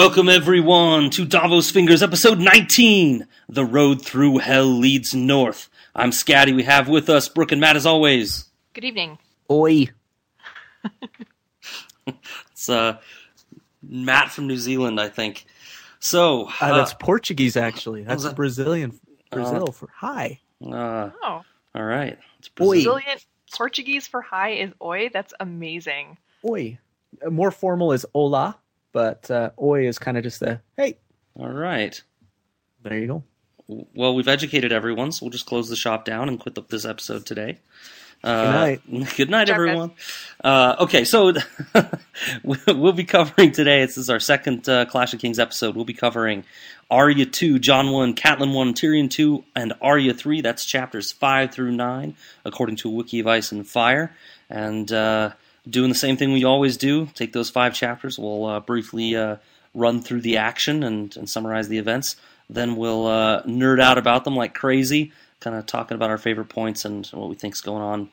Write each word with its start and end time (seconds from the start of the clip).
Welcome 0.00 0.30
everyone 0.30 1.10
to 1.10 1.26
Davos 1.26 1.70
Fingers 1.70 2.02
episode 2.02 2.38
19. 2.38 3.26
The 3.50 3.66
road 3.66 4.02
through 4.02 4.38
hell 4.38 4.64
leads 4.64 5.14
north. 5.14 5.68
I'm 5.94 6.10
Scatty. 6.10 6.56
We 6.56 6.62
have 6.62 6.88
with 6.88 7.10
us 7.10 7.28
Brooke 7.28 7.52
and 7.52 7.60
Matt 7.60 7.76
as 7.76 7.84
always. 7.84 8.46
Good 8.72 8.84
evening. 8.86 9.18
Oi. 9.50 9.88
It's 12.52 12.70
uh, 12.70 12.96
Matt 13.82 14.30
from 14.30 14.46
New 14.46 14.56
Zealand, 14.56 14.98
I 14.98 15.10
think. 15.10 15.44
So, 15.98 16.46
Uh, 16.46 16.52
uh, 16.62 16.76
that's 16.78 16.94
Portuguese, 16.94 17.58
actually. 17.58 18.02
That's 18.02 18.22
that? 18.22 18.34
Brazilian. 18.36 18.98
Brazil 19.30 19.66
for 19.66 19.90
hi. 19.94 20.40
uh, 20.64 21.10
Oh, 21.22 21.42
all 21.74 21.84
right. 21.84 22.18
It's 22.38 22.48
Oi. 22.58 22.76
Brazilian 22.76 23.18
Portuguese 23.52 24.06
for 24.06 24.22
hi 24.22 24.52
is 24.52 24.72
oi. 24.80 25.10
That's 25.12 25.34
amazing. 25.40 26.16
Oi. 26.42 26.78
Uh, 27.24 27.28
More 27.28 27.50
formal 27.50 27.92
is 27.92 28.06
hola, 28.14 28.56
but 28.92 29.30
uh, 29.30 29.50
oi 29.60 29.86
is 29.86 29.98
kind 29.98 30.16
of 30.16 30.22
just 30.22 30.42
a 30.42 30.60
hey. 30.76 30.98
All 31.38 31.48
right. 31.48 32.00
There 32.82 32.98
you 32.98 33.06
go. 33.06 33.24
Well, 33.94 34.14
we've 34.14 34.28
educated 34.28 34.72
everyone, 34.72 35.12
so 35.12 35.26
we'll 35.26 35.30
just 35.30 35.46
close 35.46 35.68
the 35.68 35.76
shop 35.76 36.04
down 36.04 36.28
and 36.28 36.40
quit 36.40 36.54
the, 36.54 36.62
this 36.68 36.84
episode 36.84 37.24
today. 37.24 37.58
Uh, 38.22 38.42
night. 38.42 38.82
Good 38.90 38.98
night, 38.98 39.16
Good 39.16 39.28
job, 39.28 39.54
everyone. 39.54 39.90
Uh, 40.42 40.76
okay, 40.80 41.04
so 41.04 41.32
we'll 42.66 42.92
be 42.92 43.04
covering 43.04 43.52
today. 43.52 43.84
This 43.84 43.96
is 43.96 44.10
our 44.10 44.20
second 44.20 44.68
uh, 44.68 44.84
Clash 44.86 45.14
of 45.14 45.20
Kings 45.20 45.38
episode. 45.38 45.76
We'll 45.76 45.84
be 45.84 45.94
covering 45.94 46.44
Arya 46.90 47.26
2, 47.26 47.58
Jon 47.60 47.92
1, 47.92 48.14
Catelyn 48.14 48.52
1, 48.52 48.74
Tyrion 48.74 49.08
2, 49.08 49.44
and 49.56 49.72
Arya 49.80 50.12
3. 50.12 50.40
That's 50.40 50.64
chapters 50.64 51.12
5 51.12 51.52
through 51.52 51.72
9, 51.72 52.14
according 52.44 52.76
to 52.76 52.90
Wiki 52.90 53.20
of 53.20 53.26
Ice 53.26 53.52
and 53.52 53.66
Fire. 53.66 54.14
And 54.50 54.90
uh, 54.92 55.30
doing 55.68 55.88
the 55.88 55.94
same 55.94 56.16
thing 56.16 56.32
we 56.32 56.44
always 56.44 56.76
do 56.76 57.06
take 57.14 57.32
those 57.32 57.50
five 57.50 57.74
chapters. 57.74 58.18
We'll 58.18 58.46
uh, 58.46 58.60
briefly 58.60 59.16
uh, 59.16 59.36
run 59.74 60.00
through 60.00 60.22
the 60.22 60.36
action 60.36 60.82
and, 60.82 61.16
and 61.16 61.28
summarize 61.28 61.68
the 61.68 61.78
events. 61.78 62.16
Then 62.48 62.76
we'll 62.76 63.06
uh, 63.06 63.42
nerd 63.44 63.80
out 63.80 63.98
about 63.98 64.24
them 64.24 64.36
like 64.36 64.54
crazy, 64.54 65.12
kind 65.40 65.56
of 65.56 65.66
talking 65.66 65.94
about 65.94 66.10
our 66.10 66.18
favorite 66.18 66.48
points 66.48 66.84
and 66.84 67.06
what 67.08 67.28
we 67.28 67.36
think's 67.36 67.60
going 67.60 67.82
on 67.82 68.10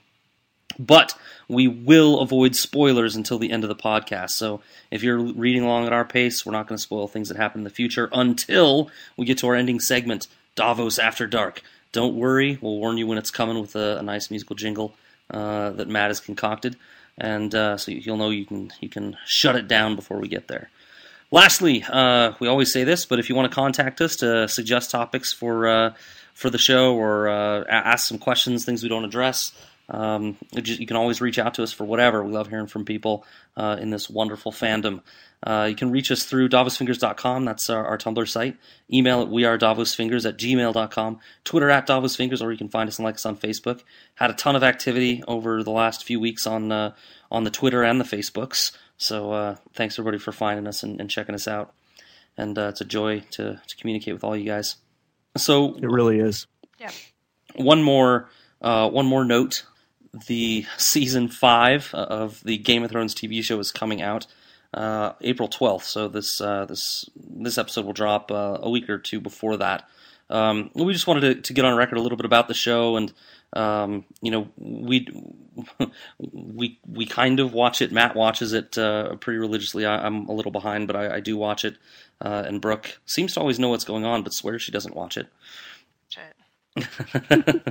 but 0.80 1.14
we 1.48 1.68
will 1.68 2.20
avoid 2.20 2.56
spoilers 2.56 3.16
until 3.16 3.40
the 3.40 3.52
end 3.52 3.64
of 3.64 3.68
the 3.68 3.76
podcast. 3.76 4.32
So 4.32 4.62
if 4.92 5.04
you're 5.04 5.20
reading 5.20 5.64
along 5.64 5.86
at 5.86 5.94
our 5.94 6.06
pace, 6.06 6.46
we're 6.46 6.52
not 6.52 6.68
going 6.68 6.78
to 6.78 6.82
spoil 6.82 7.08
things 7.08 7.30
that 7.30 7.38
happen 7.38 7.62
in 7.62 7.64
the 7.64 7.70
future 7.70 8.10
until 8.12 8.90
we 9.16 9.26
get 9.26 9.38
to 9.40 9.48
our 9.48 9.56
ending 9.56 9.80
segment, 9.80 10.28
Davos 10.56 11.00
After 11.00 11.28
Dark. 11.28 11.62
Don't 11.92 12.16
worry, 12.16 12.58
we'll 12.62 12.78
warn 12.78 12.98
you 12.98 13.08
when 13.08 13.18
it's 13.18 13.32
coming 13.32 13.60
with 13.60 13.76
a, 13.76 13.98
a 13.98 14.04
nice 14.04 14.30
musical 14.30 14.56
jingle 14.56 14.94
uh, 15.32 15.72
that 15.72 15.88
Matt 15.88 16.10
has 16.10 16.20
concocted, 16.20 16.76
and 17.18 17.54
uh, 17.54 17.78
so 17.78 17.92
you'll 17.92 18.18
know 18.18 18.30
you 18.30 18.46
can 18.46 18.72
you 18.80 18.90
can 18.90 19.18
shut 19.26 19.56
it 19.56 19.68
down 19.68 19.96
before 19.96 20.20
we 20.20 20.28
get 20.28 20.48
there. 20.48 20.70
Lastly, 21.30 21.84
uh, 21.90 22.34
we 22.40 22.48
always 22.48 22.72
say 22.72 22.84
this, 22.84 23.06
but 23.06 23.20
if 23.20 23.30
you 23.30 23.36
want 23.36 23.52
to 23.52 23.56
contact 23.56 24.00
us 24.00 24.16
to 24.18 24.48
suggest 24.48 24.92
topics 24.92 25.34
for 25.34 25.68
uh, 25.68 25.94
for 26.34 26.50
the 26.50 26.58
show 26.58 26.96
or 26.96 27.28
uh, 27.28 27.64
ask 27.68 28.08
some 28.08 28.20
questions, 28.20 28.64
things 28.64 28.84
we 28.84 28.90
don't 28.90 29.06
address, 29.06 29.52
um, 29.90 30.38
you 30.52 30.62
just- 30.62 30.80
you 30.80 30.88
can 30.88 30.98
always 30.98 31.22
reach 31.22 31.40
out 31.40 31.54
to 31.56 31.64
us 31.64 31.72
for 31.74 31.86
whatever. 31.86 32.24
We 32.24 32.32
love 32.34 32.50
hearing 32.50 32.68
from 32.68 32.84
people 32.86 33.26
uh, 33.56 33.78
in 33.80 33.90
this 33.90 34.10
wonderful 34.10 34.52
fandom. 34.52 35.02
Uh, 35.44 35.68
you 35.70 35.76
can 35.76 35.92
reach 35.92 36.12
us 36.12 36.24
through 36.24 36.50
davosfingers.com. 36.50 37.46
That's 37.46 37.70
our, 37.70 37.86
our 37.86 37.98
Tumblr 37.98 38.28
site. 38.28 38.58
Email 38.92 39.22
at 39.22 39.28
wearedavosfingers 39.30 40.28
at 40.28 40.38
gmail.com. 40.38 41.20
Twitter 41.44 41.70
at 41.70 41.88
davosfingers, 41.88 42.42
or 42.42 42.52
you 42.52 42.58
can 42.58 42.70
find 42.70 42.88
us 42.90 42.98
and 42.98 43.06
like 43.06 43.16
us 43.16 43.26
on 43.26 43.38
Facebook. 43.38 43.82
Had 44.16 44.30
a 44.32 44.34
ton 44.34 44.56
of 44.56 44.64
activity 44.64 45.24
over 45.28 45.64
the 45.64 45.72
last 45.72 46.04
few 46.04 46.20
weeks 46.20 46.48
on 46.48 46.72
uh, 46.72 46.94
on 47.32 47.44
the 47.44 47.52
Twitter 47.52 47.84
and 47.84 48.00
the 48.02 48.06
Facebooks. 48.06 48.76
So 48.98 49.32
uh, 49.32 49.56
thanks 49.74 50.00
everybody 50.00 50.18
for 50.18 50.32
finding 50.32 50.66
us 50.66 50.82
and, 50.82 51.00
and 51.00 51.10
checking 51.10 51.36
us 51.36 51.48
out. 51.48 51.74
And 52.36 52.58
uh, 52.58 52.70
it's 52.70 52.82
a 52.82 52.86
joy 52.86 53.22
to, 53.32 53.62
to 53.66 53.76
communicate 53.78 54.14
with 54.14 54.24
all 54.24 54.36
you 54.36 54.46
guys. 54.46 54.76
So 55.38 55.76
It 55.76 55.84
really 55.90 56.20
is. 56.20 56.48
Yeah. 56.80 56.92
one 57.56 57.84
more 57.84 58.30
uh, 58.62 58.90
one 58.90 59.06
more 59.06 59.24
note: 59.24 59.66
the 60.28 60.66
season 60.78 61.28
five 61.28 61.94
of 61.94 62.44
the 62.44 62.58
Game 62.58 62.84
of 62.84 62.92
Thrones 62.92 63.14
TV 63.14 63.44
show 63.44 63.60
is 63.60 63.72
coming 63.72 64.02
out 64.02 64.28
uh, 64.74 65.14
April 65.22 65.48
twelfth. 65.48 65.86
So 65.86 66.08
this 66.08 66.42
uh, 66.42 66.66
this 66.66 67.10
this 67.16 67.58
episode 67.58 67.86
will 67.86 67.94
drop 67.94 68.32
uh, 68.32 68.58
a 68.62 68.70
week 68.70 68.90
or 68.90 68.98
two 68.98 69.20
before 69.20 69.58
that. 69.58 69.88
Um, 70.30 70.72
we 70.74 70.92
just 70.92 71.08
wanted 71.08 71.22
to, 71.22 71.36
to 71.42 71.54
get 71.54 71.64
on 71.64 71.78
record 71.78 71.98
a 71.98 72.02
little 72.02 72.18
bit 72.18 72.26
about 72.26 72.48
the 72.48 72.54
show, 72.54 72.98
and 72.98 73.14
um, 73.54 74.06
you 74.22 74.32
know, 74.32 74.50
we 74.58 75.08
we 76.20 76.80
we 76.86 77.06
kind 77.06 77.40
of 77.40 77.54
watch 77.54 77.82
it. 77.82 77.92
Matt 77.92 78.16
watches 78.16 78.54
it 78.54 78.78
uh, 78.78 79.16
pretty 79.16 79.40
religiously. 79.40 79.86
I, 79.86 80.06
I'm 80.06 80.28
a 80.28 80.34
little 80.34 80.52
behind, 80.52 80.88
but 80.88 80.96
I, 80.96 81.16
I 81.16 81.20
do 81.20 81.38
watch 81.38 81.64
it. 81.64 81.78
Uh, 82.20 82.44
and 82.46 82.60
Brooke 82.60 83.00
seems 83.06 83.34
to 83.36 83.40
always 83.40 83.60
know 83.60 83.70
what's 83.70 83.84
going 83.86 84.04
on, 84.04 84.24
but 84.24 84.34
swears 84.34 84.62
she 84.62 84.72
doesn't 84.72 84.96
watch 84.96 85.18
it. 85.18 85.28
Shit. 86.82 87.64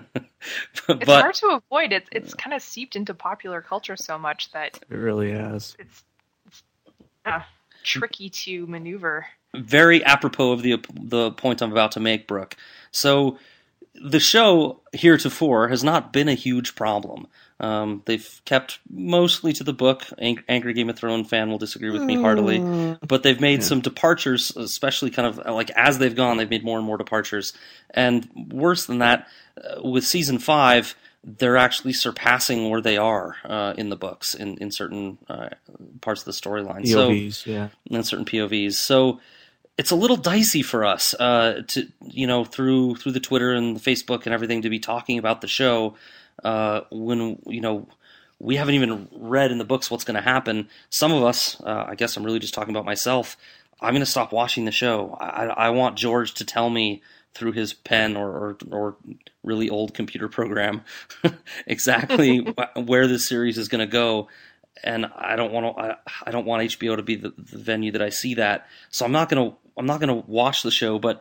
It's 1.00 1.14
hard 1.16 1.34
to 1.36 1.60
avoid. 1.62 1.92
It's 1.92 2.08
it's 2.12 2.34
kind 2.34 2.54
of 2.54 2.62
seeped 2.62 2.96
into 2.96 3.14
popular 3.14 3.60
culture 3.60 3.96
so 3.96 4.18
much 4.18 4.50
that 4.52 4.78
It 4.90 4.94
really 4.94 5.32
has. 5.32 5.74
it's, 5.78 6.04
it's 6.46 6.62
uh, 7.24 7.40
tricky 7.82 8.30
to 8.30 8.66
maneuver. 8.66 9.26
very 9.56 10.04
apropos 10.04 10.52
of 10.52 10.62
the 10.62 10.78
the 10.94 11.32
point 11.32 11.62
I'm 11.62 11.72
about 11.72 11.92
to 11.92 12.00
make, 12.00 12.26
Brooke. 12.28 12.56
So 12.92 13.38
the 13.94 14.20
show 14.20 14.82
heretofore 14.92 15.68
has 15.68 15.82
not 15.82 16.12
been 16.12 16.28
a 16.28 16.34
huge 16.34 16.74
problem. 16.74 17.26
Um, 17.58 18.02
they've 18.04 18.40
kept 18.44 18.80
mostly 18.90 19.52
to 19.54 19.64
the 19.64 19.72
book. 19.72 20.04
Ang- 20.18 20.42
Angry 20.48 20.74
Game 20.74 20.90
of 20.90 20.98
Thrones 20.98 21.28
fan 21.28 21.50
will 21.50 21.58
disagree 21.58 21.90
with 21.90 22.02
me 22.02 22.14
heartily, 22.16 22.58
but 23.06 23.22
they've 23.22 23.40
made 23.40 23.60
Yeah. 23.60 23.66
some 23.66 23.80
departures, 23.80 24.54
especially 24.56 25.10
kind 25.10 25.26
of 25.26 25.38
like 25.54 25.70
as 25.70 25.98
they've 25.98 26.14
gone, 26.14 26.36
they've 26.36 26.50
made 26.50 26.64
more 26.64 26.76
and 26.78 26.86
more 26.86 26.98
departures. 26.98 27.54
And 27.90 28.28
worse 28.50 28.84
than 28.86 28.98
that, 28.98 29.26
uh, 29.56 29.80
with 29.82 30.04
season 30.04 30.38
five, 30.38 30.94
they're 31.24 31.56
actually 31.56 31.94
surpassing 31.94 32.68
where 32.68 32.80
they 32.82 32.98
are 32.98 33.36
uh, 33.44 33.72
in 33.78 33.88
the 33.88 33.96
books 33.96 34.34
in 34.34 34.58
in 34.58 34.70
certain 34.70 35.16
uh, 35.28 35.48
parts 36.02 36.20
of 36.20 36.26
the 36.26 36.32
storyline. 36.32 36.86
So 36.86 37.08
POVs, 37.10 37.46
yeah. 37.46 37.68
and 37.90 38.06
certain 38.06 38.26
POVs. 38.26 38.74
So 38.74 39.18
it's 39.78 39.90
a 39.90 39.96
little 39.96 40.16
dicey 40.16 40.62
for 40.62 40.84
us 40.84 41.14
uh, 41.14 41.62
to 41.68 41.88
you 42.06 42.26
know 42.26 42.44
through 42.44 42.96
through 42.96 43.12
the 43.12 43.20
Twitter 43.20 43.52
and 43.54 43.74
the 43.76 43.80
Facebook 43.80 44.24
and 44.26 44.34
everything 44.34 44.60
to 44.62 44.70
be 44.70 44.78
talking 44.78 45.18
about 45.18 45.40
the 45.40 45.48
show 45.48 45.94
uh, 46.44 46.82
when 46.90 47.40
you 47.46 47.60
know 47.60 47.88
we 48.38 48.56
haven't 48.56 48.74
even 48.74 49.08
read 49.12 49.50
in 49.50 49.58
the 49.58 49.64
books 49.64 49.90
what's 49.90 50.04
going 50.04 50.16
to 50.16 50.20
happen. 50.20 50.68
Some 50.90 51.12
of 51.12 51.22
us, 51.22 51.60
uh, 51.62 51.84
I 51.88 51.94
guess 51.94 52.16
I'm 52.16 52.24
really 52.24 52.38
just 52.38 52.54
talking 52.54 52.74
about 52.74 52.84
myself. 52.84 53.36
I'm 53.80 53.92
going 53.92 54.00
to 54.00 54.06
stop 54.06 54.32
watching 54.32 54.64
the 54.64 54.72
show. 54.72 55.16
I, 55.20 55.46
I 55.46 55.70
want 55.70 55.96
George 55.96 56.34
to 56.34 56.44
tell 56.44 56.68
me 56.70 57.02
through 57.34 57.52
his 57.52 57.72
pen 57.72 58.16
or 58.16 58.30
or, 58.30 58.56
or 58.70 58.96
really 59.42 59.68
old 59.68 59.94
computer 59.94 60.28
program 60.28 60.82
exactly 61.66 62.38
wh- 62.58 62.88
where 62.88 63.06
this 63.06 63.28
series 63.28 63.58
is 63.58 63.68
going 63.68 63.86
to 63.86 63.90
go 63.90 64.28
and 64.82 65.06
I 65.16 65.36
don't 65.36 65.52
want 65.52 65.76
to. 65.76 65.82
I, 65.82 65.96
I 66.24 66.30
don't 66.30 66.46
want 66.46 66.62
HBO 66.62 66.96
to 66.96 67.02
be 67.02 67.16
the, 67.16 67.32
the 67.36 67.58
venue 67.58 67.92
that 67.92 68.02
I 68.02 68.10
see 68.10 68.34
that. 68.34 68.66
So 68.90 69.04
I'm 69.04 69.12
not 69.12 69.28
gonna. 69.28 69.54
I'm 69.76 69.86
not 69.86 70.00
gonna 70.00 70.14
watch 70.14 70.62
the 70.62 70.70
show, 70.70 70.98
but 70.98 71.20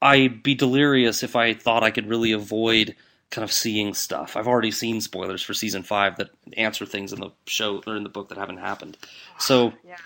I'd 0.00 0.42
be 0.42 0.54
delirious 0.54 1.22
if 1.22 1.36
I 1.36 1.54
thought 1.54 1.82
I 1.82 1.90
could 1.90 2.08
really 2.08 2.32
avoid 2.32 2.94
kind 3.34 3.44
of 3.44 3.52
seeing 3.52 3.92
stuff. 3.94 4.36
I've 4.36 4.46
already 4.48 4.70
seen 4.70 5.00
spoilers 5.00 5.42
for 5.42 5.52
season 5.54 5.82
five 5.82 6.16
that 6.16 6.30
answer 6.56 6.86
things 6.86 7.12
in 7.12 7.20
the 7.20 7.30
show 7.46 7.82
or 7.86 7.96
in 7.96 8.02
the 8.04 8.08
book 8.08 8.28
that 8.30 8.38
haven't 8.38 8.58
happened. 8.58 8.96
So 9.38 9.72
Yeah. 9.86 9.96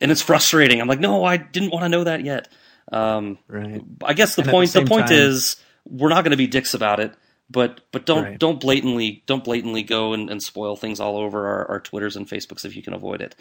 and 0.00 0.10
it's 0.10 0.22
frustrating. 0.22 0.80
I'm 0.80 0.88
like, 0.88 1.00
no, 1.00 1.24
I 1.24 1.36
didn't 1.38 1.70
want 1.70 1.84
to 1.84 1.88
know 1.88 2.04
that 2.04 2.24
yet. 2.24 2.48
Um, 2.92 3.38
Right. 3.48 3.82
I 4.04 4.12
guess 4.12 4.34
the 4.36 4.42
And 4.42 4.50
point 4.50 4.72
the 4.72 4.80
the, 4.80 4.86
point 4.86 5.06
time- 5.08 5.16
is 5.18 5.56
we're 5.88 6.10
not 6.10 6.22
going 6.24 6.30
to 6.32 6.36
be 6.36 6.46
dicks 6.46 6.74
about 6.74 7.00
it, 7.00 7.14
but 7.50 7.80
but 7.92 8.06
don't 8.06 8.24
Right. 8.24 8.38
don't 8.38 8.60
blatantly 8.60 9.22
don't 9.26 9.42
blatantly 9.44 9.82
go 9.82 10.12
and, 10.12 10.30
and 10.30 10.42
spoil 10.42 10.76
things 10.76 11.00
all 11.00 11.16
over 11.16 11.46
our, 11.46 11.66
our 11.70 11.80
Twitters 11.80 12.16
and 12.16 12.28
Facebooks 12.28 12.64
if 12.64 12.76
you 12.76 12.82
can 12.82 12.92
avoid 12.94 13.20
it. 13.22 13.34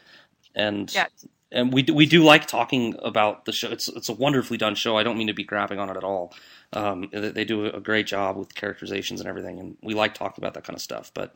And 0.56 0.94
Yeah. 0.94 1.08
and 1.52 1.72
we 1.74 1.82
do, 1.84 1.94
we 1.94 2.06
do 2.06 2.24
like 2.24 2.48
talking 2.48 2.96
about 3.04 3.46
the 3.46 3.52
show. 3.52 3.70
It's 3.70 3.88
it's 3.90 4.10
a 4.10 4.14
wonderfully 4.14 4.58
done 4.58 4.76
show. 4.76 4.98
I 4.98 5.04
don't 5.04 5.18
mean 5.18 5.28
to 5.28 5.34
be 5.34 5.44
grabbing 5.44 5.80
on 5.80 5.90
it 5.90 5.98
at 5.98 6.04
all. 6.04 6.34
Um, 6.74 7.10
they, 7.12 7.30
they 7.30 7.46
do 7.46 7.66
a 7.66 7.80
great 7.80 8.08
job 8.08 8.38
with 8.38 8.54
characterizations 8.56 9.20
and 9.20 9.30
everything, 9.30 9.60
and 9.60 9.78
we 9.82 9.94
like 9.94 10.14
talking 10.14 10.44
about 10.44 10.54
that 10.56 10.64
kind 10.64 10.76
of 10.76 10.82
stuff. 10.82 11.12
But 11.14 11.36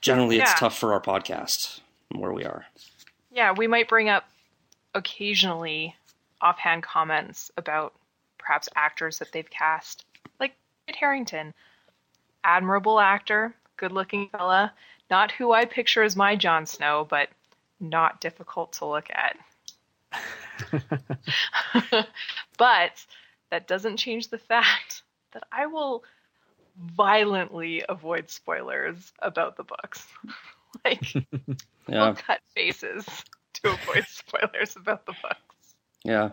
generally, 0.00 0.38
it's 0.38 0.54
tough 0.54 0.76
for 0.76 0.92
our 0.92 1.00
podcast 1.00 1.80
where 2.14 2.32
we 2.32 2.44
are. 2.44 2.66
Yeah, 3.32 3.52
we 3.52 3.66
might 3.66 3.88
bring 3.88 4.08
up 4.08 4.28
occasionally 4.94 5.94
offhand 6.40 6.82
comments 6.82 7.50
about 7.56 7.94
perhaps 8.38 8.68
actors 8.74 9.18
that 9.18 9.32
they've 9.32 9.48
cast, 9.50 10.04
like 10.40 10.54
Kit 10.86 10.96
Harington, 10.96 11.54
admirable 12.42 12.98
actor, 12.98 13.54
good-looking 13.76 14.28
fella, 14.30 14.72
not 15.10 15.30
who 15.30 15.52
I 15.52 15.64
picture 15.64 16.02
as 16.02 16.16
my 16.16 16.34
Jon 16.36 16.66
Snow, 16.66 17.06
but 17.08 17.28
not 17.78 18.20
difficult 18.20 18.72
to 18.74 18.86
look 18.86 19.08
at. 19.10 19.36
but 22.58 23.06
that 23.50 23.66
doesn't 23.68 23.96
change 23.96 24.28
the 24.28 24.38
fact 24.38 25.02
that 25.32 25.44
I 25.52 25.66
will 25.66 26.04
violently 26.76 27.82
avoid 27.88 28.30
spoilers 28.30 29.12
about 29.20 29.56
the 29.56 29.64
books. 29.64 30.06
like, 30.84 31.14
Yeah. 31.88 32.04
we'll 32.04 32.14
cut 32.14 32.40
faces 32.54 33.04
to 33.54 33.72
avoid 33.72 34.04
spoilers 34.06 34.76
about 34.76 35.06
the 35.06 35.14
books. 35.20 35.74
Yeah. 36.04 36.30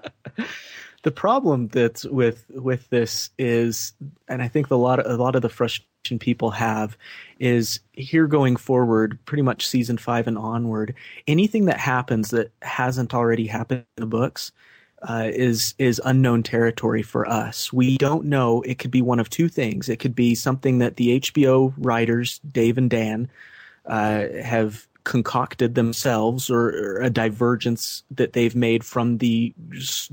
the 1.04 1.12
problem 1.12 1.68
that's 1.70 2.06
with 2.06 2.46
with 2.50 2.90
this 2.90 3.32
is, 3.40 3.94
and 4.28 4.42
I 4.42 4.48
think 4.48 4.68
the 4.68 4.78
lot 4.78 5.00
of, 5.00 5.12
a 5.12 5.22
lot 5.22 5.36
of 5.36 5.42
the 5.42 5.50
frustration 5.50 6.20
people 6.20 6.52
have 6.52 6.98
is 7.40 7.80
here 7.94 8.28
going 8.28 8.56
forward, 8.56 9.18
pretty 9.26 9.42
much 9.42 9.68
season 9.68 9.98
five 9.98 10.28
and 10.28 10.38
onward. 10.38 10.94
Anything 11.28 11.66
that 11.66 11.80
happens 11.80 12.30
that 12.30 12.52
hasn't 12.62 13.14
already 13.14 13.48
happened 13.48 13.84
in 13.98 14.02
the 14.02 14.08
books 14.08 14.52
uh, 15.04 15.30
is 15.32 15.76
is 15.78 16.02
unknown 16.04 16.44
territory 16.44 17.04
for 17.04 17.28
us. 17.28 17.72
We 17.72 17.98
don't 17.98 18.26
know. 18.26 18.62
It 18.64 18.80
could 18.80 18.92
be 18.92 19.02
one 19.02 19.20
of 19.20 19.30
two 19.30 19.48
things. 19.48 19.90
It 19.90 19.98
could 19.98 20.16
be 20.16 20.36
something 20.36 20.80
that 20.80 20.96
the 20.96 21.20
HBO 21.20 21.74
writers, 21.78 22.40
Dave 22.52 22.78
and 22.78 22.90
Dan, 22.90 23.30
uh, 23.86 24.28
have 24.44 24.88
concocted 25.04 25.76
themselves, 25.76 26.50
or, 26.50 26.70
or, 26.70 27.02
a 27.02 27.10
divergence 27.10 28.04
that 28.12 28.34
they've 28.34 28.56
made 28.56 28.84
from 28.84 29.20
the 29.20 29.54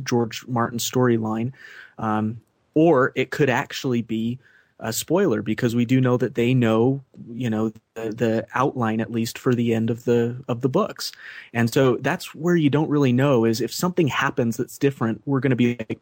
George 0.05 0.47
Martin 0.47 0.79
storyline, 0.79 1.53
um, 1.99 2.41
or 2.75 3.11
it 3.17 3.31
could 3.31 3.51
actually 3.51 4.03
be 4.03 4.39
a 4.85 4.93
spoiler 4.93 5.41
because 5.41 5.75
we 5.75 5.87
do 5.87 5.99
know 5.99 6.17
that 6.19 6.35
they 6.35 6.53
know 6.53 7.03
you 7.33 7.49
know 7.49 7.71
the, 7.95 8.11
the, 8.11 8.47
outline 8.55 9.01
at 9.01 9.11
least 9.11 9.39
for 9.39 9.55
the 9.55 9.75
end 9.75 9.89
of 9.91 10.05
the 10.05 10.37
of 10.47 10.61
the 10.61 10.69
books. 10.69 11.11
And 11.55 11.73
so 11.73 11.97
that's 11.97 12.35
where 12.35 12.55
you 12.55 12.69
don't 12.69 12.91
really 12.91 13.13
know 13.13 13.47
is 13.47 13.63
if 13.63 13.73
something 13.73 14.09
happens 14.09 14.59
that's 14.59 14.77
different 14.77 15.23
we're 15.25 15.41
going 15.41 15.51
to 15.51 15.57
be 15.57 15.77
like 15.79 16.01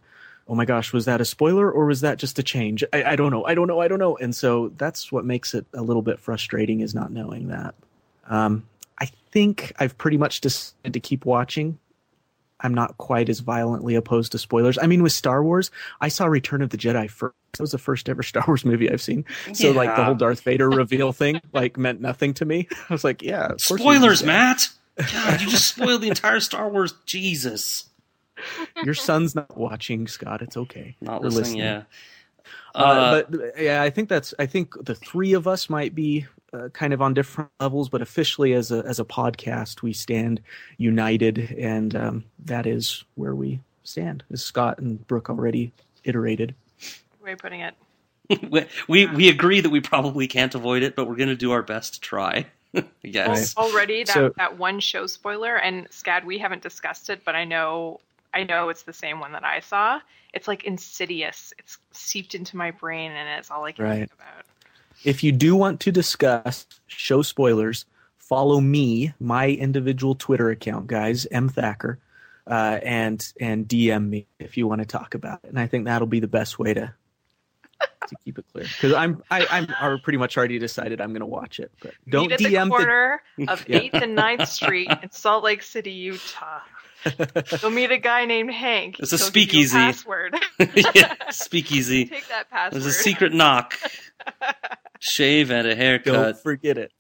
oh 0.49 0.57
my 0.57 0.65
gosh 0.65 0.93
was 0.93 1.05
that 1.05 1.21
a 1.21 1.25
spoiler 1.25 1.71
or 1.71 1.87
was 1.87 2.01
that 2.01 2.19
just 2.19 2.41
a 2.41 2.43
change? 2.43 2.83
I, 2.93 3.05
I 3.05 3.17
don't 3.17 3.31
know. 3.31 3.45
I 3.47 3.55
don't 3.55 3.69
know. 3.69 3.81
I 3.81 3.87
don't 3.87 4.01
know. 4.01 4.17
And 4.17 4.35
so 4.35 4.73
that's 4.77 5.13
what 5.13 5.25
makes 5.25 5.55
it 5.55 5.65
a 5.73 5.83
little 5.83 6.03
bit 6.03 6.19
frustrating 6.19 6.81
is 6.81 6.93
not 6.95 7.13
knowing 7.13 7.49
that. 7.49 7.77
Um, 8.29 8.67
i 8.99 9.07
think 9.33 9.73
i've 9.79 9.97
pretty 9.99 10.17
much 10.17 10.41
decided 10.41 10.93
to 10.93 11.01
keep 11.01 11.25
watching 11.25 11.79
I'm 12.63 12.75
not 12.75 12.97
quite 12.99 13.29
as 13.29 13.41
violently 13.41 13.95
opposed 13.95 14.33
to 14.33 14.39
spoilers. 14.39 14.79
I 14.79 14.87
mean, 14.87 15.03
with 15.03 15.13
Star 15.13 15.43
Wars, 15.43 15.71
I 16.01 16.09
saw 16.09 16.27
Return 16.27 16.63
of 16.63 16.71
the 16.71 16.77
Jedi 16.77 17.11
first. 17.11 17.35
That 17.53 17.61
was 17.61 17.73
the 17.73 17.79
first 17.79 18.09
ever 18.09 18.23
Star 18.23 18.45
Wars 18.47 18.65
movie 18.65 18.91
I've 18.91 19.03
seen. 19.03 19.25
So, 19.53 19.71
yeah. 19.71 19.75
like, 19.75 19.95
the 19.97 20.05
whole 20.05 20.15
Darth 20.15 20.41
Vader 20.41 20.71
reveal 20.71 21.13
thing, 21.13 21.41
like, 21.53 21.77
meant 21.77 22.01
nothing 22.01 22.35
to 22.35 22.45
me. 22.45 22.69
I 22.89 22.93
was 22.93 23.05
like, 23.05 23.23
yeah. 23.23 23.53
Spoilers, 23.59 24.23
Matt! 24.23 24.63
God, 24.97 25.41
you 25.41 25.49
just 25.49 25.69
spoiled 25.77 26.03
the 26.03 26.09
entire 26.09 26.41
Star 26.41 26.69
Wars. 26.69 26.95
Jesus. 27.07 27.87
Your 28.85 28.95
son's 28.95 29.35
not 29.35 29.57
watching, 29.57 30.09
Scott. 30.09 30.43
It's 30.43 30.57
okay. 30.57 30.97
Not 31.01 31.23
listening, 31.23 31.43
listening, 31.43 31.61
yeah. 31.61 31.83
Uh, 32.75 32.79
uh, 32.79 33.23
but 33.23 33.61
yeah, 33.61 33.83
I 33.83 33.91
think 33.91 34.09
that's. 34.09 34.35
I 34.39 34.47
think 34.47 34.75
the 34.85 34.95
three 34.95 35.35
of 35.35 35.47
us 35.47 35.71
might 35.71 35.95
be 35.95 36.27
uh, 36.53 36.69
kind 36.71 36.93
of 36.93 37.01
on 37.01 37.15
different 37.15 37.51
levels, 37.61 37.89
but 37.89 38.03
officially 38.03 38.53
as 38.53 38.71
a 38.71 38.85
as 38.87 39.01
a 39.01 39.05
podcast, 39.05 39.83
we 39.83 39.93
stand 39.93 40.41
united, 40.77 41.55
and 41.59 41.95
um, 41.97 42.25
that 42.45 42.67
is 42.67 43.05
where 43.15 43.35
we 43.35 43.61
stand. 43.85 44.23
As 44.33 44.43
Scott 44.43 44.79
and 44.79 45.07
Brooke 45.07 45.31
already 45.31 45.73
iterated. 46.05 46.55
Way 47.23 47.35
putting 47.37 47.61
it. 47.61 47.75
we, 48.51 48.67
we 48.89 49.07
we 49.07 49.29
agree 49.29 49.61
that 49.61 49.71
we 49.71 49.81
probably 49.81 50.27
can't 50.27 50.55
avoid 50.55 50.83
it, 50.83 50.97
but 50.97 51.09
we're 51.09 51.17
going 51.17 51.29
to 51.29 51.37
do 51.37 51.53
our 51.53 51.63
best 51.63 51.95
to 51.95 52.01
try. 52.01 52.47
yes. 53.03 53.55
Well, 53.57 53.67
already 53.67 54.05
that 54.05 54.13
so, 54.13 54.33
that 54.37 54.59
one 54.59 54.81
show 54.81 55.07
spoiler, 55.07 55.57
and 55.57 55.89
Scad, 55.91 56.25
we 56.25 56.39
haven't 56.39 56.63
discussed 56.63 57.11
it, 57.11 57.23
but 57.25 57.35
I 57.35 57.45
know 57.45 58.01
I 58.35 58.45
know 58.45 58.69
it's 58.69 58.83
the 58.83 58.93
same 58.93 59.21
one 59.21 59.33
that 59.33 59.45
I 59.45 59.61
saw. 59.61 60.01
It's 60.33 60.49
like 60.49 60.65
insidious. 60.65 61.53
It's 61.59 61.77
seeped 61.93 62.35
into 62.35 62.57
my 62.57 62.71
brain, 62.71 63.13
and 63.13 63.39
it's 63.39 63.51
all 63.51 63.65
I 63.65 63.73
can 63.73 63.85
right. 63.85 63.99
think 63.99 64.13
about 64.15 64.45
if 65.05 65.23
you 65.23 65.33
do 65.33 65.57
want 65.57 65.81
to 65.81 65.93
discuss 65.93 66.67
show 66.87 67.23
spoilers, 67.23 67.85
follow 68.19 68.61
me, 68.61 69.13
my 69.21 69.49
individual 69.49 70.15
Twitter 70.15 70.51
account, 70.51 70.87
guys, 70.87 71.27
M 71.31 71.49
Thacker, 71.49 71.99
uh, 72.47 72.79
and 72.83 73.33
and 73.41 73.69
DM 73.69 74.09
me 74.09 74.27
if 74.39 74.57
you 74.57 74.67
want 74.67 74.81
to 74.81 74.87
talk 74.87 75.15
about 75.15 75.41
it. 75.45 75.51
And 75.51 75.59
I 75.59 75.67
think 75.67 75.85
that'll 75.85 76.07
be 76.07 76.21
the 76.21 76.29
best 76.29 76.59
way 76.59 76.75
to 76.75 76.95
to 78.09 78.17
keep 78.25 78.39
it 78.39 78.45
clear 78.53 78.65
because 78.65 78.93
I'm 78.93 79.23
I, 79.31 79.47
I'm 79.51 79.67
are 79.81 79.99
pretty 79.99 80.19
much 80.19 80.37
already 80.37 80.59
decided 80.59 81.01
I'm 81.01 81.11
going 81.11 81.21
to 81.21 81.27
watch 81.27 81.61
it. 81.61 81.73
But 81.81 81.95
don't 82.09 82.31
DM 82.31 82.65
the 82.65 82.71
corner 82.71 83.23
the... 83.37 83.49
of 83.49 83.65
Eighth 83.69 83.95
and 83.95 84.17
9th 84.17 84.47
Street 84.49 84.91
in 85.03 85.11
Salt 85.11 85.45
Lake 85.45 85.63
City, 85.63 85.93
Utah. 85.93 86.61
You'll 87.63 87.71
meet 87.71 87.91
a 87.91 87.99
guy 87.99 88.25
named 88.25 88.53
Hank. 88.53 88.99
It's 89.01 89.13
a 89.13 89.19
speakeasy. 89.19 89.77
A 89.77 89.81
password. 89.81 90.37
yeah, 90.95 91.15
speakeasy. 91.31 92.05
Take 92.07 92.29
that 92.29 92.51
password. 92.51 92.83
There's 92.83 92.87
a 92.87 92.97
secret 92.97 93.33
knock 93.33 93.79
shave 94.99 95.51
and 95.51 95.67
a 95.67 95.75
haircut. 95.75 96.13
Don't 96.13 96.39
forget 96.39 96.79
it. 96.79 96.93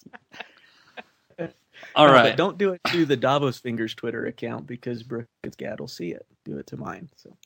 All 1.94 2.06
no, 2.06 2.12
right. 2.12 2.36
don't 2.36 2.56
do 2.56 2.72
it 2.72 2.80
to 2.88 3.04
the 3.04 3.16
Davos 3.16 3.58
Fingers 3.58 3.94
Twitter 3.94 4.24
account 4.26 4.66
because 4.66 5.02
Brooke 5.02 5.28
Gad 5.58 5.78
will 5.78 5.88
see 5.88 6.10
it. 6.10 6.24
Do 6.44 6.56
it 6.58 6.66
to 6.68 6.76
mine. 6.76 7.10
So. 7.16 7.36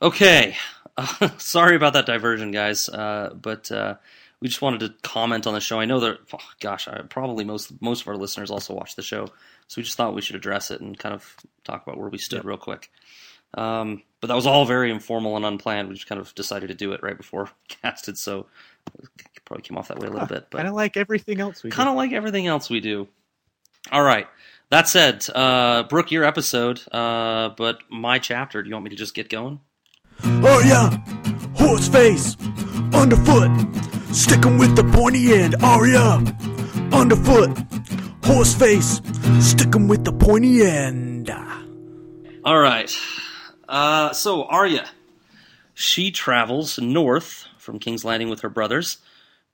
Okay. 0.00 0.56
Uh, 0.96 1.28
sorry 1.38 1.76
about 1.76 1.92
that 1.92 2.06
diversion, 2.06 2.50
guys. 2.50 2.88
Uh, 2.88 3.32
but 3.40 3.70
uh, 3.70 3.94
we 4.40 4.48
just 4.48 4.60
wanted 4.60 4.80
to 4.80 4.94
comment 5.08 5.46
on 5.46 5.54
the 5.54 5.60
show. 5.60 5.78
I 5.78 5.84
know 5.84 6.00
that, 6.00 6.18
oh, 6.32 6.38
gosh, 6.60 6.88
I, 6.88 7.02
probably 7.02 7.44
most 7.44 7.80
most 7.80 8.02
of 8.02 8.08
our 8.08 8.16
listeners 8.16 8.50
also 8.50 8.74
watch 8.74 8.96
the 8.96 9.02
show, 9.02 9.28
so 9.68 9.80
we 9.80 9.84
just 9.84 9.96
thought 9.96 10.14
we 10.14 10.22
should 10.22 10.36
address 10.36 10.70
it 10.70 10.80
and 10.80 10.98
kind 10.98 11.14
of 11.14 11.36
talk 11.64 11.82
about 11.82 11.98
where 11.98 12.08
we 12.08 12.18
stood 12.18 12.44
real 12.44 12.56
quick. 12.56 12.90
Um, 13.54 14.02
but 14.20 14.28
that 14.28 14.34
was 14.34 14.46
all 14.46 14.64
very 14.64 14.90
informal 14.90 15.36
and 15.36 15.44
unplanned. 15.44 15.88
We 15.88 15.94
just 15.94 16.06
kind 16.06 16.20
of 16.20 16.34
decided 16.34 16.68
to 16.68 16.74
do 16.74 16.92
it 16.92 17.02
right 17.02 17.16
before 17.16 17.50
casted, 17.68 18.18
so 18.18 18.46
probably 19.44 19.62
came 19.62 19.76
off 19.76 19.88
that 19.88 19.98
way 19.98 20.08
a 20.08 20.10
little 20.10 20.26
bit. 20.26 20.46
But 20.50 20.58
kind 20.58 20.68
of 20.68 20.74
like 20.74 20.96
everything 20.96 21.40
else 21.40 21.62
we 21.62 21.70
kind 21.70 21.88
of 21.88 21.96
like 21.96 22.12
everything 22.12 22.46
else 22.46 22.70
we 22.70 22.80
do. 22.80 23.08
All 23.90 24.02
right. 24.02 24.26
That 24.70 24.88
said, 24.88 25.26
uh, 25.34 25.82
Brooke, 25.82 26.10
your 26.10 26.24
episode, 26.24 26.80
uh, 26.90 27.50
but 27.50 27.80
my 27.90 28.18
chapter. 28.18 28.62
Do 28.62 28.68
you 28.70 28.74
want 28.74 28.84
me 28.84 28.90
to 28.90 28.96
just 28.96 29.14
get 29.14 29.28
going? 29.28 29.60
Oh 30.24 30.62
yeah, 30.64 30.96
horse 31.56 31.88
face, 31.88 32.36
underfoot, 32.94 33.50
sticking 34.14 34.56
with 34.56 34.74
the 34.76 34.84
pointy 34.94 35.34
end. 35.34 35.56
Arya, 35.62 36.22
underfoot, 36.90 37.50
horse 38.24 38.54
face, 38.54 39.00
sticking 39.40 39.88
with 39.88 40.04
the 40.04 40.12
pointy 40.12 40.62
end. 40.62 41.30
All 42.44 42.58
right. 42.58 42.94
Uh, 43.68 44.12
so 44.12 44.44
Arya, 44.44 44.88
she 45.74 46.10
travels 46.10 46.78
north 46.78 47.46
from 47.58 47.78
King's 47.78 48.04
Landing 48.04 48.28
with 48.28 48.40
her 48.40 48.48
brothers, 48.48 48.98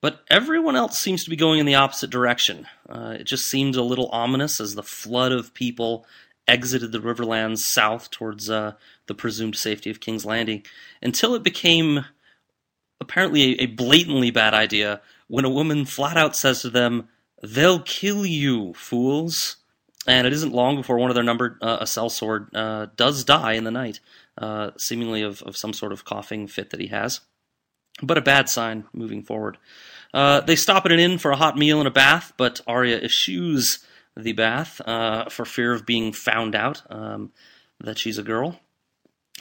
but 0.00 0.24
everyone 0.30 0.76
else 0.76 0.98
seems 0.98 1.24
to 1.24 1.30
be 1.30 1.36
going 1.36 1.60
in 1.60 1.66
the 1.66 1.74
opposite 1.74 2.10
direction. 2.10 2.66
Uh, 2.88 3.16
it 3.20 3.24
just 3.24 3.46
seemed 3.46 3.76
a 3.76 3.82
little 3.82 4.08
ominous 4.10 4.60
as 4.60 4.74
the 4.74 4.82
flood 4.82 5.32
of 5.32 5.54
people 5.54 6.06
exited 6.46 6.92
the 6.92 7.00
Riverlands 7.00 7.58
south 7.58 8.10
towards 8.10 8.48
uh, 8.48 8.72
the 9.06 9.14
presumed 9.14 9.56
safety 9.56 9.90
of 9.90 10.00
King's 10.00 10.24
Landing, 10.24 10.64
until 11.02 11.34
it 11.34 11.42
became 11.42 12.04
apparently 13.00 13.60
a 13.60 13.66
blatantly 13.66 14.30
bad 14.30 14.54
idea 14.54 15.00
when 15.26 15.44
a 15.44 15.50
woman 15.50 15.84
flat 15.84 16.16
out 16.16 16.34
says 16.34 16.62
to 16.62 16.70
them, 16.70 17.08
They'll 17.42 17.80
kill 17.80 18.26
you, 18.26 18.74
fools. 18.74 19.56
And 20.06 20.26
it 20.26 20.32
isn't 20.32 20.54
long 20.54 20.76
before 20.76 20.96
one 20.96 21.10
of 21.10 21.14
their 21.14 21.24
number, 21.24 21.58
uh, 21.60 21.78
a 21.80 21.84
sellsword, 21.84 22.48
uh, 22.54 22.86
does 22.96 23.24
die 23.24 23.52
in 23.52 23.64
the 23.64 23.70
night, 23.70 24.00
uh, 24.38 24.70
seemingly 24.78 25.22
of, 25.22 25.42
of 25.42 25.56
some 25.56 25.74
sort 25.74 25.92
of 25.92 26.04
coughing 26.04 26.46
fit 26.46 26.70
that 26.70 26.80
he 26.80 26.86
has. 26.86 27.20
But 28.02 28.16
a 28.16 28.22
bad 28.22 28.48
sign 28.48 28.84
moving 28.94 29.22
forward. 29.22 29.58
Uh, 30.14 30.40
they 30.40 30.56
stop 30.56 30.86
at 30.86 30.92
an 30.92 31.00
inn 31.00 31.18
for 31.18 31.30
a 31.30 31.36
hot 31.36 31.58
meal 31.58 31.78
and 31.78 31.88
a 31.88 31.90
bath, 31.90 32.32
but 32.38 32.60
Arya 32.66 33.00
eschews 33.00 33.84
the 34.16 34.32
bath 34.32 34.80
uh, 34.80 35.28
for 35.28 35.44
fear 35.44 35.72
of 35.72 35.84
being 35.84 36.12
found 36.12 36.54
out 36.54 36.82
um, 36.90 37.32
that 37.80 37.98
she's 37.98 38.18
a 38.18 38.22
girl. 38.22 38.58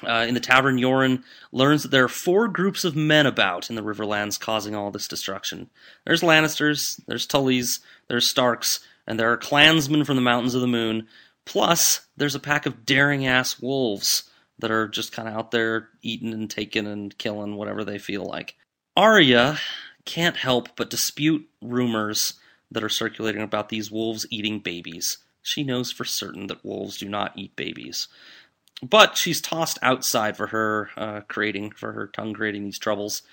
Uh, 0.03 0.25
in 0.27 0.33
the 0.33 0.39
tavern, 0.39 0.77
Yoren 0.77 1.23
learns 1.51 1.83
that 1.83 1.89
there 1.89 2.03
are 2.03 2.09
four 2.09 2.47
groups 2.47 2.83
of 2.83 2.95
men 2.95 3.25
about 3.25 3.69
in 3.69 3.75
the 3.75 3.81
Riverlands 3.81 4.39
causing 4.39 4.75
all 4.75 4.91
this 4.91 5.07
destruction. 5.07 5.69
There's 6.05 6.21
Lannisters, 6.21 7.01
there's 7.07 7.25
Tullys, 7.25 7.79
there's 8.07 8.27
Starks, 8.27 8.79
and 9.07 9.19
there 9.19 9.31
are 9.31 9.37
clansmen 9.37 10.05
from 10.05 10.15
the 10.15 10.21
Mountains 10.21 10.53
of 10.53 10.61
the 10.61 10.67
Moon. 10.67 11.07
Plus, 11.45 12.01
there's 12.15 12.35
a 12.35 12.39
pack 12.39 12.65
of 12.65 12.85
daring 12.85 13.25
ass 13.25 13.59
wolves 13.59 14.29
that 14.59 14.71
are 14.71 14.87
just 14.87 15.11
kind 15.11 15.27
of 15.27 15.35
out 15.35 15.51
there 15.51 15.89
eating 16.01 16.33
and 16.33 16.49
taking 16.49 16.87
and 16.87 17.17
killing 17.17 17.55
whatever 17.55 17.83
they 17.83 17.97
feel 17.97 18.25
like. 18.25 18.55
Arya 18.95 19.59
can't 20.05 20.37
help 20.37 20.69
but 20.75 20.89
dispute 20.89 21.47
rumors 21.61 22.33
that 22.71 22.83
are 22.83 22.89
circulating 22.89 23.41
about 23.41 23.69
these 23.69 23.91
wolves 23.91 24.25
eating 24.29 24.59
babies. 24.59 25.19
She 25.41 25.63
knows 25.63 25.91
for 25.91 26.03
certain 26.03 26.47
that 26.47 26.65
wolves 26.65 26.97
do 26.97 27.07
not 27.07 27.37
eat 27.37 27.55
babies. 27.55 28.07
But 28.83 29.17
she's 29.17 29.41
tossed 29.41 29.79
outside 29.81 30.37
for 30.37 30.47
her 30.47 30.89
uh, 30.95 31.21
creating, 31.21 31.71
for 31.71 31.93
her 31.93 32.07
tongue 32.07 32.33
creating 32.33 32.63
these 32.63 32.77
troubles. 32.77 33.23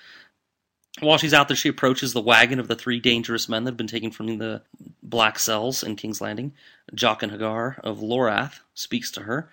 While 1.01 1.17
she's 1.17 1.33
out 1.33 1.49
there, 1.49 1.57
she 1.57 1.69
approaches 1.69 2.13
the 2.13 2.21
wagon 2.21 2.59
of 2.59 2.67
the 2.67 2.75
three 2.75 2.99
dangerous 2.99 3.49
men 3.49 3.63
that 3.63 3.71
have 3.71 3.77
been 3.77 3.85
taken 3.85 4.11
from 4.11 4.37
the 4.37 4.61
Black 5.03 5.37
Cells 5.37 5.83
in 5.83 5.97
King's 5.97 6.21
Landing. 6.21 6.53
Jaqen 6.93 7.37
H'ghar 7.37 7.79
of 7.79 7.99
Lorath 7.99 8.61
speaks 8.73 9.11
to 9.11 9.21
her. 9.23 9.49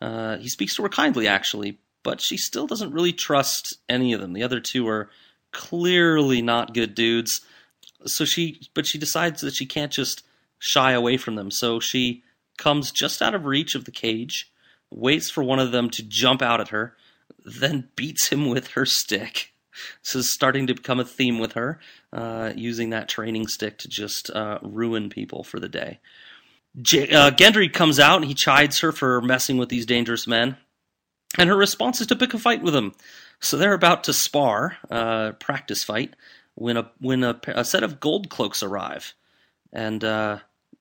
Uh, 0.00 0.38
he 0.38 0.48
speaks 0.48 0.74
to 0.76 0.82
her 0.82 0.88
kindly, 0.88 1.28
actually, 1.28 1.78
but 2.02 2.20
she 2.20 2.36
still 2.36 2.66
doesn't 2.66 2.92
really 2.92 3.12
trust 3.12 3.78
any 3.88 4.12
of 4.14 4.20
them. 4.20 4.32
The 4.32 4.42
other 4.42 4.60
two 4.60 4.88
are 4.88 5.10
clearly 5.52 6.42
not 6.42 6.74
good 6.74 6.94
dudes. 6.94 7.42
So 8.06 8.24
she, 8.24 8.68
but 8.74 8.86
she 8.86 8.98
decides 8.98 9.42
that 9.42 9.54
she 9.54 9.66
can't 9.66 9.92
just 9.92 10.22
shy 10.58 10.92
away 10.92 11.18
from 11.18 11.34
them. 11.34 11.50
So 11.50 11.78
she 11.78 12.22
comes 12.56 12.90
just 12.90 13.20
out 13.20 13.34
of 13.34 13.44
reach 13.44 13.74
of 13.74 13.84
the 13.84 13.90
cage 13.90 14.50
waits 14.96 15.30
for 15.30 15.44
one 15.44 15.58
of 15.58 15.70
them 15.70 15.90
to 15.90 16.02
jump 16.02 16.42
out 16.42 16.60
at 16.60 16.68
her, 16.68 16.96
then 17.44 17.88
beats 17.94 18.28
him 18.28 18.48
with 18.48 18.68
her 18.68 18.84
stick. 18.86 19.52
This 20.02 20.14
is 20.16 20.30
starting 20.30 20.66
to 20.66 20.74
become 20.74 20.98
a 20.98 21.04
theme 21.04 21.38
with 21.38 21.52
her, 21.52 21.78
uh, 22.12 22.52
using 22.56 22.90
that 22.90 23.08
training 23.08 23.46
stick 23.46 23.78
to 23.78 23.88
just 23.88 24.30
uh, 24.30 24.58
ruin 24.62 25.10
people 25.10 25.44
for 25.44 25.60
the 25.60 25.68
day. 25.68 26.00
J- 26.80 27.10
uh, 27.10 27.30
Gendry 27.30 27.72
comes 27.72 28.00
out 28.00 28.16
and 28.16 28.24
he 28.24 28.34
chides 28.34 28.80
her 28.80 28.90
for 28.90 29.20
messing 29.20 29.58
with 29.58 29.68
these 29.68 29.86
dangerous 29.86 30.26
men, 30.26 30.56
and 31.38 31.48
her 31.48 31.56
response 31.56 32.00
is 32.00 32.06
to 32.08 32.16
pick 32.16 32.34
a 32.34 32.38
fight 32.38 32.62
with 32.62 32.74
him. 32.74 32.94
So 33.38 33.56
they're 33.56 33.74
about 33.74 34.04
to 34.04 34.14
spar, 34.14 34.78
uh, 34.90 35.32
practice 35.32 35.84
fight, 35.84 36.14
when 36.54 36.78
a 36.78 36.90
when 36.98 37.22
a, 37.22 37.38
a 37.48 37.64
set 37.64 37.82
of 37.82 38.00
gold 38.00 38.30
cloaks 38.30 38.62
arrive, 38.62 39.14
and 39.72 40.02
uh, 40.02 40.38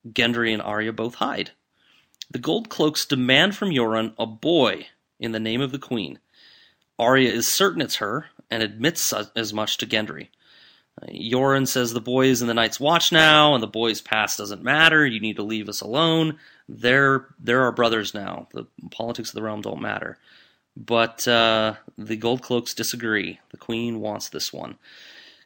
Gendry 0.07 0.53
and 0.53 0.61
Arya 0.61 0.93
both 0.93 1.15
hide. 1.15 1.51
The 2.31 2.39
gold 2.39 2.69
cloaks 2.69 3.05
demand 3.05 3.55
from 3.55 3.69
Yoren 3.69 4.13
a 4.17 4.25
boy 4.25 4.87
in 5.19 5.31
the 5.31 5.39
name 5.39 5.61
of 5.61 5.71
the 5.71 5.79
queen. 5.79 6.19
Arya 6.97 7.31
is 7.31 7.47
certain 7.47 7.81
it's 7.81 7.97
her 7.97 8.27
and 8.49 8.63
admits 8.63 9.13
as 9.35 9.53
much 9.53 9.77
to 9.77 9.85
Gendry. 9.85 10.29
Uh, 11.01 11.07
Yoren 11.07 11.67
says 11.67 11.91
the 11.91 12.01
boy 12.01 12.27
is 12.27 12.41
in 12.41 12.47
the 12.47 12.53
Night's 12.53 12.79
Watch 12.79 13.11
now, 13.11 13.53
and 13.53 13.61
the 13.61 13.67
boy's 13.67 14.01
past 14.01 14.37
doesn't 14.37 14.63
matter. 14.63 15.05
You 15.05 15.19
need 15.19 15.35
to 15.35 15.43
leave 15.43 15.67
us 15.67 15.81
alone. 15.81 16.39
They're 16.69 17.27
they're 17.39 17.63
our 17.63 17.71
brothers 17.71 18.13
now. 18.13 18.47
The 18.53 18.65
politics 18.91 19.29
of 19.29 19.35
the 19.35 19.43
realm 19.43 19.61
don't 19.61 19.81
matter. 19.81 20.17
But 20.77 21.27
uh, 21.27 21.75
the 21.97 22.17
Gold 22.17 22.41
Cloaks 22.41 22.73
disagree. 22.73 23.39
The 23.51 23.57
Queen 23.57 23.99
wants 24.01 24.29
this 24.29 24.51
one. 24.51 24.77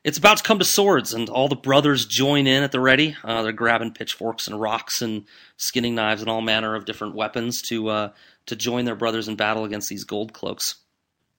It's 0.03 0.17
about 0.17 0.37
to 0.37 0.43
come 0.43 0.59
to 0.59 0.65
swords, 0.65 1.13
and 1.13 1.29
all 1.29 1.49
the 1.49 1.55
brothers 1.55 2.05
join 2.05 2.47
in 2.47 2.63
at 2.63 2.71
the 2.71 2.79
ready. 2.79 3.17
Uh, 3.21 3.41
they're 3.41 3.51
grabbing 3.51 3.91
pitchforks 3.91 4.47
and 4.47 4.59
rocks 4.59 5.01
and 5.01 5.25
skinning 5.57 5.93
knives 5.93 6.21
and 6.21 6.29
all 6.29 6.41
manner 6.41 6.75
of 6.75 6.85
different 6.85 7.15
weapons 7.15 7.61
to 7.63 7.89
uh, 7.89 8.09
to 8.45 8.55
join 8.55 8.85
their 8.85 8.95
brothers 8.95 9.27
in 9.27 9.35
battle 9.35 9.65
against 9.65 9.89
these 9.89 10.05
Gold 10.05 10.31
Cloaks. 10.31 10.75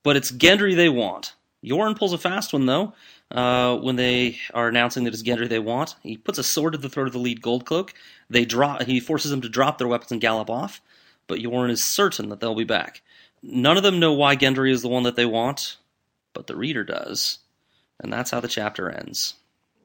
But 0.03 0.15
it's 0.15 0.31
Gendry 0.31 0.75
they 0.75 0.89
want. 0.89 1.33
Yoren 1.63 1.97
pulls 1.97 2.13
a 2.13 2.17
fast 2.19 2.53
one 2.53 2.67
though. 2.67 2.93
Uh, 3.31 3.77
when 3.77 3.95
they 3.95 4.37
are 4.53 4.67
announcing 4.67 5.05
that 5.05 5.13
it's 5.13 5.23
Gendry 5.23 5.47
they 5.49 5.59
want, 5.59 5.95
he 6.03 6.17
puts 6.17 6.37
a 6.37 6.43
sword 6.43 6.73
to 6.73 6.77
the 6.77 6.89
throat 6.89 7.07
of 7.07 7.13
the 7.13 7.19
lead 7.19 7.41
Gold 7.41 7.65
Cloak. 7.65 7.93
They 8.29 8.45
drop. 8.45 8.83
He 8.83 8.99
forces 8.99 9.31
them 9.31 9.41
to 9.41 9.49
drop 9.49 9.79
their 9.79 9.87
weapons 9.87 10.11
and 10.11 10.21
gallop 10.21 10.49
off. 10.49 10.81
But 11.27 11.39
Yoren 11.39 11.71
is 11.71 11.83
certain 11.83 12.29
that 12.29 12.39
they'll 12.39 12.55
be 12.55 12.63
back. 12.63 13.01
None 13.41 13.77
of 13.77 13.83
them 13.83 13.99
know 13.99 14.13
why 14.13 14.35
Gendry 14.35 14.71
is 14.71 14.83
the 14.83 14.87
one 14.87 15.03
that 15.03 15.15
they 15.15 15.25
want, 15.25 15.77
but 16.33 16.45
the 16.45 16.55
reader 16.55 16.83
does. 16.83 17.39
And 18.01 18.11
that's 18.11 18.31
how 18.31 18.39
the 18.39 18.47
chapter 18.47 18.89
ends. 18.89 19.35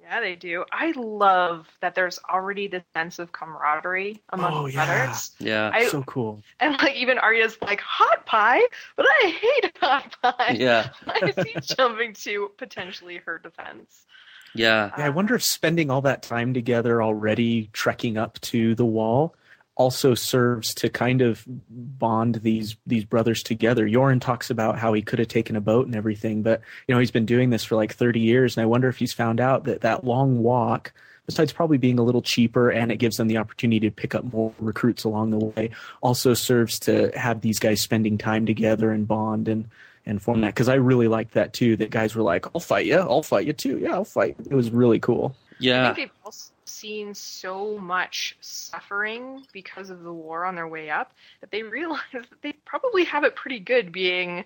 Yeah, 0.01 0.21
they 0.21 0.37
do. 0.37 0.65
I 0.73 0.93
love 0.97 1.67
that 1.81 1.97
there's 1.97 2.21
already 2.31 2.69
this 2.69 2.85
sense 2.95 3.19
of 3.19 3.33
camaraderie 3.33 4.23
among 4.31 4.55
Oh, 4.55 4.67
the 4.69 4.73
yeah. 4.75 4.87
brothers. 5.07 5.33
Yeah. 5.41 5.71
I- 5.75 5.89
so 5.89 6.03
cool. 6.05 6.43
And 6.61 6.77
like 6.81 6.95
even 6.95 7.19
Arya's 7.19 7.59
like 7.61 7.81
hot 7.81 8.25
pie, 8.25 8.63
but 8.97 9.05
I 9.09 9.29
hate 9.29 9.77
hot 9.79 10.17
pie. 10.23 10.57
Yeah. 10.59 10.91
I 11.09 11.33
see 11.33 11.55
jumping 11.77 12.13
to 12.15 12.51
potentially 12.57 13.17
her 13.27 13.39
defense. 13.39 14.07
Yeah. 14.55 14.93
Yeah, 14.97 15.05
I 15.07 15.09
wonder 15.11 15.35
if 15.35 15.43
spending 15.43 15.91
all 15.91 16.03
that 16.03 16.23
time 16.23 16.55
together 16.55 17.03
already 17.03 17.69
trekking 17.73 18.17
up 18.17 18.41
to 18.43 18.75
the 18.77 18.87
wall 18.87 19.35
also 19.77 20.15
serves 20.15 20.75
to 20.75 20.89
kind 20.89 21.21
of 21.23 21.45
bond 21.71 22.37
these 22.37 22.77
these 22.87 23.05
brothers 23.05 23.43
together. 23.43 23.87
Yoren 23.87 24.21
talks 24.21 24.51
about 24.51 24.79
how 24.79 24.93
he 24.93 25.03
could 25.03 25.19
have 25.19 25.29
taken 25.29 25.55
a 25.57 25.61
boat 25.61 25.87
and 25.87 25.95
everything, 25.95 26.43
but 26.43 26.61
you 26.89 26.95
know 26.95 26.99
he's 26.99 27.11
been 27.11 27.27
doing 27.27 27.51
this 27.51 27.65
for 27.65 27.77
like 27.77 27.93
30 27.95 28.21
years, 28.21 28.57
and 28.57 28.63
I 28.63 28.67
wonder 28.67 28.89
if 28.89 28.97
he's 28.97 29.13
found 29.13 29.41
out 29.41 29.65
that 29.65 29.83
that 29.83 30.05
long 30.05 30.43
walk, 30.43 30.93
besides 31.27 31.53
probably 31.53 31.77
being 31.79 31.99
a 31.99 32.03
little 32.03 32.23
cheaper 32.23 32.71
and 32.71 32.91
it 32.91 32.97
gives 32.97 33.17
them 33.19 33.29
the 33.29 33.37
opportunity 33.37 33.81
to 33.81 33.91
pick 33.91 34.15
up 34.15 34.25
more 34.33 34.53
recruits 34.59 35.05
along 35.05 35.31
the 35.31 35.39
way, 35.45 35.71
also 36.01 36.33
serves 36.35 36.79
to 36.81 37.11
have 37.17 37.43
these 37.43 37.59
guys 37.59 37.81
spending 37.81 38.17
time 38.17 38.47
together 38.47 38.91
and 38.91 39.07
bond 39.07 39.47
and 39.49 39.69
and 40.07 40.23
form 40.23 40.41
that. 40.41 40.55
Because 40.55 40.69
I 40.69 40.75
really 40.75 41.09
liked 41.09 41.35
that 41.35 41.53
too. 41.53 41.77
That 41.77 41.91
guys 41.91 42.15
were 42.15 42.23
like, 42.23 42.47
"I'll 42.55 42.61
fight 42.61 42.87
you, 42.87 42.97
I'll 42.99 43.23
fight 43.25 43.47
you 43.47 43.53
too, 43.53 43.79
yeah, 43.79 43.93
I'll 43.95 44.05
fight." 44.05 44.37
It 44.49 44.55
was 44.55 44.71
really 44.71 45.01
cool. 45.01 45.35
I 45.51 45.55
Yeah. 45.59 45.85
think 45.95 45.97
they've 46.11 46.19
also 46.25 46.53
seen 46.69 47.15
so 47.15 47.79
much 47.79 48.37
suffering 48.41 49.45
because 49.53 49.91
of 49.91 50.03
the 50.03 50.13
war 50.13 50.45
on 50.45 50.55
their 50.55 50.69
way 50.69 50.91
up 50.91 51.13
that 51.41 51.51
they 51.51 51.63
realize 51.63 52.01
that 52.13 52.43
they 52.43 52.53
probably 52.65 53.05
have 53.05 53.25
it 53.25 53.37
pretty 53.37 53.59
good 53.59 53.93
being 53.93 54.45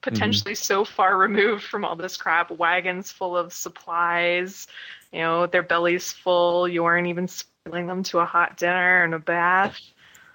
potentially 0.00 0.54
so 0.54 0.84
far 0.84 1.16
removed 1.16 1.62
from 1.64 1.84
all 1.84 1.96
this 1.96 2.16
crap. 2.16 2.50
Wagons 2.50 3.10
full 3.12 3.36
of 3.36 3.52
supplies, 3.52 4.66
you 5.12 5.20
know, 5.20 5.46
their 5.46 5.62
bellies 5.62 6.12
full. 6.12 6.64
Yoren 6.64 7.08
even 7.08 7.28
spoiling 7.28 7.86
them 7.86 8.02
to 8.04 8.18
a 8.18 8.24
hot 8.24 8.56
dinner 8.56 9.04
and 9.04 9.14
a 9.14 9.18
bath. 9.18 9.78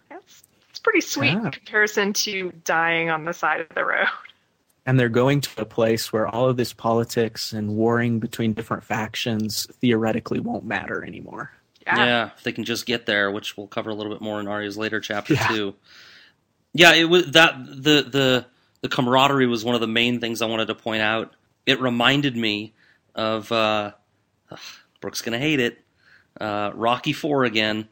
That's 0.09 0.43
it's 0.69 0.79
pretty 0.79 1.01
sweet 1.01 1.33
Yeah. 1.33 1.45
in 1.45 1.51
comparison 1.51 2.13
to 2.13 2.51
dying 2.63 3.09
on 3.09 3.25
the 3.25 3.33
side 3.33 3.61
of 3.61 3.69
the 3.75 3.83
road. 3.83 4.07
And 4.87 4.99
they're 4.99 5.09
going 5.09 5.41
to 5.41 5.61
a 5.61 5.65
place 5.65 6.11
where 6.11 6.27
all 6.27 6.49
of 6.49 6.57
this 6.57 6.73
politics 6.73 7.53
and 7.53 7.75
warring 7.75 8.17
between 8.19 8.53
different 8.53 8.83
factions 8.83 9.67
theoretically 9.81 10.39
won't 10.39 10.65
matter 10.65 11.03
anymore. 11.05 11.51
Yeah. 11.85 12.05
Yeah, 12.05 12.29
if 12.35 12.43
they 12.43 12.51
can 12.53 12.63
just 12.63 12.85
get 12.87 13.05
there, 13.05 13.29
which 13.29 13.55
we'll 13.55 13.67
cover 13.67 13.89
a 13.91 13.93
little 13.93 14.11
bit 14.11 14.21
more 14.21 14.39
in 14.39 14.47
Arya's 14.47 14.77
later 14.77 14.99
chapter 14.99 15.35
Yeah. 15.35 15.47
too. 15.47 15.75
Yeah, 16.73 16.93
it 16.93 17.05
was 17.05 17.31
that 17.31 17.55
the 17.65 18.01
the 18.09 18.45
the 18.81 18.89
camaraderie 18.89 19.47
was 19.47 19.63
one 19.65 19.75
of 19.75 19.81
the 19.81 19.87
main 19.87 20.19
things 20.19 20.41
I 20.41 20.45
wanted 20.45 20.67
to 20.67 20.75
point 20.75 21.01
out. 21.01 21.33
It 21.65 21.79
reminded 21.81 22.35
me 22.37 22.73
of 23.15 23.51
uh, 23.51 23.91
ugh, 24.51 24.59
Brooke's 25.01 25.21
gonna 25.21 25.39
hate 25.39 25.59
it. 25.59 25.79
Uh, 26.39 26.71
Rocky 26.75 27.13
Four 27.13 27.45
again. 27.45 27.87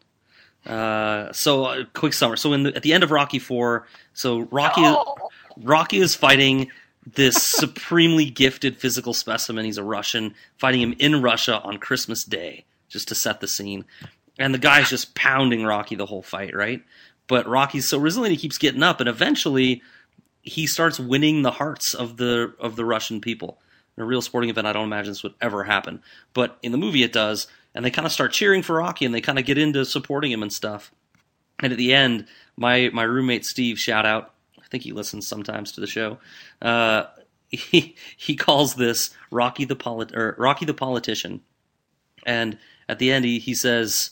Uh, 0.66 1.32
so 1.34 1.66
uh, 1.66 1.84
quick 1.94 2.14
summary. 2.14 2.38
So 2.38 2.54
in 2.54 2.64
the, 2.64 2.76
at 2.76 2.84
the 2.84 2.94
end 2.94 3.04
of 3.04 3.12
Rocky 3.12 3.40
Four, 3.40 3.88
so 4.14 4.42
Rocky 4.52 4.82
Oh. 4.84 5.30
Rocky 5.58 5.98
is 6.00 6.16
fighting 6.16 6.70
this 7.06 7.42
supremely 7.44 8.30
gifted 8.30 8.78
physical 8.78 9.14
specimen. 9.14 9.66
He's 9.66 9.78
a 9.78 9.84
Russian, 9.84 10.36
fighting 10.58 10.82
him 10.82 10.96
in 11.00 11.22
Russia 11.22 11.62
on 11.62 11.78
Christmas 11.78 12.24
Day, 12.24 12.66
just 12.90 13.08
to 13.10 13.16
set 13.16 13.42
the 13.42 13.48
scene. 13.48 13.86
And 14.38 14.54
the 14.54 14.60
guy's 14.60 14.90
just 14.90 15.16
pounding 15.16 15.64
Rocky 15.64 15.96
the 15.96 16.06
whole 16.06 16.22
fight, 16.22 16.56
right? 16.56 16.84
But 17.28 17.48
Rocky's 17.48 17.88
so 17.88 17.98
resilient, 17.98 18.36
he 18.36 18.42
keeps 18.42 18.58
getting 18.58 18.84
up, 18.84 19.00
and 19.00 19.10
eventually 19.10 19.82
he 20.42 20.68
starts 20.68 21.00
winning 21.00 21.42
the 21.42 21.52
hearts 21.52 21.94
of 21.94 22.18
the 22.18 22.54
of 22.60 22.76
the 22.76 22.86
Russian 22.86 23.20
people. 23.20 23.60
In 23.98 24.04
a 24.04 24.06
real 24.06 24.22
sporting 24.22 24.50
event, 24.50 24.68
I 24.68 24.74
don't 24.74 24.86
imagine 24.86 25.12
this 25.12 25.24
would 25.24 25.34
ever 25.42 25.64
happen, 25.64 26.02
but 26.34 26.58
in 26.62 26.72
the 26.72 26.78
movie 26.78 27.04
it 27.04 27.14
does. 27.14 27.48
And 27.74 27.84
they 27.84 27.92
kind 27.92 28.06
of 28.06 28.12
start 28.12 28.32
cheering 28.32 28.62
for 28.62 28.76
Rocky, 28.76 29.06
and 29.06 29.14
they 29.14 29.22
kind 29.22 29.40
of 29.40 29.46
get 29.46 29.58
into 29.58 29.84
supporting 29.86 30.32
him 30.32 30.44
and 30.44 30.54
stuff. 30.54 30.92
And 31.60 31.74
at 31.74 31.78
the 31.78 31.94
end, 31.94 32.28
my 32.56 32.90
my 32.94 33.04
roommate 33.04 33.46
Steve, 33.46 33.80
shout 33.80 34.06
out, 34.06 34.35
I 34.66 34.68
think 34.70 34.84
he 34.84 34.92
listens 34.92 35.28
sometimes 35.28 35.72
to 35.74 35.82
the 35.82 35.88
show. 35.88 36.18
Uh, 36.62 37.06
he 37.50 37.96
he 38.18 38.36
calls 38.36 38.76
this 38.76 39.12
Rocky 39.32 39.66
the 39.66 39.76
polit- 39.76 40.16
or 40.16 40.36
Rocky 40.38 40.66
the 40.66 40.74
politician, 40.74 41.42
and 42.26 42.58
at 42.90 43.00
the 43.00 43.12
end 43.12 43.26
he 43.26 43.40
he 43.40 43.54
says 43.54 44.12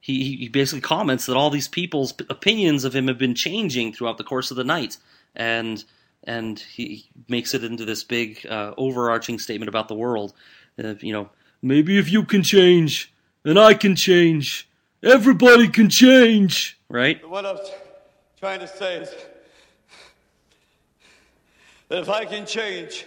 he 0.00 0.36
he 0.36 0.48
basically 0.48 0.80
comments 0.80 1.26
that 1.26 1.36
all 1.36 1.50
these 1.50 1.68
people's 1.68 2.14
opinions 2.30 2.84
of 2.84 2.94
him 2.94 3.08
have 3.08 3.18
been 3.18 3.34
changing 3.34 3.92
throughout 3.92 4.18
the 4.18 4.24
course 4.24 4.50
of 4.50 4.56
the 4.56 4.64
night, 4.64 4.98
and 5.34 5.84
and 6.24 6.60
he 6.60 7.08
makes 7.28 7.54
it 7.54 7.64
into 7.64 7.84
this 7.84 8.04
big 8.04 8.46
uh, 8.46 8.72
overarching 8.76 9.38
statement 9.38 9.68
about 9.68 9.88
the 9.88 9.94
world. 9.94 10.32
Uh, 10.82 10.94
you 11.00 11.12
know, 11.12 11.28
maybe 11.62 11.98
if 11.98 12.10
you 12.10 12.24
can 12.24 12.42
change, 12.42 13.12
then 13.42 13.58
I 13.58 13.74
can 13.74 13.96
change. 13.96 14.68
Everybody 15.02 15.68
can 15.68 15.88
change, 15.88 16.78
right? 16.88 17.26
What 17.28 17.46
I 17.46 17.52
was 17.52 17.70
trying 18.38 18.60
to 18.60 18.68
say 18.68 18.96
is 18.96 19.14
that 21.89 21.99
if 22.01 22.09
I 22.09 22.25
can 22.25 22.45
change 22.45 23.05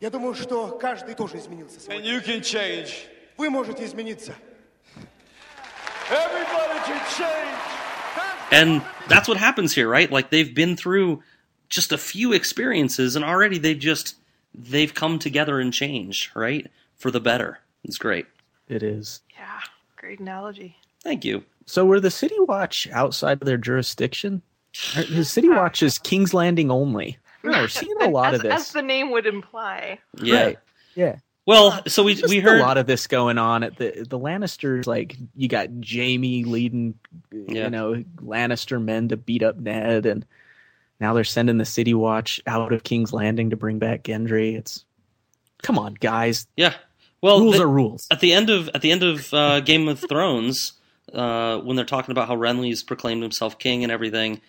Я 0.00 0.08
думаю, 0.10 0.34
что 0.34 0.78
каждый 0.80 1.14
тоже 1.14 1.36
изменился 1.38 1.76
and 1.90 2.02
сегодня. 2.02 2.10
you 2.10 2.20
can 2.24 2.40
change, 2.40 3.06
Вы 3.36 3.50
можете 3.50 3.84
измениться. 3.84 4.34
everybody 6.10 6.80
can 6.86 7.00
change. 7.16 7.58
And 8.52 8.82
that's 9.08 9.28
what 9.28 9.36
happens 9.36 9.72
here, 9.74 9.88
right? 9.88 10.10
Like 10.10 10.30
they've 10.30 10.52
been 10.54 10.76
through 10.76 11.22
just 11.68 11.92
a 11.92 11.98
few 11.98 12.32
experiences 12.32 13.14
and 13.14 13.24
already 13.24 13.58
they've 13.58 13.78
just 13.78 14.16
they've 14.54 14.92
come 14.92 15.18
together 15.18 15.60
and 15.60 15.72
changed, 15.72 16.34
right? 16.34 16.66
For 16.96 17.10
the 17.10 17.20
better. 17.20 17.60
It's 17.84 17.96
great. 17.98 18.26
It 18.68 18.82
is. 18.82 19.20
Yeah, 19.38 19.60
great 19.96 20.18
analogy. 20.20 20.76
Thank 21.02 21.24
you. 21.24 21.44
So 21.66 21.84
were 21.84 22.00
the 22.00 22.10
City 22.10 22.34
Watch 22.40 22.88
outside 22.90 23.40
of 23.40 23.46
their 23.46 23.56
jurisdiction? 23.56 24.42
Or- 24.96 25.04
The 25.04 25.24
City 25.24 25.48
Watch 25.48 25.82
is 25.82 25.98
King's 25.98 26.34
Landing 26.34 26.70
only. 26.70 27.18
No, 27.51 27.61
we're 27.61 27.67
seeing 27.67 27.95
a 28.01 28.09
lot 28.09 28.33
as, 28.33 28.39
of 28.39 28.43
this. 28.43 28.53
as 28.53 28.71
the 28.71 28.81
name 28.81 29.11
would 29.11 29.25
imply. 29.25 29.99
Yeah. 30.21 30.43
Right. 30.43 30.57
Yeah. 30.95 31.15
Well, 31.45 31.83
so 31.87 32.01
we 32.03 32.15
Just 32.15 32.29
we 32.29 32.41
a 32.43 32.53
lot 32.57 32.77
of 32.77 32.87
this 32.87 33.05
going 33.05 33.37
on 33.37 33.61
at 33.63 33.77
the 33.77 34.05
the 34.09 34.17
Lannisters. 34.17 34.87
Like 34.87 35.15
you 35.35 35.47
got 35.47 35.69
Jaime 35.87 36.43
leading, 36.43 36.95
Yeah. 37.31 37.65
you 37.65 37.69
know, 37.69 38.03
Lannister 38.17 38.81
men 38.83 39.09
to 39.09 39.17
beat 39.17 39.43
up 39.43 39.57
Ned, 39.57 40.07
and 40.07 40.25
now 40.99 41.13
they're 41.13 41.23
sending 41.23 41.57
the 41.59 41.65
City 41.65 41.93
Watch 41.93 42.41
out 42.47 42.73
of 42.73 42.83
King's 42.83 43.13
Landing 43.13 43.51
to 43.51 43.55
bring 43.55 43.77
back 43.77 44.01
Gendry. 44.03 44.57
It's 44.57 44.85
come 45.61 45.77
on, 45.77 45.93
guys. 45.93 46.47
yeah. 46.57 46.73
Well, 47.21 47.39
rules 47.39 47.57
the- 47.57 47.63
are 47.63 47.67
rules. 47.67 48.07
at 48.11 48.19
the 48.21 48.33
end 48.33 48.49
of 48.49 48.69
at 48.73 48.81
the 48.81 48.91
end 48.91 49.03
of 49.03 49.31
uh, 49.33 49.59
Game 49.59 49.87
of 49.87 49.99
Thrones, 49.99 50.73
uh, 51.13 51.59
when 51.59 51.75
they're 51.75 51.85
talking 51.85 52.11
about 52.11 52.27
how 52.27 52.35
Renly's 52.35 52.81
proclaimed 52.81 53.21
himself 53.21 53.59
king 53.59 53.83
and 53.83 53.91
everything, 53.91 54.41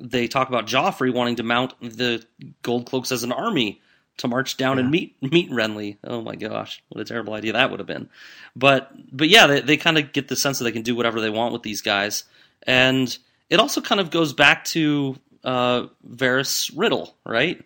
they 0.00 0.28
talk 0.28 0.48
about 0.48 0.66
Joffrey 0.66 1.12
wanting 1.12 1.36
to 1.36 1.42
mount 1.42 1.74
the 1.80 2.24
Gold 2.62 2.86
Cloaks 2.86 3.12
as 3.12 3.24
an 3.24 3.32
army 3.32 3.80
to 4.18 4.28
march 4.28 4.56
down 4.56 4.78
and 4.78 4.90
meet 4.90 5.16
meet 5.22 5.50
Renly. 5.50 5.96
Oh 6.04 6.20
my 6.22 6.34
gosh, 6.36 6.82
what 6.88 7.00
a 7.00 7.04
terrible 7.04 7.34
idea 7.34 7.52
that 7.52 7.70
would 7.70 7.80
have 7.80 7.86
been. 7.86 8.08
But 8.56 8.90
but 9.16 9.28
yeah, 9.28 9.46
they, 9.46 9.60
they 9.60 9.76
kind 9.76 9.98
of 9.98 10.12
get 10.12 10.28
the 10.28 10.36
sense 10.36 10.58
that 10.58 10.64
they 10.64 10.72
can 10.72 10.82
do 10.82 10.96
whatever 10.96 11.20
they 11.20 11.30
want 11.30 11.52
with 11.52 11.62
these 11.62 11.82
guys, 11.82 12.24
and 12.64 13.16
it 13.48 13.60
also 13.60 13.80
kind 13.80 14.00
of 14.00 14.10
goes 14.10 14.32
back 14.32 14.64
to 14.66 15.16
uh, 15.44 15.86
Varys' 16.06 16.72
riddle, 16.76 17.16
right? 17.24 17.64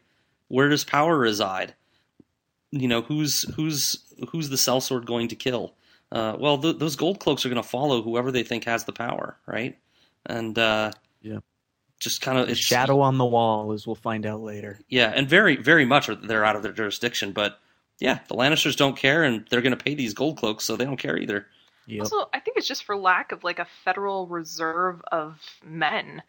Where 0.48 0.68
does 0.68 0.84
power 0.84 1.16
reside? 1.16 1.74
You 2.70 2.88
know, 2.88 3.02
who's 3.02 3.42
who's 3.54 3.98
who's 4.30 4.48
the 4.50 4.56
sellsword 4.56 5.04
going 5.06 5.28
to 5.28 5.36
kill? 5.36 5.74
Uh, 6.10 6.36
well, 6.38 6.58
th- 6.58 6.78
those 6.78 6.96
gold 6.96 7.20
cloaks 7.20 7.46
are 7.46 7.48
going 7.48 7.62
to 7.62 7.66
follow 7.68 8.02
whoever 8.02 8.30
they 8.30 8.42
think 8.42 8.64
has 8.64 8.84
the 8.84 8.92
power, 8.92 9.38
right? 9.46 9.78
And 10.26 10.58
uh, 10.58 10.92
Yeah. 11.22 11.38
Just 12.02 12.20
kind 12.20 12.38
of 12.38 12.46
The 12.46 12.52
it's 12.52 12.60
shadow 12.60 13.00
on 13.00 13.18
the 13.18 13.24
wall, 13.24 13.72
as 13.72 13.86
we'll 13.86 13.96
find 13.96 14.26
out 14.26 14.40
later. 14.42 14.78
yeah, 14.88 15.12
and 15.14 15.28
very, 15.28 15.56
very 15.56 15.84
much 15.84 16.08
they're 16.22 16.44
out 16.44 16.56
of 16.56 16.62
their 16.62 16.72
jurisdiction. 16.72 17.32
But 17.32 17.58
yeah, 17.98 18.18
the 18.28 18.34
Lannisters 18.34 18.76
don't 18.76 18.96
care, 18.96 19.22
and 19.22 19.46
they're 19.50 19.62
going 19.62 19.76
to 19.76 19.84
pay 19.84 19.94
these 19.94 20.14
gold 20.14 20.38
cloaks, 20.38 20.64
so 20.64 20.76
they 20.76 20.84
don't 20.84 20.96
care 20.98 21.16
either. 21.16 21.46
Yep. 21.86 22.00
Also, 22.00 22.28
I 22.32 22.40
think 22.40 22.56
it's 22.56 22.68
just 22.68 22.84
for 22.84 22.96
lack 22.96 23.32
of 23.32 23.42
like 23.44 23.58
a 23.58 23.66
federal 23.84 24.26
reserve 24.26 25.00
of 25.10 25.38
men. 25.64 26.22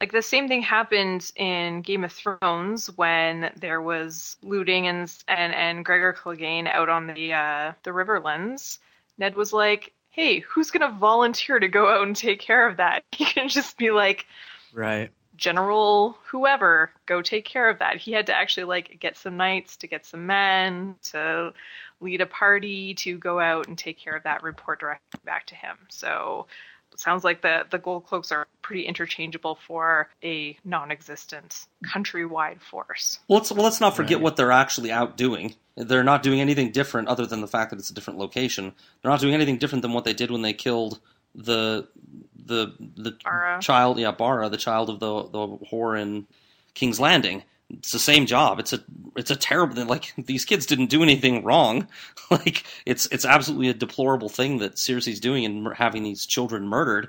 Like 0.00 0.12
the 0.12 0.22
same 0.22 0.46
thing 0.46 0.62
happened 0.62 1.32
in 1.34 1.82
Game 1.82 2.04
of 2.04 2.12
Thrones 2.12 2.86
when 2.96 3.50
there 3.56 3.82
was 3.82 4.36
looting 4.42 4.86
and 4.86 5.12
and 5.26 5.54
and 5.54 5.84
Gregor 5.84 6.12
Clegane 6.12 6.68
out 6.68 6.88
on 6.88 7.08
the 7.08 7.32
uh, 7.32 7.72
the 7.82 7.90
Riverlands. 7.90 8.78
Ned 9.18 9.34
was 9.34 9.52
like, 9.52 9.92
"Hey, 10.10 10.38
who's 10.40 10.70
gonna 10.70 10.92
volunteer 10.92 11.58
to 11.58 11.68
go 11.68 11.88
out 11.88 12.06
and 12.06 12.14
take 12.14 12.38
care 12.40 12.68
of 12.68 12.76
that?" 12.76 13.02
He 13.12 13.24
can 13.24 13.48
just 13.48 13.76
be 13.76 13.90
like, 13.90 14.26
Right. 14.72 15.10
General 15.38 16.18
whoever 16.26 16.90
go 17.06 17.22
take 17.22 17.46
care 17.46 17.70
of 17.70 17.78
that 17.78 17.96
he 17.96 18.12
had 18.12 18.26
to 18.26 18.34
actually 18.36 18.64
like 18.64 18.98
get 19.00 19.16
some 19.16 19.38
knights 19.38 19.78
to 19.78 19.86
get 19.86 20.04
some 20.04 20.26
men 20.26 20.96
to 21.02 21.52
lead 22.00 22.20
a 22.20 22.26
party 22.26 22.94
to 22.94 23.16
go 23.18 23.40
out 23.40 23.68
and 23.68 23.78
take 23.78 23.98
care 23.98 24.16
of 24.16 24.24
that 24.24 24.42
report 24.42 24.80
directly 24.80 25.20
back 25.24 25.46
to 25.46 25.54
him 25.54 25.78
so 25.88 26.46
it 26.92 27.00
sounds 27.00 27.24
like 27.24 27.42
the 27.42 27.64
the 27.70 27.78
gold 27.78 28.06
cloaks 28.06 28.32
are 28.32 28.46
pretty 28.62 28.82
interchangeable 28.86 29.54
for 29.66 30.08
a 30.24 30.56
non-existent 30.64 31.66
countrywide 31.86 32.60
force 32.60 33.20
Well, 33.28 33.38
let's 33.38 33.52
well, 33.52 33.64
let's 33.64 33.80
not 33.80 33.96
forget 33.96 34.18
Right. 34.18 34.22
what 34.24 34.36
they're 34.36 34.52
actually 34.52 34.90
out 34.92 35.16
doing. 35.16 35.54
They're 35.76 36.02
not 36.04 36.24
doing 36.24 36.40
anything 36.40 36.72
different 36.72 37.08
other 37.08 37.24
than 37.26 37.40
the 37.40 37.46
fact 37.46 37.70
that 37.70 37.78
it's 37.78 37.90
a 37.90 37.94
different 37.94 38.18
location. 38.18 38.72
They're 39.02 39.10
not 39.12 39.20
doing 39.20 39.34
anything 39.34 39.58
different 39.58 39.82
than 39.82 39.92
what 39.92 40.04
they 40.04 40.12
did 40.14 40.30
when 40.32 40.42
they 40.42 40.52
killed 40.52 40.98
the 41.34 41.88
the 42.34 42.74
the 42.96 43.12
Barra. 43.22 43.60
child, 43.60 43.98
yeah, 43.98 44.10
Barra, 44.10 44.48
the 44.48 44.56
child 44.56 44.90
of 44.90 45.00
the 45.00 45.22
the 45.24 45.58
whore 45.70 46.00
in 46.00 46.26
King's 46.74 47.00
Landing. 47.00 47.42
It's 47.70 47.92
the 47.92 47.98
same 47.98 48.24
job. 48.24 48.58
It's 48.58 48.72
a 48.72 48.82
it's 49.16 49.30
a 49.30 49.36
terrible 49.36 49.84
like 49.84 50.12
these 50.18 50.44
kids 50.44 50.66
didn't 50.66 50.90
do 50.90 51.02
anything 51.02 51.44
wrong. 51.44 51.86
like 52.30 52.64
it's 52.86 53.06
it's 53.06 53.24
absolutely 53.24 53.68
a 53.68 53.74
deplorable 53.74 54.28
thing 54.28 54.58
that 54.58 54.76
Cersei's 54.76 55.20
doing 55.20 55.44
and 55.44 55.68
having 55.74 56.02
these 56.02 56.26
children 56.26 56.66
murdered. 56.66 57.08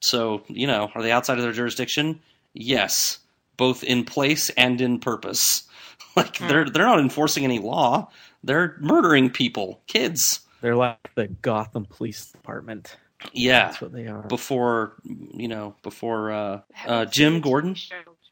So 0.00 0.42
you 0.48 0.66
know, 0.66 0.90
are 0.94 1.02
they 1.02 1.12
outside 1.12 1.38
of 1.38 1.44
their 1.44 1.52
jurisdiction? 1.52 2.20
Yes, 2.52 3.20
both 3.56 3.84
in 3.84 4.04
place 4.04 4.50
and 4.50 4.80
in 4.80 5.00
purpose. 5.00 5.62
Like 6.16 6.38
hmm. 6.38 6.48
they're 6.48 6.64
they're 6.64 6.86
not 6.86 6.98
enforcing 6.98 7.44
any 7.44 7.58
law. 7.58 8.08
They're 8.42 8.76
murdering 8.80 9.28
people, 9.28 9.82
kids. 9.86 10.40
They're 10.62 10.74
like 10.74 11.10
the 11.14 11.28
Gotham 11.28 11.84
Police 11.84 12.30
Department. 12.32 12.96
Yeah, 13.32 13.66
That's 13.66 13.80
what 13.80 13.92
they 13.92 14.06
are. 14.06 14.22
before 14.22 14.94
you 15.04 15.48
know, 15.48 15.74
before 15.82 16.30
uh, 16.30 16.60
uh, 16.86 17.04
Jim 17.06 17.40
Gordon. 17.40 17.76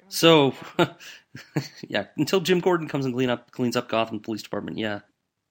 So, 0.08 0.54
yeah, 1.88 2.06
until 2.16 2.40
Jim 2.40 2.60
Gordon 2.60 2.88
comes 2.88 3.04
and 3.04 3.14
clean 3.14 3.30
up 3.30 3.50
cleans 3.50 3.76
up 3.76 3.88
Gotham 3.88 4.20
Police 4.20 4.42
Department, 4.42 4.78
yeah. 4.78 5.00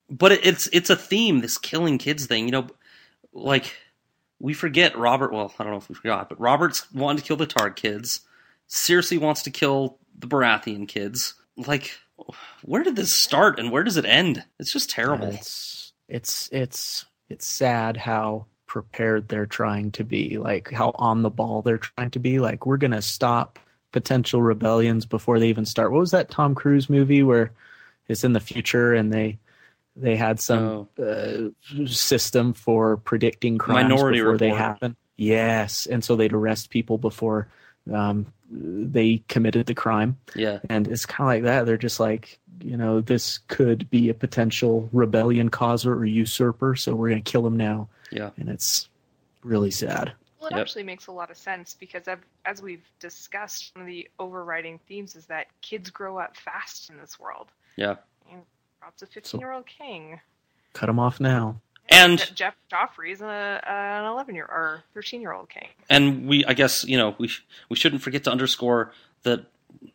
But 0.09 0.33
it, 0.33 0.45
it's 0.45 0.67
it's 0.67 0.89
a 0.89 0.95
theme, 0.95 1.41
this 1.41 1.57
killing 1.57 1.97
kids 1.97 2.25
thing. 2.25 2.45
You 2.45 2.51
know, 2.51 2.67
like 3.33 3.75
we 4.39 4.53
forget 4.53 4.97
Robert. 4.97 5.33
Well, 5.33 5.53
I 5.57 5.63
don't 5.63 5.71
know 5.71 5.79
if 5.79 5.89
we 5.89 5.95
forgot, 5.95 6.29
but 6.29 6.39
Robert's 6.39 6.91
wanting 6.93 7.21
to 7.21 7.27
kill 7.27 7.37
the 7.37 7.47
Targ 7.47 7.75
kids. 7.75 8.21
Cersei 8.69 9.19
wants 9.19 9.43
to 9.43 9.51
kill 9.51 9.97
the 10.17 10.27
Baratheon 10.27 10.87
kids. 10.87 11.33
Like, 11.57 11.91
where 12.63 12.83
did 12.83 12.95
this 12.95 13.13
start 13.13 13.59
and 13.59 13.71
where 13.71 13.83
does 13.83 13.97
it 13.97 14.05
end? 14.05 14.43
It's 14.59 14.71
just 14.71 14.89
terrible. 14.89 15.27
It's 15.27 15.93
it's 16.07 16.49
it's 16.51 17.05
it's 17.29 17.47
sad 17.47 17.97
how 17.97 18.45
prepared 18.73 19.27
they're 19.27 19.45
trying 19.45 19.91
to 19.91 20.03
be, 20.03 20.39
like 20.39 20.71
how 20.71 20.91
on 20.95 21.21
the 21.21 21.29
ball 21.29 21.61
they're 21.61 21.77
trying 21.77 22.09
to 22.09 22.17
be. 22.17 22.39
Like 22.39 22.65
we're 22.65 22.77
gonna 22.77 23.03
stop 23.03 23.59
potential 23.91 24.41
rebellions 24.41 25.05
before 25.05 25.37
they 25.37 25.49
even 25.49 25.63
start. 25.63 25.91
What 25.91 25.99
was 25.99 26.09
that 26.09 26.31
Tom 26.31 26.55
Cruise 26.55 26.89
movie 26.89 27.21
where 27.21 27.51
it's 28.07 28.23
in 28.23 28.33
the 28.33 28.39
future 28.39 28.95
and 28.95 29.13
they 29.13 29.37
they 29.95 30.15
had 30.15 30.39
some 30.39 30.89
uh, 30.99 31.49
system 31.85 32.53
for 32.53 32.97
predicting 32.97 33.59
crimes 33.59 33.89
Minority 33.89 34.17
before 34.21 34.37
they 34.39 34.47
Report. 34.47 34.59
happen? 34.59 34.95
Yes, 35.17 35.85
and 35.85 36.03
so 36.03 36.15
they'd 36.15 36.33
arrest 36.33 36.71
people 36.71 36.97
before 36.97 37.49
um, 37.93 38.25
they 38.49 39.21
committed 39.27 39.67
the 39.67 39.75
crime 39.75 40.17
Yeah, 40.33 40.61
and 40.67 40.87
it's 40.87 41.05
kind 41.05 41.27
of 41.27 41.27
like 41.27 41.43
that 41.43 41.67
they're 41.67 41.77
just 41.77 41.99
like 41.99 42.39
you 42.63 42.77
know 42.77 43.01
this 43.01 43.39
could 43.47 43.89
be 43.89 44.09
a 44.09 44.13
potential 44.13 44.89
rebellion 44.93 45.49
causer 45.49 45.93
or 45.93 46.05
usurper 46.05 46.75
so 46.75 46.95
we're 46.95 47.09
going 47.09 47.21
to 47.21 47.31
kill 47.31 47.45
him 47.45 47.57
now 47.57 47.87
yeah, 48.11 48.29
and 48.37 48.47
it's 48.49 48.87
really 49.43 49.71
sad 49.71 50.13
Well, 50.39 50.49
it 50.49 50.53
Yep. 50.55 50.61
actually 50.61 50.83
makes 50.83 51.07
a 51.07 51.11
lot 51.11 51.31
of 51.31 51.37
sense 51.37 51.75
because, 51.79 52.07
I've, 52.07 52.23
as 52.45 52.61
we've 52.61 52.83
discussed, 52.99 53.71
one 53.75 53.81
of 53.81 53.87
the 53.87 54.07
overriding 54.19 54.79
themes 54.87 55.15
is 55.15 55.25
that 55.27 55.47
kids 55.61 55.89
grow 55.89 56.17
up 56.19 56.35
fast 56.37 56.89
in 56.89 56.97
this 56.97 57.19
world. 57.19 57.47
yeah. 57.75 57.95
And 58.31 58.41
Robb's 58.81 59.01
a 59.01 59.05
15 59.07 59.39
year 59.39 59.51
old 59.51 59.65
king. 59.65 60.19
cut 60.73 60.89
him 60.89 60.99
off 60.99 61.19
now 61.19 61.59
And 61.89 62.19
Je- 62.19 62.33
Jeff 62.35 62.55
Joffrey's 62.71 63.21
a, 63.21 63.61
an 63.67 64.05
11 64.05 64.35
year 64.35 64.45
or 64.45 64.83
13 64.93 65.21
year 65.21 65.33
old 65.33 65.49
king. 65.49 65.67
and 65.89 66.27
we 66.27 66.45
i 66.45 66.53
guess 66.53 66.83
you 66.85 66.97
know 66.97 67.15
we 67.17 67.29
we 67.69 67.75
shouldn't 67.75 68.01
forget 68.01 68.23
to 68.25 68.31
underscore 68.31 68.91
that 69.23 69.45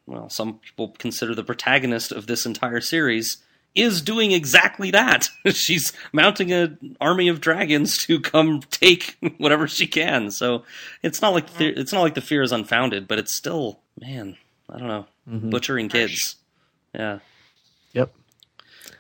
well 0.06 0.28
some 0.30 0.58
people 0.58 0.94
consider 0.98 1.34
the 1.34 1.44
protagonist 1.44 2.12
of 2.12 2.26
this 2.26 2.46
entire 2.46 2.80
series 2.80 3.38
is 3.74 4.00
doing 4.02 4.32
exactly 4.32 4.90
that. 4.90 5.28
She's 5.52 5.92
mounting 6.12 6.50
an 6.52 6.96
army 7.00 7.28
of 7.28 7.40
dragons 7.40 7.98
to 8.06 8.18
come 8.18 8.60
take 8.70 9.16
whatever 9.38 9.68
she 9.68 9.86
can. 9.86 10.30
So 10.30 10.64
it's 11.02 11.20
not 11.22 11.34
like 11.34 11.52
the, 11.58 11.68
it's 11.68 11.92
not 11.92 12.00
like 12.00 12.14
the 12.14 12.20
fear 12.20 12.42
is 12.42 12.50
unfounded 12.52 13.06
but 13.06 13.18
it's 13.18 13.32
still 13.34 13.80
man 14.00 14.36
i 14.70 14.78
don't 14.78 14.88
know. 14.88 15.06
Mhm. 15.30 15.50
butchering 15.50 15.88
kids. 15.88 16.36
Yeah. 16.94 17.18
Yep. 17.92 18.12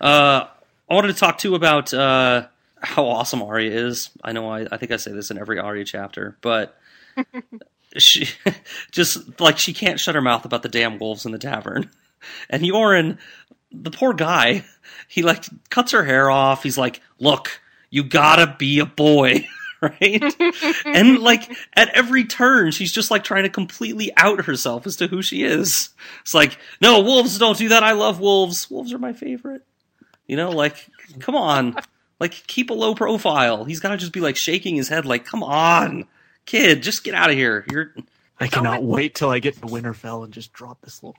Uh, 0.00 0.46
I 0.90 0.94
wanted 0.94 1.08
to 1.08 1.14
talk 1.18 1.38
too 1.38 1.54
about 1.54 1.92
uh, 1.94 2.46
how 2.80 3.06
awesome 3.06 3.42
Arya 3.42 3.70
is. 3.70 4.10
I 4.22 4.32
know 4.32 4.48
I, 4.50 4.66
I 4.70 4.76
think 4.76 4.92
I 4.92 4.96
say 4.96 5.12
this 5.12 5.30
in 5.30 5.38
every 5.38 5.58
Arya 5.58 5.84
chapter, 5.84 6.36
but 6.42 6.78
she 7.96 8.28
just 8.90 9.40
like 9.40 9.58
she 9.58 9.72
can't 9.72 10.00
shut 10.00 10.14
her 10.14 10.20
mouth 10.20 10.44
about 10.44 10.62
the 10.62 10.68
damn 10.68 10.98
wolves 10.98 11.26
in 11.26 11.32
the 11.32 11.38
tavern. 11.38 11.90
And 12.50 12.64
Yoren, 12.64 13.16
the 13.70 13.92
poor 13.92 14.12
guy, 14.12 14.64
he 15.08 15.22
like 15.22 15.44
cuts 15.70 15.92
her 15.92 16.02
hair 16.02 16.28
off. 16.28 16.64
He's 16.64 16.76
like, 16.76 17.00
"Look, 17.20 17.60
you 17.90 18.02
gotta 18.02 18.56
be 18.58 18.80
a 18.80 18.86
boy." 18.86 19.46
Right? 19.80 20.20
and 20.84 21.20
like 21.20 21.56
at 21.74 21.90
every 21.90 22.24
turn, 22.24 22.72
she's 22.72 22.90
just 22.90 23.12
like 23.12 23.22
trying 23.22 23.44
to 23.44 23.48
completely 23.48 24.10
out 24.16 24.46
herself 24.46 24.88
as 24.88 24.96
to 24.96 25.06
who 25.06 25.22
she 25.22 25.44
is. 25.44 25.90
It's 26.22 26.34
like, 26.34 26.58
no, 26.80 26.98
wolves 27.02 27.38
don't 27.38 27.56
do 27.56 27.68
that. 27.68 27.84
I 27.84 27.92
love 27.92 28.18
wolves. 28.18 28.68
Wolves 28.68 28.92
are 28.92 28.98
my 28.98 29.12
favorite. 29.12 29.62
You 30.26 30.36
know, 30.36 30.50
like, 30.50 30.88
come 31.20 31.36
on. 31.36 31.76
Like, 32.18 32.32
keep 32.48 32.70
a 32.70 32.74
low 32.74 32.96
profile. 32.96 33.64
He's 33.64 33.78
got 33.78 33.90
to 33.90 33.96
just 33.96 34.12
be 34.12 34.20
like 34.20 34.34
shaking 34.34 34.74
his 34.74 34.88
head, 34.88 35.06
like, 35.06 35.24
come 35.24 35.44
on, 35.44 36.08
kid, 36.48 36.82
just 36.82 37.04
get 37.04 37.14
out 37.14 37.30
of 37.30 37.36
here. 37.36 37.64
You're, 37.70 37.94
i 38.40 38.46
cannot 38.46 38.84
wait 38.84 39.14
till 39.14 39.30
i 39.30 39.38
get 39.40 39.54
to 39.56 39.62
winterfell 39.62 40.24
and 40.24 40.32
just 40.32 40.52
drop 40.52 40.80
this 40.82 41.02
little 41.02 41.18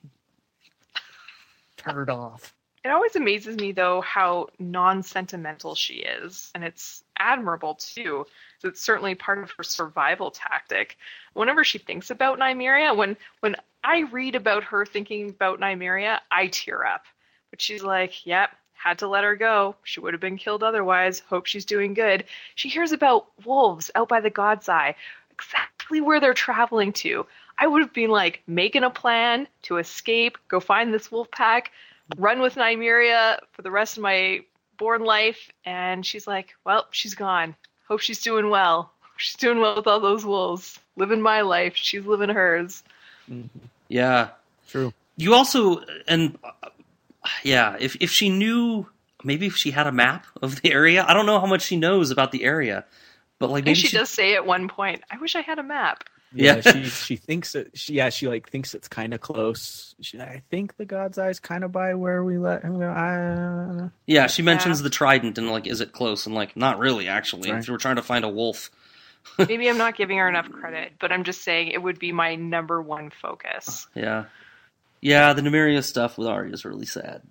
turd 1.77 2.09
off 2.09 2.53
It 2.83 2.89
always 2.89 3.15
amazes 3.15 3.57
me 3.57 3.73
though 3.73 4.01
how 4.01 4.47
non-sentimental 4.59 5.75
she 5.75 5.95
is, 5.95 6.51
and 6.55 6.63
it's 6.63 7.03
admirable 7.17 7.75
too. 7.75 8.25
It's 8.63 8.81
certainly 8.81 9.15
part 9.15 9.39
of 9.43 9.51
her 9.57 9.63
survival 9.63 10.31
tactic. 10.31 10.97
Whenever 11.33 11.63
she 11.63 11.77
thinks 11.77 12.09
about 12.09 12.39
Nymeria, 12.39 12.95
when 12.95 13.17
when 13.41 13.55
I 13.83 14.01
read 14.11 14.35
about 14.35 14.63
her 14.65 14.85
thinking 14.85 15.29
about 15.29 15.59
Nymeria, 15.59 16.19
I 16.31 16.47
tear 16.47 16.85
up. 16.85 17.03
But 17.51 17.61
she's 17.61 17.83
like, 17.83 18.25
"Yep, 18.25 18.51
had 18.81 18.99
to 18.99 19.07
let 19.07 19.23
her 19.23 19.35
go. 19.35 19.75
She 19.83 19.99
would 19.99 20.13
have 20.13 20.21
been 20.21 20.37
killed 20.37 20.63
otherwise. 20.63 21.19
Hope 21.19 21.45
she's 21.45 21.65
doing 21.65 21.93
good." 21.93 22.23
She 22.55 22.69
hears 22.69 22.91
about 22.91 23.27
wolves 23.45 23.91
out 23.95 24.09
by 24.09 24.21
the 24.21 24.29
God's 24.29 24.69
Eye, 24.69 24.95
exactly 25.31 26.01
where 26.01 26.19
they're 26.19 26.33
traveling 26.33 26.93
to. 26.93 27.25
I 27.57 27.67
would 27.67 27.81
have 27.81 27.93
been 27.93 28.09
like 28.09 28.41
making 28.47 28.83
a 28.83 28.89
plan 28.89 29.47
to 29.63 29.77
escape, 29.77 30.37
go 30.47 30.59
find 30.59 30.93
this 30.93 31.11
wolf 31.11 31.29
pack, 31.31 31.71
run 32.17 32.39
with 32.39 32.55
Nymeria 32.55 33.39
for 33.51 33.61
the 33.61 33.71
rest 33.71 33.97
of 33.97 34.03
my 34.03 34.41
born 34.77 35.03
life. 35.03 35.51
And 35.65 36.05
she's 36.05 36.25
like, 36.25 36.55
well, 36.65 36.87
she's 36.91 37.15
gone. 37.15 37.55
Hope 37.87 37.99
she's 37.99 38.21
doing 38.21 38.49
well. 38.49 38.91
She's 39.17 39.35
doing 39.35 39.59
well 39.59 39.75
with 39.75 39.87
all 39.87 39.99
those 39.99 40.23
wolves. 40.23 40.79
Living 40.95 41.21
my 41.21 41.41
life. 41.41 41.75
She's 41.75 42.05
living 42.05 42.29
hers. 42.29 42.83
Yeah. 43.89 44.29
True. 44.69 44.93
You 45.17 45.33
also 45.33 45.83
and 46.07 46.37
uh, 46.43 46.69
yeah, 47.43 47.75
if 47.79 47.95
if 47.99 48.11
she 48.11 48.29
knew 48.29 48.87
maybe 49.23 49.47
if 49.47 49.55
she 49.55 49.71
had 49.71 49.87
a 49.87 49.91
map 49.91 50.25
of 50.41 50.61
the 50.61 50.71
area, 50.71 51.03
I 51.07 51.13
don't 51.13 51.25
know 51.25 51.39
how 51.39 51.45
much 51.47 51.63
she 51.63 51.77
knows 51.77 52.11
about 52.11 52.31
the 52.31 52.43
area, 52.43 52.85
but 53.39 53.49
like 53.49 53.65
maybe 53.65 53.75
think 53.75 53.91
she, 53.91 53.97
does 53.97 54.09
say 54.09 54.35
at 54.35 54.45
one 54.45 54.67
point, 54.67 55.03
"I 55.11 55.17
wish 55.17 55.35
I 55.35 55.41
had 55.41 55.59
a 55.59 55.63
map." 55.63 56.03
Yeah, 56.31 56.61
Yeah. 56.63 56.71
she 56.73 56.83
she 56.85 57.15
thinks 57.15 57.55
it. 57.55 57.71
She, 57.73 57.93
yeah, 57.93 58.09
she 58.09 58.27
like 58.27 58.49
thinks 58.49 58.73
it's 58.75 58.87
kind 58.87 59.13
of 59.15 59.19
close. 59.21 59.95
She, 60.01 60.19
I 60.21 60.43
think 60.51 60.77
the 60.77 60.85
God's 60.85 61.17
Eye's 61.17 61.39
kind 61.39 61.63
of 61.63 61.71
by 61.71 61.95
where 61.95 62.23
we 62.23 62.37
let 62.37 62.61
him 62.63 62.77
go. 62.79 62.87
I, 62.87 63.89
Yeah, 64.05 64.27
she 64.27 64.41
mentions 64.43 64.79
Yeah. 64.79 64.83
the 64.83 64.89
trident 64.91 65.37
and 65.39 65.49
like, 65.49 65.65
is 65.67 65.81
it 65.81 65.91
close? 65.91 66.25
And 66.27 66.35
like, 66.35 66.55
not 66.55 66.77
really. 66.77 67.07
Actually, 67.07 67.51
Right. 67.51 67.59
if 67.59 67.67
you 67.67 67.71
were 67.73 67.79
trying 67.79 67.95
to 67.95 68.03
find 68.03 68.23
a 68.25 68.29
wolf, 68.29 68.69
Maybe 69.37 69.69
I'm 69.69 69.77
not 69.77 69.95
giving 69.97 70.17
her 70.17 70.29
enough 70.29 70.49
credit, 70.51 70.93
but 70.99 71.11
I'm 71.11 71.23
just 71.23 71.43
saying 71.43 71.67
it 71.69 71.81
would 71.83 71.99
be 71.99 72.11
my 72.11 72.35
number 72.35 72.81
one 72.81 73.09
focus. 73.09 73.87
yeah, 73.95 74.25
yeah, 75.01 75.33
the 75.33 75.41
Nymeria 75.41 75.83
stuff 75.83 76.17
with 76.17 76.27
Arya 76.27 76.53
is 76.53 76.65
really 76.65 76.85
sad, 76.85 77.21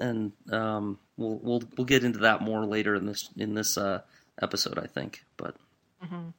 and 0.00 0.32
um, 0.50 0.98
we'll 1.16 1.38
we'll 1.42 1.62
we'll 1.76 1.84
get 1.86 2.04
into 2.04 2.20
that 2.20 2.40
more 2.42 2.64
later 2.64 2.94
in 2.94 3.06
this 3.06 3.28
in 3.36 3.54
this 3.54 3.76
uh, 3.78 4.00
episode, 4.40 4.78
I 4.78 4.86
think. 4.86 5.24
But 5.36 5.56
Mhm. 6.04 6.32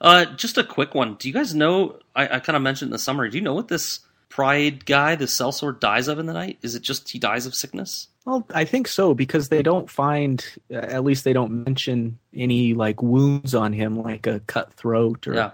uh, 0.00 0.24
just 0.36 0.56
a 0.56 0.64
quick 0.64 0.94
one. 0.94 1.16
Do 1.16 1.28
you 1.28 1.34
guys 1.34 1.54
know? 1.54 1.98
I, 2.16 2.36
I 2.36 2.38
kind 2.40 2.56
of 2.56 2.62
mentioned 2.62 2.88
in 2.88 2.92
the 2.92 2.98
summary. 2.98 3.28
Do 3.30 3.36
you 3.38 3.44
know 3.44 3.54
what 3.54 3.68
this 3.68 4.00
Pride 4.30 4.86
guy, 4.86 5.16
this 5.16 5.36
sellsword, 5.36 5.80
dies 5.80 6.06
of 6.08 6.18
in 6.20 6.26
the 6.26 6.32
night? 6.32 6.58
Is 6.62 6.74
it 6.76 6.82
just 6.82 7.08
he 7.10 7.18
dies 7.18 7.46
of 7.46 7.54
sickness? 7.54 8.06
well, 8.26 8.46
I 8.54 8.64
think 8.64 8.86
so 8.86 9.12
because 9.14 9.48
they 9.48 9.62
don't 9.62 9.90
find. 9.90 10.44
Uh, 10.72 10.76
at 10.76 11.04
least 11.04 11.24
they 11.24 11.32
don't 11.32 11.64
mention 11.64 12.18
any 12.34 12.74
like 12.74 13.02
wounds 13.02 13.54
on 13.54 13.72
him, 13.72 14.00
like 14.02 14.26
a 14.26 14.40
cut 14.40 14.72
throat 14.74 15.26
or 15.26 15.34
Yeah. 15.34 15.50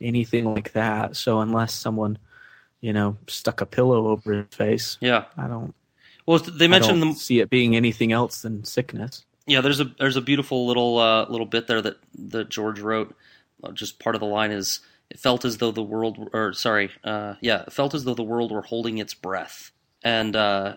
anything 0.00 0.44
like 0.54 0.72
that. 0.72 1.16
So 1.16 1.40
unless 1.40 1.72
someone, 1.72 2.18
you 2.80 2.92
know, 2.92 3.16
stuck 3.26 3.60
a 3.60 3.66
pillow 3.66 4.08
over 4.08 4.32
his 4.32 4.54
face, 4.54 4.98
Yeah. 5.00 5.24
I 5.36 5.46
don't. 5.48 5.74
Well, 6.26 6.38
they 6.38 6.68
mentioned 6.68 7.02
the 7.02 7.14
see 7.14 7.40
it 7.40 7.48
being 7.48 7.74
anything 7.74 8.12
else 8.12 8.42
than 8.42 8.62
sickness. 8.62 9.24
Yeah, 9.46 9.62
there's 9.62 9.80
a 9.80 9.84
there's 9.98 10.16
a 10.16 10.20
beautiful 10.20 10.66
little 10.66 10.98
uh, 10.98 11.26
little 11.30 11.46
bit 11.46 11.66
there 11.66 11.80
that 11.80 11.96
that 12.18 12.50
George 12.50 12.80
wrote. 12.80 13.16
Uh, 13.64 13.72
Just 13.72 13.98
part 13.98 14.14
of 14.14 14.20
the 14.20 14.26
line 14.26 14.50
is 14.50 14.80
it 15.08 15.18
felt 15.18 15.46
as 15.46 15.56
though 15.56 15.70
the 15.70 15.82
world 15.82 16.28
or 16.34 16.52
sorry, 16.52 16.90
uh, 17.02 17.36
yeah, 17.40 17.62
it 17.62 17.72
felt 17.72 17.94
as 17.94 18.04
though 18.04 18.12
the 18.14 18.22
world 18.22 18.52
were 18.52 18.60
holding 18.60 18.98
its 18.98 19.14
breath. 19.14 19.72
And 20.02 20.36
uh, 20.36 20.76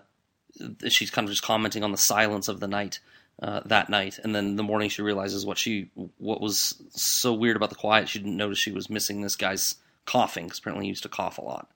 she's 0.87 1.11
kind 1.11 1.25
of 1.27 1.31
just 1.31 1.43
commenting 1.43 1.83
on 1.83 1.91
the 1.91 1.97
silence 1.97 2.47
of 2.47 2.61
the 2.61 2.67
night 2.69 3.01
uh, 3.41 3.59
that 3.65 3.89
night. 3.89 4.19
And 4.23 4.33
then 4.33 4.55
the 4.55 4.63
morning 4.63 4.89
she 4.89 5.01
realizes 5.01 5.45
what 5.45 5.57
she 5.57 5.89
what 6.17 6.39
was 6.39 6.81
so 6.91 7.33
weird 7.33 7.57
about 7.57 7.71
the 7.71 7.75
quiet. 7.75 8.07
She 8.07 8.19
didn't 8.19 8.37
notice 8.37 8.57
she 8.57 8.71
was 8.71 8.89
missing 8.89 9.19
this 9.19 9.35
guy's 9.35 9.75
coughing 10.05 10.45
because 10.45 10.59
apparently 10.59 10.85
he 10.85 10.89
used 10.89 11.03
to 11.03 11.09
cough 11.09 11.37
a 11.37 11.41
lot 11.41 11.69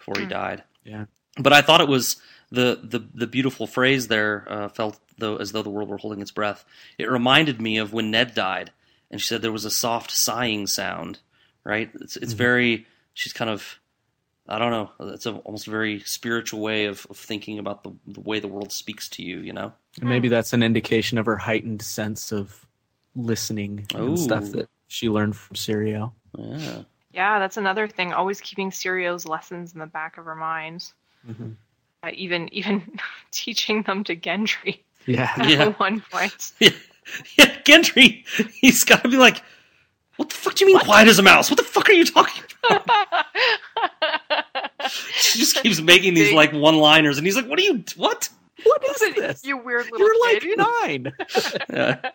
before 0.00 0.14
he 0.18 0.24
hmm. 0.24 0.30
died 0.30 0.62
Yeah. 0.84 1.04
but 1.38 1.52
I 1.52 1.62
thought 1.62 1.80
it 1.80 1.88
was 1.88 2.16
the 2.50 2.80
the, 2.82 3.06
the 3.14 3.26
beautiful 3.26 3.66
phrase 3.66 4.08
there 4.08 4.46
uh, 4.48 4.68
felt 4.68 4.98
though 5.20 5.36
as 5.36 5.52
though 5.52 5.62
the 5.62 5.70
world 5.70 5.88
were 5.88 5.98
holding 5.98 6.20
its 6.20 6.32
breath. 6.32 6.64
It 6.98 7.10
reminded 7.10 7.60
me 7.60 7.78
of 7.78 7.92
when 7.92 8.10
Ned 8.10 8.34
died, 8.34 8.72
and 9.10 9.20
she 9.20 9.28
said 9.28 9.42
there 9.42 9.52
was 9.52 9.64
a 9.64 9.70
soft 9.70 10.10
sighing 10.10 10.66
sound. 10.66 11.20
Right? 11.62 11.90
It's 12.00 12.16
it's 12.16 12.32
mm-hmm. 12.32 12.38
very. 12.38 12.86
She's 13.14 13.32
kind 13.32 13.50
of. 13.50 13.78
I 14.48 14.58
don't 14.58 14.72
know. 14.72 15.12
It's 15.12 15.26
a, 15.26 15.34
almost 15.34 15.68
a 15.68 15.70
very 15.70 16.00
spiritual 16.00 16.60
way 16.60 16.86
of, 16.86 17.06
of 17.08 17.16
thinking 17.16 17.60
about 17.60 17.84
the, 17.84 17.92
the 18.08 18.20
way 18.20 18.40
the 18.40 18.48
world 18.48 18.72
speaks 18.72 19.08
to 19.10 19.22
you. 19.22 19.38
You 19.40 19.52
know. 19.52 19.72
And 20.00 20.08
maybe 20.08 20.28
hmm. 20.28 20.34
that's 20.34 20.52
an 20.52 20.62
indication 20.62 21.18
of 21.18 21.26
her 21.26 21.36
heightened 21.36 21.82
sense 21.82 22.32
of 22.32 22.66
listening 23.14 23.86
and 23.94 24.18
stuff 24.18 24.50
that 24.52 24.68
she 24.88 25.08
learned 25.08 25.36
from 25.36 25.56
Syrio. 25.56 26.12
Yeah. 26.36 26.82
Yeah, 27.12 27.38
that's 27.38 27.56
another 27.56 27.88
thing. 27.88 28.12
Always 28.12 28.40
keeping 28.40 28.70
Syrio's 28.70 29.26
lessons 29.26 29.72
in 29.74 29.80
the 29.80 29.86
back 29.86 30.16
of 30.18 30.24
her 30.26 30.34
mind. 30.36 30.92
Mhm. 31.28 31.54
Uh, 32.02 32.10
even 32.14 32.48
even 32.54 32.98
teaching 33.30 33.82
them 33.82 34.04
to 34.04 34.16
Gendry 34.16 34.80
Yeah. 35.06 35.46
Yeah. 35.46 35.68
one 35.72 36.00
point. 36.12 36.52
Yeah, 36.60 36.70
yeah, 37.36 37.56
Gendry, 37.64 38.24
he's 38.60 38.84
got 38.84 39.02
to 39.02 39.08
be 39.08 39.16
like, 39.16 39.42
what 40.16 40.28
the 40.28 40.34
fuck 40.36 40.54
do 40.54 40.64
you 40.64 40.72
mean 40.72 40.78
quiet 40.84 41.08
as 41.08 41.18
a 41.18 41.22
mouse? 41.22 41.50
What 41.50 41.56
the 41.56 41.64
fuck 41.64 41.88
are 41.88 41.92
you 41.92 42.04
talking 42.04 42.44
about? 42.70 43.26
She 45.16 45.38
just 45.40 45.56
keeps 45.56 45.80
making 45.80 46.14
these 46.14 46.32
like 46.32 46.52
one-liners, 46.52 47.18
and 47.18 47.26
he's 47.26 47.34
like, 47.34 47.48
what 47.48 47.58
are 47.58 47.62
you, 47.62 47.82
what? 47.96 48.28
What 48.62 48.84
is 48.84 49.00
Listen, 49.00 49.14
this? 49.22 49.44
you 49.44 49.56
weird 49.56 49.90
little 49.90 49.98
You're 50.06 50.20
like 50.20 50.44
nine. 50.92 51.12
Yeah. 51.72 52.10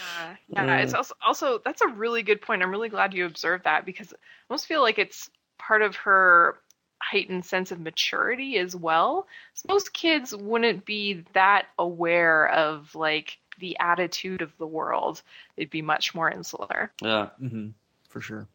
Uh, 0.00 0.34
yeah, 0.48 0.78
it's 0.78 0.94
also 0.94 1.14
also 1.24 1.60
that's 1.64 1.82
a 1.82 1.88
really 1.88 2.22
good 2.22 2.40
point. 2.40 2.62
I'm 2.62 2.70
really 2.70 2.88
glad 2.88 3.14
you 3.14 3.26
observed 3.26 3.64
that 3.64 3.84
because 3.84 4.12
I 4.12 4.16
almost 4.48 4.66
feel 4.66 4.80
like 4.80 4.98
it's 4.98 5.30
part 5.58 5.82
of 5.82 5.96
her 5.96 6.58
heightened 7.02 7.44
sense 7.44 7.72
of 7.72 7.80
maturity 7.80 8.58
as 8.58 8.76
well. 8.76 9.26
So 9.54 9.66
most 9.68 9.92
kids 9.92 10.34
wouldn't 10.34 10.84
be 10.84 11.24
that 11.32 11.66
aware 11.78 12.48
of 12.48 12.94
like 12.94 13.38
the 13.58 13.76
attitude 13.78 14.42
of 14.42 14.56
the 14.58 14.66
world. 14.66 15.22
They'd 15.56 15.70
be 15.70 15.82
much 15.82 16.14
more 16.14 16.30
insular. 16.30 16.92
yeah. 17.02 17.28
hmm 17.38 17.68
For 18.08 18.20
sure. 18.20 18.46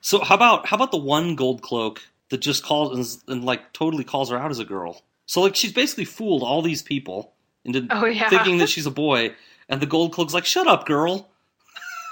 So 0.00 0.20
how 0.22 0.34
about 0.34 0.66
how 0.66 0.76
about 0.76 0.90
the 0.90 0.98
one 0.98 1.34
gold 1.34 1.62
cloak 1.62 2.02
that 2.30 2.38
just 2.38 2.62
calls 2.64 3.22
and, 3.26 3.36
and 3.36 3.44
like 3.44 3.72
totally 3.72 4.04
calls 4.04 4.30
her 4.30 4.38
out 4.38 4.50
as 4.50 4.58
a 4.58 4.64
girl? 4.64 5.02
So 5.26 5.40
like 5.40 5.56
she's 5.56 5.72
basically 5.72 6.04
fooled 6.04 6.42
all 6.42 6.60
these 6.62 6.82
people 6.82 7.32
into 7.64 7.86
Oh 7.90 8.04
yeah, 8.04 8.28
thinking 8.28 8.58
that 8.58 8.68
she's 8.68 8.86
a 8.86 8.90
boy, 8.90 9.34
and 9.68 9.80
the 9.80 9.86
gold 9.86 10.12
cloak's 10.12 10.34
like, 10.34 10.44
"Shut 10.44 10.66
up, 10.66 10.86
girl." 10.86 11.30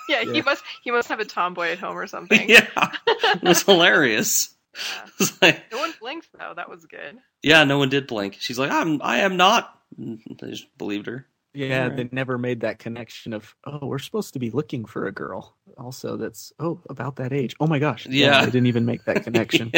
yeah. 0.09 0.21
Yeah. 0.23 0.33
He 0.33 0.43
must 0.43 0.63
he 0.83 0.91
must 0.91 1.09
have 1.09 1.21
a 1.21 1.25
tomboy 1.25 1.69
at 1.71 1.79
home 1.79 1.97
or 1.97 2.07
something. 2.17 2.49
yeah, 2.49 2.67
it 3.07 3.43
was 3.43 3.63
hilarious. 3.63 4.49
Yeah. 4.49 4.57
It's 5.21 5.43
like, 5.43 5.71
No 5.71 5.79
one 5.79 5.93
blinked 6.01 6.29
though. 6.39 6.55
That 6.57 6.71
was 6.71 6.87
good. 6.87 7.19
yeah, 7.43 7.65
no 7.65 7.77
one 7.77 7.91
did 7.91 8.07
blink. 8.07 8.37
She's 8.41 8.59
like, 8.59 8.71
"I'm, 8.71 9.03
I 9.03 9.19
am 9.19 9.37
not." 9.37 9.79
They 9.99 10.49
just 10.51 10.67
believed 10.79 11.05
her. 11.07 11.27
Yeah, 11.53 11.83
Alright. 11.83 11.97
they 11.99 12.09
never 12.11 12.39
made 12.39 12.61
that 12.63 12.79
connection 12.79 13.35
of 13.35 13.55
oh, 13.67 13.85
we're 13.87 13.99
supposed 13.99 14.33
to 14.33 14.39
be 14.39 14.49
looking 14.51 14.87
for 14.87 15.07
a 15.07 15.13
girl. 15.13 15.55
Also, 15.77 16.17
that's 16.17 16.55
oh 16.59 16.81
about 16.89 17.17
that 17.17 17.35
age. 17.35 17.55
Oh 17.61 17.67
my 17.67 17.79
gosh. 17.79 18.07
Yeah. 18.07 18.41
they 18.41 18.51
didn't 18.51 18.69
even 18.69 18.87
make 18.87 19.05
that 19.05 19.25
connection. 19.25 19.71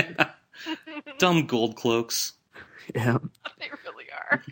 Dumb 1.18 1.46
gold 1.46 1.74
cloaks. 1.74 2.34
yeah. 2.94 3.18
they 3.58 3.70
really 3.84 4.04
are. 4.30 4.42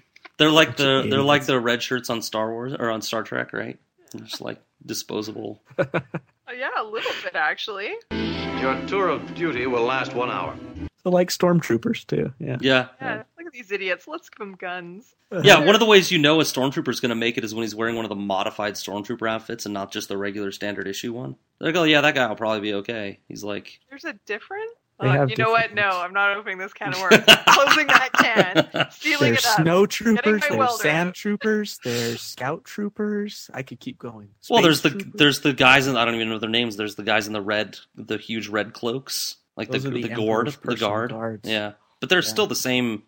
They're 0.43 0.51
like 0.51 0.77
the 0.77 1.03
Bunch 1.03 1.11
they're 1.11 1.23
like 1.23 1.47
the 1.47 1.61
red 1.61 1.85
shirts 1.85 2.11
on 2.11 2.21
Star 2.21 2.51
Wars 2.51 2.75
or 2.77 2.91
on 2.91 3.01
Star 3.01 3.23
Trek, 3.23 3.53
right? 3.53 3.79
They're 4.11 4.27
just 4.27 4.41
like 4.41 4.61
disposable. 4.85 5.63
Oh, 5.79 5.85
yeah, 6.53 6.71
a 6.79 6.83
little 6.83 7.13
bit 7.23 7.37
actually. 7.37 7.93
Your 8.11 8.77
tour 8.89 9.09
of 9.09 9.35
duty 9.37 9.69
will 9.69 9.85
last 9.85 10.15
one 10.15 10.33
hour. 10.33 10.57
So 11.05 11.11
like 11.11 11.29
stormtroopers 11.29 12.05
too. 12.09 12.33
Yeah. 12.41 12.57
Yeah. 12.61 12.89
Yeah, 13.01 13.23
look 13.39 13.47
at 13.47 13.53
these 13.53 13.71
idiots. 13.71 14.09
Let's 14.09 14.29
give 14.29 14.41
them 14.41 14.57
guns. 14.57 15.15
Yeah, 15.45 15.65
one 15.65 15.75
of 15.75 15.81
the 15.81 15.87
ways 15.87 16.11
you 16.13 16.19
know 16.19 16.41
a 16.41 16.45
stormtrooper's 16.45 17.01
going 17.01 17.09
to 17.09 17.15
make 17.15 17.39
it 17.39 17.45
is 17.45 17.55
when 17.55 17.63
he's 17.63 17.75
wearing 17.75 17.97
one 17.97 18.05
of 18.05 18.11
the 18.11 18.15
modified 18.15 18.75
stormtrooper 18.75 19.31
outfits 19.31 19.65
and 19.65 19.73
not 19.73 19.91
just 19.91 20.09
the 20.09 20.19
regular 20.19 20.53
standard 20.53 20.87
issue 20.87 21.15
one. 21.15 21.37
They're 21.59 21.69
like, 21.73 21.77
oh 21.81 21.85
yeah, 21.85 22.03
that 22.03 22.15
guy 22.15 22.27
will 22.27 22.35
probably 22.35 22.61
be 22.61 22.75
okay. 22.75 23.21
He's 23.29 23.43
like, 23.43 23.81
There's 23.89 24.05
a 24.05 24.13
different. 24.27 24.71
They 25.03 25.09
Uh, 25.09 25.13
have 25.13 25.31
you 25.31 25.37
know 25.37 25.51
what? 25.51 25.75
different 25.75 25.91
No, 25.91 26.01
I'm 26.01 26.13
not 26.13 26.37
opening 26.37 26.59
this 26.59 26.73
can 26.73 26.95
of 26.95 27.01
worms. 27.01 27.25
Closing 27.49 27.87
that 27.89 28.11
can. 28.15 28.91
Stealing 28.91 29.33
There's 29.33 29.45
it 29.45 29.51
up. 29.51 29.57
There's 29.57 29.65
snow 29.65 29.87
troopers, 29.87 30.41
there's 30.41 30.57
welder 30.57 30.83
sand 30.83 31.15
troopers, 31.15 31.79
there's 31.85 32.21
scout 32.21 32.65
troopers. 32.65 33.51
I 33.53 33.63
could 33.63 33.81
keep 33.81 33.99
going. 33.99 34.29
well, 34.49 34.63
Space 34.63 34.81
there's 34.81 34.95
the 34.95 35.11
there's 35.15 35.41
the 35.41 35.53
guys 35.53 35.87
in 35.87 35.97
I 35.97 36.05
don't 36.05 36.15
even 36.15 36.29
know 36.31 36.39
their 36.39 36.49
names. 36.49 36.77
There's 36.77 36.95
the 36.95 37.03
guys 37.03 37.27
in 37.27 37.33
the 37.33 37.43
red, 37.43 37.79
the 37.95 38.17
huge 38.19 38.49
red 38.49 38.73
cloaks, 38.73 39.37
like 39.57 39.71
Those 39.71 39.83
the 39.85 39.91
the 39.91 40.03
the, 40.03 40.09
guard, 40.11 40.57
the 40.65 40.77
guard. 40.77 41.11
guards. 41.11 41.49
Yeah, 41.49 41.73
but 42.01 42.09
they're 42.09 42.21
Yeah. 42.21 42.29
still 42.29 42.47
the 42.47 42.55
same. 42.57 43.03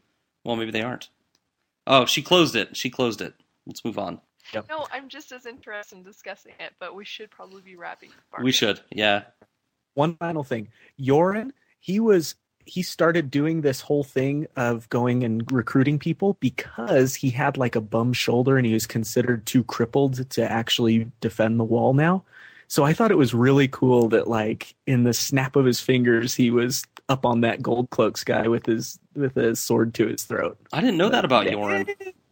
Well, 0.45 0.57
maybe 0.57 0.71
they 0.73 0.83
aren't. 0.83 1.09
Oh, 1.87 2.07
she 2.07 2.23
closed 2.23 2.57
it. 2.57 2.77
She 2.77 2.91
closed 2.91 3.21
it. 3.21 3.35
Let's 3.67 3.85
move 3.85 3.99
on. 3.99 4.21
No, 4.69 4.87
I'm 4.93 5.09
just 5.09 5.33
as 5.33 5.47
interested 5.47 5.97
in 5.97 6.05
discussing 6.05 6.53
it, 6.61 6.73
but 6.79 6.95
we 6.95 7.05
should 7.05 7.31
probably 7.31 7.63
be 7.63 7.77
wrapping. 7.77 8.11
up 8.33 8.43
We 8.43 8.53
should. 8.53 8.81
Yeah. 8.91 9.23
one 9.95 10.17
final 10.17 10.45
thing. 10.45 10.69
Yoren, 11.01 11.53
he 11.85 12.01
was 12.01 12.35
he 12.65 12.81
started 12.81 13.31
doing 13.31 13.61
this 13.61 13.83
whole 13.83 14.05
thing 14.05 14.47
of 14.57 14.89
going 14.89 15.23
and 15.23 15.53
recruiting 15.53 15.99
people 15.99 16.39
because 16.41 17.15
he 17.15 17.29
had 17.29 17.59
like 17.59 17.77
a 17.77 17.81
bum 17.83 18.15
shoulder 18.15 18.57
and 18.57 18.67
he 18.67 18.73
was 18.73 18.87
considered 18.87 19.45
too 19.45 19.63
crippled 19.65 20.31
to 20.31 20.51
actually 20.51 21.11
defend 21.21 21.61
the 21.61 21.65
wall 21.65 21.93
now. 21.93 22.25
So 22.69 22.85
I 22.85 22.95
thought 22.95 23.11
it 23.11 23.19
was 23.19 23.35
really 23.35 23.69
cool 23.69 24.09
that 24.09 24.29
like 24.29 24.75
in 24.87 25.05
the 25.05 25.13
snap 25.13 25.57
of 25.57 25.67
his 25.67 25.79
fingers 25.79 26.35
he 26.35 26.51
was 26.51 26.87
up 27.11 27.27
on 27.27 27.43
that 27.43 27.61
gold 27.61 27.91
cloaks 27.91 28.25
guy 28.25 28.49
with 28.49 28.65
his 28.65 28.99
with 29.15 29.35
his 29.35 29.61
sword 29.61 29.93
to 29.95 30.07
his 30.07 30.23
throat. 30.23 30.57
I 30.73 30.81
didn't 30.81 30.97
know 30.97 31.11
that 31.11 31.27
about 31.27 31.45
Yeah. 31.45 31.85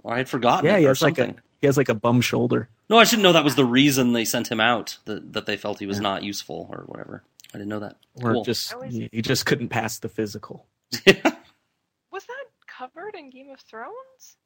I 0.06 0.16
had 0.16 0.30
forgotten. 0.30 0.64
Yeah, 0.64 0.78
he 0.78 0.84
has 0.84 1.02
like 1.02 1.18
a 1.18 1.34
he 1.60 1.66
has 1.66 1.76
like 1.76 1.90
a 1.90 1.94
bum 1.94 2.22
shoulder. 2.22 2.70
No, 2.88 2.98
I 2.98 3.04
didn't 3.04 3.22
know 3.22 3.34
that 3.34 3.44
was 3.44 3.56
the 3.56 3.66
reason 3.66 4.14
they 4.14 4.24
sent 4.24 4.50
him 4.50 4.60
out. 4.60 4.96
That 5.04 5.34
that 5.34 5.44
they 5.44 5.58
felt 5.58 5.78
he 5.78 5.86
was 5.86 6.00
not 6.00 6.22
useful 6.22 6.70
or 6.72 6.84
whatever. 6.86 7.22
I 7.54 7.58
didn't 7.58 7.68
know 7.68 7.80
that. 7.80 7.96
Or 8.22 8.32
Cool. 8.34 8.44
just 8.44 8.74
I 8.74 8.88
he 8.88 9.22
just 9.22 9.46
couldn't 9.46 9.68
pass 9.68 9.98
the 9.98 10.08
physical. 10.08 10.66
Was 11.06 12.24
that 12.26 12.44
covered 12.66 13.14
in 13.14 13.30
Game 13.30 13.50
of 13.50 13.60
Thrones? 13.60 14.36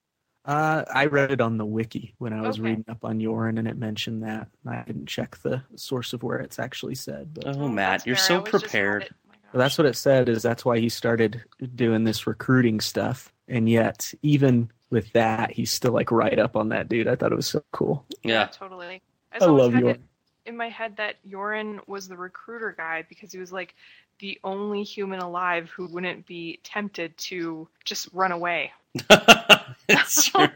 Uh, 0.44 0.84
I 0.94 1.06
read 1.06 1.32
it 1.32 1.40
on 1.40 1.56
the 1.58 1.66
wiki 1.66 2.14
when 2.18 2.32
I 2.32 2.40
was 2.46 2.58
Okay. 2.60 2.68
reading 2.68 2.84
up 2.88 3.04
on 3.04 3.18
Yoren, 3.18 3.58
and 3.58 3.66
it 3.66 3.76
mentioned 3.76 4.22
that. 4.22 4.46
I 4.64 4.82
didn't 4.86 5.06
check 5.06 5.36
the 5.42 5.62
source 5.74 6.12
of 6.12 6.22
where 6.22 6.38
it's 6.38 6.60
actually 6.60 6.94
said, 6.94 7.34
but 7.34 7.56
Oh, 7.56 7.68
Matt, 7.68 8.06
you're 8.06 8.14
so 8.14 8.36
always 8.38 8.52
just 8.52 8.62
had 8.66 8.70
prepared. 8.70 9.02
it- 9.04 9.12
oh 9.12 9.28
my 9.28 9.34
Well, 9.52 9.58
that's 9.64 9.76
what 9.78 9.86
it 9.88 9.96
said. 9.96 10.28
Is 10.28 10.42
that's 10.44 10.64
why 10.64 10.78
he 10.78 10.88
started 10.88 11.42
doing 11.74 12.04
this 12.04 12.28
recruiting 12.28 12.80
stuff, 12.80 13.32
and 13.48 13.68
yet 13.68 14.14
even 14.22 14.70
with 14.90 15.12
that, 15.14 15.50
he's 15.50 15.72
still 15.72 15.90
like 15.92 16.12
right 16.12 16.38
up 16.38 16.54
on 16.56 16.68
that 16.68 16.88
dude. 16.88 17.08
I 17.08 17.16
thought 17.16 17.32
it 17.32 17.36
was 17.36 17.48
so 17.48 17.64
cool. 17.72 18.06
Yeah. 18.22 18.46
totally. 18.46 19.02
I 19.32 19.38
always 19.44 19.62
love 19.62 19.72
had 19.74 19.82
Yoren. 19.82 19.90
it 19.94 20.00
in 20.46 20.56
my 20.56 20.68
head 20.68 20.96
that 20.96 21.16
Yoren 21.28 21.80
was 21.86 22.08
the 22.08 22.16
recruiter 22.16 22.74
guy 22.76 23.04
because 23.08 23.32
he 23.32 23.38
was 23.38 23.52
like 23.52 23.74
the 24.18 24.38
only 24.44 24.82
human 24.82 25.20
alive 25.20 25.70
who 25.70 25.86
wouldn't 25.86 26.26
be 26.26 26.58
tempted 26.62 27.16
to 27.18 27.68
just 27.84 28.08
run 28.12 28.32
away. 28.32 28.72
it's 29.88 30.24
true. 30.30 30.46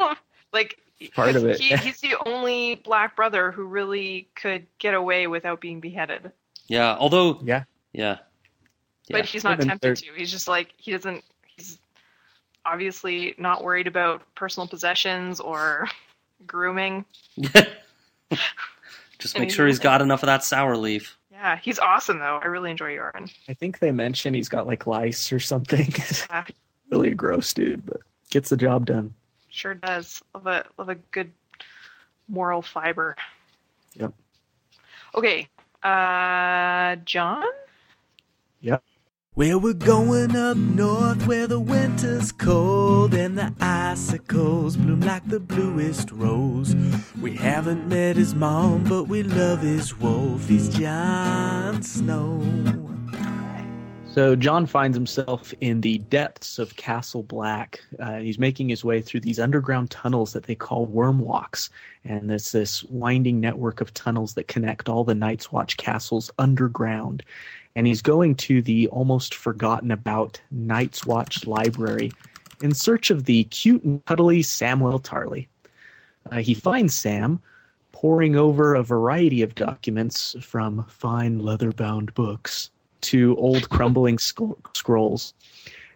like 0.52 0.78
Part 1.14 1.34
of 1.34 1.46
it. 1.46 1.58
He, 1.58 1.74
he's 1.76 2.00
the 2.00 2.14
only 2.26 2.74
black 2.76 3.16
brother 3.16 3.50
who 3.50 3.64
really 3.64 4.28
could 4.34 4.66
get 4.78 4.92
away 4.94 5.26
without 5.26 5.60
being 5.60 5.80
beheaded. 5.80 6.30
Yeah. 6.66 6.96
Although, 6.98 7.40
Yeah. 7.42 7.64
yeah. 7.92 8.18
Yeah. 9.08 9.16
But 9.16 9.24
he's 9.24 9.42
not 9.42 9.60
tempted 9.60 9.96
to. 9.96 10.06
He's 10.14 10.30
just 10.30 10.46
like 10.46 10.72
he 10.76 10.92
doesn't. 10.92 11.24
He's 11.56 11.80
obviously 12.64 13.34
not 13.38 13.64
worried 13.64 13.88
about 13.88 14.22
personal 14.36 14.68
possessions 14.68 15.40
or 15.40 15.88
grooming. 16.46 17.04
Just 19.20 19.38
make 19.38 19.50
sure 19.50 19.66
he's 19.66 19.78
got 19.78 20.02
enough 20.02 20.22
of 20.22 20.26
that 20.26 20.42
sour 20.44 20.76
leaf. 20.76 21.16
Yeah, 21.30 21.56
he's 21.56 21.78
awesome 21.78 22.18
though. 22.18 22.38
I 22.42 22.46
really 22.46 22.70
enjoy 22.70 22.96
Yoren. 22.96 23.32
I 23.48 23.54
think 23.54 23.78
they 23.78 23.92
mentioned 23.92 24.36
he's 24.36 24.48
got 24.48 24.66
like 24.66 24.86
lice 24.86 25.32
or 25.32 25.40
something. 25.40 25.92
Yeah, 26.30 26.44
really 26.90 27.12
a 27.12 27.14
gross 27.14 27.52
dude, 27.54 27.86
but 27.86 28.00
gets 28.30 28.50
the 28.50 28.56
job 28.56 28.86
done. 28.86 29.14
sure 29.48 29.74
does. 29.74 30.22
Love 30.34 30.46
a 30.46 30.64
love 30.76 30.88
a 30.88 30.96
good 30.96 31.30
moral 32.28 32.62
fiber. 32.62 33.16
Yep. 33.94 34.12
Okay, 35.14 35.48
uh, 35.82 36.96
Jon. 37.04 37.44
Well, 39.40 39.58
we're 39.58 39.72
going 39.72 40.36
up 40.36 40.58
north 40.58 41.26
where 41.26 41.46
the 41.46 41.58
winter's 41.58 42.30
cold 42.30 43.14
and 43.14 43.38
the 43.38 43.54
icicles 43.58 44.76
bloom 44.76 45.00
like 45.00 45.26
the 45.26 45.40
bluest 45.40 46.10
rose. 46.12 46.74
We 47.22 47.36
haven't 47.36 47.88
met 47.88 48.16
his 48.16 48.34
mom, 48.34 48.84
but 48.84 49.04
we 49.04 49.22
love 49.22 49.62
his 49.62 49.98
wolf. 49.98 50.46
He's 50.46 50.68
Jon 50.68 51.82
Snow. 51.82 52.42
So 54.12 54.36
Jon 54.36 54.66
finds 54.66 54.94
himself 54.94 55.54
in 55.62 55.80
the 55.80 55.96
depths 55.98 56.58
of 56.58 56.76
Castle 56.76 57.22
Black. 57.22 57.80
Uh, 57.98 58.18
he's 58.18 58.38
making 58.40 58.68
his 58.68 58.84
way 58.84 59.00
through 59.00 59.20
these 59.20 59.38
underground 59.38 59.90
tunnels 59.90 60.34
that 60.34 60.42
they 60.44 60.54
call 60.54 60.86
wormwalks, 60.88 61.70
and 62.04 62.30
it's 62.30 62.52
this 62.52 62.84
winding 62.84 63.40
network 63.40 63.80
of 63.80 63.94
tunnels 63.94 64.34
that 64.34 64.48
connect 64.48 64.90
all 64.90 65.04
the 65.04 65.14
Night's 65.14 65.50
Watch 65.50 65.78
castles 65.78 66.30
underground. 66.38 67.22
And 67.76 67.86
he's 67.86 68.02
going 68.02 68.34
to 68.36 68.62
the 68.62 68.88
almost 68.88 69.34
forgotten 69.34 69.90
about 69.90 70.40
Night's 70.50 71.06
Watch 71.06 71.46
library 71.46 72.10
in 72.62 72.74
search 72.74 73.10
of 73.10 73.24
the 73.24 73.44
cute 73.44 73.82
and 73.84 74.04
cuddly 74.04 74.42
Samwell 74.42 75.02
Tarly. 75.02 75.46
Uh, 76.30 76.38
he 76.38 76.54
finds 76.54 76.94
Sam 76.94 77.40
poring 77.92 78.36
over 78.36 78.74
a 78.74 78.82
variety 78.82 79.42
of 79.42 79.54
documents 79.54 80.34
from 80.40 80.84
fine 80.84 81.38
leather-bound 81.38 82.14
books 82.14 82.70
to 83.02 83.36
old 83.36 83.68
crumbling 83.70 84.18
sc- 84.18 84.40
scrolls. 84.74 85.34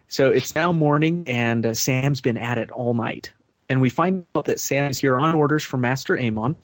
So 0.07 0.29
it's 0.29 0.55
now 0.55 0.71
morning, 0.71 1.23
and 1.27 1.65
uh, 1.65 1.73
Sam's 1.73 2.21
been 2.21 2.37
at 2.37 2.57
it 2.57 2.71
all 2.71 2.93
night. 2.93 3.31
And 3.69 3.81
we 3.81 3.89
find 3.89 4.25
out 4.35 4.45
that 4.45 4.59
Sam's 4.59 4.99
here 4.99 5.17
on 5.17 5.33
orders 5.33 5.63
from 5.63 5.81
Maester 5.81 6.15
Aemon, 6.15 6.55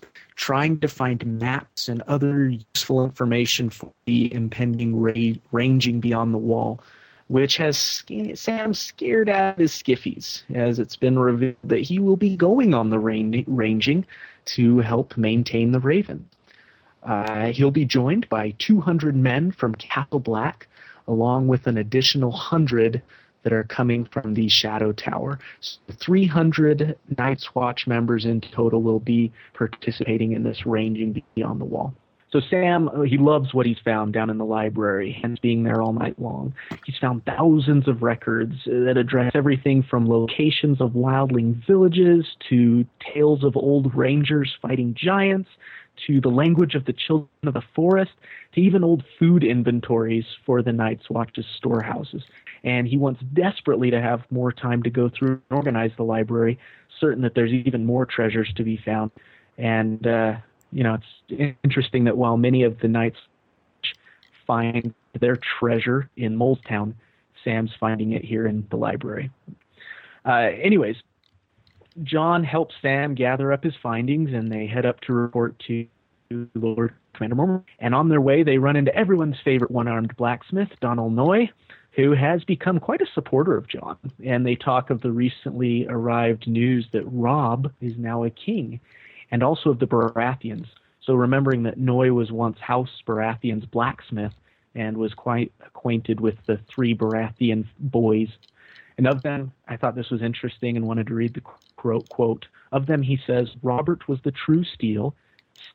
trying 0.42 0.80
to 0.80 0.88
find 0.88 1.24
maps 1.40 1.88
and 1.88 2.02
other 2.08 2.50
useful 2.50 3.06
information 3.06 3.70
for 3.70 3.92
the 4.06 4.34
impending 4.34 5.00
ra- 5.00 5.40
ranging 5.52 6.00
beyond 6.00 6.34
the 6.34 6.40
wall, 6.40 6.80
which 7.28 7.58
has 7.58 8.04
Sam 8.34 8.74
scared 8.74 9.30
out 9.30 9.54
of 9.54 9.60
his 9.60 9.72
skiffies, 9.72 10.42
as 10.52 10.80
it's 10.80 10.96
been 10.96 11.20
revealed 11.20 11.58
that 11.64 11.82
he 11.82 12.00
will 12.00 12.18
be 12.18 12.36
going 12.36 12.74
on 12.74 12.90
the 12.90 12.98
rain- 12.98 13.44
ranging 13.46 14.04
to 14.46 14.80
help 14.80 15.16
maintain 15.16 15.74
the 15.74 15.80
Raven. 15.80 16.28
Uh, 17.04 17.52
he'll 17.52 17.70
be 17.70 17.86
joined 17.86 18.28
by 18.28 18.56
200 18.58 19.16
men 19.16 19.52
from 19.52 19.76
Castle 19.76 20.20
Black, 20.20 20.68
along 21.08 21.50
with 21.50 21.68
an 21.68 21.78
additional 21.78 22.32
100 22.32 23.04
that 23.44 23.54
are 23.54 23.64
coming 23.64 24.06
from 24.06 24.34
the 24.34 24.50
Shadow 24.50 24.92
Tower. 24.92 25.40
So 25.60 25.80
300 25.94 26.98
Night's 27.18 27.54
Watch 27.56 27.88
members 27.88 28.26
in 28.26 28.42
total 28.42 28.82
will 28.82 29.00
be 29.00 29.32
participating 29.54 30.34
in 30.34 30.44
this 30.44 30.66
ranging 30.66 31.24
beyond 31.36 31.62
the 31.62 31.66
wall. 31.66 31.94
So 32.32 32.40
Sam, 32.50 32.88
uh, 32.88 33.02
he 33.02 33.18
loves 33.18 33.54
what 33.54 33.66
he's 33.66 33.80
found 33.84 34.14
down 34.14 34.30
in 34.30 34.38
the 34.38 34.46
library, 34.46 35.18
hence 35.22 35.38
being 35.40 35.64
there 35.64 35.82
all 35.82 35.92
night 35.92 36.18
long. 36.18 36.54
He's 36.86 36.98
found 36.98 37.26
thousands 37.26 37.90
of 37.90 38.04
records 38.04 38.54
uh, 38.68 38.86
that 38.86 38.96
address 38.98 39.32
everything 39.36 39.84
from 39.84 40.08
locations 40.08 40.80
of 40.80 40.92
wildling 40.92 41.66
villages 41.68 42.26
to 42.50 42.86
tales 43.14 43.44
of 43.44 43.58
old 43.58 43.94
rangers 43.94 44.56
fighting 44.62 44.96
giants 44.98 45.50
to 46.08 46.22
the 46.22 46.30
language 46.30 46.76
of 46.76 46.86
the 46.86 46.94
children 46.94 47.30
of 47.44 47.54
the 47.54 47.64
forest 47.76 48.12
to 48.54 48.62
even 48.62 48.84
old 48.84 49.04
food 49.20 49.44
inventories 49.44 50.26
for 50.46 50.62
the 50.62 50.72
Night's 50.72 51.10
Watch's 51.10 51.46
storehouses. 51.58 52.24
And 52.64 52.88
he 52.88 52.98
wants 52.98 53.22
desperately 53.34 53.92
to 53.92 54.02
have 54.02 54.22
more 54.30 54.52
time 54.52 54.84
to 54.84 54.90
go 54.90 55.10
through 55.10 55.42
and 55.50 55.58
organize 55.58 55.92
the 55.98 56.04
library, 56.04 56.60
certain 57.00 57.22
that 57.24 57.36
there's 57.36 57.52
even 57.52 57.86
more 57.86 58.06
treasures 58.06 58.52
to 58.56 58.64
be 58.64 58.78
found. 58.78 59.12
And, 59.58 60.06
uh, 60.06 60.36
you 60.72 60.84
know, 60.84 60.98
it's 61.30 61.56
interesting 61.64 62.04
that 62.06 62.18
while 62.18 62.38
many 62.38 62.64
of 62.64 62.80
the 62.80 62.88
Night's 62.88 63.18
find 64.46 64.94
their 65.20 65.38
treasure 65.60 66.10
in 66.18 66.38
Molestown, 66.38 66.94
Sam's 67.44 67.72
finding 67.80 68.12
it 68.12 68.24
here 68.24 68.48
in 68.48 68.68
the 68.70 68.78
library. 68.78 69.32
Uh, 70.26 70.50
anyways, 70.62 70.98
Jon 72.04 72.44
helps 72.44 72.76
Sam 72.82 73.16
gather 73.16 73.52
up 73.52 73.64
his 73.64 73.76
findings, 73.82 74.34
and 74.34 74.52
they 74.52 74.68
head 74.68 74.86
up 74.86 75.02
to 75.02 75.14
report 75.14 75.62
to 75.68 75.86
Lord 76.56 76.94
Commander 77.14 77.36
Mormont. 77.36 77.64
And 77.80 77.94
on 77.94 78.10
their 78.10 78.22
way, 78.22 78.44
they 78.44 78.58
run 78.58 78.76
into 78.76 78.96
everyone's 78.96 79.40
favorite 79.44 79.72
one-armed 79.72 80.16
blacksmith, 80.16 80.70
Donal 80.80 81.10
Noye, 81.10 81.50
who 81.92 82.14
has 82.14 82.44
become 82.46 82.80
quite 82.80 83.02
a 83.02 83.08
supporter 83.14 83.58
of 83.58 83.68
Jon. 83.68 83.98
And 84.24 84.46
they 84.46 84.56
talk 84.56 84.90
of 84.90 85.02
the 85.02 85.12
recently 85.12 85.86
arrived 85.90 86.48
news 86.48 86.88
that 86.94 87.04
Robb 87.06 87.72
is 87.82 87.98
now 87.98 88.24
a 88.24 88.30
king, 88.30 88.80
and 89.30 89.44
also 89.44 89.72
of 89.72 89.80
the 89.80 89.88
Baratheons. 89.88 90.68
So 91.02 91.16
remembering 91.16 91.64
that 91.64 91.78
Noye 91.80 92.14
was 92.14 92.32
once 92.32 92.60
House 92.60 93.02
Baratheon's 93.06 93.66
blacksmith 93.66 94.34
and 94.76 94.96
was 94.96 95.14
quite 95.14 95.52
acquainted 95.66 96.22
with 96.22 96.36
the 96.46 96.58
three 96.70 96.96
Baratheon 96.96 97.66
boys 97.80 98.30
and 98.98 99.08
of 99.08 99.24
them, 99.24 99.52
I 99.68 99.78
thought 99.78 99.96
this 99.96 100.10
was 100.10 100.22
interesting 100.22 100.78
and 100.78 100.88
wanted 100.88 101.08
to 101.08 101.14
read 101.14 101.34
the 101.34 101.42
quote. 101.76 102.10
quote. 102.10 102.48
Of 102.72 102.86
them, 102.86 103.02
he 103.02 103.20
says, 103.26 103.50
Robert 103.64 104.08
was 104.08 104.20
the 104.24 104.32
true 104.32 104.64
steel. 104.64 105.16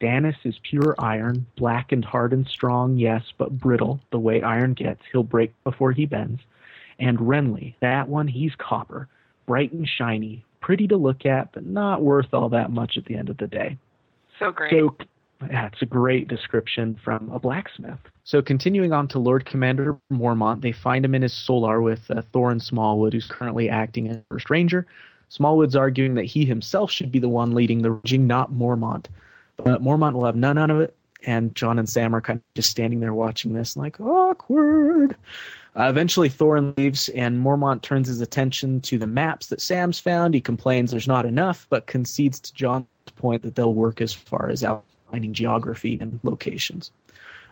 Stannis 0.00 0.36
is 0.44 0.58
pure 0.62 0.94
iron, 0.98 1.46
black 1.56 1.92
and 1.92 2.04
hard 2.04 2.32
and 2.32 2.46
strong, 2.46 2.96
yes, 2.96 3.22
but 3.38 3.58
brittle, 3.58 4.00
the 4.10 4.18
way 4.18 4.42
iron 4.42 4.74
gets. 4.74 5.02
He'll 5.10 5.22
break 5.22 5.52
before 5.64 5.92
he 5.92 6.06
bends. 6.06 6.40
And 6.98 7.18
Renly, 7.18 7.74
that 7.80 8.08
one, 8.08 8.26
he's 8.28 8.54
copper, 8.56 9.08
bright 9.46 9.72
and 9.72 9.88
shiny, 9.88 10.44
pretty 10.60 10.88
to 10.88 10.96
look 10.96 11.26
at, 11.26 11.52
but 11.52 11.64
not 11.64 12.02
worth 12.02 12.32
all 12.32 12.48
that 12.50 12.70
much 12.70 12.96
at 12.96 13.04
the 13.04 13.16
end 13.16 13.28
of 13.28 13.36
the 13.36 13.46
day. 13.46 13.78
So 14.38 14.50
great. 14.50 14.72
So, 14.72 14.96
it's 15.42 15.82
a 15.82 15.86
great 15.86 16.28
description 16.28 16.98
from 17.02 17.30
a 17.30 17.38
blacksmith. 17.38 17.98
So, 18.24 18.42
continuing 18.42 18.92
on 18.92 19.08
to 19.08 19.18
Lord 19.18 19.44
Commander 19.44 19.96
Mormont, 20.12 20.62
they 20.62 20.72
find 20.72 21.04
him 21.04 21.14
in 21.14 21.22
his 21.22 21.32
solar 21.32 21.80
with 21.80 22.10
uh, 22.10 22.22
Thoren 22.32 22.60
Smallwood, 22.60 23.12
who's 23.12 23.26
currently 23.26 23.68
acting 23.68 24.08
as 24.08 24.18
First 24.30 24.50
Ranger. 24.50 24.86
Smallwood's 25.28 25.76
arguing 25.76 26.14
that 26.14 26.24
he 26.24 26.44
himself 26.44 26.90
should 26.90 27.12
be 27.12 27.18
the 27.18 27.28
one 27.28 27.54
leading 27.54 27.82
the 27.82 27.92
ranging, 27.92 28.26
not 28.26 28.52
Mormont. 28.52 29.06
But 29.56 29.82
Mormont 29.82 30.12
will 30.12 30.24
have 30.24 30.36
none 30.36 30.58
out 30.58 30.70
of 30.70 30.80
it, 30.80 30.96
and 31.24 31.54
Jon 31.54 31.78
and 31.78 31.88
Sam 31.88 32.14
are 32.14 32.20
kind 32.20 32.38
of 32.38 32.54
just 32.54 32.70
standing 32.70 33.00
there 33.00 33.14
watching 33.14 33.52
this, 33.52 33.76
like, 33.76 34.00
awkward. 34.00 35.16
Uh, 35.76 35.88
eventually, 35.90 36.30
Thoren 36.30 36.76
leaves, 36.78 37.08
and 37.10 37.44
Mormont 37.44 37.82
turns 37.82 38.08
his 38.08 38.20
attention 38.20 38.80
to 38.82 38.98
the 38.98 39.06
maps 39.06 39.48
that 39.48 39.60
Sam's 39.60 39.98
found. 39.98 40.32
He 40.32 40.40
complains 40.40 40.90
there's 40.90 41.08
not 41.08 41.26
enough, 41.26 41.66
but 41.68 41.86
concedes 41.86 42.40
to 42.40 42.54
Jon's 42.54 42.86
point 43.16 43.42
that 43.42 43.56
they'll 43.56 43.74
work 43.74 44.00
as 44.00 44.12
far 44.12 44.48
as 44.48 44.64
outlining 45.06 45.32
geography 45.32 45.98
and 46.00 46.18
locations. 46.22 46.90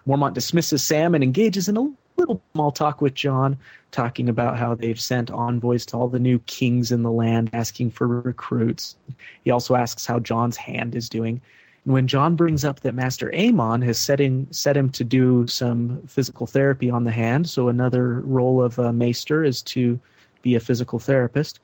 Mormont 0.07 0.35
dismisses 0.35 0.83
Sam 0.83 1.15
and 1.15 1.25
engages 1.25 1.69
in 1.69 1.77
a 1.77 1.91
little 2.17 2.43
small 2.53 2.71
talk 2.71 3.01
with 3.01 3.15
Jon, 3.15 3.57
talking 3.91 4.29
about 4.29 4.59
how 4.59 4.75
they've 4.75 5.01
sent 5.01 5.31
envoys 5.31 5.87
to 5.87 5.97
all 5.97 6.09
the 6.09 6.19
new 6.19 6.39
kings 6.41 6.93
in 6.93 7.03
the 7.03 7.11
land, 7.11 7.51
asking 7.53 7.91
for 7.91 8.07
recruits. 8.07 8.97
He 9.45 9.51
also 9.51 9.75
asks 9.77 10.05
how 10.07 10.19
Jon's 10.19 10.57
hand 10.57 10.95
is 10.95 11.09
doing. 11.09 11.41
And 11.85 11.95
when 11.95 12.07
Jon 12.07 12.37
brings 12.37 12.65
up 12.65 12.81
that 12.81 12.95
Maester 12.95 13.31
Aemon 13.35 13.83
has 13.85 13.99
set, 13.99 14.21
in, 14.21 14.47
set 14.53 14.77
him 14.77 14.91
to 14.91 15.05
do 15.05 15.47
some 15.47 16.03
physical 16.07 16.47
therapy 16.47 16.91
on 16.91 17.05
the 17.05 17.11
hand, 17.11 17.49
so 17.49 17.69
another 17.69 18.21
role 18.21 18.63
of 18.63 18.79
a 18.79 18.93
maester 18.93 19.45
is 19.45 19.63
to 19.63 19.99
be 20.43 20.55
a 20.55 20.61
physical 20.61 20.99
therapist, 20.99 21.61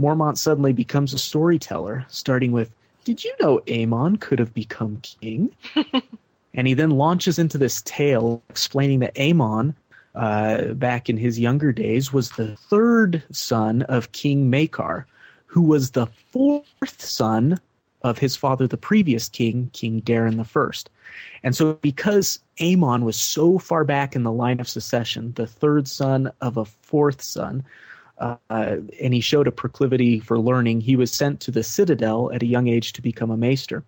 Mormont 0.00 0.36
suddenly 0.36 0.72
becomes 0.72 1.14
a 1.14 1.18
storyteller, 1.18 2.04
starting 2.08 2.50
with, 2.50 2.70
Did 3.04 3.22
you 3.22 3.34
know 3.40 3.60
Aemon 3.66 4.20
could 4.20 4.38
have 4.38 4.54
become 4.54 5.00
king? 5.02 5.54
and 6.54 6.66
he 6.66 6.74
then 6.74 6.90
launches 6.90 7.38
into 7.38 7.58
this 7.58 7.82
tale 7.82 8.42
explaining 8.48 9.00
that 9.00 9.14
Aemon 9.14 9.74
uh, 10.14 10.74
back 10.74 11.08
in 11.08 11.16
his 11.16 11.38
younger 11.38 11.72
days, 11.72 12.12
was 12.12 12.30
the 12.30 12.56
third 12.56 13.22
son 13.32 13.82
of 13.82 14.12
King 14.12 14.50
Maekar, 14.50 15.04
who 15.46 15.62
was 15.62 15.90
the 15.90 16.06
fourth 16.30 17.02
son 17.02 17.58
of 18.02 18.18
his 18.18 18.36
father, 18.36 18.66
the 18.66 18.76
previous 18.76 19.28
king, 19.28 19.70
King 19.72 20.00
Daeron 20.02 20.36
the 20.36 20.44
First. 20.44 20.90
And 21.42 21.56
so, 21.56 21.74
because 21.74 22.38
Aemon 22.58 23.02
was 23.02 23.16
so 23.16 23.58
far 23.58 23.84
back 23.84 24.14
in 24.14 24.22
the 24.22 24.32
line 24.32 24.60
of 24.60 24.68
succession, 24.68 25.32
the 25.36 25.46
third 25.46 25.88
son 25.88 26.30
of 26.40 26.56
a 26.56 26.64
fourth 26.64 27.22
son, 27.22 27.64
uh, 28.18 28.36
and 29.00 29.14
he 29.14 29.20
showed 29.20 29.46
a 29.46 29.52
proclivity 29.52 30.20
for 30.20 30.38
learning, 30.38 30.80
he 30.80 30.96
was 30.96 31.10
sent 31.10 31.40
to 31.40 31.50
the 31.50 31.62
citadel 31.62 32.30
at 32.32 32.42
a 32.42 32.46
young 32.46 32.68
age 32.68 32.92
to 32.92 33.02
become 33.02 33.30
a 33.30 33.36
maester. 33.36 33.82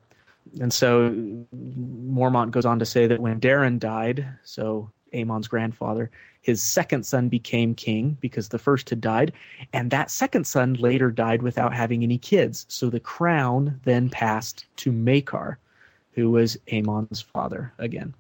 And 0.60 0.72
so, 0.72 1.10
Mormont 1.54 2.50
goes 2.50 2.64
on 2.64 2.78
to 2.78 2.86
say 2.86 3.06
that 3.06 3.20
when 3.20 3.40
Daeron 3.40 3.78
died, 3.78 4.26
so 4.44 4.90
Aemon's 5.12 5.48
grandfather, 5.48 6.10
his 6.42 6.62
second 6.62 7.04
son 7.04 7.28
became 7.28 7.74
king 7.74 8.16
because 8.20 8.48
the 8.48 8.58
first 8.58 8.90
had 8.90 9.00
died, 9.00 9.32
and 9.72 9.90
that 9.90 10.10
second 10.10 10.46
son 10.46 10.74
later 10.74 11.10
died 11.10 11.42
without 11.42 11.74
having 11.74 12.02
any 12.02 12.18
kids. 12.18 12.66
So 12.68 12.88
the 12.88 13.00
crown 13.00 13.80
then 13.84 14.08
passed 14.08 14.66
to 14.76 14.92
Maekar, 14.92 15.56
who 16.12 16.30
was 16.30 16.56
Aemon's 16.68 17.20
father 17.20 17.72
again. 17.78 18.14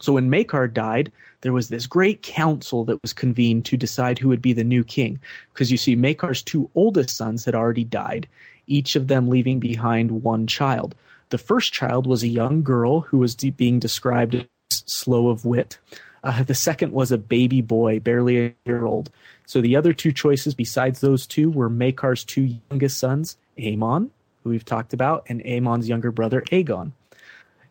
So 0.00 0.14
when 0.14 0.30
Maekar 0.30 0.72
died, 0.72 1.12
there 1.42 1.52
was 1.52 1.68
this 1.68 1.86
great 1.86 2.22
council 2.22 2.84
that 2.84 3.00
was 3.02 3.12
convened 3.12 3.64
to 3.66 3.76
decide 3.76 4.18
who 4.18 4.28
would 4.28 4.42
be 4.42 4.52
the 4.52 4.64
new 4.64 4.82
king. 4.82 5.20
Because 5.52 5.70
you 5.70 5.76
see, 5.76 5.96
Maekar's 5.96 6.42
two 6.42 6.70
oldest 6.74 7.16
sons 7.16 7.44
had 7.44 7.54
already 7.54 7.84
died, 7.84 8.26
each 8.66 8.96
of 8.96 9.08
them 9.08 9.28
leaving 9.28 9.60
behind 9.60 10.22
one 10.22 10.46
child. 10.46 10.94
The 11.30 11.38
first 11.38 11.72
child 11.72 12.06
was 12.06 12.22
a 12.22 12.28
young 12.28 12.62
girl 12.62 13.00
who 13.00 13.18
was 13.18 13.34
de- 13.34 13.50
being 13.50 13.78
described 13.78 14.34
as 14.34 14.46
slow 14.70 15.28
of 15.28 15.44
wit. 15.44 15.78
Uh, 16.22 16.42
the 16.42 16.54
second 16.54 16.92
was 16.92 17.12
a 17.12 17.18
baby 17.18 17.60
boy, 17.60 18.00
barely 18.00 18.46
a 18.46 18.54
year 18.64 18.86
old. 18.86 19.10
So 19.46 19.60
the 19.60 19.76
other 19.76 19.92
two 19.92 20.12
choices 20.12 20.54
besides 20.54 21.00
those 21.00 21.26
two 21.26 21.50
were 21.50 21.68
Maekar's 21.68 22.24
two 22.24 22.56
youngest 22.70 22.98
sons, 22.98 23.36
Aemon, 23.58 24.10
who 24.42 24.50
we've 24.50 24.64
talked 24.64 24.94
about, 24.94 25.24
and 25.28 25.42
Aemon's 25.44 25.88
younger 25.88 26.10
brother, 26.10 26.40
Aegon. 26.50 26.92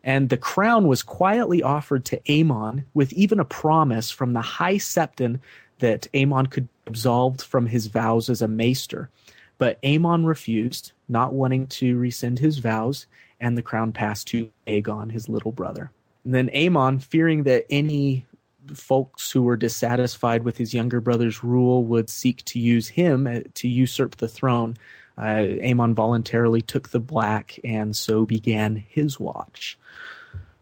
And 0.04 0.28
the 0.28 0.36
crown 0.36 0.86
was 0.86 1.02
quietly 1.02 1.62
offered 1.62 2.04
to 2.06 2.20
Aemon 2.28 2.84
with 2.92 3.12
even 3.14 3.40
a 3.40 3.44
promise 3.44 4.10
from 4.10 4.34
the 4.34 4.42
High 4.42 4.76
Septon 4.76 5.40
that 5.78 6.06
Aemon 6.12 6.50
could 6.50 6.64
be 6.64 6.70
absolved 6.86 7.40
from 7.40 7.66
his 7.66 7.86
vows 7.86 8.28
as 8.28 8.42
a 8.42 8.48
maester. 8.48 9.08
But 9.56 9.80
Aemon 9.82 10.26
refused, 10.26 10.92
not 11.08 11.32
wanting 11.32 11.68
to 11.68 11.96
rescind 11.96 12.38
his 12.38 12.58
vows, 12.58 13.06
and 13.40 13.56
the 13.56 13.62
crown 13.62 13.92
passed 13.92 14.28
to 14.28 14.50
Aegon, 14.66 15.10
his 15.10 15.28
little 15.28 15.52
brother. 15.52 15.90
And 16.24 16.34
then 16.34 16.50
Aemon, 16.50 17.02
fearing 17.02 17.44
that 17.44 17.64
any 17.70 18.26
folks 18.74 19.30
who 19.30 19.42
were 19.42 19.56
dissatisfied 19.56 20.42
with 20.42 20.56
his 20.56 20.74
younger 20.74 21.00
brother's 21.00 21.42
rule 21.42 21.84
would 21.84 22.10
seek 22.10 22.44
to 22.46 22.58
use 22.58 22.88
him 22.88 23.26
uh, 23.26 23.40
to 23.54 23.68
usurp 23.68 24.16
the 24.16 24.28
throne, 24.28 24.76
uh, 25.16 25.46
Aemon 25.62 25.94
voluntarily 25.94 26.60
took 26.60 26.88
the 26.88 27.00
black, 27.00 27.58
and 27.62 27.96
so 27.96 28.26
began 28.26 28.76
his 28.76 29.20
watch. 29.20 29.78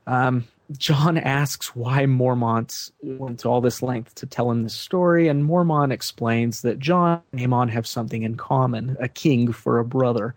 Um, 0.06 0.46
Jon 0.78 1.18
asks 1.18 1.74
why 1.74 2.04
Mormont 2.06 2.90
went 3.02 3.40
to 3.40 3.48
all 3.48 3.60
this 3.60 3.82
length 3.82 4.14
to 4.16 4.26
tell 4.26 4.50
him 4.50 4.62
this 4.62 4.74
story, 4.74 5.28
and 5.28 5.44
Mormont 5.44 5.92
explains 5.92 6.62
that 6.62 6.78
Jon 6.78 7.22
and 7.32 7.40
Aemon 7.40 7.70
have 7.70 7.86
something 7.86 8.22
in 8.22 8.36
common 8.36 8.96
a 9.00 9.08
king 9.08 9.52
for 9.52 9.78
a 9.78 9.84
brother. 9.84 10.34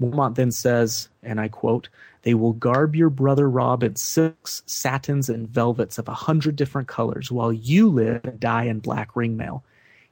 Mormont 0.00 0.34
then 0.34 0.50
says, 0.50 1.08
and 1.22 1.40
I 1.40 1.48
quote, 1.48 1.88
They 2.22 2.34
will 2.34 2.52
garb 2.52 2.94
your 2.94 3.10
brother 3.10 3.48
Robb 3.48 3.82
in 3.82 3.96
silks, 3.96 4.62
satins, 4.66 5.28
and 5.28 5.48
velvets 5.48 5.98
of 5.98 6.08
a 6.08 6.14
hundred 6.14 6.56
different 6.56 6.88
colors, 6.88 7.30
while 7.30 7.52
you 7.52 7.88
live 7.88 8.24
and 8.24 8.40
die 8.40 8.64
in 8.64 8.80
black 8.80 9.14
ringmail. 9.14 9.62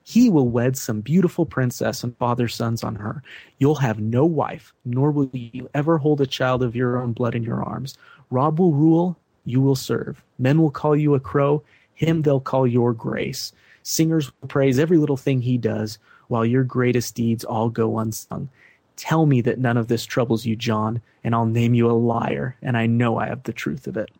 He 0.04 0.28
will 0.28 0.48
wed 0.48 0.76
some 0.76 1.00
beautiful 1.00 1.46
princess 1.46 2.02
and 2.02 2.16
father 2.16 2.48
sons 2.48 2.82
on 2.82 2.96
her. 2.96 3.22
You'll 3.58 3.76
have 3.76 4.00
no 4.00 4.24
wife, 4.24 4.72
nor 4.84 5.10
will 5.10 5.30
you 5.32 5.68
ever 5.74 5.98
hold 5.98 6.20
a 6.20 6.26
child 6.26 6.62
of 6.62 6.74
your 6.74 7.00
own 7.00 7.12
blood 7.12 7.34
in 7.34 7.44
your 7.44 7.62
arms. 7.62 7.96
Robb 8.30 8.58
will 8.58 8.72
rule, 8.72 9.16
you 9.44 9.60
will 9.60 9.76
serve. 9.76 10.22
Men 10.38 10.60
will 10.60 10.70
call 10.70 10.96
you 10.96 11.14
a 11.14 11.20
crow, 11.20 11.62
him 11.94 12.22
they'll 12.22 12.40
call 12.40 12.66
your 12.66 12.92
grace. 12.92 13.52
Singers 13.82 14.32
will 14.40 14.48
praise 14.48 14.78
every 14.78 14.98
little 14.98 15.16
thing 15.16 15.40
he 15.40 15.58
does, 15.58 15.98
while 16.28 16.46
your 16.46 16.64
greatest 16.64 17.14
deeds 17.14 17.44
all 17.44 17.68
go 17.68 17.98
unsung. 17.98 18.48
Tell 18.96 19.26
me 19.26 19.40
that 19.42 19.58
none 19.58 19.76
of 19.76 19.88
this 19.88 20.04
troubles 20.04 20.46
you, 20.46 20.56
Jon, 20.56 21.00
and 21.24 21.34
I'll 21.34 21.46
name 21.46 21.74
you 21.74 21.90
a 21.90 21.92
liar, 21.92 22.56
and 22.62 22.76
I 22.76 22.86
know 22.86 23.18
I 23.18 23.26
have 23.26 23.42
the 23.42 23.52
truth 23.52 23.86
of 23.86 23.96
it. 23.96 24.10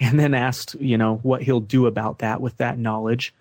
And 0.00 0.18
then 0.18 0.34
asked, 0.34 0.74
you 0.80 0.98
know, 0.98 1.16
what 1.22 1.42
he'll 1.42 1.60
do 1.60 1.86
about 1.86 2.18
that 2.18 2.40
with 2.40 2.56
that 2.56 2.78
knowledge. 2.78 3.34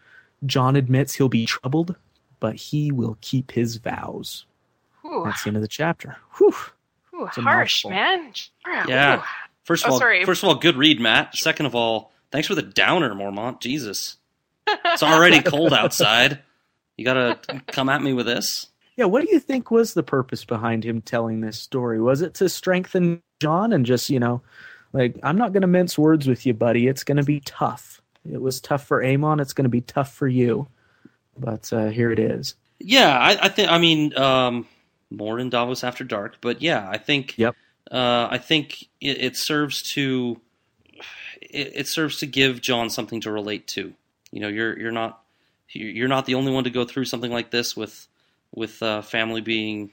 Jon 0.46 0.76
admits 0.76 1.16
he'll 1.16 1.30
be 1.30 1.46
troubled, 1.46 1.96
but 2.40 2.56
he 2.56 2.92
will 2.92 3.18
keep 3.22 3.52
his 3.52 3.78
vows. 3.78 4.46
Ooh, 5.06 5.24
That's 5.26 5.44
the 5.44 5.50
end 5.50 5.58
of 5.58 5.62
the 5.62 5.68
chapter. 5.68 6.18
Whew. 6.38 6.54
ooh, 7.16 7.26
it's 7.26 7.38
a 7.38 7.42
harsh, 7.42 7.86
mouthful. 7.86 7.92
man. 7.92 8.34
Yeah. 8.88 9.20
Ooh. 9.20 9.24
First 9.64 9.86
of 9.86 9.92
Oh, 9.92 9.94
all, 9.94 10.00
sorry. 10.00 10.26
first 10.26 10.44
of 10.44 10.50
all, 10.50 10.56
good 10.56 10.76
read, 10.78 11.00
Matt. 11.00 11.36
Second 11.36 11.66
of 11.68 11.76
all, 11.76 12.12
thanks 12.32 12.48
for 12.48 12.56
the 12.56 12.62
downer, 12.64 13.14
Mormont. 13.14 13.60
Jesus, 13.62 14.18
it's 14.68 15.04
already 15.04 15.42
cold 15.44 15.74
outside. 15.74 16.40
You 16.98 17.06
gotta 17.06 17.40
come 17.68 17.90
at 17.90 18.02
me 18.02 18.14
with 18.14 18.26
this. 18.26 18.68
Yeah, 18.98 19.06
what 19.06 19.24
do 19.26 19.32
you 19.32 19.40
think 19.40 19.72
was 19.72 19.94
the 19.94 20.04
purpose 20.04 20.44
behind 20.46 20.84
him 20.84 21.02
telling 21.02 21.42
this 21.42 21.58
story? 21.58 22.02
Was 22.02 22.22
it 22.22 22.34
to 22.36 22.50
strengthen 22.50 23.22
Jon 23.40 23.72
and 23.74 23.86
just, 23.86 24.10
you 24.10 24.20
know, 24.20 24.42
like, 24.94 25.18
I'm 25.24 25.38
not 25.38 25.54
going 25.54 25.62
to 25.62 25.68
mince 25.68 25.98
words 25.98 26.28
with 26.28 26.46
you, 26.46 26.54
buddy. 26.54 26.88
It's 26.88 27.06
going 27.06 27.16
to 27.18 27.24
be 27.24 27.40
tough. 27.40 28.01
It 28.30 28.42
was 28.42 28.62
tough 28.62 28.86
for 28.86 29.02
Aemon. 29.02 29.42
It's 29.42 29.54
going 29.54 29.64
to 29.66 29.70
be 29.70 29.82
tough 29.82 30.14
for 30.14 30.28
you. 30.28 30.68
But 31.38 31.72
uh, 31.74 31.88
here 31.88 32.12
it 32.12 32.20
is. 32.20 32.56
Yeah, 32.80 33.18
I, 33.18 33.46
I 33.46 33.50
think. 33.50 33.72
I 33.72 33.78
mean, 33.78 34.18
um, 34.18 34.68
more 35.10 35.40
in 35.40 35.50
Davos 35.50 35.84
after 35.84 36.04
dark, 36.04 36.38
but 36.42 36.62
yeah, 36.62 36.88
I 36.90 36.98
think. 36.98 37.38
Yep. 37.38 37.56
Uh, 37.90 38.28
I 38.30 38.38
think 38.38 38.84
it, 39.00 39.22
it 39.22 39.38
serves 39.38 39.82
to. 39.94 40.40
It, 41.42 41.72
it 41.76 41.88
serves 41.88 42.20
to 42.20 42.26
give 42.26 42.62
Jon 42.62 42.90
something 42.90 43.22
to 43.22 43.32
relate 43.32 43.68
to. 43.70 43.94
You 44.32 44.40
know, 44.42 44.48
you're 44.48 44.78
you're 44.80 44.92
not 44.92 45.24
you're 45.70 46.08
not 46.08 46.26
the 46.26 46.36
only 46.36 46.52
one 46.52 46.64
to 46.66 46.70
go 46.70 46.86
through 46.86 47.06
something 47.06 47.32
like 47.32 47.52
this 47.52 47.76
with 47.76 48.08
with 48.54 48.82
uh, 48.84 49.02
family 49.02 49.42
being 49.42 49.92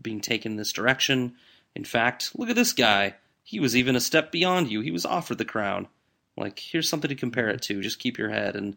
being 0.00 0.20
taken 0.20 0.56
this 0.56 0.72
direction. 0.72 1.34
In 1.74 1.84
fact, 1.84 2.32
look 2.36 2.50
at 2.50 2.56
this 2.56 2.72
guy. 2.72 3.14
He 3.44 3.60
was 3.60 3.76
even 3.76 3.96
a 3.96 4.00
step 4.00 4.32
beyond 4.32 4.70
you. 4.70 4.80
He 4.80 4.90
was 4.90 5.06
offered 5.06 5.38
the 5.38 5.44
crown. 5.44 5.88
Like, 6.36 6.58
here's 6.58 6.88
something 6.88 7.08
to 7.08 7.14
compare 7.14 7.48
it 7.48 7.62
to. 7.62 7.80
Just 7.82 7.98
keep 7.98 8.18
your 8.18 8.30
head. 8.30 8.56
And 8.56 8.76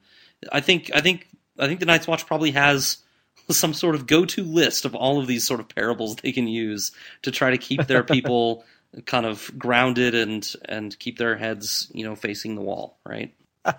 I 0.51 0.59
think 0.61 0.91
I 0.93 1.01
think 1.01 1.27
I 1.57 1.67
think 1.67 1.79
the 1.79 1.85
Night's 1.85 2.07
Watch 2.07 2.25
probably 2.27 2.51
has 2.51 2.97
some 3.49 3.73
sort 3.73 3.95
of 3.95 4.07
go-to 4.07 4.43
list 4.43 4.85
of 4.85 4.93
all 4.95 5.19
of 5.19 5.27
these 5.27 5.45
sort 5.45 5.59
of 5.59 5.69
parables 5.69 6.15
they 6.17 6.31
can 6.31 6.47
use 6.47 6.91
to 7.21 7.31
try 7.31 7.51
to 7.51 7.57
keep 7.57 7.87
their 7.87 8.03
people 8.03 8.65
kind 9.05 9.25
of 9.25 9.51
grounded 9.57 10.15
and 10.15 10.53
and 10.65 10.97
keep 10.99 11.17
their 11.17 11.35
heads, 11.37 11.89
you 11.93 12.03
know, 12.05 12.15
facing 12.15 12.55
the 12.55 12.61
wall, 12.61 12.97
right? 13.05 13.33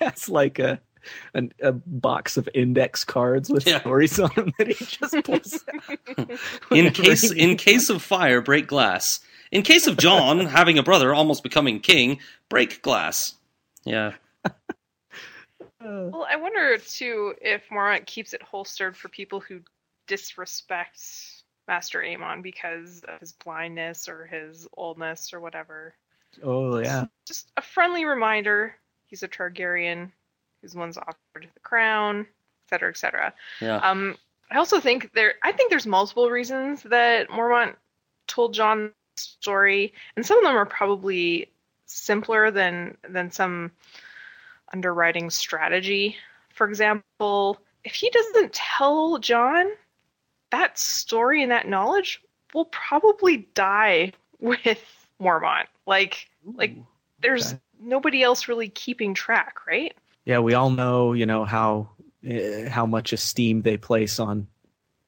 Yeah, 0.00 0.08
it's 0.08 0.28
like 0.28 0.58
a, 0.58 0.80
an, 1.32 1.52
a 1.62 1.70
box 1.70 2.36
of 2.36 2.48
index 2.52 3.04
cards 3.04 3.48
with 3.48 3.64
Yeah. 3.66 3.78
stories 3.80 4.18
on 4.18 4.30
them 4.34 4.52
that 4.58 4.66
he 4.66 4.84
just 4.84 5.14
pulls 5.24 5.64
out. 6.18 6.28
In 6.72 6.92
case 6.92 7.30
in 7.30 7.56
case 7.56 7.88
of 7.88 8.02
fire, 8.02 8.40
break 8.40 8.66
glass. 8.66 9.20
In 9.50 9.62
case 9.62 9.86
of 9.86 9.96
Jon 9.96 10.46
having 10.46 10.78
a 10.78 10.82
brother 10.82 11.14
almost 11.14 11.42
becoming 11.42 11.80
king, 11.80 12.20
break 12.48 12.82
glass. 12.82 13.34
Yeah. 13.84 14.14
Well, 15.80 16.26
I 16.28 16.36
wonder 16.36 16.78
too 16.78 17.34
if 17.40 17.68
Mormont 17.68 18.06
keeps 18.06 18.32
it 18.32 18.42
holstered 18.42 18.96
for 18.96 19.08
people 19.08 19.38
who 19.38 19.60
disrespect 20.08 21.00
Maester 21.68 22.00
Aemon 22.00 22.42
because 22.42 23.04
of 23.06 23.20
his 23.20 23.32
blindness 23.32 24.08
or 24.08 24.26
his 24.26 24.66
oldness 24.76 25.32
or 25.32 25.40
whatever. 25.40 25.94
Oh, 26.42 26.78
yeah. 26.78 27.04
Just 27.26 27.52
a 27.56 27.62
friendly 27.62 28.04
reminder: 28.04 28.74
he's 29.06 29.22
a 29.22 29.28
Targaryen, 29.28 30.10
who's 30.60 30.72
the 30.72 30.78
one's 30.78 30.98
offered 30.98 31.48
the 31.54 31.60
crown, 31.60 32.20
et 32.20 32.70
cetera, 32.70 32.90
et 32.90 32.96
cetera. 32.96 33.32
Yeah. 33.60 33.76
Um, 33.76 34.16
I 34.50 34.58
also 34.58 34.80
think 34.80 35.12
there. 35.14 35.34
I 35.42 35.52
think 35.52 35.70
there's 35.70 35.86
multiple 35.86 36.30
reasons 36.30 36.82
that 36.84 37.28
Mormont 37.28 37.76
told 38.26 38.54
Jon 38.54 38.86
the 38.86 38.92
story, 39.18 39.92
and 40.16 40.24
some 40.24 40.38
of 40.38 40.44
them 40.44 40.56
are 40.56 40.66
probably 40.66 41.50
simpler 41.86 42.50
than 42.50 42.96
than 43.08 43.30
some 43.30 43.70
underwriting 44.72 45.30
strategy. 45.30 46.16
For 46.50 46.68
example, 46.68 47.58
if 47.84 47.94
he 47.94 48.10
doesn't 48.10 48.52
tell 48.52 49.18
Jon, 49.18 49.66
that 50.50 50.78
story 50.78 51.42
and 51.42 51.52
that 51.52 51.68
knowledge 51.68 52.22
will 52.54 52.66
probably 52.66 53.48
die 53.54 54.12
with 54.40 55.08
Mormont. 55.20 55.66
Like, 55.86 56.28
like 56.44 56.76
there's 57.20 57.52
okay. 57.52 57.60
nobody 57.80 58.22
else 58.22 58.48
really 58.48 58.68
keeping 58.68 59.14
track, 59.14 59.66
right? 59.66 59.94
Yeah, 60.24 60.40
we 60.40 60.54
all 60.54 60.70
know, 60.70 61.12
you 61.12 61.26
know, 61.26 61.44
how 61.44 61.90
uh, 62.28 62.68
how 62.68 62.86
much 62.86 63.12
esteem 63.12 63.62
they 63.62 63.76
place 63.76 64.18
on 64.18 64.48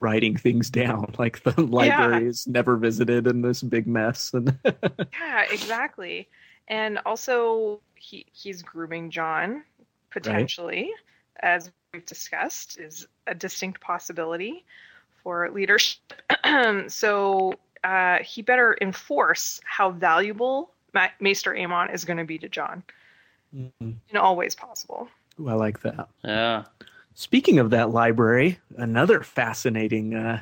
writing 0.01 0.37
things 0.37 0.71
down. 0.71 1.15
Like 1.19 1.43
the 1.43 1.61
library 1.61 2.29
is 2.29 2.47
never 2.47 2.77
visited 2.77 3.27
in 3.27 3.43
this 3.43 3.63
big 3.63 3.87
mess, 3.87 4.33
and 4.35 4.57
Yeah, 4.65 5.43
exactly. 5.51 6.29
and 6.69 6.99
also 7.07 7.81
he 7.97 8.27
he's 8.33 8.63
grooming 8.63 9.11
Jon 9.11 9.65
potentially, 10.11 10.91
as 11.41 11.71
we've 11.93 12.07
discussed, 12.07 12.79
is 12.79 13.07
a 13.27 13.35
distinct 13.35 13.81
possibility 13.81 14.65
for 15.23 15.51
leadership. 15.51 16.01
so 16.89 17.55
uh, 17.85 18.19
he 18.19 18.43
better 18.43 18.77
enforce 18.81 19.61
how 19.65 19.91
valuable 19.91 20.71
Ma- 20.95 21.09
Maester 21.21 21.53
Aemon 21.53 21.93
is 21.93 22.05
going 22.05 22.17
to 22.17 22.25
be 22.25 22.39
to 22.39 22.49
Jon 22.49 22.83
Mhm. 23.55 23.97
in 24.11 24.17
all 24.17 24.37
ways 24.37 24.55
possible. 24.55 25.09
Ooh, 25.41 25.49
I 25.49 25.55
like 25.55 25.81
that. 25.81 26.09
Yeah. 26.25 26.65
Speaking 27.19 27.59
of 27.59 27.71
that 27.71 27.91
library, 27.91 28.61
another 28.77 29.25
fascinating 29.25 30.15
uh, 30.15 30.39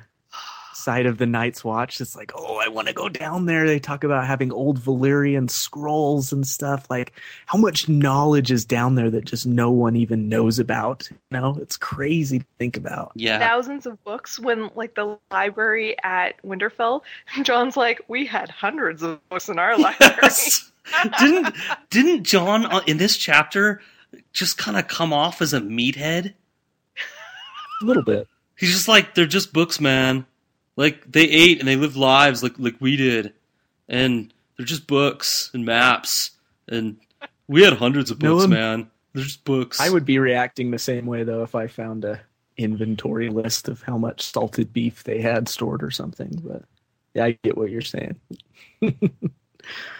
side 0.74 1.06
of 1.06 1.16
the 1.16 1.24
Night's 1.24 1.64
Watch. 1.64 2.02
It's 2.02 2.14
like, 2.14 2.32
oh, 2.34 2.58
I 2.58 2.68
want 2.68 2.88
to 2.88 2.92
go 2.92 3.08
down 3.08 3.46
there. 3.46 3.66
They 3.66 3.78
talk 3.78 4.04
about 4.04 4.26
having 4.26 4.52
old 4.52 4.78
Valyrian 4.78 5.48
scrolls 5.48 6.34
and 6.34 6.46
stuff. 6.46 6.84
Like, 6.90 7.14
how 7.46 7.56
much 7.56 7.88
knowledge 7.88 8.50
is 8.52 8.66
down 8.66 8.94
there 8.94 9.08
that 9.08 9.24
just 9.24 9.46
no 9.46 9.70
one 9.70 9.96
even 9.96 10.28
knows 10.28 10.58
about? 10.58 11.08
You 11.10 11.16
know, 11.30 11.56
it's 11.62 11.78
crazy 11.78 12.40
to 12.40 12.46
think 12.58 12.76
about. 12.76 13.12
Yeah. 13.14 13.38
Thousands 13.38 13.86
of 13.86 14.04
books 14.04 14.38
when 14.38 14.68
like 14.74 14.96
the 14.96 15.18
library 15.30 15.96
at 16.04 16.34
Winterfell, 16.42 17.00
Jon's 17.42 17.78
like, 17.78 18.02
we 18.06 18.26
had 18.26 18.50
hundreds 18.50 19.02
of 19.02 19.26
books 19.30 19.48
in 19.48 19.58
our 19.58 19.78
library. 19.78 20.14
Yes. 20.20 20.70
didn't 21.18 21.56
didn't 21.88 22.24
Jon 22.24 22.66
uh, 22.66 22.82
in 22.86 22.98
this 22.98 23.16
chapter 23.16 23.80
just 24.34 24.58
kind 24.58 24.76
of 24.76 24.88
come 24.88 25.14
off 25.14 25.40
as 25.40 25.54
a 25.54 25.60
meathead? 25.60 26.34
A 27.82 27.84
little 27.84 28.02
bit. 28.02 28.28
He's 28.56 28.72
just 28.72 28.88
like 28.88 29.14
they're 29.14 29.26
just 29.26 29.52
books, 29.52 29.80
man. 29.80 30.26
Like 30.76 31.10
they 31.10 31.24
ate 31.24 31.58
and 31.60 31.68
they 31.68 31.76
lived 31.76 31.96
lives 31.96 32.42
like 32.42 32.58
like 32.58 32.76
we 32.80 32.96
did, 32.96 33.32
and 33.88 34.32
they're 34.56 34.66
just 34.66 34.86
books 34.86 35.50
and 35.54 35.64
maps. 35.64 36.30
And 36.68 36.96
we 37.48 37.62
had 37.62 37.74
hundreds 37.74 38.10
of 38.10 38.18
books, 38.18 38.42
one- 38.42 38.44
um, 38.44 38.50
man. 38.50 38.90
They're 39.12 39.24
just 39.24 39.44
books. 39.44 39.80
I 39.80 39.88
would 39.90 40.04
be 40.04 40.18
reacting 40.18 40.70
the 40.70 40.78
same 40.78 41.06
way 41.06 41.22
though 41.22 41.42
if 41.42 41.54
I 41.54 41.66
found 41.66 42.04
a 42.04 42.20
inventory 42.58 43.28
list 43.28 43.68
of 43.68 43.82
how 43.82 43.98
much 43.98 44.22
salted 44.22 44.72
beef 44.72 45.04
they 45.04 45.20
had 45.20 45.48
stored 45.48 45.82
or 45.82 45.90
something. 45.90 46.40
But 46.44 46.62
yeah, 47.14 47.24
I 47.24 47.38
get 47.42 47.56
what 47.56 47.70
you're 47.70 47.80
saying. 47.82 48.16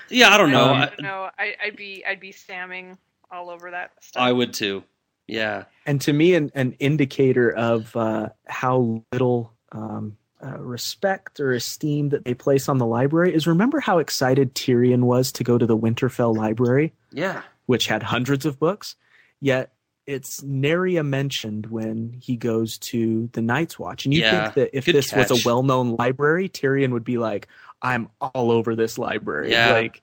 Yeah, 0.09 0.29
I 0.29 0.39
don't 0.39 0.53
know. 0.53 0.66
I 0.66 0.83
I, 0.83 0.87
don't 0.87 1.03
know. 1.03 1.31
I, 1.39 1.57
I'd 1.64 1.77
be 1.77 2.05
I'd 2.07 2.20
be 2.20 2.33
stamming 2.33 2.97
all 3.31 3.51
over 3.51 3.70
that 3.72 3.93
stuff. 4.01 4.22
I 4.22 4.31
would 4.33 4.55
too. 4.55 4.85
Yeah. 5.29 5.64
and 5.87 6.01
to 6.03 6.12
me 6.12 6.35
an, 6.35 6.51
an 6.55 6.72
indicator 6.79 7.51
of 7.51 7.95
uh, 7.97 8.29
how 8.47 9.03
little 9.12 9.53
um, 9.72 10.16
uh, 10.45 10.59
respect 10.59 11.41
or 11.41 11.53
esteem 11.53 12.11
that 12.11 12.24
they 12.24 12.35
place 12.35 12.68
on 12.68 12.79
the 12.79 12.87
library 12.87 13.35
is 13.35 13.47
remember 13.47 13.81
how 13.81 13.99
excited 13.99 14.55
Tyrion 14.55 15.01
was 15.05 15.33
to 15.33 15.45
go 15.45 15.59
to 15.59 15.66
the 15.66 15.77
Winterfell 15.77 16.37
library, 16.37 16.93
Yeah. 17.12 17.43
which 17.66 17.87
had 17.87 18.03
hundreds 18.03 18.47
of 18.47 18.59
books, 18.59 18.95
yet 19.41 19.72
it's 20.07 20.41
nary 20.45 20.95
a 20.97 21.03
mentioned 21.03 21.66
when 21.66 22.14
he 22.20 22.37
goes 22.37 22.79
to 22.79 23.29
the 23.33 23.43
Night's 23.43 23.77
Watch. 23.77 24.05
And 24.05 24.14
you 24.14 24.20
Yeah, 24.20 24.45
think 24.51 24.55
that 24.55 24.77
if 24.79 24.85
this 24.85 25.12
was 25.12 25.33
a 25.33 25.49
well-known 25.49 25.97
library, 25.97 26.49
Tyrion 26.49 26.93
would 26.93 27.03
be 27.03 27.18
like, 27.18 27.49
"I'm 27.83 28.09
all 28.20 28.53
over 28.53 28.77
this 28.77 28.99
library." 28.99 29.51
Yeah. 29.51 29.72
like 29.72 30.01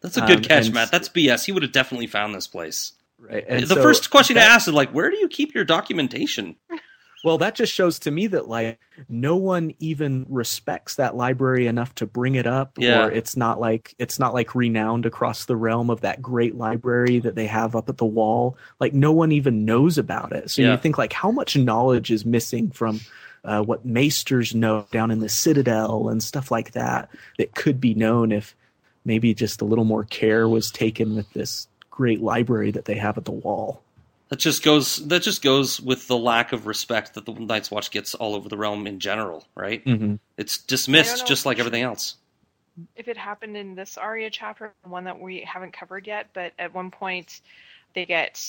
That's 0.00 0.16
a 0.16 0.22
good 0.22 0.38
Um, 0.38 0.42
catch, 0.42 0.72
Matt. 0.72 0.90
That's 0.90 1.08
BS. 1.08 1.44
He 1.44 1.52
would 1.52 1.62
have 1.62 1.70
definitely 1.70 2.08
found 2.08 2.34
this 2.34 2.48
place. 2.48 2.90
Right. 3.18 3.44
And 3.48 3.62
the 3.64 3.74
so 3.74 3.82
first 3.82 4.10
question 4.10 4.34
that- 4.36 4.50
I 4.50 4.54
asked 4.54 4.68
is 4.68 4.74
like, 4.74 4.90
where 4.90 5.10
do 5.10 5.16
you 5.16 5.28
keep 5.28 5.54
your 5.54 5.64
documentation? 5.64 6.56
Well, 7.24 7.38
that 7.38 7.56
just 7.56 7.72
shows 7.72 7.98
to 8.00 8.10
me 8.12 8.28
that 8.28 8.46
like 8.46 8.78
no 9.08 9.34
one 9.36 9.74
even 9.80 10.26
respects 10.28 10.94
that 10.96 11.16
library 11.16 11.66
enough 11.66 11.92
to 11.96 12.06
bring 12.06 12.36
it 12.36 12.46
up, 12.46 12.72
Yeah. 12.78 13.06
or 13.06 13.10
it's 13.10 13.36
not 13.36 13.58
like 13.58 13.94
it's 13.98 14.18
not 14.20 14.32
like 14.32 14.54
renowned 14.54 15.06
across 15.06 15.46
the 15.46 15.56
realm 15.56 15.90
of 15.90 16.02
that 16.02 16.22
great 16.22 16.54
library 16.54 17.18
that 17.20 17.34
they 17.34 17.46
have 17.46 17.74
up 17.74 17.88
at 17.88 17.96
the 17.96 18.04
wall. 18.04 18.56
Like 18.78 18.92
no 18.94 19.10
one 19.12 19.32
even 19.32 19.64
knows 19.64 19.98
about 19.98 20.32
it. 20.32 20.50
So 20.50 20.62
Yeah. 20.62 20.72
you 20.72 20.76
think 20.78 20.98
like 20.98 21.12
how 21.12 21.32
much 21.32 21.56
knowledge 21.56 22.12
is 22.12 22.24
missing 22.24 22.70
from 22.70 23.00
uh, 23.44 23.62
what 23.62 23.84
maesters 23.84 24.54
know 24.54 24.86
down 24.92 25.10
in 25.10 25.18
the 25.20 25.28
citadel 25.28 26.08
and 26.08 26.22
stuff 26.22 26.50
like 26.52 26.72
that 26.72 27.08
that 27.38 27.54
could 27.54 27.80
be 27.80 27.94
known 27.94 28.30
if 28.30 28.54
maybe 29.04 29.34
just 29.34 29.60
a 29.60 29.64
little 29.64 29.84
more 29.84 30.04
care 30.04 30.48
was 30.48 30.70
taken 30.70 31.16
with 31.16 31.32
this 31.32 31.66
great 31.96 32.20
library 32.20 32.70
that 32.72 32.84
they 32.84 32.94
have 32.96 33.16
at 33.18 33.24
the 33.24 33.32
wall. 33.32 33.82
That 34.28 34.38
just 34.38 34.62
goes. 34.62 34.96
That 35.08 35.22
just 35.22 35.42
goes 35.42 35.80
with 35.80 36.08
the 36.08 36.16
lack 36.18 36.52
of 36.52 36.66
respect 36.66 37.14
that 37.14 37.24
the 37.26 37.32
Night's 37.32 37.70
Watch 37.70 37.90
gets 37.90 38.14
all 38.14 38.34
over 38.34 38.48
the 38.48 38.56
realm 38.56 38.86
in 38.86 38.98
general, 39.00 39.46
right? 39.54 39.84
Mm-hmm. 39.84 40.16
It's 40.36 40.58
dismissed 40.58 41.26
just 41.26 41.46
like 41.46 41.58
everything 41.58 41.82
else. 41.82 42.16
if 42.96 43.08
it 43.08 43.16
happened 43.16 43.56
in 43.56 43.74
this 43.76 43.96
Arya 43.96 44.30
chapter, 44.30 44.74
one 44.84 45.04
that 45.04 45.18
we 45.20 45.40
haven't 45.42 45.72
covered 45.72 46.06
yet, 46.06 46.26
but 46.34 46.52
at 46.58 46.74
one 46.74 46.90
point 46.90 47.40
they 47.94 48.04
get 48.04 48.42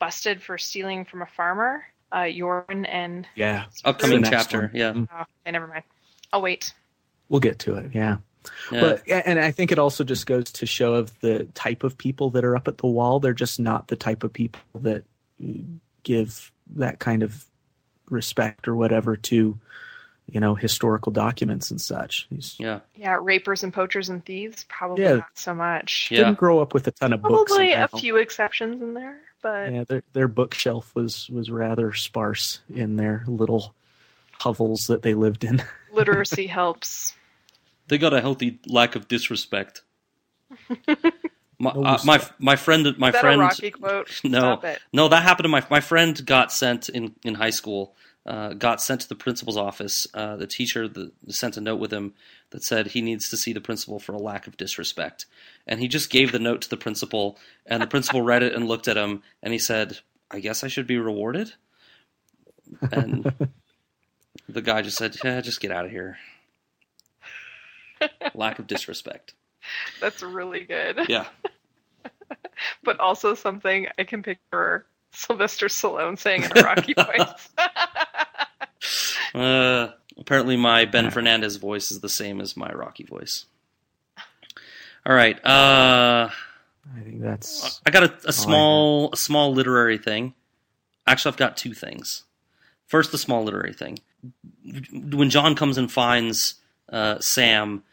busted 0.00 0.42
for 0.42 0.58
stealing 0.58 1.04
from 1.04 1.22
a 1.22 1.26
farmer. 1.26 1.84
Uh, 2.10 2.24
Yoren 2.24 2.84
and 2.88 3.26
Yeah, 3.36 3.64
Upcoming 3.86 4.22
chapter, 4.24 4.62
one. 4.62 4.70
yeah. 4.74 4.92
Oh, 4.94 5.20
okay, 5.22 5.50
never 5.52 5.66
mind. 5.66 5.84
I'll 6.32 6.42
wait. 6.42 6.74
we'll 7.30 7.40
get 7.40 7.58
to 7.60 7.76
it. 7.76 7.92
Yeah. 7.94 8.18
Yeah. 8.70 8.80
But 8.80 9.08
and 9.26 9.38
I 9.38 9.50
think 9.50 9.72
it 9.72 9.78
also 9.78 10.04
just 10.04 10.26
goes 10.26 10.44
to 10.52 10.66
show 10.66 10.94
of 10.94 11.18
the 11.20 11.44
type 11.54 11.84
of 11.84 11.96
people 11.98 12.30
that 12.30 12.44
are 12.44 12.56
up 12.56 12.68
at 12.68 12.78
the 12.78 12.86
wall. 12.86 13.20
They're 13.20 13.32
just 13.34 13.60
not 13.60 13.88
the 13.88 13.96
type 13.96 14.24
of 14.24 14.32
people 14.32 14.60
that 14.80 15.04
give 16.02 16.50
that 16.76 16.98
kind 16.98 17.22
of 17.22 17.44
respect 18.10 18.68
or 18.68 18.74
whatever 18.76 19.16
to, 19.16 19.58
you 20.30 20.40
know, 20.40 20.54
historical 20.54 21.12
documents 21.12 21.70
and 21.70 21.80
such. 21.80 22.26
These 22.30 22.56
yeah. 22.58 22.80
Yeah, 22.96 23.18
rapers 23.20 23.62
and 23.62 23.72
poachers 23.72 24.08
and 24.08 24.24
thieves, 24.24 24.64
probably 24.68 25.04
Yeah. 25.04 25.14
not 25.16 25.30
so 25.34 25.54
much. 25.54 26.08
Yeah. 26.10 26.18
didn't 26.18 26.38
grow 26.38 26.60
up 26.60 26.74
with 26.74 26.86
a 26.86 26.90
ton 26.92 27.12
of 27.12 27.22
books. 27.22 27.50
Probably 27.52 27.72
a 27.72 27.88
few 27.88 28.16
exceptions 28.16 28.82
in 28.82 28.94
there, 28.94 29.20
but 29.42 29.72
Yeah, 29.72 29.84
their 29.84 30.02
their 30.12 30.28
bookshelf 30.28 30.94
was 30.94 31.28
was 31.30 31.50
rather 31.50 31.92
sparse 31.92 32.60
in 32.74 32.96
their 32.96 33.24
little 33.26 33.74
hovels 34.40 34.86
that 34.88 35.02
they 35.02 35.14
lived 35.14 35.44
in. 35.44 35.62
literacy 35.92 36.46
helps. 36.46 37.14
They 37.92 37.98
got 37.98 38.14
a 38.14 38.22
healthy 38.22 38.58
lack 38.66 38.96
of 38.96 39.06
disrespect. 39.06 39.82
my, 41.58 41.70
uh, 41.70 41.98
my 42.06 42.26
my 42.38 42.56
friend 42.56 42.86
my 42.96 43.08
Is 43.08 43.12
that 43.12 43.20
friend 43.20 43.38
a 43.38 43.44
Rocky 43.44 43.70
quote? 43.70 44.20
no 44.24 44.38
Stop 44.38 44.64
it. 44.64 44.78
no 44.94 45.08
that 45.08 45.22
happened 45.22 45.44
to 45.44 45.50
my 45.50 45.62
my 45.70 45.80
friend 45.80 46.24
got 46.24 46.50
sent 46.50 46.88
in 46.88 47.14
in 47.22 47.34
high 47.34 47.50
school 47.50 47.94
uh, 48.24 48.54
got 48.54 48.80
sent 48.80 49.02
to 49.02 49.08
the 49.10 49.14
principal's 49.14 49.58
office 49.58 50.06
uh, 50.14 50.36
the 50.36 50.46
teacher 50.46 50.88
the, 50.88 51.12
sent 51.28 51.58
a 51.58 51.60
note 51.60 51.80
with 51.80 51.92
him 51.92 52.14
that 52.48 52.64
said 52.64 52.86
he 52.86 53.02
needs 53.02 53.28
to 53.28 53.36
see 53.36 53.52
the 53.52 53.60
principal 53.60 53.98
for 53.98 54.14
a 54.14 54.18
lack 54.18 54.46
of 54.46 54.56
disrespect 54.56 55.26
and 55.66 55.78
he 55.78 55.86
just 55.86 56.08
gave 56.08 56.32
the 56.32 56.38
note 56.38 56.62
to 56.62 56.70
the 56.70 56.78
principal 56.78 57.38
and 57.66 57.82
the 57.82 57.86
principal 57.86 58.22
read 58.32 58.42
it 58.42 58.54
and 58.54 58.66
looked 58.66 58.88
at 58.88 58.96
him 58.96 59.22
and 59.42 59.52
he 59.52 59.58
said 59.58 59.98
I 60.30 60.40
guess 60.40 60.64
I 60.64 60.68
should 60.68 60.86
be 60.86 60.96
rewarded 60.96 61.52
and 62.90 63.34
the 64.48 64.62
guy 64.62 64.80
just 64.80 64.96
said 64.96 65.14
yeah 65.22 65.42
just 65.42 65.60
get 65.60 65.70
out 65.70 65.84
of 65.84 65.90
here 65.90 66.16
lack 68.34 68.58
of 68.58 68.66
disrespect 68.66 69.34
That's 70.00 70.22
really 70.22 70.60
good. 70.64 71.00
yeah 71.08 71.26
But 72.84 73.00
also 73.00 73.34
something 73.34 73.88
I 73.98 74.04
can 74.04 74.22
picture 74.22 74.86
Sylvester 75.12 75.66
Stallone 75.66 76.18
saying 76.18 76.44
in 76.44 76.56
a 76.56 76.62
Rocky 76.62 76.94
voice. 76.96 77.48
Uh, 79.34 79.92
apparently, 80.18 80.58
my 80.58 80.84
Ben 80.84 81.10
Fernandez 81.10 81.56
voice 81.56 81.90
is 81.90 82.00
the 82.00 82.08
same 82.08 82.38
as 82.40 82.54
my 82.54 82.70
Rocky 82.70 83.04
voice. 83.04 83.46
All 85.06 85.14
right. 85.14 85.36
Uh, 85.42 86.28
I 86.28 87.00
think 87.02 87.22
that's 87.22 87.80
I 87.86 87.90
got 87.90 88.02
a, 88.02 88.28
a 88.28 88.32
small, 88.32 89.10
a 89.12 89.16
small 89.16 89.54
literary 89.54 89.96
thing. 89.96 90.34
Actually, 91.06 91.30
I've 91.32 91.38
got 91.38 91.56
two 91.56 91.72
things. 91.72 92.24
First, 92.86 93.10
the 93.10 93.16
small 93.16 93.42
literary 93.44 93.72
thing. 93.72 94.00
When 94.92 95.30
Jon 95.30 95.54
comes 95.54 95.78
and 95.78 95.90
finds 95.90 96.56
uh, 96.90 97.18
Sam, 97.20 97.84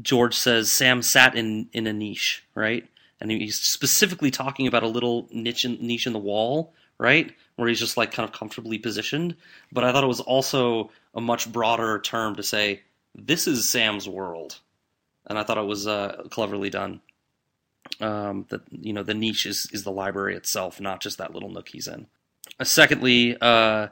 George 0.00 0.34
says 0.34 0.70
Sam 0.70 1.02
sat 1.02 1.34
in 1.34 1.68
in 1.72 1.86
a 1.86 1.92
niche, 1.92 2.44
right? 2.54 2.88
And 3.20 3.30
he's 3.30 3.60
specifically 3.60 4.30
talking 4.30 4.66
about 4.66 4.82
a 4.82 4.88
little 4.88 5.28
niche 5.30 5.64
in, 5.64 5.78
niche 5.80 6.06
in 6.06 6.12
the 6.12 6.18
wall, 6.18 6.72
right, 6.98 7.32
where 7.56 7.68
he's 7.68 7.78
just 7.78 7.96
like 7.96 8.12
kind 8.12 8.28
of 8.28 8.34
comfortably 8.34 8.78
positioned. 8.78 9.36
But 9.70 9.84
I 9.84 9.92
thought 9.92 10.04
it 10.04 10.08
was 10.08 10.20
also 10.20 10.90
a 11.14 11.20
much 11.20 11.50
broader 11.50 12.00
term 12.00 12.36
to 12.36 12.42
say 12.42 12.82
this 13.14 13.46
is 13.46 13.70
Sam's 13.70 14.08
world, 14.08 14.58
and 15.26 15.38
I 15.38 15.42
thought 15.42 15.58
it 15.58 15.66
was 15.66 15.86
uh, 15.86 16.24
cleverly 16.30 16.70
done. 16.70 17.00
Um, 18.00 18.46
that 18.48 18.62
you 18.70 18.92
know 18.92 19.02
the 19.02 19.14
niche 19.14 19.44
is 19.46 19.68
is 19.72 19.84
the 19.84 19.92
library 19.92 20.34
itself, 20.34 20.80
not 20.80 21.00
just 21.00 21.18
that 21.18 21.34
little 21.34 21.50
nook 21.50 21.68
he's 21.68 21.88
in. 21.88 22.06
Uh, 22.58 22.64
secondly, 22.64 23.36
uh, 23.40 23.88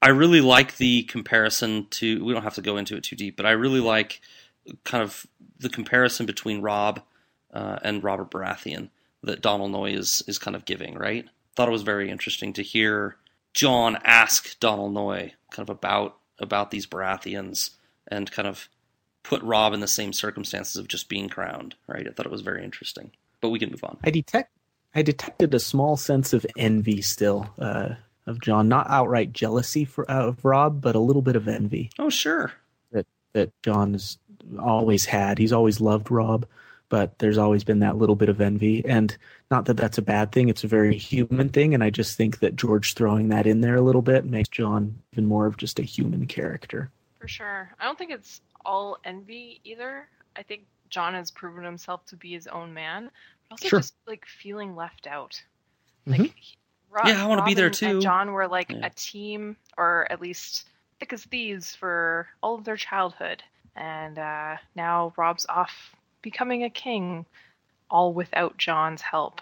I 0.00 0.08
really 0.10 0.40
like 0.40 0.76
the 0.76 1.04
comparison 1.04 1.86
to. 1.90 2.24
We 2.24 2.32
don't 2.32 2.42
have 2.42 2.56
to 2.56 2.62
go 2.62 2.76
into 2.76 2.96
it 2.96 3.04
too 3.04 3.16
deep, 3.16 3.36
but 3.36 3.46
I 3.46 3.52
really 3.52 3.80
like 3.80 4.20
kind 4.84 5.02
of 5.02 5.26
the 5.58 5.68
comparison 5.68 6.26
between 6.26 6.60
Robb 6.62 7.02
uh, 7.52 7.78
and 7.82 8.02
Robert 8.04 8.30
Baratheon 8.30 8.90
that 9.22 9.42
Donal 9.42 9.68
Noye 9.68 9.96
is 9.96 10.22
is 10.26 10.38
kind 10.38 10.54
of 10.56 10.64
giving. 10.64 10.94
Right? 10.96 11.26
Thought 11.56 11.68
it 11.68 11.72
was 11.72 11.82
very 11.82 12.10
interesting 12.10 12.52
to 12.54 12.62
hear 12.62 13.16
Jon 13.54 13.98
ask 14.04 14.58
Donal 14.60 14.90
Noye 14.90 15.32
kind 15.50 15.68
of 15.68 15.70
about 15.70 16.16
about 16.38 16.70
these 16.70 16.86
Baratheons 16.86 17.70
and 18.06 18.30
kind 18.30 18.46
of 18.48 18.68
put 19.22 19.42
Robb 19.42 19.74
in 19.74 19.80
the 19.80 19.88
same 19.88 20.12
circumstances 20.12 20.76
of 20.76 20.88
just 20.88 21.08
being 21.08 21.28
crowned. 21.28 21.74
Right? 21.86 22.06
I 22.06 22.10
thought 22.12 22.26
it 22.26 22.32
was 22.32 22.42
very 22.42 22.64
interesting. 22.64 23.10
But 23.40 23.50
we 23.50 23.58
can 23.58 23.70
move 23.70 23.84
on. 23.84 23.98
I 24.04 24.10
detect 24.10 24.52
I 24.94 25.02
detected 25.02 25.54
a 25.54 25.60
small 25.60 25.96
sense 25.96 26.32
of 26.32 26.46
envy 26.56 27.02
still 27.02 27.50
uh, 27.58 27.90
of 28.26 28.40
Jon, 28.40 28.68
not 28.68 28.88
outright 28.90 29.32
jealousy 29.32 29.84
for 29.84 30.10
uh, 30.10 30.28
of 30.28 30.44
Robb, 30.44 30.80
but 30.80 30.94
a 30.94 31.00
little 31.00 31.22
bit 31.22 31.36
of 31.36 31.48
envy 31.48 31.90
Oh 31.98 32.10
sure. 32.10 32.52
that 32.92 33.06
that 33.32 33.50
Jon 33.62 33.92
has 33.92 34.18
always 34.58 35.04
had. 35.04 35.38
He's 35.38 35.52
always 35.52 35.80
loved 35.80 36.10
Robb, 36.10 36.46
but 36.88 37.18
there's 37.18 37.38
always 37.38 37.64
been 37.64 37.80
that 37.80 37.96
little 37.96 38.16
bit 38.16 38.28
of 38.28 38.40
envy, 38.40 38.84
and 38.84 39.16
not 39.50 39.64
that 39.66 39.76
that's 39.76 39.98
a 39.98 40.02
bad 40.02 40.32
thing. 40.32 40.48
It's 40.48 40.64
a 40.64 40.68
very 40.68 40.96
human 40.96 41.48
thing, 41.48 41.74
and 41.74 41.82
I 41.84 41.90
just 41.90 42.16
think 42.16 42.38
that 42.40 42.56
George 42.56 42.94
throwing 42.94 43.28
that 43.28 43.46
in 43.46 43.60
there 43.60 43.74
a 43.76 43.80
little 43.82 44.02
bit 44.02 44.24
makes 44.24 44.48
Jon 44.48 44.98
even 45.12 45.26
more 45.26 45.46
of 45.46 45.56
just 45.56 45.78
a 45.78 45.82
human 45.82 46.26
character. 46.26 46.90
For 47.20 47.28
sure. 47.28 47.70
I 47.80 47.84
don't 47.84 47.98
think 47.98 48.10
it's 48.12 48.40
all 48.64 48.98
envy 49.04 49.60
either. 49.64 50.08
I 50.36 50.42
think 50.42 50.62
Jon 50.88 51.14
has 51.14 51.30
proven 51.30 51.64
himself 51.64 52.04
to 52.06 52.16
be 52.16 52.32
his 52.32 52.46
own 52.46 52.72
man, 52.72 53.10
but 53.48 53.52
also 53.52 53.68
Sure. 53.68 53.78
just 53.80 53.94
like 54.06 54.24
feeling 54.26 54.74
left 54.76 55.06
out. 55.06 55.42
Mhm. 56.06 56.18
Like, 56.20 56.34
he- 56.36 56.56
Robb, 56.90 57.06
Yeah, 57.08 57.22
I 57.22 57.26
wanna 57.26 57.44
be 57.44 57.52
there 57.52 57.66
and- 57.66 57.82
and 57.82 57.92
too. 57.96 58.00
Jon 58.00 58.32
were 58.32 58.48
like 58.48 58.70
Yeah. 58.70 58.86
a 58.86 58.90
team, 58.90 59.56
or 59.76 60.06
at 60.10 60.22
least 60.22 60.66
thick 61.00 61.12
as 61.12 61.24
thieves 61.24 61.74
for 61.76 62.28
all 62.42 62.54
of 62.54 62.64
their 62.64 62.76
childhood, 62.78 63.42
and 63.78 64.18
uh, 64.18 64.56
now 64.74 65.12
Robb's 65.16 65.46
off 65.48 65.94
becoming 66.20 66.64
a 66.64 66.70
king, 66.70 67.24
all 67.90 68.12
without 68.12 68.58
Jon's 68.58 69.00
help. 69.00 69.40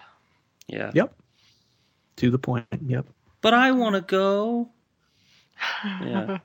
Yeah. 0.67 0.91
Yep. 0.93 1.13
To 2.17 2.31
the 2.31 2.39
point. 2.39 2.65
Yep. 2.85 3.05
But 3.41 3.53
I 3.53 3.71
want 3.71 3.95
to 3.95 4.01
go. 4.01 4.69
Yeah. 6.03 6.37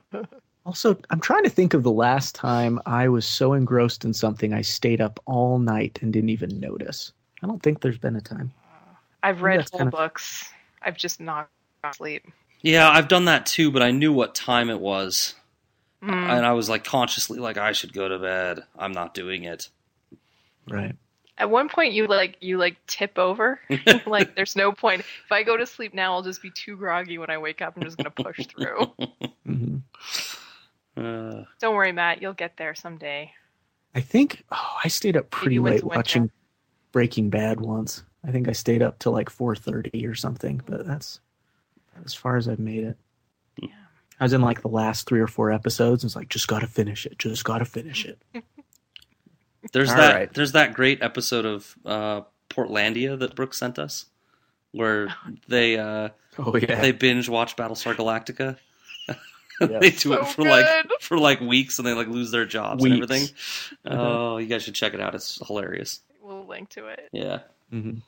Also, 0.65 0.97
I'm 1.11 1.19
trying 1.19 1.43
to 1.43 1.49
think 1.49 1.73
of 1.73 1.83
the 1.83 1.91
last 1.91 2.33
time 2.35 2.79
I 2.85 3.09
was 3.09 3.25
so 3.27 3.53
engrossed 3.53 4.05
in 4.05 4.13
something 4.13 4.53
I 4.53 4.61
stayed 4.61 5.01
up 5.01 5.19
all 5.25 5.59
night 5.59 5.99
and 6.01 6.11
didn't 6.13 6.29
even 6.29 6.59
notice. 6.59 7.11
I 7.43 7.47
don't 7.47 7.61
think 7.61 7.81
there's 7.81 7.97
been 7.97 8.15
a 8.15 8.21
time. 8.21 8.51
I've 9.21 9.41
read 9.41 9.59
that's 9.59 9.71
whole 9.71 9.79
kind 9.79 9.87
of- 9.89 9.91
books. 9.91 10.49
I've 10.81 10.97
just 10.97 11.19
not 11.19 11.49
gone 11.83 11.93
sleep. 11.93 12.25
Yeah, 12.61 12.89
I've 12.89 13.07
done 13.09 13.25
that 13.25 13.45
too, 13.45 13.71
but 13.71 13.81
I 13.81 13.91
knew 13.91 14.13
what 14.13 14.35
time 14.35 14.69
it 14.69 14.79
was. 14.79 15.35
Mm. 16.03 16.29
And 16.29 16.45
I 16.45 16.51
was 16.51 16.69
like 16.69 16.83
consciously 16.83 17.39
like 17.39 17.57
I 17.57 17.71
should 17.71 17.93
go 17.93 18.09
to 18.09 18.19
bed. 18.19 18.63
I'm 18.77 18.91
not 18.91 19.13
doing 19.13 19.45
it. 19.45 19.69
Right. 20.67 20.95
At 21.37 21.49
one 21.49 21.69
point, 21.69 21.93
you 21.93 22.07
like 22.07 22.37
you 22.41 22.57
like 22.57 22.75
tip 22.87 23.17
over. 23.17 23.59
like 24.05 24.35
there's 24.35 24.55
no 24.55 24.71
point. 24.71 25.01
If 25.01 25.31
I 25.31 25.43
go 25.43 25.57
to 25.57 25.65
sleep 25.65 25.93
now, 25.93 26.13
I'll 26.13 26.21
just 26.21 26.41
be 26.41 26.51
too 26.51 26.75
groggy 26.75 27.17
when 27.17 27.29
I 27.29 27.37
wake 27.37 27.61
up. 27.61 27.75
I'm 27.75 27.83
just 27.83 27.97
gonna 27.97 28.11
push 28.11 28.45
through. 28.45 28.91
hmm 29.45 29.77
Uh, 30.95 31.43
Don't 31.59 31.75
worry, 31.75 31.91
Matt. 31.91 32.21
You'll 32.21 32.33
get 32.33 32.57
there 32.57 32.75
someday. 32.75 33.31
I 33.95 34.01
think 34.01 34.43
oh, 34.51 34.77
I 34.83 34.89
stayed 34.89 35.17
up 35.17 35.29
pretty 35.31 35.57
Maybe 35.57 35.75
late 35.75 35.83
watching 35.83 36.29
Breaking 36.91 37.29
Bad 37.29 37.61
once. 37.61 38.03
I 38.25 38.31
think 38.31 38.47
I 38.47 38.53
stayed 38.53 38.81
up 38.81 38.99
till 38.99 39.11
like 39.11 39.29
4:30 39.29 40.07
or 40.07 40.15
something, 40.15 40.61
but 40.65 40.85
that's 40.85 41.19
as 42.05 42.13
far 42.13 42.37
as 42.37 42.47
I've 42.47 42.59
made 42.59 42.83
it. 42.83 42.97
I 44.23 44.25
was 44.25 44.31
in 44.31 44.39
like 44.41 44.61
the 44.61 44.69
last 44.69 45.05
three 45.05 45.19
or 45.19 45.27
four 45.27 45.51
episodes. 45.51 46.01
And 46.01 46.07
it's 46.07 46.15
like 46.15 46.29
just 46.29 46.47
got 46.47 46.59
to 46.59 46.67
finish 46.67 47.05
it. 47.05 47.19
Just 47.19 47.43
got 47.43 47.57
to 47.57 47.65
finish 47.65 48.05
it. 48.05 48.21
there's 49.73 49.89
All 49.89 49.97
that 49.97 50.15
right. 50.15 50.33
there's 50.33 50.53
that 50.53 50.73
great 50.73 51.03
episode 51.03 51.45
of 51.45 51.75
uh, 51.85 52.21
Portlandia 52.49 53.19
that 53.19 53.35
Brooke 53.35 53.53
sent 53.53 53.77
us, 53.77 54.05
where 54.71 55.13
they 55.49 55.77
uh, 55.77 56.07
Oh 56.39 56.55
yeah. 56.55 56.79
they 56.79 56.93
binge 56.93 57.27
watch 57.27 57.57
Battlestar 57.57 57.95
Galactica. 57.95 58.55
Yes. 59.61 59.81
they 59.81 59.89
do 59.91 60.13
it 60.13 60.19
So 60.19 60.23
for 60.25 60.41
like 60.43 60.65
for 61.01 61.17
like 61.19 61.39
weeks, 61.41 61.77
and 61.79 61.87
they 61.87 61.93
like 61.93 62.07
lose 62.07 62.31
their 62.31 62.43
jobs 62.45 62.81
Weeks. 62.81 62.93
and 62.95 63.03
everything. 63.03 63.35
Uh-huh. 63.85 64.01
Oh, 64.33 64.37
you 64.37 64.47
guys 64.47 64.63
should 64.63 64.73
check 64.73 64.93
it 64.95 64.99
out. 65.01 65.13
It's 65.15 65.39
hilarious. 65.45 65.99
We'll 66.23 66.47
link 66.47 66.69
to 66.69 66.87
it. 66.87 67.07
Yeah. 67.11 67.39
Mm-hmm. 67.71 67.99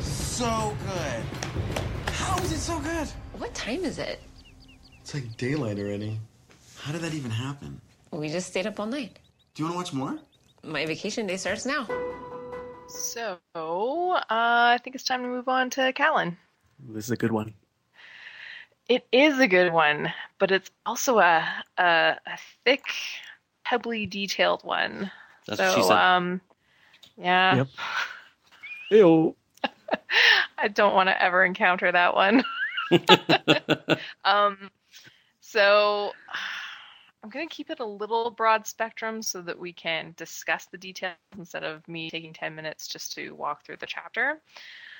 So 0.00 0.76
good. 0.86 1.81
How 2.62 2.76
is 2.76 2.84
it 2.84 2.84
so 2.84 2.90
good? 2.94 3.08
What 3.40 3.54
time 3.54 3.84
is 3.84 3.98
it? 3.98 4.20
It's 5.00 5.14
like 5.14 5.36
daylight 5.36 5.80
already. 5.80 6.20
How 6.78 6.92
did 6.92 7.00
that 7.00 7.12
even 7.12 7.32
happen? 7.32 7.80
We 8.12 8.28
just 8.28 8.50
stayed 8.50 8.68
up 8.68 8.78
all 8.78 8.86
night. 8.86 9.18
Do 9.54 9.64
you 9.64 9.64
want 9.64 9.74
to 9.74 9.78
watch 9.78 9.92
more? 9.92 10.20
My 10.62 10.86
vacation 10.86 11.26
day 11.26 11.38
starts 11.38 11.66
now. 11.66 11.88
So 12.86 13.40
uh, 13.56 14.22
I 14.28 14.78
think 14.84 14.94
it's 14.94 15.02
time 15.02 15.22
to 15.22 15.28
move 15.28 15.48
on 15.48 15.70
to 15.70 15.92
Callan. 15.92 16.36
This 16.78 17.06
is 17.06 17.10
a 17.10 17.16
good 17.16 17.32
one. 17.32 17.52
It 18.88 19.08
is 19.10 19.40
a 19.40 19.48
good 19.48 19.72
one, 19.72 20.12
but 20.38 20.52
it's 20.52 20.70
also 20.86 21.18
a 21.18 21.44
a, 21.78 22.16
a 22.24 22.38
thick, 22.64 22.84
pebbly, 23.64 24.06
detailed 24.06 24.62
one. 24.62 25.10
That's 25.48 25.58
so 25.58 25.66
what 25.66 25.76
she 25.76 25.82
said. 25.82 25.96
um, 25.96 26.40
yeah. 27.16 27.56
Yep. 27.56 27.68
Ew. 28.90 29.36
I 30.58 30.68
don't 30.68 30.94
want 30.94 31.08
to 31.08 31.22
ever 31.22 31.44
encounter 31.44 31.90
that 31.90 32.14
one. 32.14 32.44
um, 34.24 34.70
so 35.40 36.12
I'm 37.22 37.30
going 37.30 37.48
to 37.48 37.54
keep 37.54 37.70
it 37.70 37.80
a 37.80 37.84
little 37.84 38.30
broad 38.30 38.66
spectrum 38.66 39.22
so 39.22 39.42
that 39.42 39.58
we 39.58 39.72
can 39.72 40.12
discuss 40.16 40.66
the 40.66 40.78
details 40.78 41.16
instead 41.38 41.62
of 41.62 41.86
me 41.88 42.10
taking 42.10 42.32
10 42.32 42.54
minutes 42.54 42.88
just 42.88 43.12
to 43.14 43.32
walk 43.32 43.64
through 43.64 43.76
the 43.76 43.86
chapter. 43.86 44.40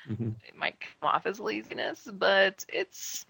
Mhm. 0.09 0.35
It 0.47 0.57
might 0.57 0.79
come 0.81 1.11
off 1.11 1.27
as 1.27 1.41
laziness, 1.41 2.09
but 2.13 2.65
it's 2.69 3.27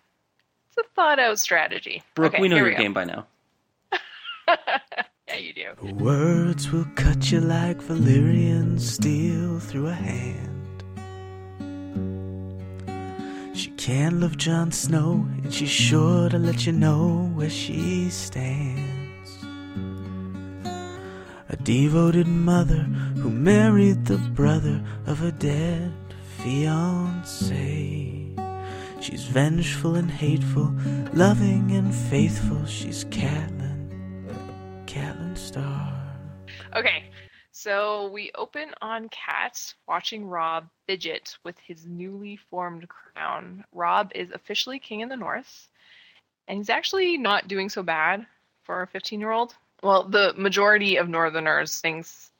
it's 0.68 0.86
a 0.86 0.90
thought 0.94 1.18
out 1.18 1.38
strategy. 1.38 2.02
Brooke, 2.14 2.34
okay, 2.34 2.40
we 2.40 2.48
know 2.48 2.56
your 2.56 2.70
we 2.70 2.76
game 2.76 2.94
by 2.94 3.04
now. 3.04 3.26
yeah, 4.48 5.36
you 5.36 5.52
do. 5.52 5.74
Words 5.82 6.70
will 6.70 6.86
cut 6.94 7.30
you 7.30 7.40
like 7.40 7.78
Valyrian 7.78 8.80
steel 8.80 9.58
through 9.58 9.88
a 9.88 9.94
hand. 9.94 10.51
Can't 13.84 14.20
love 14.20 14.36
Jon 14.36 14.70
Snow, 14.70 15.26
and 15.42 15.52
she's 15.52 15.68
sure 15.68 16.28
to 16.28 16.38
let 16.38 16.66
you 16.66 16.70
know 16.70 17.28
where 17.34 17.50
she 17.50 18.10
stands. 18.10 19.44
A 21.48 21.56
devoted 21.56 22.28
mother 22.28 22.84
who 23.18 23.28
married 23.28 24.04
the 24.04 24.18
brother 24.18 24.80
of 25.08 25.24
a 25.24 25.32
dead 25.32 25.92
fiance. 26.38 28.36
She's 29.00 29.24
vengeful 29.24 29.96
and 29.96 30.12
hateful, 30.12 30.72
loving 31.12 31.72
and 31.72 31.92
faithful. 31.92 32.64
She's 32.66 33.04
Catelyn, 33.06 33.88
Catelyn 34.86 35.36
Stark. 35.36 35.92
Okay, 36.76 37.10
so 37.62 38.08
we 38.08 38.32
open 38.34 38.70
on 38.82 39.08
Cat 39.10 39.72
watching 39.86 40.26
Robb 40.26 40.68
fidget 40.88 41.36
with 41.44 41.56
his 41.60 41.86
newly 41.86 42.36
formed 42.36 42.88
crown. 42.88 43.64
Robb 43.72 44.10
is 44.16 44.32
officially 44.32 44.80
king 44.80 45.00
in 45.00 45.08
the 45.08 45.16
north, 45.16 45.68
and 46.48 46.58
he's 46.58 46.70
actually 46.70 47.16
not 47.16 47.46
doing 47.46 47.68
so 47.68 47.84
bad 47.84 48.26
for 48.64 48.82
a 48.82 48.86
15 48.88 49.20
year 49.20 49.30
old. 49.30 49.54
Well, 49.80 50.08
the 50.08 50.34
majority 50.36 50.96
of 50.96 51.08
northerners 51.08 51.80
thinks 51.80 52.32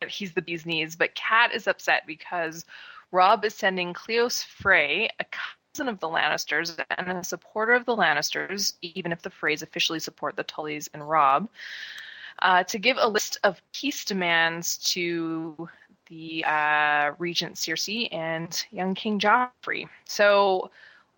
that 0.00 0.10
he's 0.10 0.34
the 0.34 0.42
bee's 0.42 0.64
knees, 0.64 0.94
but 0.94 1.16
Cat 1.16 1.52
is 1.52 1.66
upset 1.66 2.06
because 2.06 2.64
Robb 3.10 3.44
is 3.44 3.54
sending 3.54 3.92
Cleos 3.92 4.44
Frey, 4.44 5.08
a 5.18 5.24
cousin 5.24 5.88
of 5.88 5.98
the 5.98 6.08
Lannisters 6.08 6.78
and 6.96 7.10
a 7.10 7.24
supporter 7.24 7.72
of 7.72 7.86
the 7.86 7.96
Lannisters, 7.96 8.74
even 8.82 9.10
if 9.10 9.22
the 9.22 9.30
Freys 9.30 9.62
officially 9.62 9.98
support 9.98 10.36
the 10.36 10.44
Tullys 10.44 10.88
and 10.94 11.08
Robb, 11.08 11.48
uh, 12.42 12.64
to 12.64 12.78
give 12.78 12.96
a 13.00 13.08
list 13.08 13.38
of 13.44 13.60
peace 13.72 14.04
demands 14.04 14.78
to 14.78 15.68
the 16.06 16.44
uh, 16.44 17.12
Regent 17.18 17.54
Cersei 17.54 18.08
and 18.12 18.64
young 18.70 18.94
King 18.94 19.18
Joffrey. 19.18 19.88
So, 20.06 20.70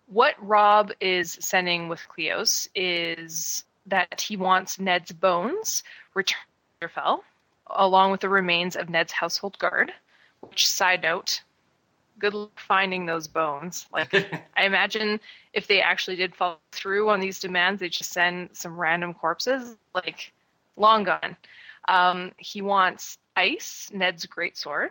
what 0.07 0.35
Robb 0.39 0.91
is 0.99 1.37
sending 1.39 1.87
with 1.87 2.01
Cleos 2.07 2.67
is 2.75 3.63
that 3.87 4.21
he 4.21 4.37
wants 4.37 4.79
Ned's 4.79 5.11
bones 5.11 5.83
returned 6.13 6.45
to 6.81 6.87
Winterfell, 6.87 7.19
along 7.67 8.11
with 8.11 8.21
the 8.21 8.29
remains 8.29 8.75
of 8.75 8.89
Ned's 8.89 9.11
household 9.11 9.57
guard. 9.59 9.91
Which, 10.41 10.67
side 10.67 11.03
note, 11.03 11.41
good 12.19 12.33
luck 12.33 12.59
finding 12.59 13.05
those 13.05 13.27
bones. 13.27 13.87
Like, 13.91 14.13
I 14.57 14.65
imagine 14.65 15.19
if 15.53 15.67
they 15.67 15.81
actually 15.81 16.17
did 16.17 16.35
follow 16.35 16.57
through 16.71 17.09
on 17.09 17.19
these 17.19 17.39
demands, 17.39 17.79
they 17.79 17.89
just 17.89 18.11
send 18.11 18.49
some 18.53 18.77
random 18.77 19.13
corpses. 19.13 19.77
Like, 19.95 20.33
long 20.75 21.03
gone. 21.03 21.37
Um, 21.87 22.31
he 22.37 22.61
wants 22.61 23.17
ice, 23.35 23.89
Ned's 23.93 24.25
greatsword. 24.25 24.89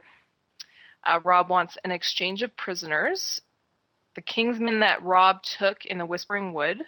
Uh, 1.04 1.20
Robb 1.24 1.48
wants 1.48 1.78
an 1.84 1.90
exchange 1.90 2.42
of 2.42 2.56
prisoners. 2.56 3.40
The 4.14 4.22
Kingsmen 4.22 4.80
that 4.80 5.02
Robb 5.02 5.42
took 5.42 5.84
in 5.86 5.98
the 5.98 6.06
Whispering 6.06 6.52
Wood 6.52 6.82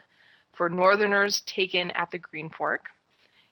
for 0.52 0.68
Northerners 0.68 1.40
taken 1.46 1.90
at 1.92 2.10
the 2.10 2.18
Green 2.18 2.50
Fork. 2.50 2.86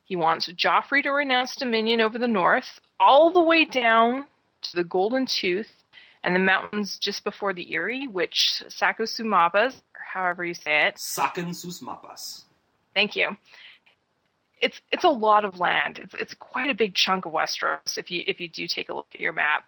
He 0.04 0.16
wants 0.16 0.48
Joffrey 0.48 1.02
to 1.02 1.10
renounce 1.10 1.56
dominion 1.56 2.00
over 2.00 2.18
the 2.18 2.28
north, 2.28 2.80
all 3.00 3.30
the 3.30 3.42
way 3.42 3.64
down 3.64 4.26
to 4.62 4.76
the 4.76 4.84
Golden 4.84 5.26
Tooth 5.26 5.72
and 6.22 6.34
the 6.34 6.40
mountains 6.40 6.98
just 6.98 7.24
before 7.24 7.52
the 7.52 7.74
Eyrie, 7.74 8.06
which 8.06 8.62
Sakosumapas, 8.68 9.74
or 9.74 10.00
however 10.12 10.44
you 10.44 10.54
say 10.54 10.86
it, 10.86 10.96
Susmapas. 10.96 12.44
Thank 12.94 13.16
you. 13.16 13.36
It's 14.62 14.80
it's 14.90 15.04
a 15.04 15.08
lot 15.08 15.44
of 15.44 15.60
land. 15.60 15.98
It's 15.98 16.14
it's 16.14 16.34
quite 16.34 16.70
a 16.70 16.74
big 16.74 16.94
chunk 16.94 17.26
of 17.26 17.32
Westeros 17.32 17.98
if 17.98 18.10
you 18.10 18.22
if 18.26 18.40
you 18.40 18.48
do 18.48 18.66
take 18.66 18.88
a 18.88 18.94
look 18.94 19.08
at 19.12 19.20
your 19.20 19.32
map. 19.32 19.64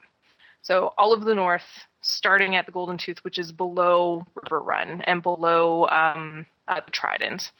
So 0.62 0.94
all 0.96 1.12
of 1.12 1.24
the 1.24 1.34
north, 1.34 1.66
starting 2.00 2.56
at 2.56 2.64
the 2.64 2.72
Golden 2.72 2.96
Tooth, 2.96 3.18
which 3.22 3.38
is 3.38 3.52
below 3.52 4.24
Riverrun 4.34 5.02
and 5.06 5.22
below 5.22 5.86
um, 5.88 6.46
uh, 6.68 6.80
the 6.82 6.90
Trident. 6.90 7.52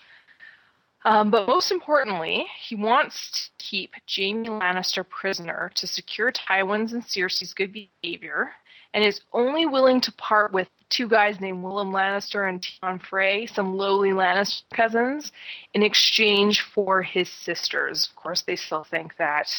Um, 1.05 1.31
but 1.31 1.47
most 1.47 1.71
importantly, 1.71 2.47
he 2.59 2.77
wants 2.77 3.51
to 3.59 3.65
keep 3.65 3.93
Jaime 4.09 4.49
Lannister 4.49 5.07
prisoner 5.07 5.71
to 5.75 5.87
secure 5.87 6.33
Tywin's 6.33 6.95
and 6.95 7.05
Cersei's 7.05 7.53
good 7.53 7.75
behavior, 7.75 8.53
and 8.95 9.05
is 9.05 9.21
only 9.35 9.67
willing 9.67 10.01
to 10.01 10.13
part 10.13 10.53
with 10.53 10.69
two 10.95 11.09
guys 11.09 11.41
named 11.41 11.63
Willem 11.63 11.91
Lannister 11.91 12.49
and 12.49 12.65
Tion 12.65 13.01
Frey, 13.01 13.47
some 13.47 13.77
lowly 13.77 14.11
Lannister 14.11 14.63
cousins, 14.73 15.33
in 15.75 15.83
exchange 15.83 16.61
for 16.61 17.03
his 17.03 17.29
sisters. 17.29 18.09
Of 18.09 18.17
course, 18.17 18.43
they 18.43 18.55
still 18.55 18.85
think 18.85 19.17
that 19.17 19.51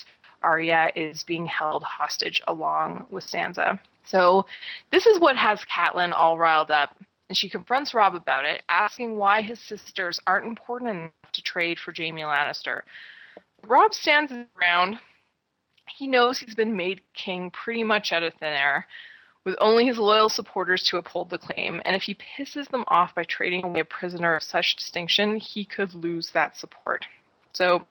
Arya 0.42 0.92
is 0.96 1.24
being 1.24 1.46
held 1.46 1.84
hostage 1.84 2.42
along 2.48 3.08
with 3.10 3.26
Sansa. 3.26 3.80
So 4.06 4.46
this 4.92 5.06
is 5.06 5.20
what 5.20 5.36
has 5.36 5.60
Catelyn 5.66 6.14
all 6.16 6.38
riled 6.38 6.72
up. 6.72 6.96
And 7.28 7.38
she 7.38 7.50
confronts 7.50 7.94
Robb 7.94 8.16
about 8.16 8.46
it, 8.46 8.62
asking 8.70 9.18
why 9.18 9.42
his 9.42 9.60
sisters 9.60 10.20
aren't 10.28 10.46
important 10.46 10.92
enough 10.92 11.32
to 11.34 11.42
trade 11.42 11.80
for 11.80 11.92
Jaime 11.96 12.22
Lannister. 12.22 12.82
Rob 13.68 13.94
stands 13.94 14.32
his 14.32 14.46
ground. 14.54 15.00
He 15.98 16.08
knows 16.08 16.38
he's 16.38 16.56
been 16.56 16.78
made 16.78 17.02
king 17.14 17.50
pretty 17.50 17.84
much 17.84 18.14
out 18.14 18.22
of 18.22 18.34
thin 18.36 18.54
air, 18.54 18.86
with 19.46 19.56
only 19.60 19.86
his 19.86 19.98
loyal 19.98 20.28
supporters 20.28 20.84
to 20.84 20.98
uphold 20.98 21.30
the 21.30 21.38
claim. 21.38 21.82
And 21.86 21.96
if 21.96 22.04
he 22.04 22.16
pisses 22.16 22.68
them 22.70 22.84
off 22.88 23.16
by 23.16 23.24
trading 23.24 23.64
away 23.64 23.82
a 23.82 23.86
prisoner 23.86 24.36
of 24.36 24.44
such 24.44 24.76
distinction, 24.76 25.38
he 25.38 25.64
could 25.64 25.94
lose 25.94 26.32
that 26.32 26.58
support. 26.58 27.06
So 27.54 27.86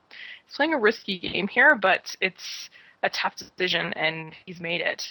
he's 0.45 0.57
playing 0.57 0.75
a 0.75 0.79
risky 0.79 1.19
game 1.19 1.49
here, 1.49 1.75
but 1.75 2.15
it's 2.21 2.69
a 3.03 3.09
tough 3.09 3.37
decision, 3.37 3.93
and 3.95 4.35
he's 4.45 4.61
made 4.61 4.81
it. 4.81 5.07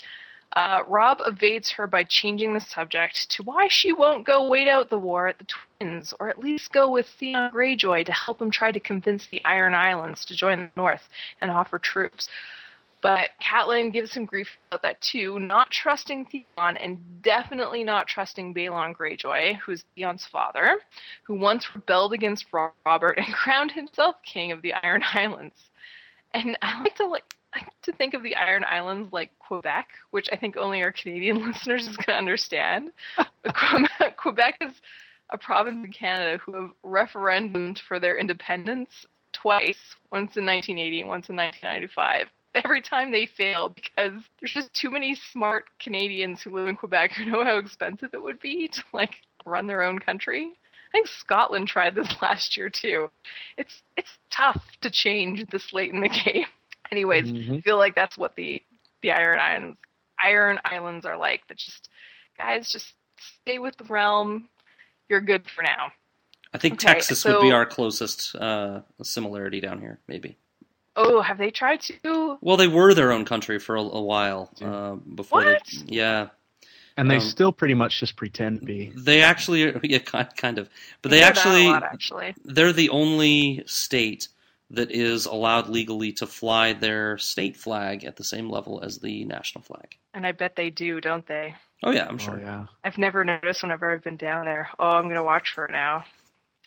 Uh, 0.56 0.82
Robb 0.88 1.20
evades 1.26 1.72
her 1.72 1.88
by 1.88 2.04
changing 2.04 2.54
the 2.54 2.60
subject 2.60 3.32
to 3.32 3.42
why 3.42 3.68
she 3.70 3.92
won't 3.92 4.26
go 4.26 4.48
wait 4.48 4.68
out 4.68 4.90
the 4.90 5.00
war 5.00 5.28
at 5.28 5.40
the 5.40 5.48
Twins, 5.80 6.14
or 6.20 6.30
at 6.30 6.38
least 6.38 6.72
go 6.72 6.92
with 6.92 7.08
Theon 7.20 7.50
Greyjoy 7.52 8.06
to 8.06 8.12
help 8.12 8.40
him 8.40 8.52
try 8.52 8.72
to 8.72 8.80
convince 8.80 9.26
the 9.26 9.44
Iron 9.46 9.74
Islands 9.74 10.26
to 10.26 10.36
join 10.36 10.60
the 10.60 10.72
North 10.76 11.10
and 11.42 11.50
offer 11.50 11.80
troops. 11.80 12.30
But 13.04 13.32
Catelyn 13.42 13.92
gives 13.92 14.14
some 14.14 14.24
grief 14.24 14.48
about 14.72 14.82
that 14.84 15.02
too, 15.02 15.38
not 15.38 15.70
trusting 15.70 16.26
Theon 16.26 16.78
and 16.78 17.22
definitely 17.22 17.84
not 17.84 18.08
trusting 18.08 18.54
Balon 18.54 18.96
Greyjoy, 18.96 19.58
who's 19.58 19.84
Theon's 19.94 20.26
father, 20.26 20.80
who 21.24 21.36
once 21.36 21.76
rebelled 21.76 22.14
against 22.14 22.46
Robert 22.54 23.18
and 23.18 23.28
crowned 23.34 23.74
himself 23.74 24.16
king 24.24 24.54
of 24.54 24.62
the 24.62 24.74
Iron 24.74 25.04
Islands. 25.14 25.70
And 26.34 26.58
I 26.62 26.82
like 26.82 26.96
to 26.96 27.06
like 27.08 27.26
to 27.82 27.92
think 27.92 28.14
of 28.14 28.24
the 28.24 28.38
Iron 28.38 28.64
Islands 28.64 29.12
like 29.12 29.38
Quebec, 29.38 29.90
which 30.12 30.30
I 30.32 30.38
think 30.38 30.56
only 30.56 30.82
our 30.82 30.94
Canadian 30.94 31.46
listeners 31.46 31.86
is 31.86 31.98
going 31.98 32.16
to 32.16 32.18
understand. 32.18 32.92
Quebec 34.18 34.60
is 34.62 34.82
a 35.30 35.38
province 35.38 35.86
in 35.86 35.92
Canada 35.92 36.38
who 36.38 36.54
have 36.54 36.72
referendumed 36.86 37.80
for 37.86 38.00
their 38.00 38.18
independence 38.18 39.06
twice, 39.34 39.98
once 40.10 40.38
in 40.38 40.46
1980 40.46 41.02
and 41.02 41.10
once 41.10 41.28
in 41.28 41.36
1995. 41.36 42.30
Every 42.56 42.82
time 42.82 43.12
they 43.12 43.26
fail 43.26 43.70
because 43.70 44.14
there's 44.40 44.54
just 44.54 44.74
too 44.74 44.92
many 44.92 45.16
smart 45.16 45.66
Canadians 45.80 46.42
who 46.42 46.52
live 46.52 46.68
in 46.68 46.76
Quebec 46.76 47.12
who 47.14 47.26
know 47.26 47.44
how 47.44 47.58
expensive 47.58 48.12
it 48.14 48.22
would 48.22 48.40
be 48.40 48.68
to 48.68 48.84
like 48.94 49.16
run 49.46 49.66
their 49.68 49.82
own 49.82 50.00
country. 50.00 50.52
I 50.90 50.92
think 50.92 51.08
Scotland 51.08 51.68
tried 51.68 51.96
this 51.96 52.14
last 52.22 52.56
year 52.56 52.70
too. 52.70 53.10
It's 53.58 53.82
it's 53.98 54.20
tough 54.30 54.64
to 54.82 54.92
change 54.92 55.46
this 55.50 55.74
late 55.74 55.92
in 55.94 56.02
the 56.02 56.10
game. 56.26 56.46
Anyways, 56.92 57.32
Mhm. 57.32 57.58
I 57.58 57.62
feel 57.62 57.78
like 57.78 57.96
that's 57.96 58.18
what 58.18 58.36
the 58.36 58.62
the 59.02 59.12
Iron 59.12 59.40
Islands 59.40 59.78
Iron 60.24 60.60
Islands 60.64 61.06
are 61.06 61.18
like. 61.18 61.48
That 61.48 61.58
just 61.58 61.90
guys 62.38 62.72
just 62.72 62.94
stay 63.42 63.58
with 63.60 63.76
the 63.78 63.86
realm. 63.86 64.48
You're 65.10 65.22
good 65.22 65.50
for 65.50 65.64
now. 65.64 65.92
I 66.54 66.60
think 66.60 66.76
Okay, 66.76 66.94
Texas 66.94 67.26
would 67.26 67.42
be 67.42 67.52
our 67.52 67.66
closest 67.66 68.36
uh, 68.36 68.82
similarity 69.02 69.60
down 69.60 69.80
here, 69.80 70.00
maybe. 70.08 70.38
Oh, 70.96 71.22
have 71.22 71.38
they 71.38 71.52
tried 71.52 71.82
to? 71.82 72.40
Well, 72.42 72.58
they 72.58 72.68
were 72.68 72.94
their 72.94 73.12
own 73.12 73.26
country 73.26 73.60
for 73.60 73.76
a, 73.76 73.82
a 73.82 74.02
while 74.02 74.52
uh, 74.62 74.96
before. 74.96 75.44
What? 75.44 75.64
They, 75.70 75.96
yeah, 75.96 76.30
And 76.98 77.10
they 77.10 77.20
Um, 77.20 77.20
still 77.20 77.52
pretty 77.52 77.76
much 77.76 78.00
just 78.00 78.16
pretend 78.16 78.60
to 78.62 78.66
be. 78.66 78.94
they 78.96 79.22
actually, 79.22 79.76
yeah, 79.84 80.00
kind 80.00 80.36
kind 80.36 80.58
of, 80.60 80.70
but 81.02 81.12
they 81.12 81.22
hear 81.22 81.34
that 81.34 81.48
a 81.48 81.52
actually, 81.52 81.64
lot, 81.64 81.84
actually. 81.84 82.36
they're 82.46 82.74
the 82.74 82.90
only 82.90 83.64
state 83.68 84.28
that 84.72 84.92
is 84.92 85.26
allowed 85.26 85.70
legally 85.70 86.12
to 86.14 86.28
fly 86.28 86.74
their 86.74 87.18
state 87.18 87.58
flag 87.58 88.04
at 88.06 88.16
the 88.18 88.24
same 88.24 88.50
level 88.50 88.82
as 88.84 89.00
the 89.00 89.26
national 89.26 89.64
flag. 89.64 89.98
And 90.14 90.26
I 90.26 90.32
bet 90.32 90.56
they 90.56 90.70
do, 90.72 91.00
don't 91.02 91.26
they? 91.28 91.56
Oh 91.84 91.92
yeah, 91.92 92.08
I'm 92.08 92.18
sure. 92.18 92.36
Oh 92.36 92.40
yeah. 92.40 92.66
I've 92.84 92.98
never 92.98 93.24
noticed 93.24 93.62
whenever 93.64 93.92
I've 93.92 94.04
been 94.04 94.18
down 94.18 94.46
there. 94.46 94.70
Oh, 94.80 94.86
I'm 94.92 95.08
gonna 95.08 95.24
watch 95.24 95.52
for 95.54 95.66
it 95.66 95.72
now. 95.72 96.06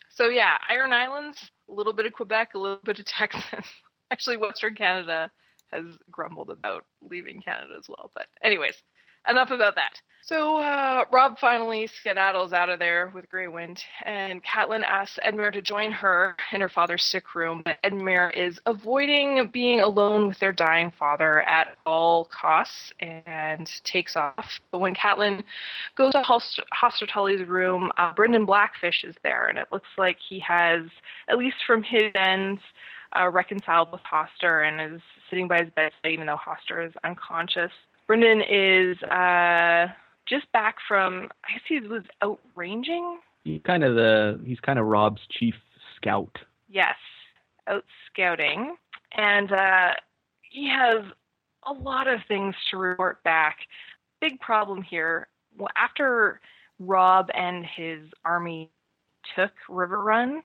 So 0.09 0.29
yeah, 0.29 0.57
Iron 0.69 0.93
Islands, 0.93 1.51
a 1.69 1.73
little 1.73 1.93
bit 1.93 2.05
of 2.07 2.13
Quebec, 2.13 2.55
a 2.55 2.59
little 2.59 2.79
bit 2.83 2.99
of 2.99 3.05
Texas. 3.07 3.67
Actually, 4.11 4.37
Western 4.37 4.75
Canada 4.75 5.29
has 5.71 5.85
grumbled 6.09 6.49
about 6.49 6.85
leaving 7.01 7.41
Canada 7.41 7.73
as 7.77 7.85
well. 7.89 8.11
But 8.13 8.27
anyways, 8.43 8.75
enough 9.29 9.51
about 9.51 9.75
that. 9.75 10.01
So 10.27 10.57
uh, 10.57 11.05
Robb 11.09 11.39
finally 11.39 11.87
skedaddles 11.87 12.51
out 12.51 12.67
of 12.67 12.79
there 12.79 13.13
with 13.15 13.29
Grey 13.29 13.47
Wind, 13.47 13.81
and 14.03 14.43
Catelyn 14.43 14.83
asks 14.83 15.17
Edmure 15.25 15.53
to 15.53 15.61
join 15.61 15.89
her 15.93 16.35
in 16.51 16.59
her 16.59 16.67
father's 16.67 17.05
sick 17.05 17.33
room. 17.33 17.61
But 17.63 17.81
Edmure 17.81 18.35
is 18.35 18.59
avoiding 18.65 19.49
being 19.53 19.79
alone 19.79 20.27
with 20.27 20.37
their 20.39 20.51
dying 20.51 20.91
father 20.99 21.43
at 21.43 21.77
all 21.85 22.25
costs 22.25 22.91
and 22.99 23.71
takes 23.85 24.17
off. 24.17 24.59
But 24.69 24.79
when 24.79 24.95
Catelyn 24.95 25.43
goes 25.95 26.11
to 26.11 26.21
Hoster, 26.23 27.07
Tully's 27.09 27.47
room, 27.47 27.89
uh, 27.97 28.13
Brynden 28.13 28.45
Blackfish 28.45 29.05
is 29.05 29.15
there, 29.23 29.47
and 29.47 29.57
it 29.57 29.67
looks 29.71 29.89
like 29.97 30.17
he 30.27 30.39
has, 30.41 30.81
at 31.29 31.37
least 31.37 31.57
from 31.65 31.83
his 31.83 32.11
end, 32.15 32.59
uh, 33.15 33.29
reconciled 33.29 33.91
with 33.91 34.01
Hoster 34.01 34.67
and 34.67 34.95
is 34.95 35.01
sitting 35.29 35.47
by 35.47 35.59
his 35.59 35.69
bedside, 35.75 36.11
even 36.11 36.27
though 36.27 36.37
Hoster 36.37 36.85
is 36.85 36.93
unconscious. 37.03 37.71
Brynden 38.09 38.41
is 38.49 39.01
uh, 39.03 39.91
just 40.27 40.51
back 40.51 40.75
from, 40.87 41.29
I 41.45 41.53
guess 41.53 41.61
he 41.67 41.79
was 41.79 42.03
out 42.21 42.39
ranging. 42.55 43.19
He's 43.43 43.61
kind 43.65 43.83
of 43.83 43.95
the 43.95 44.39
he's 44.45 44.59
kind 44.59 44.77
of 44.77 44.85
Robb's 44.85 45.21
chief 45.31 45.55
scout. 45.95 46.37
Yes, 46.69 46.95
out 47.67 47.85
scouting, 48.11 48.75
and 49.15 49.51
uh, 49.51 49.93
he 50.41 50.69
has 50.69 51.03
a 51.65 51.73
lot 51.73 52.07
of 52.07 52.19
things 52.27 52.55
to 52.71 52.77
report 52.77 53.23
back. 53.23 53.57
Big 54.19 54.39
problem 54.39 54.81
here. 54.81 55.27
Well, 55.57 55.69
after 55.77 56.41
Robb 56.79 57.29
and 57.33 57.65
his 57.65 57.99
army 58.25 58.69
took 59.35 59.51
Riverrun, 59.69 60.41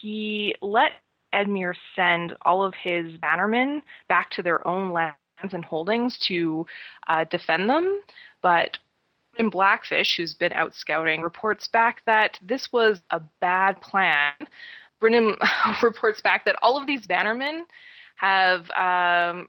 he 0.00 0.54
let 0.60 0.92
Edmure 1.34 1.74
send 1.96 2.36
all 2.42 2.64
of 2.64 2.74
his 2.74 3.16
bannermen 3.18 3.82
back 4.08 4.30
to 4.30 4.42
their 4.42 4.66
own 4.66 4.92
lands 4.92 5.16
and 5.52 5.64
holdings 5.64 6.18
to 6.26 6.66
uh, 7.08 7.24
defend 7.24 7.68
them, 7.68 8.00
but 8.42 8.78
in 9.36 9.50
Blackfish, 9.50 10.16
who's 10.16 10.34
been 10.34 10.52
out 10.52 10.74
scouting, 10.74 11.20
reports 11.20 11.68
back 11.68 12.02
that 12.06 12.38
this 12.40 12.72
was 12.72 13.02
a 13.10 13.20
bad 13.40 13.80
plan. 13.80 14.32
Brennan 15.00 15.36
reports 15.82 16.20
back 16.20 16.44
that 16.44 16.56
all 16.62 16.76
of 16.80 16.86
these 16.86 17.06
bannermen 17.06 17.62
have 18.16 18.70
um, 18.70 19.48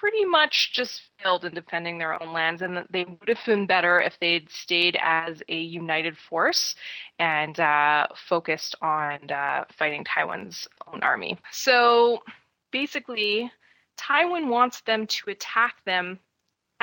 pretty 0.00 0.24
much 0.24 0.72
just 0.72 1.02
failed 1.22 1.44
in 1.44 1.54
defending 1.54 1.98
their 1.98 2.20
own 2.20 2.32
lands, 2.32 2.62
and 2.62 2.84
they 2.90 3.04
would 3.04 3.28
have 3.28 3.44
been 3.46 3.66
better 3.66 4.00
if 4.00 4.18
they'd 4.20 4.50
stayed 4.50 4.98
as 5.00 5.42
a 5.48 5.56
united 5.56 6.16
force 6.16 6.74
and 7.18 7.58
uh, 7.58 8.06
focused 8.14 8.74
on 8.82 9.30
uh, 9.30 9.64
fighting 9.72 10.04
Tywin's 10.04 10.68
own 10.92 11.02
army. 11.02 11.38
So 11.50 12.22
basically, 12.70 13.50
Tywin 13.96 14.48
wants 14.48 14.80
them 14.82 15.06
to 15.06 15.30
attack 15.30 15.76
them 15.84 16.18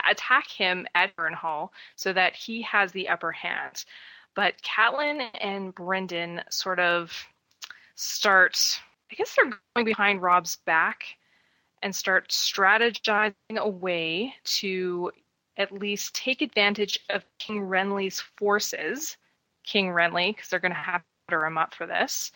attack 0.10 0.47
him 0.49 0.86
at 0.93 1.16
Burnhall 1.16 1.72
so 1.95 2.12
that 2.12 2.36
he 2.36 2.62
has 2.64 2.91
the 2.91 3.08
upper 3.08 3.32
hand. 3.32 3.86
But 4.36 4.56
Catelyn 4.62 5.30
and 5.39 5.74
Brynden 5.74 6.43
sort 6.49 6.82
of 6.82 7.14
start, 7.95 8.58
I 9.10 9.16
guess 9.16 9.34
they're 9.36 9.58
going 9.74 9.86
behind 9.86 10.22
Robb's 10.22 10.58
back 10.66 11.06
and 11.86 11.95
start 11.95 12.29
strategizing 12.29 13.57
a 13.57 13.69
way 13.69 14.33
to 14.43 15.11
at 15.57 15.71
least 15.71 16.15
take 16.15 16.41
advantage 16.41 16.99
of 17.11 17.23
King 17.38 17.61
Renly's 17.61 18.19
forces, 18.19 19.17
King 19.63 19.89
Renly, 19.89 20.36
because 20.36 20.49
they're 20.49 20.59
going 20.59 20.71
to 20.71 20.77
have 20.77 21.01
to 21.01 21.36
order 21.36 21.45
him 21.45 21.59
up 21.59 21.75
for 21.75 21.86
this, 21.86 22.31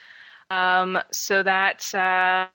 um, 0.51 0.99
so 1.11 1.41
that 1.41 1.93
uh, 1.95 2.45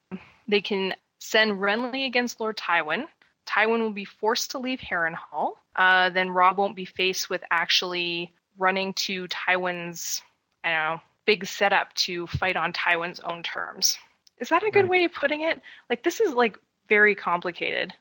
they 0.47 0.61
can 0.61 0.95
send 1.19 1.59
Renly 1.59 2.07
against 2.07 2.39
Lord 2.39 2.57
Tywin. 2.57 3.07
Tywin 3.45 3.81
will 3.81 3.91
be 3.91 4.05
forced 4.05 4.53
to 4.53 4.61
leave 4.61 4.79
Harrenhal. 4.79 5.55
Uh, 5.75 6.11
then 6.11 6.31
Robb 6.31 6.59
won't 6.59 6.77
be 6.77 6.85
faced 6.85 7.29
with 7.29 7.43
actually 7.51 8.33
running 8.57 8.93
to 8.95 9.27
Tywin's, 9.27 10.23
I 10.63 10.71
don't 10.71 10.95
know, 10.97 11.01
big 11.27 11.45
setup 11.45 11.93
to 11.95 12.29
fight 12.29 12.55
on 12.55 12.73
Tywin's 12.73 13.19
own 13.19 13.43
terms. 13.43 13.99
Is 14.39 14.49
that 14.51 14.63
a 14.63 14.71
good 14.71 14.83
Right. 14.83 14.91
way 14.91 15.05
of 15.05 15.13
putting 15.13 15.41
it? 15.41 15.61
Like 15.91 16.05
this 16.05 16.21
is 16.21 16.35
like 16.35 16.57
very 16.89 17.15
complicated. 17.15 17.93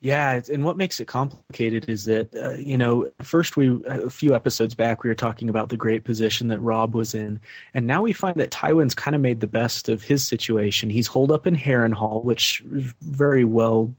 Yeah, 0.00 0.40
and 0.52 0.64
what 0.64 0.76
makes 0.76 1.00
it 1.00 1.06
complicated 1.06 1.88
is 1.88 2.04
that 2.04 2.34
uh, 2.36 2.50
you 2.50 2.76
know, 2.76 3.10
first 3.22 3.56
we 3.56 3.80
a 3.86 4.10
few 4.10 4.34
episodes 4.34 4.74
back 4.74 5.02
we 5.02 5.08
were 5.08 5.14
talking 5.14 5.48
about 5.48 5.70
the 5.70 5.76
great 5.76 6.04
position 6.04 6.48
that 6.48 6.60
Robb 6.60 6.94
was 6.94 7.14
in, 7.14 7.40
and 7.72 7.86
now 7.86 8.02
we 8.02 8.12
find 8.12 8.36
that 8.36 8.50
Tywin's 8.50 8.94
kind 8.94 9.14
of 9.14 9.22
made 9.22 9.40
the 9.40 9.46
best 9.46 9.88
of 9.88 10.02
his 10.02 10.26
situation. 10.26 10.90
He's 10.90 11.06
holed 11.06 11.32
up 11.32 11.46
in 11.46 11.56
Harrenhal, 11.56 12.22
which 12.24 12.62
very 12.66 13.44
well, 13.44 13.92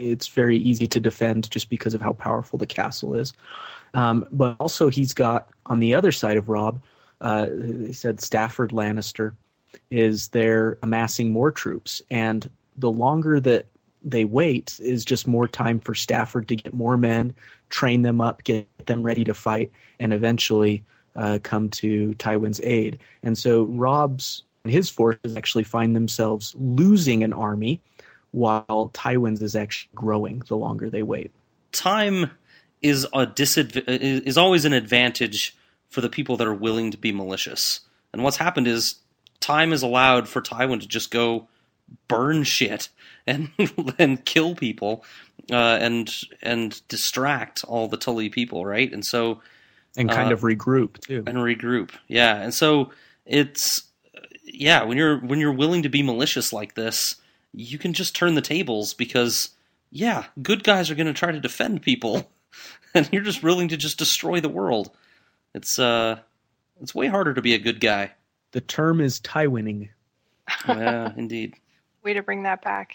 it's 0.00 0.26
very 0.26 0.58
easy 0.58 0.88
to 0.88 0.98
defend 0.98 1.48
just 1.50 1.70
because 1.70 1.94
of 1.94 2.00
how 2.00 2.12
powerful 2.12 2.58
the 2.58 2.66
castle 2.66 3.14
is. 3.14 3.32
Um, 3.94 4.26
but 4.32 4.56
also 4.58 4.90
he's 4.90 5.14
got 5.14 5.48
on 5.66 5.78
the 5.78 5.94
other 5.94 6.12
side 6.12 6.36
of 6.36 6.48
Robb, 6.48 6.82
uh, 7.20 7.46
he 7.86 7.92
said 7.92 8.20
Stafford 8.20 8.72
Lannister 8.72 9.32
is 9.90 10.28
there 10.28 10.78
amassing 10.82 11.30
more 11.30 11.50
troops, 11.50 12.02
and 12.10 12.50
the 12.76 12.90
longer 12.90 13.40
that 13.40 13.66
they 14.06 14.24
wait 14.24 14.78
is 14.80 15.04
just 15.04 15.26
more 15.26 15.48
time 15.48 15.80
for 15.80 15.94
Stafford 15.94 16.48
to 16.48 16.56
get 16.56 16.72
more 16.72 16.96
men, 16.96 17.34
train 17.68 18.02
them 18.02 18.20
up, 18.20 18.44
get 18.44 18.68
them 18.86 19.02
ready 19.02 19.24
to 19.24 19.34
fight, 19.34 19.70
and 19.98 20.12
eventually 20.12 20.84
uh, 21.16 21.40
come 21.42 21.68
to 21.70 22.14
Tywin's 22.14 22.60
aid. 22.62 22.98
And 23.22 23.36
so 23.36 23.64
Robb's 23.64 24.44
and 24.64 24.72
his 24.72 24.88
forces 24.88 25.36
actually 25.36 25.64
find 25.64 25.94
themselves 25.94 26.54
losing 26.58 27.22
an 27.22 27.32
army 27.32 27.80
while 28.30 28.90
Tywin's 28.94 29.42
is 29.42 29.56
actually 29.56 29.90
growing 29.94 30.42
the 30.48 30.56
longer 30.56 30.88
they 30.88 31.02
wait. 31.02 31.30
time 31.72 32.30
is 32.82 33.04
a 33.12 33.26
disadv- 33.26 33.84
is 33.86 34.38
always 34.38 34.64
an 34.64 34.72
advantage 34.72 35.56
for 35.88 36.00
the 36.00 36.08
people 36.08 36.36
that 36.36 36.46
are 36.46 36.54
willing 36.54 36.90
to 36.90 36.98
be 36.98 37.12
malicious. 37.12 37.80
And 38.12 38.22
what's 38.22 38.36
happened 38.36 38.66
is 38.66 38.96
time 39.40 39.72
is 39.72 39.82
allowed 39.82 40.28
for 40.28 40.42
Tywin 40.42 40.80
to 40.80 40.88
just 40.88 41.10
go 41.10 41.48
burn 42.08 42.42
shit 42.44 42.88
and 43.26 43.50
and 43.98 44.24
kill 44.24 44.54
people 44.54 45.04
uh, 45.50 45.78
and 45.80 46.14
and 46.42 46.80
distract 46.88 47.64
all 47.64 47.88
the 47.88 47.96
Tully 47.96 48.28
people, 48.28 48.64
right? 48.66 48.92
And 48.92 49.04
so 49.04 49.40
And 49.96 50.10
kind 50.10 50.30
Uh, 50.30 50.34
of 50.34 50.40
regroup 50.40 51.00
too. 51.00 51.22
and 51.26 51.38
regroup. 51.38 51.90
Yeah, 52.08 52.36
and 52.36 52.52
so 52.54 52.90
it's 53.24 53.84
yeah 54.44 54.82
when 54.84 54.96
you're 54.96 55.18
when 55.18 55.40
you're 55.40 55.52
willing 55.52 55.82
to 55.82 55.88
be 55.88 56.02
malicious 56.02 56.52
like 56.52 56.74
this, 56.74 57.16
you 57.52 57.78
can 57.78 57.92
just 57.92 58.14
turn 58.14 58.34
the 58.34 58.40
tables 58.42 58.94
because 58.94 59.50
yeah, 59.90 60.24
good 60.42 60.62
guys 60.64 60.90
are 60.90 60.94
going 60.96 61.06
to 61.06 61.12
try 61.14 61.30
to 61.32 61.40
defend 61.40 61.80
people, 61.82 62.28
and 62.94 63.08
you're 63.12 63.22
just 63.22 63.42
willing 63.42 63.68
to 63.68 63.76
just 63.76 63.98
destroy 63.98 64.40
the 64.40 64.48
world. 64.48 64.90
It's 65.54 65.78
uh, 65.78 66.18
it's 66.82 66.94
way 66.94 67.06
harder 67.06 67.32
to 67.34 67.40
be 67.42 67.54
a 67.54 67.58
good 67.58 67.80
guy. 67.80 68.12
The 68.52 68.60
term 68.60 69.00
is 69.00 69.20
tie 69.20 69.46
winning. 69.46 69.90
Yeah, 70.68 71.12
indeed. 71.16 71.54
Way 72.06 72.14
to 72.14 72.22
bring 72.22 72.44
that 72.44 72.62
back. 72.62 72.94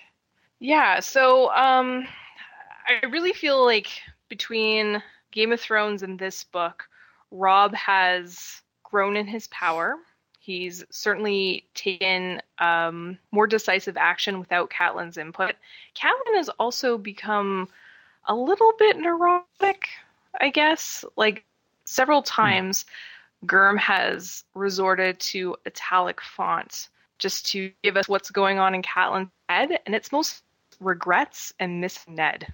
Yeah, 0.59 1.01
so 1.01 1.51
um 1.51 2.07
I 2.88 3.05
really 3.07 3.34
feel 3.34 3.66
like 3.66 3.89
between 4.30 5.03
Game 5.32 5.51
of 5.51 5.59
Thrones 5.59 6.01
and 6.01 6.18
this 6.18 6.45
book, 6.45 6.88
Robb 7.30 7.74
has 7.74 8.62
grown 8.84 9.18
in 9.18 9.28
his 9.28 9.47
power. 9.47 9.97
He's 10.39 10.86
certainly 10.91 11.68
taken 11.74 12.41
um, 12.59 13.18
more 13.34 13.47
decisive 13.47 13.97
action 13.97 14.39
without 14.39 14.70
Catelyn's 14.70 15.18
input. 15.18 15.55
Catelyn 15.93 16.38
has 16.38 16.47
also 16.47 16.97
become 16.97 17.68
a 18.28 18.34
little 18.34 18.72
bit 18.80 18.97
neurotic, 18.97 19.89
I 20.39 20.51
guess. 20.51 21.03
Like 21.18 21.43
several 21.84 22.22
times, 22.22 22.86
Gurm 23.45 23.78
has 23.78 24.45
resorted 24.55 25.20
to 25.20 25.57
italic 25.66 26.22
font 26.22 26.88
just 27.22 27.46
to 27.52 27.72
give 27.84 27.96
us 27.96 28.10
what's 28.10 28.32
going 28.32 28.60
on 28.60 28.76
in 28.76 28.82
Catelyn's 28.82 29.30
head, 29.48 29.80
and 29.86 29.96
it's 29.96 30.12
most 30.12 30.44
regrets 30.82 31.54
and 31.60 31.80
miss 31.80 32.06
Ned, 32.08 32.52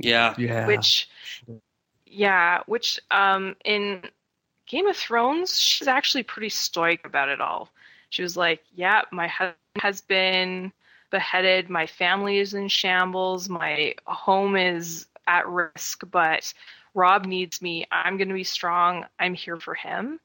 Yeah, 0.00 0.34
Yeah. 0.38 0.66
which, 0.66 1.08
yeah, 2.06 2.62
which 2.66 2.98
um, 3.10 3.54
in 3.64 4.02
Game 4.66 4.88
of 4.88 4.96
Thrones, 4.96 5.60
she's 5.60 5.86
actually 5.86 6.24
pretty 6.24 6.48
stoic 6.48 7.06
about 7.06 7.28
it 7.28 7.40
all. 7.40 7.70
She 8.08 8.22
was 8.22 8.36
like, 8.36 8.62
"Yeah, 8.74 9.02
my 9.12 9.28
husband 9.28 9.56
has 9.78 10.00
been 10.00 10.72
beheaded, 11.10 11.68
my 11.68 11.86
family 11.86 12.38
is 12.38 12.54
in 12.54 12.68
shambles, 12.68 13.48
my 13.48 13.94
home 14.06 14.56
is 14.56 15.06
at 15.26 15.46
risk, 15.46 16.02
but 16.10 16.52
Robb 16.94 17.26
needs 17.26 17.60
me. 17.60 17.86
I'm 17.92 18.16
going 18.16 18.28
to 18.28 18.34
be 18.34 18.44
strong. 18.44 19.04
I'm 19.18 19.34
here 19.34 19.60
for 19.60 19.74
him." 19.74 20.18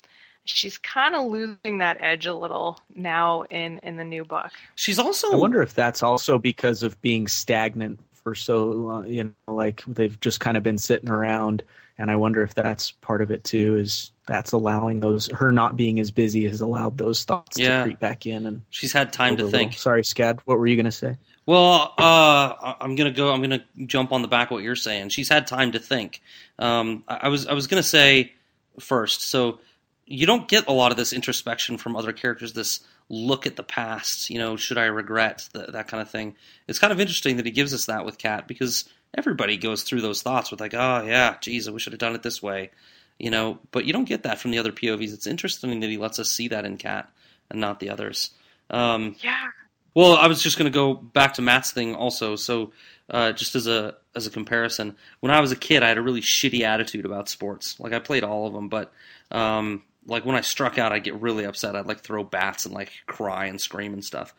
She's 0.45 0.77
kind 0.77 1.15
of 1.15 1.25
losing 1.27 1.77
that 1.79 1.97
edge 2.01 2.25
a 2.25 2.33
little 2.33 2.79
now 2.95 3.43
in 3.43 3.79
in 3.83 3.97
the 3.97 4.03
new 4.03 4.25
book. 4.25 4.51
she's 4.75 4.97
also 4.99 5.31
I 5.31 5.35
wonder 5.35 5.61
if 5.61 5.73
that's 5.73 6.01
also 6.03 6.37
because 6.39 6.83
of 6.83 6.99
being 7.01 7.27
stagnant 7.27 7.99
for 8.13 8.33
so 8.35 8.65
long, 8.65 9.07
you 9.07 9.23
know, 9.25 9.53
like 9.53 9.83
they've 9.87 10.19
just 10.19 10.39
kind 10.39 10.57
of 10.57 10.63
been 10.63 10.77
sitting 10.77 11.09
around. 11.09 11.63
And 11.97 12.09
I 12.09 12.15
wonder 12.15 12.41
if 12.41 12.55
that's 12.55 12.91
part 12.91 13.21
of 13.21 13.29
it 13.29 13.43
too, 13.43 13.75
is 13.77 14.11
that's 14.25 14.51
allowing 14.53 14.99
those, 15.01 15.27
her 15.31 15.51
not 15.51 15.75
being 15.75 15.99
as 15.99 16.09
busy 16.09 16.47
has 16.47 16.61
allowed 16.61 16.97
those 16.97 17.23
thoughts 17.23 17.59
Yeah. 17.59 17.79
to 17.79 17.83
creep 17.83 17.99
back 17.99 18.25
in. 18.25 18.47
And 18.47 18.61
she's 18.71 18.91
had 18.93 19.13
time 19.13 19.37
to 19.37 19.47
think. 19.47 19.73
Sorry, 19.73 20.01
Scad, 20.01 20.39
what 20.45 20.57
were 20.57 20.65
you 20.65 20.75
going 20.75 20.85
to 20.85 20.91
say? 20.91 21.17
Well, 21.45 21.93
uh, 21.99 22.53
I- 22.59 22.75
I'm 22.81 22.95
gonna 22.95 23.11
go. 23.11 23.31
I'm 23.33 23.41
gonna 23.41 23.63
jump 23.85 24.11
on 24.11 24.21
the 24.21 24.27
back 24.27 24.49
of 24.49 24.55
what 24.55 24.63
you're 24.63 24.75
saying. 24.75 25.09
She's 25.09 25.27
had 25.29 25.45
time 25.47 25.71
to 25.73 25.79
think. 25.79 26.21
Um, 26.59 27.03
I, 27.07 27.21
I 27.23 27.27
was 27.27 27.45
I 27.47 27.53
was 27.53 27.65
gonna 27.67 27.81
say 27.83 28.31
first. 28.79 29.23
So 29.29 29.59
you 30.05 30.25
don't 30.25 30.47
get 30.47 30.67
a 30.67 30.73
lot 30.73 30.91
of 30.91 30.97
this 30.97 31.13
introspection 31.13 31.77
from 31.77 31.95
other 31.95 32.11
characters. 32.11 32.53
This 32.53 32.81
look 33.09 33.45
at 33.45 33.55
the 33.55 33.63
past. 33.63 34.29
You 34.29 34.39
know, 34.39 34.55
should 34.55 34.77
I 34.77 34.85
regret 34.85 35.47
that 35.53 35.73
that 35.73 35.87
kind 35.87 36.01
of 36.01 36.09
thing? 36.09 36.35
It's 36.67 36.79
kind 36.79 36.93
of 36.93 36.99
interesting 36.99 37.37
that 37.37 37.45
he 37.45 37.51
gives 37.51 37.73
us 37.73 37.85
that 37.85 38.05
with 38.05 38.17
Cat 38.17 38.47
because 38.47 38.85
everybody 39.15 39.57
goes 39.57 39.83
through 39.83 40.01
those 40.01 40.21
thoughts 40.21 40.51
with 40.51 40.59
like, 40.59 40.73
oh 40.73 41.03
yeah, 41.05 41.35
geez, 41.41 41.67
I 41.67 41.71
wish 41.71 41.87
I'd 41.87 41.93
have 41.93 41.99
done 41.99 42.15
it 42.15 42.23
this 42.23 42.41
way. 42.41 42.71
You 43.19 43.29
know, 43.29 43.59
but 43.71 43.85
you 43.85 43.93
don't 43.93 44.05
get 44.05 44.23
that 44.23 44.39
from 44.39 44.51
the 44.51 44.57
other 44.57 44.71
POVs. 44.71 45.13
It's 45.13 45.27
interesting 45.27 45.79
that 45.79 45.89
he 45.89 45.97
lets 45.97 46.17
us 46.17 46.31
see 46.31 46.47
that 46.47 46.65
in 46.65 46.77
Cat 46.77 47.09
and 47.49 47.61
not 47.61 47.79
the 47.79 47.89
others. 47.89 48.31
Um, 48.69 49.15
Yeah, 49.21 49.49
well, 49.93 50.15
I 50.15 50.27
was 50.27 50.41
just 50.41 50.57
going 50.57 50.71
to 50.71 50.75
go 50.75 50.93
back 50.93 51.33
to 51.35 51.41
Matt's 51.41 51.71
thing 51.71 51.95
also. 51.95 52.35
So, 52.35 52.71
uh, 53.09 53.33
just 53.33 53.55
as 53.55 53.67
a 53.67 53.95
as 54.15 54.25
a 54.25 54.31
comparison, 54.31 54.95
when 55.19 55.31
I 55.31 55.41
was 55.41 55.51
a 55.51 55.55
kid, 55.55 55.83
I 55.83 55.89
had 55.89 55.97
a 55.97 56.01
really 56.01 56.21
shitty 56.21 56.61
attitude 56.61 57.05
about 57.05 57.29
sports. 57.29 57.79
Like 57.79 57.93
I 57.93 57.99
played 57.99 58.23
all 58.23 58.47
of 58.47 58.53
them, 58.53 58.69
but 58.69 58.93
um, 59.31 59.83
like 60.05 60.25
when 60.25 60.35
I 60.35 60.41
struck 60.41 60.77
out, 60.77 60.91
I'd 60.91 61.03
get 61.03 61.21
really 61.21 61.45
upset. 61.45 61.75
I'd 61.75 61.85
like 61.85 62.01
throw 62.01 62.23
bats 62.23 62.65
and 62.65 62.73
like 62.73 62.91
cry 63.05 63.45
and 63.45 63.59
scream 63.59 63.93
and 63.93 64.03
stuff. 64.03 64.33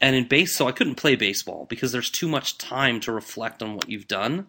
And 0.00 0.16
in 0.16 0.26
base, 0.26 0.56
so 0.56 0.66
I 0.66 0.72
couldn't 0.72 0.96
play 0.96 1.16
baseball 1.16 1.66
because 1.68 1.92
there's 1.92 2.10
too 2.10 2.28
much 2.28 2.58
time 2.58 3.00
to 3.00 3.12
reflect 3.12 3.62
on 3.62 3.74
what 3.74 3.88
you've 3.88 4.08
done. 4.08 4.48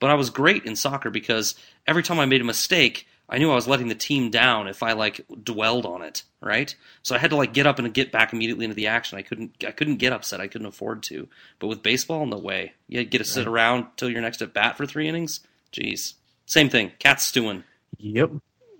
But 0.00 0.10
I 0.10 0.14
was 0.14 0.30
great 0.30 0.64
in 0.64 0.76
soccer 0.76 1.10
because 1.10 1.54
every 1.86 2.02
time 2.02 2.18
I 2.18 2.26
made 2.26 2.40
a 2.40 2.44
mistake, 2.44 3.06
I 3.28 3.38
knew 3.38 3.50
I 3.50 3.54
was 3.54 3.68
letting 3.68 3.88
the 3.88 3.94
team 3.94 4.30
down 4.30 4.68
if 4.68 4.82
I 4.82 4.92
like 4.92 5.24
dwelled 5.42 5.86
on 5.86 6.02
it, 6.02 6.24
right? 6.40 6.74
So 7.02 7.14
I 7.14 7.18
had 7.18 7.30
to 7.30 7.36
like 7.36 7.54
get 7.54 7.66
up 7.66 7.78
and 7.78 7.94
get 7.94 8.12
back 8.12 8.32
immediately 8.32 8.64
into 8.64 8.74
the 8.74 8.88
action. 8.88 9.16
I 9.16 9.22
couldn't 9.22 9.64
I 9.66 9.70
couldn't 9.70 9.96
get 9.96 10.12
upset. 10.12 10.40
I 10.40 10.48
couldn't 10.48 10.66
afford 10.66 11.02
to. 11.04 11.28
But 11.58 11.68
with 11.68 11.82
baseball, 11.82 12.26
no 12.26 12.38
way. 12.38 12.74
You 12.88 13.04
get 13.04 13.18
to 13.18 13.24
sit 13.24 13.46
around 13.46 13.86
till 13.96 14.10
you're 14.10 14.20
next 14.20 14.42
at 14.42 14.52
bat 14.52 14.76
for 14.76 14.84
three 14.84 15.08
innings. 15.08 15.40
Jeez. 15.72 16.14
Same 16.46 16.68
thing. 16.68 16.92
Cat 16.98 17.20
stewing. 17.20 17.64
Yep. 17.98 18.32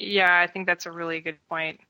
Yeah, 0.07 0.39
I 0.41 0.47
think 0.47 0.67
that's 0.67 0.87
a 0.87 0.93
really 0.93 1.21
good 1.21 1.39
point. 1.49 1.81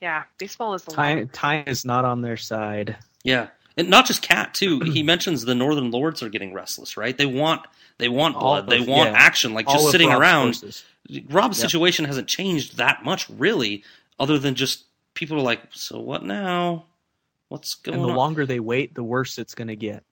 Yeah, 0.00 0.24
baseball 0.38 0.74
is 0.74 0.86
a 0.86 0.90
lot. 0.90 0.96
Time, 0.96 1.28
time 1.28 1.64
is 1.66 1.84
not 1.84 2.04
on 2.04 2.22
their 2.22 2.36
side. 2.36 2.96
Yeah. 3.24 3.48
And 3.76 3.88
not 3.88 4.06
just 4.06 4.20
cat 4.22 4.52
too. 4.54 4.80
he 4.84 5.02
mentions 5.02 5.44
the 5.44 5.54
Northern 5.54 5.90
Lords 5.90 6.22
are 6.22 6.28
getting 6.28 6.52
restless, 6.52 6.96
right? 6.96 7.16
They 7.16 7.26
want 7.26 7.62
they 7.98 8.08
want 8.08 8.34
All 8.36 8.42
blood. 8.62 8.68
They 8.68 8.80
want 8.80 9.10
yeah. 9.10 9.16
action. 9.16 9.54
Like 9.54 9.66
All 9.68 9.74
just 9.74 9.86
of 9.86 9.90
sitting 9.92 10.08
Robb's 10.08 10.20
around. 10.20 10.46
forces. 10.56 10.84
Robb's 11.30 11.58
Yep. 11.58 11.70
situation 11.70 12.04
hasn't 12.04 12.28
changed 12.28 12.76
that 12.78 13.04
much, 13.04 13.28
really, 13.30 13.84
other 14.18 14.38
than 14.38 14.54
just 14.54 14.84
people 15.14 15.36
are 15.36 15.42
like, 15.42 15.60
so 15.70 16.00
what 16.00 16.24
now? 16.24 16.86
What's 17.48 17.74
going 17.74 17.94
to 17.94 18.00
And 18.00 18.08
the 18.08 18.12
on? 18.12 18.16
longer 18.16 18.46
they 18.46 18.60
wait, 18.60 18.94
the 18.94 19.02
worse 19.04 19.36
it's 19.38 19.54
going 19.54 19.68
to 19.68 19.76
get. 19.76 20.04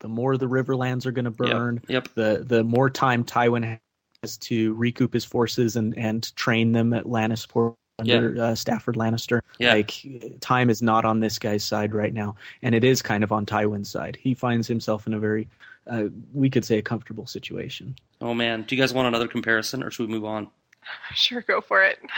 The 0.00 0.08
more 0.08 0.36
the 0.36 0.48
Riverlands 0.48 1.06
are 1.06 1.12
going 1.12 1.24
to 1.26 1.30
burn, 1.30 1.80
Yep. 1.88 2.08
the 2.14 2.44
the 2.46 2.64
more 2.64 2.88
time 2.90 3.24
Tywin 3.24 3.64
has 3.64 3.78
to 4.22 4.74
recoup 4.74 5.12
his 5.12 5.24
forces 5.24 5.76
and 5.76 5.96
and 5.96 6.34
train 6.36 6.72
them 6.72 6.92
at 6.92 7.04
Lannisport 7.04 7.74
under 8.00 8.42
uh, 8.42 8.54
Stafford 8.54 8.96
Lannister. 8.96 9.40
Yeah. 9.58 9.74
Like 9.74 10.04
time 10.40 10.70
is 10.70 10.82
not 10.82 11.04
on 11.04 11.20
this 11.20 11.38
guy's 11.38 11.64
side 11.64 11.94
right 11.94 12.12
now, 12.12 12.36
and 12.62 12.74
it 12.74 12.84
is 12.84 13.00
kind 13.02 13.22
of 13.22 13.32
on 13.32 13.46
Tywin's 13.46 13.90
side. 13.90 14.16
He 14.20 14.34
finds 14.34 14.66
himself 14.66 15.06
in 15.06 15.14
a 15.14 15.18
very, 15.18 15.48
uh, 15.86 16.04
we 16.32 16.50
could 16.50 16.64
say, 16.64 16.78
a 16.78 16.82
comfortable 16.82 17.26
situation. 17.26 17.96
Oh 18.20 18.34
man, 18.34 18.62
do 18.62 18.74
you 18.74 18.82
guys 18.82 18.92
want 18.92 19.08
another 19.08 19.28
comparison, 19.28 19.82
or 19.82 19.90
should 19.90 20.08
we 20.08 20.12
move 20.14 20.24
on? 20.24 20.48
Sure, 21.14 21.42
go 21.42 21.60
for 21.60 21.82
it. 21.82 21.98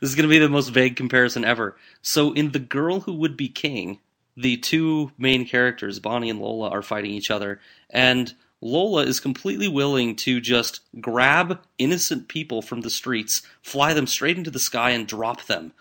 This 0.00 0.10
is 0.10 0.14
going 0.14 0.28
to 0.28 0.32
be 0.32 0.38
the 0.38 0.48
most 0.48 0.68
vague 0.68 0.94
comparison 0.94 1.44
ever. 1.44 1.76
So, 2.00 2.32
in 2.32 2.52
The 2.52 2.60
Girl 2.60 3.00
Who 3.00 3.12
Would 3.14 3.36
Be 3.36 3.48
King, 3.48 3.98
the 4.36 4.56
two 4.56 5.10
main 5.18 5.44
characters, 5.48 5.98
Bonnie 5.98 6.30
and 6.30 6.40
Lola, 6.40 6.70
are 6.70 6.80
fighting 6.80 7.10
each 7.10 7.28
other, 7.28 7.60
and 7.90 8.32
Lola 8.64 9.02
is 9.04 9.20
completely 9.20 9.68
willing 9.68 10.16
to 10.16 10.40
just 10.40 10.80
grab 11.00 11.60
innocent 11.78 12.28
people 12.28 12.62
from 12.62 12.80
the 12.80 12.90
streets, 12.90 13.42
fly 13.62 13.92
them 13.94 14.06
straight 14.08 14.38
into 14.38 14.50
the 14.50 14.58
sky, 14.58 14.90
and 14.90 15.06
drop 15.06 15.44
them. 15.46 15.72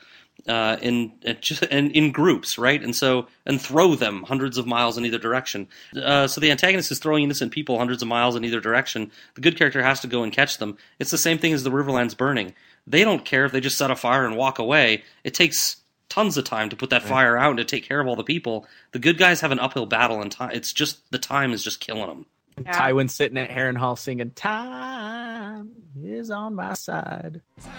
uh, 0.48 0.78
in 0.82 1.14
uh, 1.26 1.34
just 1.34 1.64
in, 1.64 1.92
in 1.92 2.12
groups, 2.12 2.58
right? 2.58 2.84
And 2.84 2.96
so 2.96 3.28
and 3.46 3.62
throw 3.62 3.96
them 3.96 4.24
hundreds 4.24 4.58
of 4.58 4.68
miles 4.68 4.98
in 4.98 5.06
either 5.06 5.18
direction. 5.18 5.68
Uh, 5.96 6.28
so 6.28 6.42
the 6.42 6.52
antagonist 6.52 6.92
is 6.92 7.00
throwing 7.00 7.24
innocent 7.24 7.52
people 7.54 7.78
hundreds 7.78 8.02
of 8.02 8.08
miles 8.08 8.36
in 8.36 8.44
either 8.44 8.60
direction. 8.60 9.12
The 9.36 9.42
good 9.42 9.58
character 9.58 9.82
has 9.82 10.02
to 10.02 10.08
go 10.08 10.24
and 10.24 10.34
catch 10.34 10.58
them. 10.58 10.78
It's 11.00 11.12
the 11.12 11.18
same 11.18 11.38
thing 11.38 11.54
as 11.54 11.64
the 11.64 11.72
Riverlands 11.72 12.18
burning. 12.18 12.54
They 12.86 13.04
don't 13.06 13.24
care 13.24 13.46
if 13.46 13.54
they 13.54 13.62
just 13.62 13.78
set 13.78 13.92
a 13.92 13.96
fire 13.96 14.26
and 14.26 14.36
walk 14.36 14.60
away. 14.60 15.04
It 15.24 15.34
takes 15.34 15.78
tons 16.10 16.36
of 16.38 16.44
time 16.44 16.70
to 16.70 16.76
put 16.76 16.90
that 16.90 17.04
fire 17.04 17.38
out 17.38 17.52
and 17.52 17.58
to 17.60 17.64
take 17.66 17.88
care 17.88 18.02
of 18.02 18.08
all 18.08 18.18
the 18.18 18.24
people. 18.24 18.68
The 18.92 19.00
good 19.00 19.18
guys 19.18 19.40
have 19.42 19.52
an 19.52 19.60
uphill 19.60 19.86
battle, 19.86 20.22
and 20.22 20.32
time. 20.32 20.52
It's 20.54 20.74
just 20.74 21.10
the 21.12 21.18
time 21.20 21.54
is 21.54 21.64
just 21.64 21.80
killing 21.80 22.08
them. 22.08 22.26
Yeah. 22.62 22.72
Tywin 22.80 23.10
sitting 23.10 23.38
at 23.38 23.50
Harrenhal 23.50 23.98
singing 23.98 24.32
"Time 24.32 25.72
is 26.02 26.30
on 26.30 26.56
my 26.56 26.74
side." 26.74 27.42
Time 27.62 27.74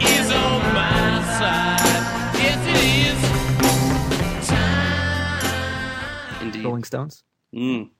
is 0.00 0.30
on 0.32 0.74
my 0.74 1.22
side. 1.38 1.80
Yes, 2.40 2.66
it 2.68 2.76
is. 6.40 6.42
Indeed. 6.42 6.64
Rolling 6.64 6.84
Stones. 6.84 7.22
Mm. 7.54 7.90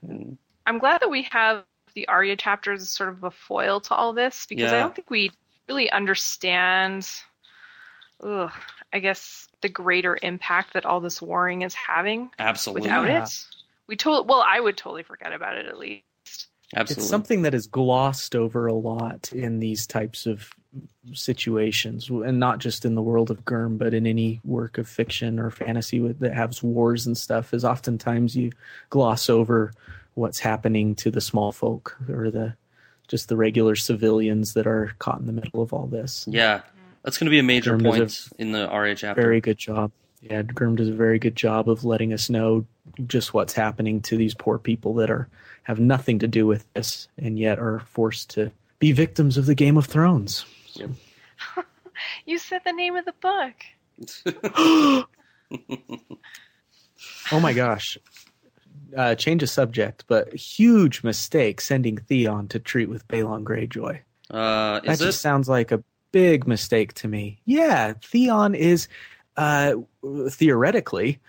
I'm 0.66 0.78
glad 0.78 1.00
that 1.02 1.10
we 1.10 1.22
have 1.30 1.64
the 1.94 2.08
Arya 2.08 2.36
chapters 2.36 2.82
as 2.82 2.90
sort 2.90 3.10
of 3.10 3.22
a 3.24 3.30
foil 3.30 3.80
to 3.80 3.94
all 3.94 4.12
this 4.12 4.46
because 4.46 4.72
I 4.72 4.80
don't 4.80 4.94
think 4.94 5.10
we 5.10 5.30
really 5.68 5.90
understand, 5.90 7.08
ugh, 8.22 8.50
I 8.92 8.98
guess, 8.98 9.46
the 9.62 9.68
greater 9.68 10.18
impact 10.22 10.72
that 10.74 10.84
all 10.84 11.00
this 11.00 11.22
warring 11.22 11.62
is 11.62 11.72
having 11.74 12.30
Absolutely. 12.38 12.82
without 12.82 13.06
Yeah. 13.06 13.22
it. 13.24 13.46
We 13.86 13.96
told 13.96 14.28
well, 14.28 14.44
I 14.46 14.60
would 14.60 14.76
totally 14.76 15.02
forget 15.02 15.32
about 15.32 15.56
it 15.56 15.66
at 15.66 15.78
least. 15.78 16.04
Absolutely. 16.74 17.02
It's 17.02 17.10
something 17.10 17.42
that 17.42 17.54
is 17.54 17.66
glossed 17.66 18.34
over 18.34 18.66
a 18.66 18.74
lot 18.74 19.32
in 19.32 19.60
these 19.60 19.86
types 19.86 20.26
of 20.26 20.50
situations, 21.12 22.08
and 22.08 22.40
not 22.40 22.58
just 22.58 22.84
in 22.84 22.94
the 22.94 23.02
world 23.02 23.30
of 23.30 23.44
Gurm, 23.44 23.78
but 23.78 23.94
in 23.94 24.06
any 24.06 24.40
work 24.44 24.78
of 24.78 24.88
fiction 24.88 25.38
or 25.38 25.50
fantasy 25.50 26.00
with, 26.00 26.18
that 26.20 26.34
has 26.34 26.62
wars 26.62 27.06
and 27.06 27.16
stuff. 27.16 27.54
Is 27.54 27.64
oftentimes 27.64 28.34
you 28.34 28.50
gloss 28.90 29.30
over 29.30 29.72
what's 30.14 30.40
happening 30.40 30.94
to 30.96 31.10
the 31.10 31.20
small 31.20 31.52
folk 31.52 31.96
or 32.08 32.30
the 32.30 32.54
just 33.06 33.28
the 33.28 33.36
regular 33.36 33.76
civilians 33.76 34.54
that 34.54 34.66
are 34.66 34.94
caught 34.98 35.20
in 35.20 35.26
the 35.26 35.32
middle 35.32 35.60
of 35.60 35.72
all 35.72 35.86
this. 35.86 36.24
Yeah, 36.26 36.62
that's 37.02 37.18
going 37.18 37.26
to 37.26 37.30
be 37.30 37.38
a 37.38 37.44
major 37.44 37.76
Gurm 37.76 37.82
does 37.82 37.94
a 37.94 37.98
point 37.98 38.40
in 38.40 38.52
the 38.52 38.66
Arya 38.66 38.94
chapter. 38.96 39.22
Very 39.22 39.40
good 39.40 39.58
job. 39.58 39.92
Yeah, 40.30 40.42
Gurm 40.42 40.74
does 40.76 40.88
a 40.88 40.92
very 40.94 41.18
good 41.18 41.36
job 41.36 41.68
of 41.68 41.84
letting 41.84 42.12
us 42.14 42.30
know 42.30 42.64
just 43.06 43.34
what's 43.34 43.52
happening 43.52 44.00
to 44.02 44.16
these 44.16 44.32
poor 44.34 44.58
people 44.58 44.94
that 44.94 45.10
are 45.10 45.28
have 45.64 45.78
nothing 45.80 46.18
to 46.20 46.26
do 46.28 46.46
with 46.46 46.64
this 46.72 47.08
and 47.18 47.38
yet 47.38 47.58
are 47.58 47.80
forced 47.80 48.30
to 48.30 48.50
be 48.78 48.92
victims 48.92 49.36
of 49.36 49.44
the 49.46 49.54
Game 49.54 49.76
of 49.76 49.86
Thrones. 49.86 50.44
Yep. 50.74 50.90
You 52.26 52.38
said 52.38 52.62
the 52.64 52.72
name 52.72 52.96
of 52.96 53.04
the 53.04 53.14
book. 53.20 55.06
Oh 57.32 57.40
my 57.40 57.52
gosh. 57.52 57.98
Uh, 58.96 59.14
change 59.14 59.42
of 59.42 59.50
subject, 59.50 60.04
but 60.08 60.32
huge 60.34 61.02
mistake 61.02 61.60
sending 61.60 61.96
Theon 61.98 62.48
to 62.48 62.58
treat 62.58 62.88
with 62.88 63.06
Balon 63.08 63.42
Greyjoy. 63.44 64.00
Uh, 64.30 64.80
That 64.80 64.92
is 64.94 64.98
just 65.00 65.18
it? 65.18 65.22
sounds 65.22 65.48
like 65.48 65.72
a 65.72 65.82
big 66.12 66.46
mistake 66.46 66.94
to 66.94 67.08
me. 67.08 67.40
Yeah, 67.44 67.94
Theon 68.02 68.54
is 68.54 68.88
uh, 69.36 69.74
theoretically, 70.30 71.20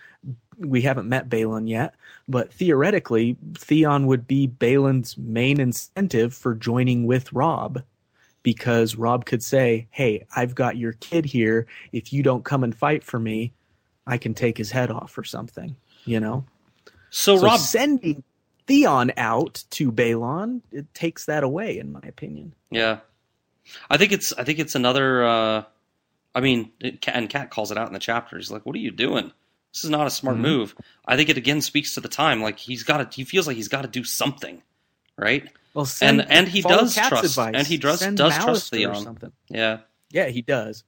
we 0.58 0.82
haven't 0.82 1.08
met 1.08 1.28
Balon 1.28 1.68
yet, 1.68 1.94
but 2.28 2.52
theoretically, 2.52 3.36
Theon 3.54 4.06
would 4.06 4.26
be 4.26 4.48
Balon's 4.48 5.16
main 5.18 5.60
incentive 5.60 6.34
for 6.34 6.54
joining 6.54 7.06
with 7.06 7.32
Robb. 7.32 7.82
Because 8.42 8.94
Robb 8.94 9.24
could 9.24 9.42
say, 9.42 9.88
Hey, 9.90 10.24
I've 10.36 10.54
got 10.54 10.76
your 10.76 10.92
kid 10.92 11.24
here. 11.24 11.66
If 11.90 12.12
you 12.12 12.22
don't 12.22 12.44
come 12.44 12.62
and 12.62 12.72
fight 12.72 13.02
for 13.02 13.18
me, 13.18 13.52
I 14.06 14.18
can 14.18 14.34
take 14.34 14.56
his 14.56 14.70
head 14.70 14.88
off 14.88 15.18
or 15.18 15.24
something, 15.24 15.74
you 16.04 16.20
know? 16.20 16.44
So, 17.10 17.36
So 17.36 17.44
Robb, 17.44 17.58
sending 17.58 18.22
Theon 18.68 19.12
out 19.16 19.64
to 19.70 19.90
Balon, 19.90 20.62
it 20.70 20.86
takes 20.94 21.24
that 21.26 21.42
away, 21.42 21.76
in 21.76 21.90
my 21.90 22.00
opinion. 22.04 22.54
yeah, 22.70 22.98
I 23.90 23.96
think 23.96 24.12
it's 24.12 24.32
I 24.34 24.44
think 24.44 24.60
it's 24.60 24.76
another. 24.76 25.24
Uh, 25.24 25.64
I 26.36 26.40
mean, 26.40 26.70
it, 26.80 26.98
and 27.08 27.28
Cat 27.30 27.50
calls 27.50 27.70
it 27.72 27.78
out 27.78 27.86
in 27.88 27.94
the 27.94 27.98
chapter. 27.98 28.36
He's 28.36 28.50
like, 28.50 28.64
"What 28.66 28.76
are 28.76 28.80
you 28.80 28.90
doing? 28.90 29.32
This 29.72 29.84
is 29.84 29.90
not 29.90 30.06
a 30.06 30.10
smart 30.10 30.36
Mhm. 30.36 30.40
move." 30.42 30.74
I 31.06 31.16
think 31.16 31.30
it 31.30 31.36
again 31.38 31.60
speaks 31.62 31.94
to 31.94 32.00
the 32.00 32.08
time. 32.08 32.42
Like 32.42 32.58
he's 32.58 32.82
got 32.82 33.10
to. 33.10 33.16
He 33.16 33.24
feels 33.24 33.46
like 33.46 33.56
he's 33.56 33.68
got 33.68 33.82
to 33.82 33.88
do 33.88 34.04
something, 34.04 34.62
right? 35.16 35.48
Well, 35.74 35.86
send, 35.86 36.20
And- 36.20 36.30
and 36.30 36.48
he 36.48 36.60
does 36.62 36.94
trust- 36.94 37.24
advice. 37.24 37.54
and 37.56 37.66
he 37.66 37.76
does- 37.78 38.00
Send 38.00 38.16
does 38.18 38.34
trust 38.36 38.72
or 38.72 38.76
Theon. 38.76 39.02
something. 39.02 39.32
Yeah, 39.48 39.78
Yeah, 40.10 40.28
he 40.28 40.40
does. 40.42 40.84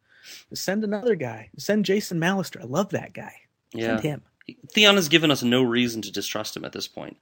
Send 0.54 0.84
another 0.84 1.14
guy. 1.14 1.50
Send 1.58 1.84
Jason 1.86 2.20
Mallister. 2.20 2.60
I 2.60 2.64
love 2.64 2.90
that 2.90 3.12
guy. 3.14 3.32
yeah. 3.72 3.86
Send 3.96 4.00
him. 4.00 4.22
Theon 4.72 4.96
has 4.96 5.08
given 5.08 5.30
us 5.30 5.42
no 5.42 5.62
reason 5.62 6.00
to 6.02 6.10
distrust 6.12 6.56
him 6.56 6.64
at 6.64 6.72
this 6.72 6.86
point. 6.88 7.16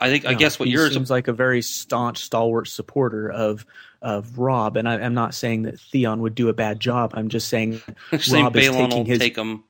I 0.00 0.08
think. 0.08 0.24
I 0.24 0.34
guess 0.34 0.58
what 0.58 0.66
he 0.66 0.72
you're. 0.74 0.90
seems 0.90 1.10
like 1.10 1.28
a 1.28 1.32
very 1.32 1.62
staunch, 1.62 2.18
stalwart 2.24 2.66
supporter 2.68 3.30
of 3.30 3.64
of 4.02 4.38
Robb, 4.38 4.76
and 4.76 4.88
I, 4.88 4.94
I'm 4.94 5.14
not 5.14 5.34
saying 5.34 5.62
that 5.62 5.78
Theon 5.78 6.20
would 6.22 6.34
do 6.34 6.48
a 6.48 6.52
bad 6.52 6.80
job. 6.80 7.12
I'm 7.14 7.28
just 7.28 7.48
saying 7.48 7.80
saying 8.18 8.44
Robb 8.44 8.56
is 8.56 8.68
Balon 8.68 8.78
will 8.80 8.88
taking 8.88 9.06
his 9.06 9.18
take 9.18 9.36
him. 9.36 9.64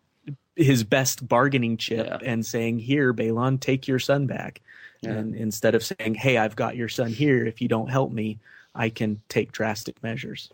his 0.56 0.84
best 0.84 1.26
bargaining 1.26 1.76
chip 1.76 2.06
Yeah. 2.06 2.18
and 2.24 2.44
saying, 2.46 2.78
"Here, 2.78 3.12
Balon, 3.12 3.58
take 3.60 3.88
your 3.88 3.98
son 3.98 4.26
back." 4.26 4.60
Yeah. 5.02 5.12
And 5.12 5.34
instead 5.34 5.74
of 5.74 5.82
saying, 5.84 6.14
"Hey, 6.14 6.36
I've 6.36 6.56
got 6.56 6.76
your 6.76 6.88
son 6.88 7.10
here. 7.10 7.44
If 7.44 7.60
you 7.60 7.68
don't 7.68 7.88
help 7.90 8.12
me, 8.12 8.38
I 8.74 8.88
can 8.90 9.20
take 9.28 9.50
drastic 9.52 10.02
measures." 10.02 10.50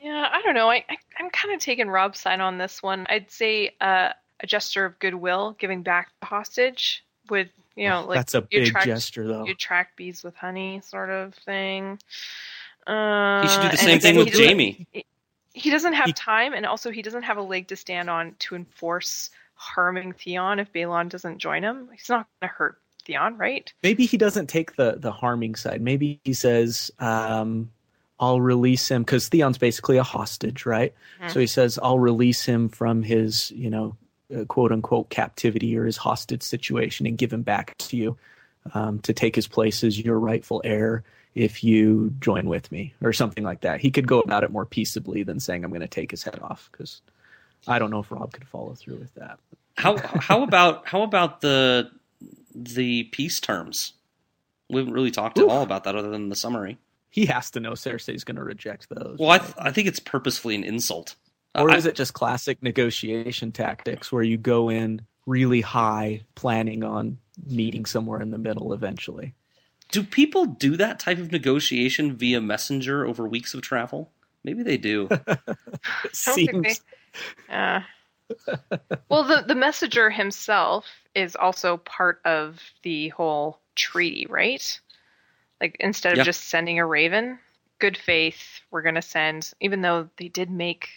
Yeah, 0.00 0.28
I 0.30 0.42
don't 0.42 0.54
know. 0.54 0.68
I, 0.68 0.84
I 0.88 0.96
I'm 1.18 1.30
kind 1.30 1.54
of 1.54 1.60
taking 1.60 1.88
Robb's 1.88 2.18
side 2.18 2.40
on 2.40 2.58
this 2.58 2.82
one. 2.82 3.06
I'd 3.08 3.30
say 3.30 3.74
uh, 3.80 4.10
a 4.40 4.46
gesture 4.46 4.84
of 4.84 4.98
goodwill, 4.98 5.56
giving 5.58 5.82
back 5.82 6.10
the 6.20 6.26
hostage 6.26 7.04
would 7.30 7.48
you 7.74 7.88
know 7.88 8.04
like 8.04 8.16
That's 8.18 8.34
a 8.34 8.42
big 8.42 8.66
attract, 8.68 8.86
gesture, 8.86 9.26
though. 9.26 9.46
You 9.46 9.52
attract 9.52 9.96
bees 9.96 10.22
with 10.22 10.36
honey, 10.36 10.82
sort 10.84 11.08
of 11.08 11.34
thing. 11.34 11.98
Uh, 12.86 13.42
He 13.42 13.48
should 13.48 13.62
do 13.62 13.68
the 13.70 13.76
same 13.76 14.00
thing 14.00 14.16
with 14.16 14.32
he 14.32 14.46
Jaime. 14.46 14.86
He 15.52 15.70
doesn't 15.70 15.92
have 15.92 16.06
He- 16.06 16.12
time, 16.12 16.52
and 16.52 16.66
also 16.66 16.90
he 16.90 17.00
doesn't 17.02 17.22
have 17.22 17.36
a 17.36 17.42
leg 17.42 17.68
to 17.68 17.76
stand 17.76 18.10
on 18.10 18.34
to 18.40 18.56
enforce 18.56 19.30
harming 19.54 20.12
Theon 20.12 20.58
if 20.58 20.72
Balon 20.72 21.08
doesn't 21.08 21.38
join 21.38 21.62
him. 21.62 21.88
He's 21.92 22.08
not 22.08 22.26
going 22.40 22.50
to 22.50 22.54
hurt 22.54 22.78
Theon, 23.04 23.36
right? 23.38 23.72
maybe 23.82 24.04
he 24.06 24.16
doesn't 24.16 24.48
take 24.48 24.76
the 24.76 24.96
the 24.98 25.12
harming 25.12 25.54
side. 25.54 25.80
Maybe 25.80 26.18
he 26.24 26.32
says, 26.32 26.90
um, 26.98 27.70
"I'll 28.18 28.40
release 28.40 28.90
him," 28.90 29.02
because 29.02 29.28
Theon's 29.28 29.58
basically 29.58 29.96
a 29.98 30.02
hostage, 30.02 30.66
right? 30.66 30.92
Mhm. 31.22 31.30
So 31.30 31.38
he 31.40 31.46
says, 31.46 31.78
"I'll 31.82 31.98
release 31.98 32.44
him 32.44 32.68
from 32.68 33.02
his, 33.02 33.50
you 33.52 33.70
know, 33.70 33.96
uh, 34.34 34.44
quote 34.46 34.72
unquote 34.72 35.08
captivity 35.10 35.76
or 35.76 35.84
his 35.84 35.98
hostage 35.98 36.42
situation 36.42 37.06
and 37.06 37.16
give 37.18 37.32
him 37.32 37.42
back 37.42 37.76
to 37.78 37.96
you 37.96 38.16
um, 38.72 38.98
to 39.00 39.12
take 39.12 39.36
his 39.36 39.46
place 39.46 39.84
as 39.84 40.00
your 40.00 40.18
rightful 40.18 40.62
heir." 40.64 41.04
If 41.34 41.64
you 41.64 42.14
join 42.20 42.48
with 42.48 42.70
me, 42.70 42.94
or 43.02 43.12
something 43.12 43.42
like 43.42 43.62
that, 43.62 43.80
he 43.80 43.90
could 43.90 44.06
go 44.06 44.20
about 44.20 44.44
it 44.44 44.50
more 44.52 44.66
peaceably 44.66 45.22
than 45.24 45.40
saying, 45.40 45.64
"I'm 45.64 45.70
going 45.70 45.80
to 45.80 45.88
take 45.88 46.10
his 46.10 46.22
head 46.22 46.38
off." 46.40 46.68
Because 46.70 47.02
I 47.66 47.78
don't 47.78 47.90
know 47.90 48.00
if 48.00 48.10
Robb 48.12 48.32
could 48.32 48.46
follow 48.46 48.74
through 48.74 48.96
with 48.96 49.14
that. 49.14 49.38
How 49.76 49.96
how 49.98 50.42
about 50.42 50.86
how 50.86 51.02
about 51.02 51.40
the 51.40 51.90
the 52.54 53.04
peace 53.04 53.40
terms? 53.40 53.94
We 54.70 54.78
haven't 54.78 54.94
really 54.94 55.10
talked 55.10 55.38
at 55.38 55.44
all 55.48 55.62
about 55.62 55.84
that 55.84 55.96
other 55.96 56.10
than 56.10 56.28
the 56.28 56.36
summary. 56.36 56.78
He 57.10 57.26
has 57.26 57.50
to 57.52 57.60
know 57.60 57.72
Cersei's 57.72 58.24
going 58.24 58.36
to 58.36 58.42
reject 58.44 58.88
those. 58.88 59.18
Well, 59.18 59.30
I, 59.30 59.38
th- 59.38 59.54
I 59.58 59.70
think 59.70 59.86
it's 59.86 60.00
purposefully 60.00 60.54
an 60.54 60.64
insult. 60.64 61.14
Uh, 61.54 61.62
or 61.62 61.70
I- 61.70 61.76
is 61.76 61.86
it 61.86 61.94
just 61.94 62.14
classic 62.14 62.62
negotiation 62.62 63.52
tactics 63.52 64.10
where 64.10 64.22
you 64.22 64.36
go 64.36 64.70
in 64.70 65.02
really 65.26 65.60
high, 65.60 66.22
planning 66.34 66.82
on 66.82 67.18
meeting 67.46 67.84
somewhere 67.84 68.20
in 68.20 68.30
the 68.30 68.38
middle 68.38 68.72
eventually? 68.72 69.34
Do 69.90 70.02
people 70.02 70.44
do 70.46 70.76
that 70.76 70.98
type 70.98 71.18
of 71.18 71.30
negotiation 71.32 72.16
via 72.16 72.40
messenger 72.40 73.06
over 73.06 73.28
weeks 73.28 73.54
of 73.54 73.62
travel? 73.62 74.10
Maybe 74.42 74.62
they 74.62 74.76
do. 74.76 75.08
It 75.10 75.22
I 75.28 75.36
don't 75.36 76.34
think 76.34 76.50
seems 76.50 76.80
they- 77.48 77.54
Uh, 77.54 77.80
well, 79.08 79.22
the 79.24 79.44
the 79.46 79.54
messenger 79.54 80.10
himself 80.10 80.86
is 81.14 81.36
also 81.36 81.76
part 81.76 82.20
of 82.24 82.60
the 82.82 83.10
whole 83.10 83.60
treaty, 83.76 84.26
right? 84.28 84.80
Like 85.60 85.76
instead 85.80 86.12
of 86.12 86.18
Yeah. 86.18 86.24
just 86.24 86.44
sending 86.48 86.78
a 86.78 86.86
raven, 86.86 87.38
good 87.78 87.96
faith, 87.96 88.60
we're 88.70 88.82
gonna 88.82 89.02
send. 89.02 89.52
Even 89.60 89.82
though 89.82 90.08
they 90.16 90.28
did 90.28 90.50
make 90.50 90.88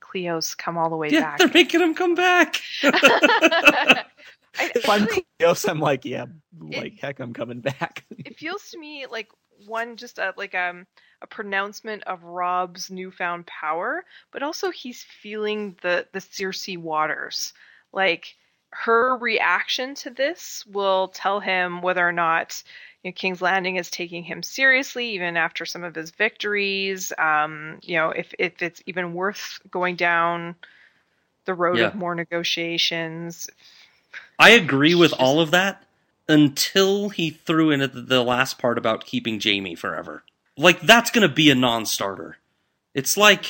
Cleos 0.00 0.56
come 0.56 0.78
all 0.78 0.88
the 0.88 0.96
way 0.96 1.10
yeah, 1.10 1.20
back. 1.20 1.38
they're 1.38 1.48
making 1.48 1.80
him 1.80 1.94
come 1.94 2.14
back. 2.14 2.60
I, 4.58 4.72
if 4.74 4.88
I 4.88 4.94
I'm 4.96 5.04
really- 5.06 5.26
Cleos, 5.40 5.68
I'm 5.68 5.80
like, 5.80 6.04
yeah, 6.04 6.26
like 6.58 6.98
heck, 7.00 7.20
I'm 7.20 7.32
coming 7.34 7.60
back. 7.60 8.04
it 8.18 8.36
feels 8.38 8.70
to 8.70 8.78
me 8.78 9.06
like 9.10 9.28
one 9.66 9.96
just 9.96 10.18
a, 10.18 10.34
like 10.36 10.54
um 10.54 10.86
a 11.22 11.26
pronouncement 11.26 12.02
of 12.04 12.22
Robb's 12.24 12.90
newfound 12.90 13.46
power, 13.46 14.04
but 14.32 14.42
also 14.42 14.70
he's 14.70 15.02
feeling 15.02 15.76
the 15.82 16.06
the 16.12 16.18
Cersei 16.20 16.76
waters. 16.78 17.52
Like 17.92 18.34
her 18.70 19.16
reaction 19.16 19.94
to 19.94 20.10
this 20.10 20.64
will 20.66 21.08
tell 21.08 21.40
him 21.40 21.80
whether 21.80 22.06
or 22.06 22.12
not 22.12 22.62
you 23.02 23.10
know, 23.10 23.14
King's 23.14 23.40
Landing 23.40 23.76
is 23.76 23.90
taking 23.90 24.22
him 24.24 24.42
seriously 24.42 25.10
even 25.10 25.36
after 25.36 25.64
some 25.64 25.84
of 25.84 25.94
his 25.94 26.10
victories. 26.10 27.12
Um, 27.18 27.78
you 27.82 27.96
know, 27.96 28.10
if 28.10 28.34
if 28.38 28.60
it's 28.60 28.82
even 28.86 29.14
worth 29.14 29.60
going 29.70 29.96
down 29.96 30.56
the 31.46 31.54
road 31.54 31.78
Yeah. 31.78 31.86
of 31.86 31.94
more 31.94 32.14
negotiations. 32.14 33.48
I 34.38 34.50
agree 34.50 34.94
with 34.94 35.12
all 35.12 35.40
of 35.40 35.50
that 35.50 35.84
until 36.28 37.08
he 37.10 37.30
threw 37.30 37.70
in 37.70 37.80
the- 37.80 38.22
last 38.24 38.58
part 38.58 38.78
about 38.78 39.06
keeping 39.06 39.40
Jaime 39.40 39.74
forever. 39.74 40.24
Like 40.56 40.80
that's 40.80 41.10
going 41.10 41.26
to 41.26 41.34
be 41.34 41.50
a 41.50 41.54
non-starter. 41.54 42.38
It's 42.94 43.16
like 43.16 43.46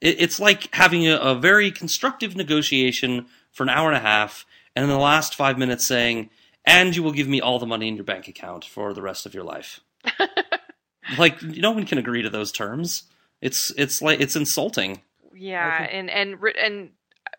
it's 0.00 0.38
like 0.38 0.72
having 0.74 1.08
a, 1.08 1.16
a 1.16 1.34
very 1.34 1.70
constructive 1.70 2.36
negotiation 2.36 3.26
for 3.50 3.62
an 3.62 3.68
hour 3.70 3.88
and 3.88 3.96
a 3.96 4.00
half, 4.00 4.44
and 4.74 4.84
in 4.84 4.90
the 4.90 4.98
last 4.98 5.34
five 5.34 5.58
minutes 5.58 5.84
saying, 5.86 6.30
"And 6.64 6.94
you 6.94 7.02
will 7.02 7.12
give 7.12 7.26
me 7.26 7.40
all 7.40 7.58
the 7.58 7.66
money 7.66 7.88
in 7.88 7.96
your 7.96 8.04
bank 8.04 8.28
account 8.28 8.64
for 8.64 8.92
the 8.92 9.02
rest 9.02 9.26
of 9.26 9.34
your 9.34 9.42
life." 9.42 9.80
like 11.18 11.42
no 11.42 11.72
one 11.72 11.86
can 11.86 11.98
agree 11.98 12.22
to 12.22 12.30
those 12.30 12.52
terms. 12.52 13.04
It's 13.40 13.72
it's 13.76 14.00
like 14.00 14.20
it's 14.20 14.36
insulting. 14.36 15.02
Yeah, 15.34 15.82
and 15.82 16.08
and 16.10 16.36
and 16.62 16.90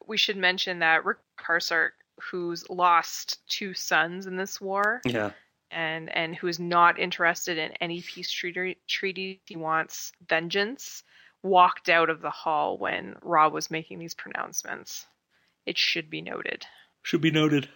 we 0.06 0.18
should 0.18 0.38
mention 0.38 0.80
that 0.80 1.06
Rickard 1.06 1.24
Karstark, 1.40 1.92
who's 2.20 2.70
lost 2.70 3.40
two 3.50 3.74
sons 3.74 4.26
in 4.26 4.36
this 4.38 4.60
war, 4.60 5.02
Yeah. 5.06 5.32
and 5.72 6.10
and 6.16 6.36
who 6.36 6.48
is 6.48 6.60
not 6.60 7.00
interested 7.00 7.58
in 7.58 7.72
any 7.82 8.02
peace 8.02 8.32
treaty 8.32 8.78
treaty, 8.88 9.42
he 9.46 9.56
wants 9.56 10.12
vengeance, 10.28 11.04
walked 11.44 11.90
out 11.90 12.10
of 12.10 12.22
the 12.22 12.30
hall 12.30 12.78
when 12.78 13.16
Robb 13.22 13.54
was 13.54 13.70
making 13.72 14.00
these 14.00 14.16
pronouncements. 14.16 15.06
It 15.66 15.78
should 15.78 16.10
be 16.10 16.22
noted. 16.22 16.66
Should 17.04 17.22
be 17.22 17.32
noted. 17.32 17.70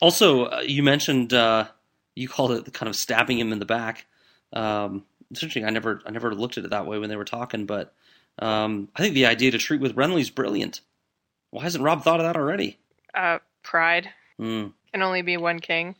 Also, 0.00 0.44
uh, 0.46 0.60
you 0.66 0.82
mentioned 0.82 1.32
uh, 1.34 1.68
you 2.14 2.28
called 2.28 2.52
it 2.52 2.64
the 2.64 2.70
kind 2.70 2.88
of 2.88 2.96
stabbing 2.96 3.38
him 3.38 3.52
in 3.52 3.58
the 3.58 3.66
back. 3.66 4.06
Um, 4.52 5.04
it's 5.30 5.42
interesting. 5.42 5.64
I 5.64 5.70
never, 5.70 6.00
I 6.06 6.10
never 6.10 6.34
looked 6.34 6.58
at 6.58 6.64
it 6.64 6.70
that 6.70 6.86
way 6.86 6.98
when 6.98 7.08
they 7.10 7.16
were 7.16 7.24
talking, 7.24 7.66
but 7.66 7.92
um, 8.38 8.88
I 8.96 9.02
think 9.02 9.14
the 9.14 9.26
idea 9.26 9.50
to 9.52 9.58
treat 9.58 9.80
with 9.80 9.94
Renly's 9.94 10.30
brilliant. 10.30 10.80
Why 11.50 11.62
hasn't 11.62 11.84
Robb 11.84 12.02
thought 12.02 12.18
of 12.20 12.26
that 12.26 12.36
already? 12.36 12.78
Uh, 13.14 13.38
pride 13.62 14.10
Hmm. 14.38 14.68
can 14.92 15.02
only 15.02 15.22
be 15.22 15.36
one 15.36 15.60
king. 15.60 15.94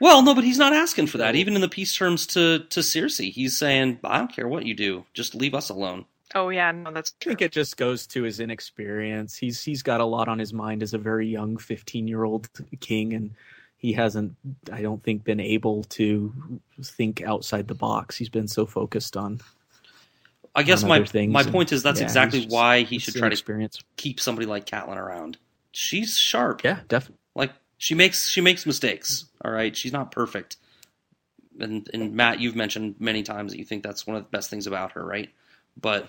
Well, 0.00 0.22
no, 0.22 0.34
but 0.34 0.44
he's 0.44 0.58
not 0.58 0.72
asking 0.74 1.06
for 1.06 1.18
that. 1.18 1.34
Even 1.36 1.54
in 1.54 1.62
the 1.62 1.68
peace 1.68 1.94
terms 1.96 2.26
to 2.28 2.60
to 2.70 2.80
Cersei, 2.80 3.32
he's 3.32 3.56
saying, 3.56 3.98
"I 4.04 4.18
don't 4.18 4.32
care 4.34 4.46
what 4.48 4.66
you 4.66 4.74
do, 4.74 5.06
just 5.14 5.34
leave 5.34 5.54
us 5.54 5.68
alone." 5.70 6.04
Oh 6.34 6.50
yeah, 6.50 6.70
no, 6.72 6.90
that's 6.92 7.12
True. 7.20 7.30
I 7.30 7.34
think 7.34 7.42
it 7.42 7.52
just 7.52 7.76
goes 7.76 8.06
to 8.08 8.22
his 8.24 8.38
inexperience. 8.40 9.36
He's 9.36 9.62
he's 9.62 9.82
got 9.82 10.00
a 10.00 10.04
lot 10.04 10.28
on 10.28 10.38
his 10.38 10.52
mind 10.52 10.82
as 10.82 10.92
a 10.92 10.98
very 10.98 11.26
young 11.28 11.56
15 11.56 12.06
year 12.08 12.24
old 12.24 12.48
king, 12.80 13.14
and 13.14 13.30
he 13.78 13.92
hasn't, 13.94 14.34
I 14.70 14.82
don't 14.82 15.02
think, 15.02 15.24
been 15.24 15.40
able 15.40 15.84
to 15.84 16.60
think 16.82 17.22
outside 17.22 17.68
the 17.68 17.74
box. 17.74 18.16
He's 18.16 18.28
been 18.28 18.48
so 18.48 18.66
focused 18.66 19.16
on. 19.16 19.40
I 20.54 20.62
guess 20.62 20.82
on 20.82 20.88
my 20.88 20.96
other 20.96 21.06
things 21.06 21.32
my 21.32 21.42
and- 21.42 21.52
point 21.52 21.72
is 21.72 21.82
that's 21.82 22.00
yeah, 22.00 22.06
exactly 22.06 22.40
just- 22.40 22.52
why 22.52 22.82
he 22.82 22.98
should 22.98 23.14
try 23.14 23.20
to 23.22 23.26
inexperience. 23.26 23.78
keep 23.96 24.20
somebody 24.20 24.46
like 24.46 24.66
Catelyn 24.66 24.96
around. 24.96 25.38
She's 25.76 26.16
sharp. 26.16 26.64
Yeah, 26.64 26.80
definitely. 26.88 27.18
like 27.34 27.52
she 27.76 27.94
makes 27.94 28.28
she 28.28 28.40
makes 28.40 28.64
mistakes 28.64 29.26
all 29.44 29.50
right 29.52 29.76
she's 29.76 29.92
not 29.92 30.10
perfect 30.10 30.56
and 31.60 31.86
and 31.92 32.14
matt 32.14 32.40
you've 32.40 32.56
mentioned 32.56 32.94
many 32.98 33.22
times 33.22 33.52
that 33.52 33.58
you 33.58 33.64
think 33.66 33.82
that's 33.82 34.06
one 34.06 34.16
of 34.16 34.22
the 34.22 34.30
best 34.30 34.48
things 34.48 34.66
about 34.66 34.92
her 34.92 35.04
right 35.04 35.28
but 35.78 36.08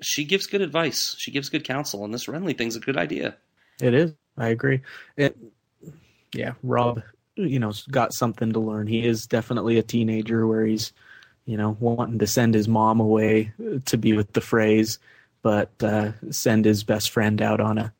she 0.00 0.24
gives 0.24 0.48
good 0.48 0.60
advice 0.60 1.14
she 1.16 1.30
gives 1.30 1.48
good 1.48 1.62
counsel 1.62 2.04
and 2.04 2.12
this 2.12 2.26
renly 2.26 2.58
thing's 2.58 2.74
a 2.74 2.80
good 2.80 2.96
idea 2.96 3.36
It 3.80 3.94
is. 3.94 4.12
I 4.36 4.48
agree. 4.48 4.80
It, 5.16 5.36
yeah, 6.32 6.54
Robb, 6.64 7.02
you 7.36 7.60
know, 7.60 7.72
got 7.92 8.12
something 8.12 8.52
to 8.52 8.58
learn. 8.58 8.88
He 8.88 9.06
is 9.06 9.26
definitely 9.26 9.78
a 9.78 9.82
teenager 9.84 10.44
where 10.48 10.66
he's, 10.66 10.92
you 11.44 11.56
know, 11.56 11.76
wanting 11.78 12.18
to 12.18 12.26
send 12.26 12.54
his 12.54 12.66
mom 12.66 12.98
away 12.98 13.52
to 13.84 13.96
be 13.96 14.12
with 14.12 14.32
the 14.32 14.40
Freys, 14.40 14.98
but 15.42 15.70
uh, 15.84 16.10
send 16.32 16.64
his 16.64 16.82
best 16.82 17.10
friend 17.10 17.40
out 17.40 17.60
on 17.60 17.78
a 17.78 17.92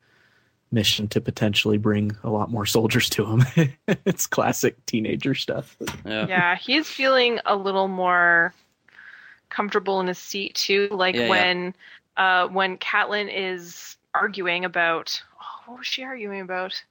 mission 0.71 1.07
to 1.09 1.21
potentially 1.21 1.77
bring 1.77 2.11
a 2.23 2.29
lot 2.29 2.49
more 2.51 2.65
soldiers 2.65 3.09
to 3.11 3.25
him. 3.25 3.45
it's 4.05 4.27
classic 4.27 4.83
teenager 4.85 5.33
stuff. 5.35 5.77
yeah 6.05 6.27
yeah, 6.27 6.55
he's 6.55 6.87
feeling 6.87 7.39
a 7.45 7.55
little 7.55 7.87
more 7.87 8.53
comfortable 9.49 9.99
in 10.01 10.07
his 10.07 10.17
seat 10.17 10.55
too. 10.55 10.87
Like 10.91 11.15
Yeah, 11.15 11.21
yeah. 11.23 11.29
when 11.29 11.75
uh 12.17 12.47
when 12.47 12.77
Catelyn 12.77 13.29
is 13.33 13.95
arguing 14.13 14.65
about 14.65 15.21
oh, 15.41 15.61
what 15.71 15.77
was 15.79 15.87
she 15.87 16.03
arguing 16.03 16.41
about? 16.41 16.81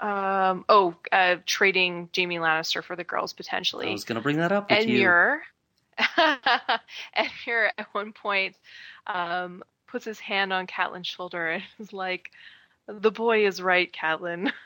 Um 0.00 0.64
oh, 0.68 0.94
uh 1.12 1.36
trading 1.44 2.08
Jaime 2.16 2.38
Lannister 2.38 2.82
for 2.84 2.96
the 2.96 3.04
girls 3.04 3.32
potentially. 3.32 3.88
i 3.88 3.92
was 3.92 4.04
gonna 4.04 4.20
bring 4.20 4.36
that 4.38 4.52
up 4.52 4.70
with 4.70 4.78
And 4.78 4.88
Edmure 4.88 5.40
and 6.16 6.38
Edmure 7.16 7.70
at 7.76 7.88
one 7.92 8.12
point 8.12 8.56
um 9.06 9.62
puts 9.88 10.04
his 10.04 10.20
hand 10.20 10.52
on 10.52 10.66
Catelyn's 10.66 11.06
shoulder 11.06 11.48
and 11.48 11.62
is 11.80 11.92
like, 11.92 12.30
The 12.88 13.10
boy 13.12 13.46
is 13.46 13.60
right, 13.62 13.92
Catelyn. 13.92 14.52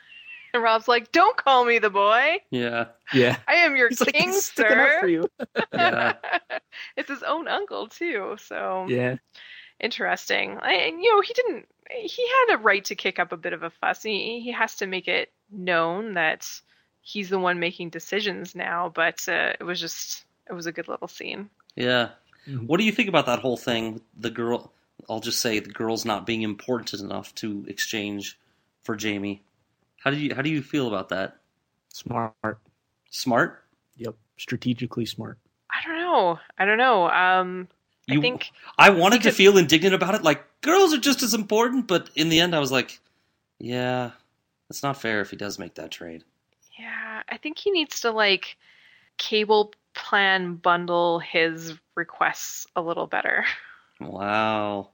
And 0.55 0.61
Robb's 0.61 0.87
like, 0.87 1.11
Don't 1.11 1.35
call 1.35 1.65
me 1.65 1.79
the 1.79 1.89
boy. 1.89 2.37
yeah 2.51 2.85
Yeah. 3.11 3.37
I 3.47 3.55
am 3.55 3.75
your 3.75 3.89
He's 3.89 3.97
king, 4.03 4.29
"He's 4.29 4.45
sticking 4.45 4.71
up 4.77 4.87
sir. 4.87 4.97
for 4.99 5.07
you. 5.07 5.27
yeah 5.73 6.13
it's 6.95 7.09
his 7.09 7.23
own 7.23 7.47
uncle 7.47 7.87
too, 7.87 8.35
so 8.37 8.85
Yeah. 8.87 9.15
interesting. 9.79 10.59
And, 10.61 11.01
you 11.01 11.11
know, 11.11 11.21
he 11.21 11.33
didn't. 11.33 11.67
He 11.89 12.27
had 12.27 12.55
a 12.55 12.57
right 12.59 12.85
to 12.85 12.93
kick 12.95 13.17
up 13.17 13.31
a 13.31 13.37
bit 13.37 13.53
of 13.53 13.63
a 13.63 13.71
fuss. 13.71 14.03
He, 14.03 14.41
he 14.41 14.51
has 14.51 14.75
to 14.77 14.85
make 14.85 15.07
it 15.07 15.31
known 15.51 16.13
that 16.13 16.47
he's 17.01 17.29
the 17.29 17.39
one 17.39 17.59
making 17.59 17.89
decisions 17.89 18.53
now. 18.55 18.91
But 18.93 19.27
uh, 19.27 19.53
it 19.59 19.63
was 19.63 19.79
just, 19.79 20.23
it 20.49 20.53
was 20.53 20.67
a 20.67 20.71
good 20.71 20.87
little 20.87 21.07
scene. 21.07 21.49
yeah 21.75 22.09
what 22.67 22.77
do 22.77 22.83
you 22.83 22.91
think 22.91 23.09
about 23.09 23.25
that 23.25 23.39
whole 23.39 23.57
thing 23.57 24.01
the 24.19 24.29
girl 24.29 24.71
i'll 25.09 25.19
just 25.19 25.39
say 25.39 25.59
the 25.59 25.69
girl's 25.69 26.05
not 26.05 26.25
being 26.25 26.41
important 26.41 26.93
enough 27.01 27.33
to 27.35 27.65
exchange 27.67 28.37
for 28.83 28.97
jaime 28.99 29.41
how 29.99 30.11
do 30.11 30.17
you 30.17 30.33
how 30.35 30.41
do 30.41 30.49
you 30.49 30.61
feel 30.61 30.87
about 30.87 31.09
that 31.09 31.37
Smart. 31.89 32.35
smart 33.09 33.63
Yep. 33.97 34.15
Strategically 34.37 35.05
smart. 35.05 35.37
I 35.69 35.87
don't 35.87 35.97
know. 35.99 36.39
I 36.57 36.65
don't 36.65 36.77
know. 36.79 37.09
Um, 37.09 37.67
I 38.09 38.15
You- 38.15 38.21
think 38.21 38.51
I 38.77 38.89
wanted 38.89 39.21
to 39.23 39.31
feel 39.31 39.57
indignant 39.57 39.93
about 39.93 40.15
it, 40.15 40.23
like 40.23 40.43
girls 40.61 40.93
are 40.93 40.99
just 40.99 41.21
as 41.23 41.33
important, 41.33 41.87
but 41.87 42.09
in 42.15 42.29
the 42.29 42.39
end, 42.39 42.55
I 42.55 42.59
was 42.59 42.71
like, 42.71 42.99
yeah, 43.59 44.11
it's 44.69 44.83
not 44.83 44.99
fair 44.99 45.21
if 45.21 45.29
he 45.29 45.35
does 45.37 45.59
make 45.59 45.75
that 45.75 45.91
trade. 45.91 46.23
Yeah, 46.79 47.21
I 47.29 47.37
think 47.37 47.59
he 47.59 47.71
needs 47.71 48.01
to 48.01 48.11
like 48.11 48.57
cable 49.17 49.73
plan 49.93 50.55
bundle 50.55 51.19
his 51.19 51.73
requests 51.95 52.65
a 52.75 52.81
little 52.81 53.07
better. 53.07 53.45
Wow. 53.99 54.89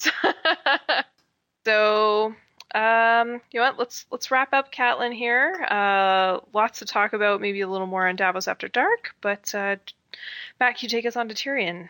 so, 1.64 2.34
um, 2.74 3.40
you 3.50 3.60
know 3.60 3.66
what? 3.66 3.78
Let's 3.78 4.06
let's 4.10 4.30
wrap 4.30 4.52
up 4.52 4.72
Catelyn 4.72 5.14
here. 5.14 5.66
Uh, 5.70 6.40
lots 6.52 6.78
to 6.80 6.84
talk 6.84 7.12
about. 7.12 7.40
Maybe 7.40 7.60
a 7.60 7.68
little 7.68 7.86
more 7.86 8.06
on 8.06 8.16
Davos 8.16 8.48
after 8.48 8.68
dark. 8.68 9.14
But 9.20 9.54
uh, 9.54 9.76
Matt, 10.58 10.76
can 10.76 10.86
you 10.86 10.88
take 10.88 11.06
us 11.06 11.16
on 11.16 11.28
to 11.28 11.34
Tyrion? 11.34 11.88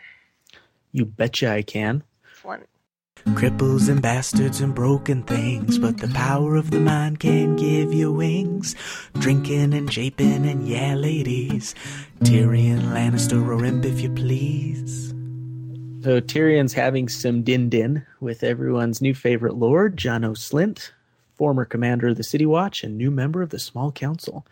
You 0.91 1.05
betcha 1.05 1.51
I 1.51 1.61
can. 1.61 2.03
Excellent. 2.31 2.67
Cripples 3.27 3.87
and 3.87 4.01
bastards 4.01 4.61
and 4.61 4.73
broken 4.73 5.21
things, 5.23 5.77
but 5.77 5.99
the 5.99 6.07
power 6.07 6.55
of 6.55 6.71
the 6.71 6.79
mind 6.79 7.19
can 7.19 7.55
give 7.55 7.93
you 7.93 8.11
wings. 8.11 8.75
Drinking 9.19 9.73
and 9.75 9.87
japing 9.87 10.49
and 10.49 10.67
yeah, 10.67 10.95
ladies. 10.95 11.75
Tyrion 12.21 12.81
Lannister 12.93 13.45
or 13.45 13.63
imp 13.63 13.85
if 13.85 14.01
you 14.01 14.09
please. 14.09 15.10
So 16.01 16.19
Tyrion's 16.19 16.73
having 16.73 17.09
some 17.09 17.43
din 17.43 17.69
din 17.69 18.07
with 18.19 18.43
everyone's 18.43 19.01
new 19.01 19.13
favorite 19.13 19.53
lord, 19.53 19.97
Janos 19.97 20.49
Slint, 20.49 20.89
former 21.35 21.63
commander 21.63 22.07
of 22.07 22.17
the 22.17 22.23
City 22.23 22.45
Watch 22.45 22.83
and 22.83 22.97
new 22.97 23.11
member 23.11 23.43
of 23.43 23.51
the 23.51 23.59
Small 23.59 23.91
Council. 23.91 24.43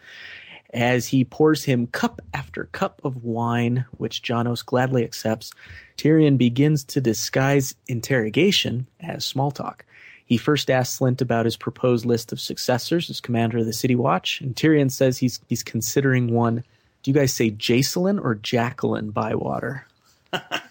As 0.75 1.07
he 1.07 1.25
pours 1.25 1.63
him 1.63 1.87
cup 1.87 2.21
after 2.35 2.65
cup 2.65 3.01
of 3.03 3.23
wine, 3.23 3.85
which 3.97 4.21
Janos 4.21 4.61
gladly 4.61 5.03
accepts, 5.03 5.51
Tyrion 5.97 6.37
begins 6.37 6.83
to 6.83 7.01
disguise 7.01 7.73
interrogation 7.87 8.85
as 8.99 9.25
small 9.25 9.49
talk. 9.49 9.85
He 10.23 10.37
first 10.37 10.69
asks 10.69 10.99
Slint 10.99 11.19
about 11.19 11.45
his 11.45 11.57
proposed 11.57 12.05
list 12.05 12.31
of 12.31 12.39
successors 12.39 13.09
as 13.09 13.19
commander 13.19 13.57
of 13.57 13.65
the 13.65 13.73
City 13.73 13.95
Watch, 13.95 14.39
and 14.41 14.55
Tyrion 14.55 14.91
says 14.91 15.17
he's 15.17 15.39
he's 15.47 15.63
considering 15.63 16.31
one. 16.31 16.63
Do 17.01 17.09
you 17.09 17.15
guys 17.15 17.33
say 17.33 17.49
Jacelyn 17.49 18.23
or 18.23 18.35
Jacqueline 18.35 19.09
Bywater? 19.09 19.87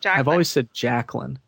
Jack, 0.00 0.18
I've 0.18 0.28
always 0.28 0.48
said 0.48 0.72
Jacqueline. 0.72 1.38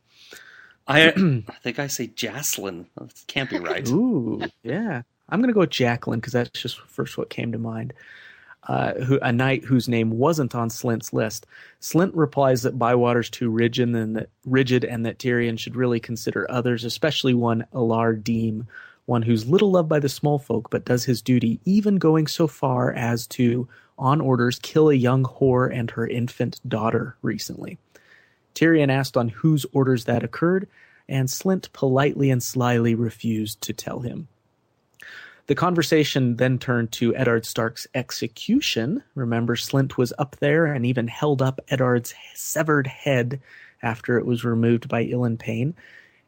I, 0.87 1.09
I 1.49 1.55
think 1.63 1.79
I 1.79 1.87
say 1.87 2.09
Jaslyn. 2.09 2.87
That 2.97 3.13
can't 3.27 3.49
be 3.49 3.59
right. 3.59 3.87
Ooh, 3.89 4.43
yeah. 4.63 5.03
I'm 5.29 5.41
gonna 5.41 5.53
go 5.53 5.61
with 5.61 5.71
Jacqueline 5.71 6.21
because 6.21 6.33
that's 6.33 6.51
just 6.51 6.81
first 6.81 7.17
what 7.17 7.31
came 7.31 7.53
to 7.53 7.59
mind. 7.59 7.93
Uh, 8.69 8.93
who 8.95 9.19
a 9.23 9.33
knight 9.33 9.65
whose 9.65 9.89
name 9.89 10.11
wasn't 10.11 10.55
on 10.55 10.69
Slint's 10.69 11.13
list. 11.13 11.47
Slint 11.81 12.11
replies 12.15 12.63
that 12.63 12.79
Bywater's 12.79 13.31
too 13.31 13.49
rigid 13.49 13.89
and 13.95 14.17
that 14.17 14.29
rigid 14.45 14.85
and 14.85 15.07
that 15.07 15.19
Tyrion 15.19 15.59
should 15.59 15.77
really 15.77 15.99
consider 15.99 16.51
others, 16.51 16.85
especially 16.85 17.33
one 17.33 17.65
Allar 17.73 18.23
Deem, 18.23 18.67
one 19.07 19.23
who's 19.23 19.49
little 19.49 19.71
loved 19.71 19.89
by 19.89 19.99
the 19.99 20.11
small 20.11 20.39
folk 20.39 20.69
but 20.71 20.85
does 20.85 21.05
his 21.05 21.23
duty, 21.23 21.59
even 21.65 21.97
going 21.97 22.27
so 22.27 22.47
far 22.47 22.93
as 22.93 23.27
to, 23.29 23.67
on 23.99 24.21
orders, 24.21 24.59
kill 24.59 24.91
a 24.91 24.95
young 24.95 25.25
whore 25.25 25.75
and 25.75 25.91
her 25.93 26.07
infant 26.07 26.61
daughter 26.69 27.17
recently. 27.23 27.79
Tyrion 28.55 28.91
asked 28.91 29.17
on 29.17 29.29
whose 29.29 29.67
orders 29.73 30.05
that 30.05 30.25
occurred, 30.25 30.69
and 31.09 31.29
Slint 31.29 31.73
politely 31.73 32.31
and 32.31 32.43
slyly 32.43 32.95
refused 32.95 33.61
to 33.63 33.73
tell 33.73 34.01
him. 34.01 34.29
The 35.47 35.55
conversation 35.57 36.37
then 36.37 36.59
turned 36.59 36.93
to 36.93 37.15
Eddard 37.17 37.45
Stark's 37.45 37.87
execution. 37.95 39.03
Remember, 39.17 39.57
Slint 39.57 39.97
was 39.97 40.13
up 40.17 40.37
there 40.37 40.67
and 40.67 40.87
even 40.87 41.09
held 41.09 41.43
up 41.43 41.61
Eddard's 41.69 42.15
severed 42.35 42.87
head 42.87 43.41
after 43.83 44.17
it 44.17 44.27
was 44.27 44.45
removed 44.45 44.89
by 44.89 45.05
Ilyn 45.05 45.39
Payne. 45.39 45.75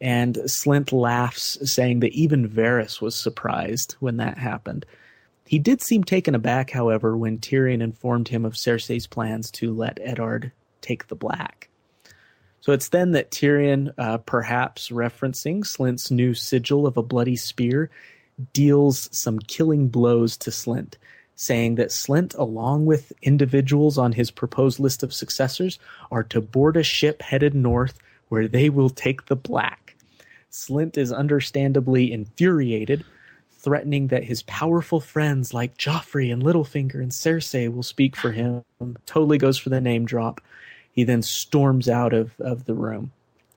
And 0.01 0.35
Slint 0.47 0.91
laughs, 0.91 1.57
saying 1.70 2.01
that 2.01 2.12
even 2.12 2.49
Varys 2.49 3.01
was 3.01 3.14
surprised 3.14 3.93
when 4.01 4.16
that 4.16 4.39
happened. 4.39 4.85
He 5.47 5.61
did 5.61 5.81
seem 5.81 6.03
taken 6.03 6.35
aback, 6.35 6.70
however, 6.70 7.16
when 7.16 7.39
Tyrion 7.39 7.81
informed 7.81 8.27
him 8.27 8.45
of 8.45 8.55
Cersei's 8.55 9.07
plans 9.07 9.53
to 9.53 9.73
let 9.73 10.01
Eddard 10.03 10.51
take 10.81 11.07
the 11.07 11.14
black. 11.14 11.68
So 12.63 12.71
it's 12.71 12.91
then 12.91 13.11
that 13.11 13.33
Tyrion, 13.33 13.93
uh, 13.99 14.19
perhaps 14.19 14.91
referencing 14.91 15.65
Slint's 15.65 16.13
new 16.13 16.33
sigil 16.33 16.87
of 16.87 16.97
a 16.97 17.03
bloody 17.03 17.35
spear, 17.35 17.91
deals 18.53 19.09
some 19.11 19.41
killing 19.41 19.89
blows 19.89 20.37
to 20.39 20.51
Slint, 20.51 20.95
saying 21.35 21.75
that 21.75 21.89
Slint, 21.89 22.39
along 22.39 22.87
with 22.87 23.13
individuals 23.21 23.99
on 23.99 24.13
his 24.13 24.31
proposed 24.31 24.79
list 24.79 25.03
of 25.03 25.13
successors, 25.13 25.81
are 26.13 26.23
to 26.23 26.41
board 26.41 26.77
a 26.77 26.85
ship 26.85 27.21
headed 27.21 27.53
north 27.53 27.99
where 28.29 28.47
they 28.47 28.71
will 28.71 28.91
take 28.91 29.27
the 29.27 29.35
black. 29.37 29.97
Slint 30.53 30.97
is 30.97 31.13
understandably 31.13 32.13
infuriated, 32.13 33.05
threatening 33.51 34.07
that 34.07 34.23
his 34.23 34.45
powerful 34.45 35.01
friends 35.01 35.53
like 35.53 35.77
Joffrey 35.77 36.33
and 36.33 36.45
Littlefinger 36.45 37.03
and 37.03 37.11
Cersei 37.11 37.73
will 37.73 37.83
speak 37.83 38.15
for 38.15 38.31
him. 38.31 38.63
Totally 39.05 39.39
goes 39.39 39.59
for 39.59 39.71
the 39.71 39.81
name 39.81 40.05
drop. 40.05 40.41
He 40.93 41.05
then 41.05 41.22
storms 41.22 41.88
out 41.88 42.12
of, 42.12 42.38
of 42.38 42.66
the 42.66 42.74
room. 42.74 43.12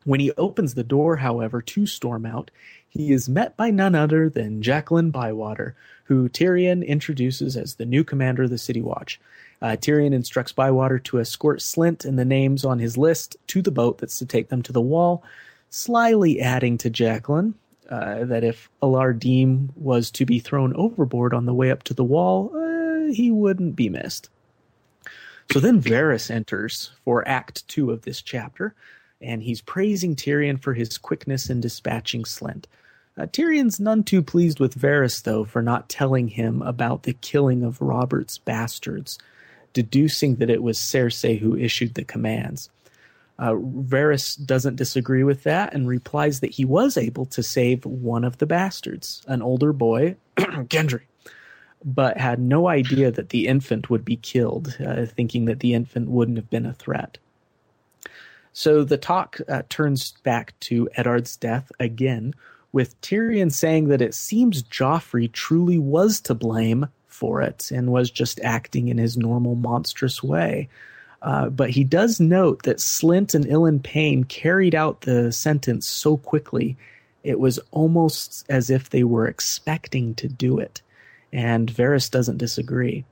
When 0.05 0.19
he 0.19 0.31
opens 0.33 0.73
the 0.73 0.83
door, 0.83 1.17
however, 1.17 1.61
to 1.61 1.85
storm 1.85 2.25
out, 2.25 2.51
he 2.87 3.11
is 3.11 3.27
met 3.27 3.57
by 3.57 3.71
none 3.71 3.95
other 3.95 4.29
than 4.29 4.61
Jacqueline 4.61 5.11
Bywater, 5.11 5.75
who 6.05 6.29
Tyrion 6.29 6.85
introduces 6.85 7.57
as 7.57 7.75
the 7.75 7.85
new 7.85 8.03
commander 8.03 8.43
of 8.43 8.51
the 8.51 8.57
City 8.57 8.81
Watch. 8.81 9.19
Uh, 9.61 9.75
Tyrion 9.75 10.13
instructs 10.13 10.51
Bywater 10.51 10.99
to 10.99 11.19
escort 11.19 11.59
Slint 11.59 12.05
and 12.05 12.19
the 12.19 12.25
names 12.25 12.63
on 12.63 12.79
his 12.79 12.97
list 12.97 13.35
to 13.47 13.61
the 13.61 13.71
boat 13.71 13.97
that's 13.97 14.17
to 14.17 14.25
take 14.25 14.49
them 14.49 14.61
to 14.61 14.71
the 14.71 14.81
wall, 14.81 15.23
slyly 15.69 16.39
adding 16.39 16.77
to 16.77 16.89
Jacqueline 16.89 17.55
uh, 17.89 18.25
that 18.25 18.43
if 18.43 18.69
Allar 18.81 19.17
Deem 19.17 19.71
was 19.75 20.11
to 20.11 20.25
be 20.25 20.39
thrown 20.39 20.73
overboard 20.75 21.33
on 21.33 21.45
the 21.45 21.53
way 21.53 21.71
up 21.71 21.83
to 21.83 21.93
the 21.93 22.03
wall, 22.03 22.51
uh, 22.55 23.11
he 23.11 23.31
wouldn't 23.31 23.75
be 23.75 23.89
missed. 23.89 24.29
So 25.51 25.59
then 25.59 25.81
Varys 25.81 26.29
enters 26.29 26.91
for 27.03 27.27
Act 27.27 27.67
Two 27.67 27.91
of 27.91 28.01
this 28.01 28.21
chapter, 28.21 28.75
and 29.21 29.43
he's 29.43 29.61
praising 29.61 30.15
Tyrion 30.15 30.61
for 30.61 30.73
his 30.73 30.97
quickness 30.97 31.49
in 31.49 31.61
dispatching 31.61 32.23
Slint. 32.23 32.65
Uh, 33.17 33.25
Tyrion's 33.27 33.79
none 33.79 34.03
too 34.03 34.21
pleased 34.21 34.59
with 34.59 34.79
Varys, 34.79 35.23
though, 35.23 35.45
for 35.45 35.61
not 35.61 35.87
telling 35.87 36.27
him 36.27 36.61
about 36.61 37.03
the 37.03 37.13
killing 37.13 37.63
of 37.63 37.81
Robert's 37.81 38.37
bastards, 38.37 39.17
deducing 39.71 40.35
that 40.35 40.49
it 40.49 40.61
was 40.61 40.77
Cersei 40.77 41.39
who 41.39 41.55
issued 41.55 41.93
the 41.93 42.03
commands. 42.03 42.69
Uh, 43.37 43.51
Varys 43.53 44.43
doesn't 44.45 44.77
disagree 44.77 45.23
with 45.23 45.43
that 45.43 45.73
and 45.73 45.87
replies 45.87 46.39
that 46.39 46.51
he 46.51 46.65
was 46.65 46.97
able 46.97 47.25
to 47.27 47.43
save 47.43 47.85
one 47.85 48.23
of 48.23 48.37
the 48.37 48.45
bastards, 48.45 49.21
an 49.27 49.41
older 49.41 49.73
boy, 49.73 50.15
Gendry, 50.37 51.01
but 51.85 52.17
had 52.17 52.39
no 52.39 52.67
idea 52.67 53.11
that 53.11 53.29
the 53.29 53.47
infant 53.47 53.91
would 53.91 54.03
be 54.03 54.15
killed, 54.17 54.75
uh, 54.85 55.05
thinking 55.05 55.45
that 55.45 55.59
the 55.59 55.75
infant 55.75 56.09
wouldn't 56.09 56.37
have 56.37 56.49
been 56.49 56.65
a 56.65 56.73
threat. 56.73 57.19
So 58.53 58.83
the 58.83 58.97
talk 58.97 59.39
uh, 59.47 59.61
turns 59.69 60.13
back 60.23 60.59
to 60.61 60.89
Eddard's 60.95 61.37
death 61.37 61.71
again, 61.79 62.33
with 62.71 62.99
Tyrion 63.01 63.51
saying 63.51 63.89
that 63.89 64.01
it 64.01 64.15
seems 64.15 64.63
Joffrey 64.63 65.31
truly 65.31 65.77
was 65.77 66.19
to 66.21 66.33
blame 66.33 66.87
for 67.07 67.41
it 67.41 67.69
and 67.71 67.91
was 67.91 68.09
just 68.09 68.39
acting 68.41 68.87
in 68.87 68.97
his 68.97 69.15
normal 69.15 69.55
monstrous 69.55 70.23
way. 70.23 70.67
Uh, 71.21 71.49
but 71.49 71.69
he 71.69 71.83
does 71.83 72.19
note 72.19 72.63
that 72.63 72.77
Slint 72.77 73.33
and 73.33 73.45
Ilyn 73.45 73.81
Payne 73.81 74.23
carried 74.25 74.75
out 74.75 75.01
the 75.01 75.31
sentence 75.31 75.87
so 75.87 76.17
quickly, 76.17 76.77
it 77.23 77.39
was 77.39 77.59
almost 77.71 78.45
as 78.49 78.69
if 78.69 78.89
they 78.89 79.03
were 79.03 79.27
expecting 79.27 80.13
to 80.15 80.27
do 80.27 80.59
it. 80.59 80.81
And 81.35 81.69
Varys 81.69 82.09
doesn't 82.09 82.37
disagree. 82.37 83.03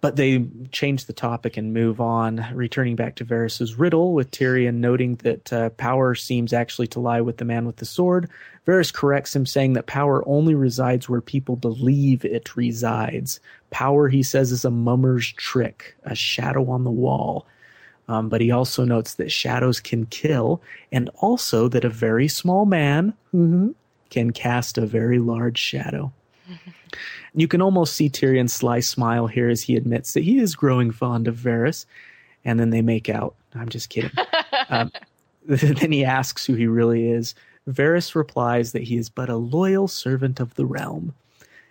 But 0.00 0.14
they 0.14 0.46
change 0.70 1.04
the 1.04 1.12
topic 1.12 1.56
and 1.56 1.74
move 1.74 2.00
on, 2.00 2.46
returning 2.54 2.94
back 2.94 3.16
to 3.16 3.24
Varys's 3.24 3.74
riddle, 3.74 4.14
with 4.14 4.30
Tyrion 4.30 4.76
noting 4.76 5.16
that 5.16 5.52
uh, 5.52 5.70
power 5.70 6.14
seems 6.14 6.52
actually 6.52 6.86
to 6.86 7.00
lie 7.00 7.20
with 7.20 7.38
the 7.38 7.44
man 7.44 7.66
with 7.66 7.76
the 7.76 7.84
sword. 7.84 8.30
Varys 8.64 8.94
corrects 8.94 9.34
him, 9.34 9.44
saying 9.44 9.72
that 9.72 9.86
power 9.86 10.26
only 10.26 10.54
resides 10.54 11.08
where 11.08 11.20
people 11.20 11.56
believe 11.56 12.24
it 12.24 12.56
resides. 12.56 13.40
Power, 13.70 14.08
he 14.08 14.22
says, 14.22 14.52
is 14.52 14.64
a 14.64 14.70
mummer's 14.70 15.32
trick, 15.32 15.96
a 16.04 16.14
shadow 16.14 16.70
on 16.70 16.84
the 16.84 16.90
wall. 16.92 17.44
Um, 18.06 18.28
but 18.28 18.40
he 18.40 18.52
also 18.52 18.84
notes 18.84 19.14
that 19.14 19.32
shadows 19.32 19.80
can 19.80 20.06
kill, 20.06 20.62
and 20.92 21.10
also 21.16 21.66
that 21.66 21.84
a 21.84 21.90
very 21.90 22.28
small 22.28 22.66
man 22.66 23.14
mm-hmm, 23.34 23.70
can 24.10 24.30
cast 24.30 24.78
a 24.78 24.86
very 24.86 25.18
large 25.18 25.58
shadow. 25.58 26.12
You 27.34 27.48
can 27.48 27.62
almost 27.62 27.94
see 27.94 28.08
Tyrion's 28.08 28.52
sly 28.52 28.80
smile 28.80 29.26
here 29.26 29.48
as 29.48 29.62
he 29.62 29.76
admits 29.76 30.14
that 30.14 30.24
he 30.24 30.38
is 30.38 30.54
growing 30.54 30.90
fond 30.90 31.28
of 31.28 31.36
Varys, 31.36 31.86
and 32.44 32.58
then 32.58 32.70
they 32.70 32.82
make 32.82 33.08
out. 33.08 33.34
I'm 33.54 33.68
just 33.68 33.88
kidding. 33.88 34.12
um, 34.68 34.92
then 35.46 35.92
he 35.92 36.04
asks 36.04 36.44
who 36.46 36.54
he 36.54 36.66
really 36.66 37.10
is. 37.10 37.34
Varys 37.68 38.14
replies 38.14 38.72
that 38.72 38.82
he 38.82 38.96
is 38.96 39.08
but 39.08 39.28
a 39.28 39.36
loyal 39.36 39.88
servant 39.88 40.40
of 40.40 40.54
the 40.54 40.66
realm. 40.66 41.14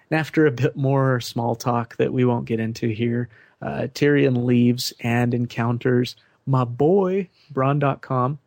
And 0.10 0.20
after 0.20 0.46
a 0.46 0.52
bit 0.52 0.76
more 0.76 1.20
small 1.20 1.56
talk 1.56 1.98
that 1.98 2.14
we 2.14 2.26
won't 2.26 2.46
get 2.46 2.60
into 2.60 2.88
here, 2.88 3.30
uh, 3.62 3.88
Tyrion 3.94 4.46
leaves 4.46 4.94
and 5.02 5.34
encounters 5.34 6.16
my 6.46 6.64
boy, 6.64 7.30
Bronn.com, 7.54 8.40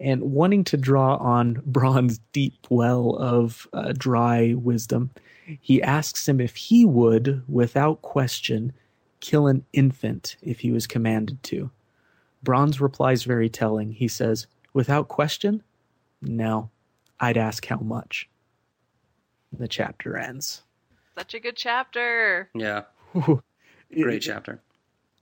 and 0.00 0.22
wanting 0.22 0.64
to 0.64 0.76
draw 0.76 1.16
on 1.16 1.62
Bronn's 1.66 2.18
deep 2.32 2.66
well 2.70 3.16
of 3.16 3.66
uh, 3.72 3.92
dry 3.96 4.54
wisdom, 4.54 5.10
he 5.60 5.82
asks 5.82 6.28
him 6.28 6.40
if 6.40 6.56
he 6.56 6.84
would, 6.84 7.42
without 7.48 8.02
question, 8.02 8.72
kill 9.20 9.46
an 9.46 9.64
infant 9.72 10.36
if 10.42 10.60
he 10.60 10.70
was 10.70 10.86
commanded 10.86 11.42
to. 11.44 11.70
Bronze 12.42 12.80
replies 12.80 13.24
very 13.24 13.48
telling. 13.48 13.92
He 13.92 14.08
says, 14.08 14.46
Without 14.72 15.08
question? 15.08 15.62
No. 16.20 16.70
I'd 17.20 17.36
ask 17.36 17.64
how 17.66 17.78
much. 17.78 18.28
The 19.52 19.68
chapter 19.68 20.16
ends. 20.16 20.62
Such 21.16 21.34
a 21.34 21.40
good 21.40 21.56
chapter. 21.56 22.50
Yeah. 22.54 22.82
Great 23.94 24.22
chapter. 24.22 24.60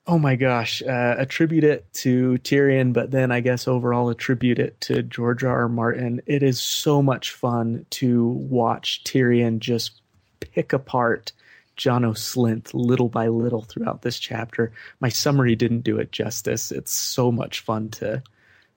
Oh 0.07 0.19
my 0.19 0.35
gosh. 0.35 0.83
Uh, 0.83 1.15
attribute 1.19 1.63
it 1.65 1.87
to 1.95 2.33
Tyrion, 2.43 2.93
but 2.93 3.11
then 3.13 3.31
I 3.31 3.41
guess 3.41 3.69
overall 3.69 4.11
attribute 4.11 4.59
it 4.59 4.81
to 4.83 5.03
George 5.03 5.45
R. 5.45 5.63
R. 5.63 5.69
Martin. 5.69 6.21
It 6.27 6.43
is 6.43 6.61
so 6.61 7.03
much 7.03 7.31
fun 7.31 7.87
to 7.91 8.27
watch 8.27 9.05
Tyrion 9.05 9.61
just 9.61 10.01
pick 10.41 10.73
apart 10.73 11.33
Janos 11.77 12.35
Slint 12.35 12.71
little 12.75 13.09
by 13.09 13.29
little 13.29 13.63
throughout 13.63 14.03
this 14.03 14.19
chapter. 14.19 14.73
My 15.01 15.09
summary 15.09 15.55
didn't 15.55 15.83
do 15.83 15.99
it 15.99 16.11
justice. 16.11 16.73
It's 16.73 16.93
so 16.93 17.31
much 17.31 17.61
fun 17.61 17.89
to 17.91 18.23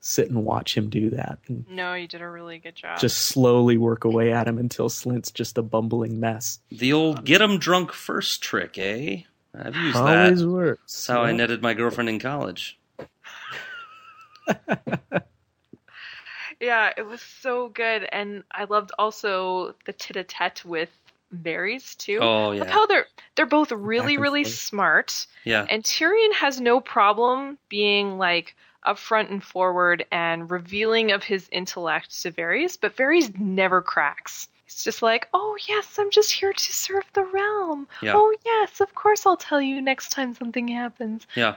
sit 0.00 0.30
and 0.30 0.44
watch 0.44 0.76
him 0.76 0.88
do 0.88 1.10
that 1.10 1.40
and 1.48 1.68
No, 1.68 1.94
you 1.94 2.06
did 2.06 2.22
a 2.22 2.28
really 2.28 2.58
good 2.58 2.76
job. 2.76 3.00
just 3.00 3.18
slowly 3.18 3.76
work 3.76 4.04
away 4.04 4.32
at 4.32 4.46
him 4.46 4.56
until 4.58 4.88
Slint's 4.88 5.32
just 5.32 5.58
a 5.58 5.62
bumbling 5.62 6.20
mess. 6.20 6.60
The 6.70 6.92
old 6.92 7.24
get 7.24 7.40
him 7.40 7.58
drunk 7.58 7.92
first 7.92 8.40
trick, 8.40 8.78
eh? 8.78 9.22
I've 9.58 9.74
used 9.76 9.96
Always 9.96 10.40
that. 10.40 10.48
works. 10.48 10.80
That's 10.92 11.06
how 11.06 11.22
I 11.22 11.32
netted 11.32 11.62
my 11.62 11.74
girlfriend 11.74 12.08
in 12.08 12.18
college. 12.18 12.78
Yeah, 16.58 16.90
it 16.96 17.02
was 17.02 17.20
so 17.20 17.68
good, 17.68 18.08
and 18.10 18.42
I 18.50 18.64
loved 18.64 18.90
also 18.98 19.74
the 19.84 19.92
tete-a-tete 19.92 20.64
with 20.64 20.88
Varys 21.34 21.94
too. 21.98 22.18
Oh, 22.22 22.48
Love 22.48 22.56
yeah. 22.56 22.70
how 22.72 22.86
they're 22.86 23.06
they're 23.34 23.44
both 23.44 23.72
really 23.72 24.16
really 24.16 24.44
forth. 24.44 24.54
smart, 24.54 25.26
Yeah. 25.44 25.66
and 25.68 25.82
Tyrion 25.82 26.32
has 26.32 26.58
no 26.58 26.80
problem 26.80 27.58
being 27.68 28.16
like 28.16 28.56
upfront 28.86 29.30
and 29.30 29.44
forward 29.44 30.06
and 30.10 30.50
revealing 30.50 31.12
of 31.12 31.24
his 31.24 31.46
intellect 31.52 32.22
to 32.22 32.32
Varys, 32.32 32.78
but 32.80 32.96
Varys 32.96 33.38
never 33.38 33.82
cracks. 33.82 34.48
He's 34.66 34.82
just 34.82 35.00
like, 35.00 35.28
"Oh 35.32 35.56
yes, 35.68 35.98
I'm 35.98 36.10
just 36.10 36.32
here 36.32 36.52
to 36.52 36.72
serve 36.72 37.04
the 37.12 37.24
realm. 37.24 37.88
Yeah. 38.02 38.14
Oh 38.16 38.34
yes, 38.44 38.80
of 38.80 38.94
course 38.94 39.24
I'll 39.24 39.36
tell 39.36 39.60
you 39.60 39.80
next 39.80 40.10
time 40.10 40.34
something 40.34 40.68
happens." 40.68 41.26
Yeah. 41.34 41.54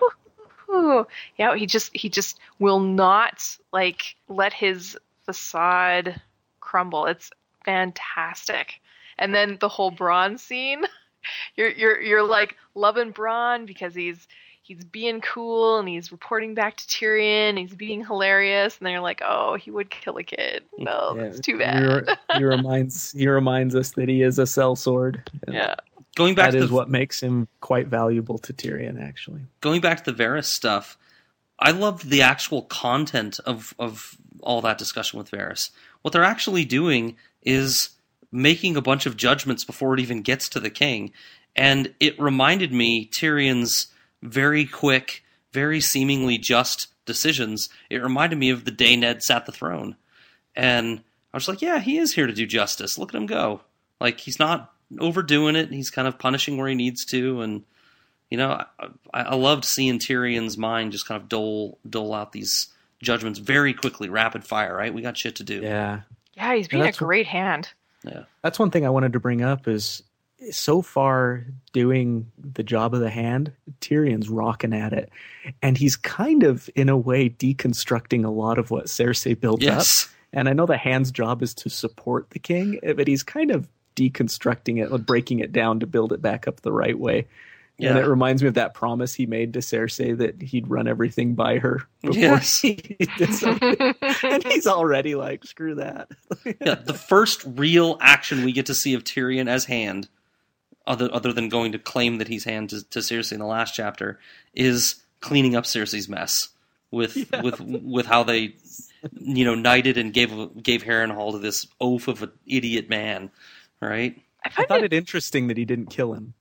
Yeah, 1.38 1.56
he 1.56 1.66
just 1.66 1.96
he 1.96 2.10
just 2.10 2.40
will 2.60 2.80
not 2.80 3.58
like 3.74 4.16
let 4.28 4.54
his 4.54 4.98
facade 5.26 6.22
crumble. 6.60 7.08
It's 7.08 7.32
fantastic. 7.66 8.80
And 9.18 9.34
then 9.34 9.58
the 9.60 9.70
whole 9.70 9.92
Bronn 9.92 10.38
scene, 10.38 10.84
you're 11.56 11.72
you're 11.72 12.00
you're 12.00 12.24
like 12.24 12.56
loving 12.76 13.12
Bronn 13.12 13.66
because 13.66 13.96
he's 13.96 14.28
he's 14.70 14.86
being 14.86 15.20
cool 15.20 15.80
and 15.80 15.90
he's 15.90 16.12
reporting 16.12 16.54
back 16.54 16.78
to 16.78 16.86
Tyrion. 16.88 17.58
He's 17.58 17.76
being 17.76 18.06
hilarious, 18.06 18.78
and 18.78 18.86
then 18.86 18.94
you're 18.94 19.02
like, 19.02 19.22
oh, 19.28 19.56
he 19.56 19.72
would 19.72 19.90
kill 19.90 20.18
a 20.18 20.24
kid. 20.24 20.64
No, 20.78 21.16
Yeah, 21.18 21.24
that's 21.24 21.40
too 21.42 21.58
bad. 21.58 22.08
re- 22.08 22.16
he 22.38 22.44
reminds 22.46 23.12
he 23.12 23.28
reminds 23.28 23.76
us 23.76 23.92
that 23.92 24.08
he 24.08 24.22
is 24.22 24.40
a 24.40 24.44
sellsword. 24.44 25.28
yeah. 25.48 25.76
Going 26.16 26.36
back 26.36 26.52
That 26.52 26.58
to 26.60 26.64
is 26.64 26.70
the, 26.70 26.76
what 26.76 26.90
makes 26.90 27.20
him 27.22 27.48
quite 27.62 27.88
valuable 27.88 28.38
to 28.40 28.54
Tyrion, 28.54 29.02
actually. 29.02 29.42
going 29.62 29.82
back 29.82 30.04
to 30.04 30.12
the 30.12 30.24
Varys 30.24 30.46
stuff, 30.46 30.98
I 31.60 31.72
loved 31.72 32.10
the 32.10 32.22
actual 32.22 32.62
content 32.64 33.40
of 33.46 33.74
of 33.80 34.16
all 34.42 34.62
that 34.62 34.78
discussion 34.78 35.18
with 35.18 35.32
Varys. 35.32 35.70
What 36.02 36.14
they're 36.14 36.24
actually 36.24 36.64
doing 36.66 37.16
is 37.44 37.90
making 38.32 38.78
a 38.78 38.82
bunch 38.82 39.06
of 39.06 39.18
judgments 39.18 39.64
before 39.66 39.94
it 39.96 40.00
even 40.00 40.22
gets 40.22 40.48
to 40.50 40.60
the 40.60 40.70
king, 40.70 41.12
and 41.56 41.94
it 42.00 42.20
reminded 42.20 42.72
me 42.72 43.08
Tyrion's 43.08 43.88
very 44.22 44.66
quick, 44.66 45.24
very 45.54 45.80
seemingly 45.82 46.38
just 46.38 46.88
decisions. 47.06 47.70
It 47.90 47.98
reminded 48.04 48.38
me 48.38 48.50
of 48.50 48.66
the 48.66 48.72
day 48.72 48.96
Ned 48.96 49.24
sat 49.24 49.46
the 49.46 49.52
throne, 49.52 49.96
and 50.56 51.02
I 51.34 51.38
was 51.38 51.48
like, 51.48 51.62
yeah, 51.62 51.80
he 51.80 51.98
is 51.98 52.14
here 52.14 52.28
to 52.28 52.34
do 52.34 52.46
justice. 52.46 52.98
Look 52.98 53.14
at 53.14 53.18
him 53.20 53.26
go. 53.26 53.62
Like 54.00 54.20
he's 54.20 54.40
not 54.40 54.72
overdoing 55.00 55.56
it. 55.56 55.70
He's 55.70 55.90
kind 55.90 56.08
of 56.08 56.18
punishing 56.20 56.58
where 56.58 56.68
he 56.68 56.76
needs 56.76 57.06
to, 57.06 57.42
and 57.42 57.64
you 58.30 58.38
know, 58.38 58.52
I, 58.52 58.86
I 59.14 59.22
I 59.22 59.36
loved 59.36 59.66
seeing 59.66 60.00
Tyrion's 60.00 60.58
mind 60.58 60.92
just 60.92 61.08
kind 61.08 61.22
of 61.22 61.28
dole 61.30 61.78
dole 61.90 62.14
out 62.14 62.32
these 62.32 62.68
judgments 63.02 63.40
very 63.40 63.74
quickly, 63.74 64.10
rapid 64.10 64.44
fire. 64.46 64.76
Right, 64.76 64.94
we 64.94 65.02
got 65.02 65.18
shit 65.18 65.36
to 65.38 65.44
do. 65.44 65.62
Yeah. 65.62 66.02
Yeah, 66.36 66.56
he's 66.56 66.68
being 66.70 66.82
a 66.82 66.86
that's 66.86 67.02
what- 67.02 67.08
great 67.08 67.28
hand. 67.28 67.70
Yeah. 68.06 68.24
That's 68.42 68.58
one 68.58 68.72
thing 68.72 68.86
I 68.86 68.90
wanted 68.92 69.12
to 69.14 69.20
bring 69.20 69.42
up 69.42 69.68
is 69.68 70.04
so 70.52 70.82
far 70.82 71.46
doing 71.74 72.32
the 72.38 72.64
job 72.64 72.94
of 72.94 73.00
the 73.02 73.10
hand, 73.10 73.52
Tyrion's 73.82 74.30
rocking 74.30 74.74
at 74.74 74.94
it. 74.94 75.10
And 75.62 75.78
he's 75.78 75.96
kind 75.96 76.44
of, 76.44 76.70
in 76.76 76.90
a 76.90 76.98
way, 76.98 77.30
deconstructing 77.30 78.26
a 78.26 78.30
lot 78.30 78.58
of 78.58 78.72
what 78.72 78.86
Cersei 78.86 79.40
built 79.40 79.62
Yes. 79.62 80.06
up. 80.06 80.12
And 80.34 80.48
I 80.50 80.54
know 80.54 80.66
the 80.66 80.78
hand's 80.78 81.12
job 81.12 81.42
is 81.42 81.54
to 81.56 81.70
support 81.70 82.30
the 82.32 82.40
king, 82.40 82.80
eh, 82.84 82.94
but 82.94 83.08
he's 83.08 83.24
kind 83.24 83.52
of 83.52 83.68
deconstructing 83.96 84.82
it, 84.84 85.06
breaking 85.06 85.40
it 85.40 85.52
down 85.52 85.80
to 85.80 85.88
build 85.88 86.14
it 86.14 86.22
back 86.22 86.48
up 86.48 86.62
the 86.62 86.72
right 86.72 86.98
way. 86.98 87.28
And 87.82 87.96
Yeah. 87.96 88.04
it 88.04 88.08
reminds 88.08 88.42
me 88.42 88.48
of 88.50 88.54
that 88.56 88.74
promise 88.74 89.14
he 89.14 89.26
made 89.26 89.54
to 89.54 89.60
Cersei 89.60 90.18
that 90.18 90.42
he'd 90.42 90.70
run 90.70 90.88
everything 90.88 91.34
by 91.34 91.60
her 91.60 91.82
before 92.02 92.14
Yes. 92.20 92.60
he 92.60 92.74
did 93.18 93.34
something. 93.34 93.96
and 94.24 94.44
he's 94.44 94.68
already 94.68 95.16
like, 95.16 95.46
screw 95.46 95.76
that. 95.76 96.10
yeah, 96.62 96.76
the 96.76 96.94
first 96.94 97.42
real 97.46 97.98
action 98.02 98.44
we 98.46 98.52
get 98.52 98.66
to 98.68 98.76
see 98.76 98.94
of 98.94 99.04
Tyrion 99.06 99.48
as 99.48 99.66
Hand, 99.66 100.10
other 100.88 101.10
other 101.14 101.32
than 101.34 101.50
going 101.50 101.72
to 101.74 101.80
claim 101.80 102.18
that 102.18 102.28
he's 102.28 102.44
Hand 102.46 102.70
to, 102.72 102.84
to 102.90 103.00
Cersei 103.00 103.34
in 103.34 103.40
the 103.40 103.46
last 103.46 103.74
chapter, 103.76 104.20
is 104.54 104.96
cleaning 105.22 105.56
up 105.56 105.66
Cersei's 105.66 106.10
mess 106.10 106.50
with 106.92 107.16
with 107.44 107.60
with 107.62 108.06
how 108.06 108.24
they, 108.24 108.56
you 109.20 109.46
know, 109.46 109.56
knighted 109.56 109.98
and 109.98 110.14
gave 110.14 110.32
gave 110.64 110.84
Harrenhal 110.84 111.32
to 111.34 111.38
this 111.40 111.68
oaf 111.80 112.08
of 112.08 112.24
an 112.24 112.32
idiot 112.48 112.90
man, 112.90 113.30
right? 113.82 114.20
I 114.46 114.52
I 114.58 114.66
thought 114.66 114.80
it 114.84 114.94
it 114.94 114.94
interesting 114.94 115.48
that 115.48 115.58
he 115.58 115.66
didn't 115.66 115.88
kill 115.88 116.14
him 116.14 116.34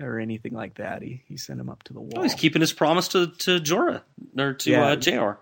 or 0.00 0.18
anything 0.18 0.52
like 0.54 0.74
that. 0.74 1.02
He 1.02 1.22
he 1.28 1.36
sent 1.36 1.60
him 1.60 1.70
up 1.70 1.82
to 1.84 1.92
the 1.92 2.00
wall. 2.00 2.12
Oh, 2.16 2.22
he's 2.22 2.34
keeping 2.34 2.60
his 2.60 2.72
promise 2.72 3.08
to 3.08 3.28
to 3.28 3.60
Jorah 3.60 4.02
or 4.36 4.54
to 4.54 4.70
Yeah. 4.70 4.84
uh, 4.88 4.96
Jeor. 4.96 5.36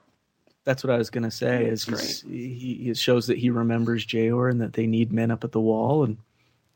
That's 0.65 0.85
what 0.85 0.93
I 0.93 0.99
was 0.99 1.11
gonna 1.11 1.31
say. 1.33 1.65
Is 1.65 1.87
That's 1.87 2.21
he's- 2.21 2.25
he 2.29 2.91
it 2.91 2.97
shows 2.99 3.27
that 3.27 3.39
he 3.39 3.51
remembers 3.51 4.07
Jeor 4.07 4.49
and 4.51 4.61
that 4.61 4.75
they 4.75 4.87
need 4.87 5.11
men 5.13 5.31
up 5.33 5.43
at 5.43 5.51
the 5.53 5.61
wall. 5.61 6.05
And 6.05 6.19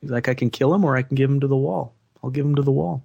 he's 0.01 0.11
like, 0.11 0.29
I 0.29 0.35
can 0.35 0.51
kill 0.51 0.75
him 0.75 0.85
or 0.85 0.97
I 0.97 1.03
can 1.03 1.15
give 1.15 1.31
him 1.31 1.41
to 1.41 1.47
the 1.47 1.57
wall. 1.57 1.95
I'll 2.23 2.31
give 2.31 2.47
him 2.47 2.55
to 2.57 2.63
the 2.63 2.73
wall. 2.73 3.03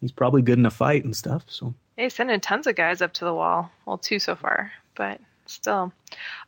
He's 0.00 0.12
probably 0.12 0.42
good 0.42 0.58
in 0.58 0.66
a 0.66 0.70
fight 0.70 1.04
and 1.04 1.16
stuff. 1.16 1.44
So 1.48 1.74
They 1.96 2.08
sending 2.08 2.40
tons 2.40 2.66
of 2.66 2.76
guys 2.76 3.02
up 3.02 3.12
to 3.14 3.24
the 3.24 3.34
wall. 3.34 3.70
Well, 3.84 3.98
two 3.98 4.18
so 4.18 4.36
far, 4.36 4.70
but 4.94 5.20
still. 5.46 5.92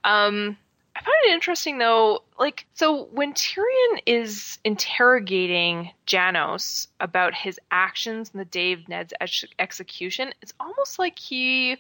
Um, 0.04 0.56
I 0.94 1.02
find 1.02 1.16
it 1.24 1.32
interesting 1.32 1.78
though. 1.78 2.22
Like, 2.38 2.66
so 2.74 3.04
when 3.12 3.32
Tyrion 3.32 4.00
is 4.06 4.58
interrogating 4.64 5.90
Janos 6.06 6.88
about 7.00 7.34
his 7.34 7.58
actions 7.70 8.30
on 8.34 8.38
the 8.38 8.44
day 8.44 8.72
of 8.72 8.88
Ned's 8.88 9.14
ex- 9.20 9.44
execution, 9.58 10.32
it's 10.42 10.54
almost 10.60 10.98
like 10.98 11.18
he 11.18 11.76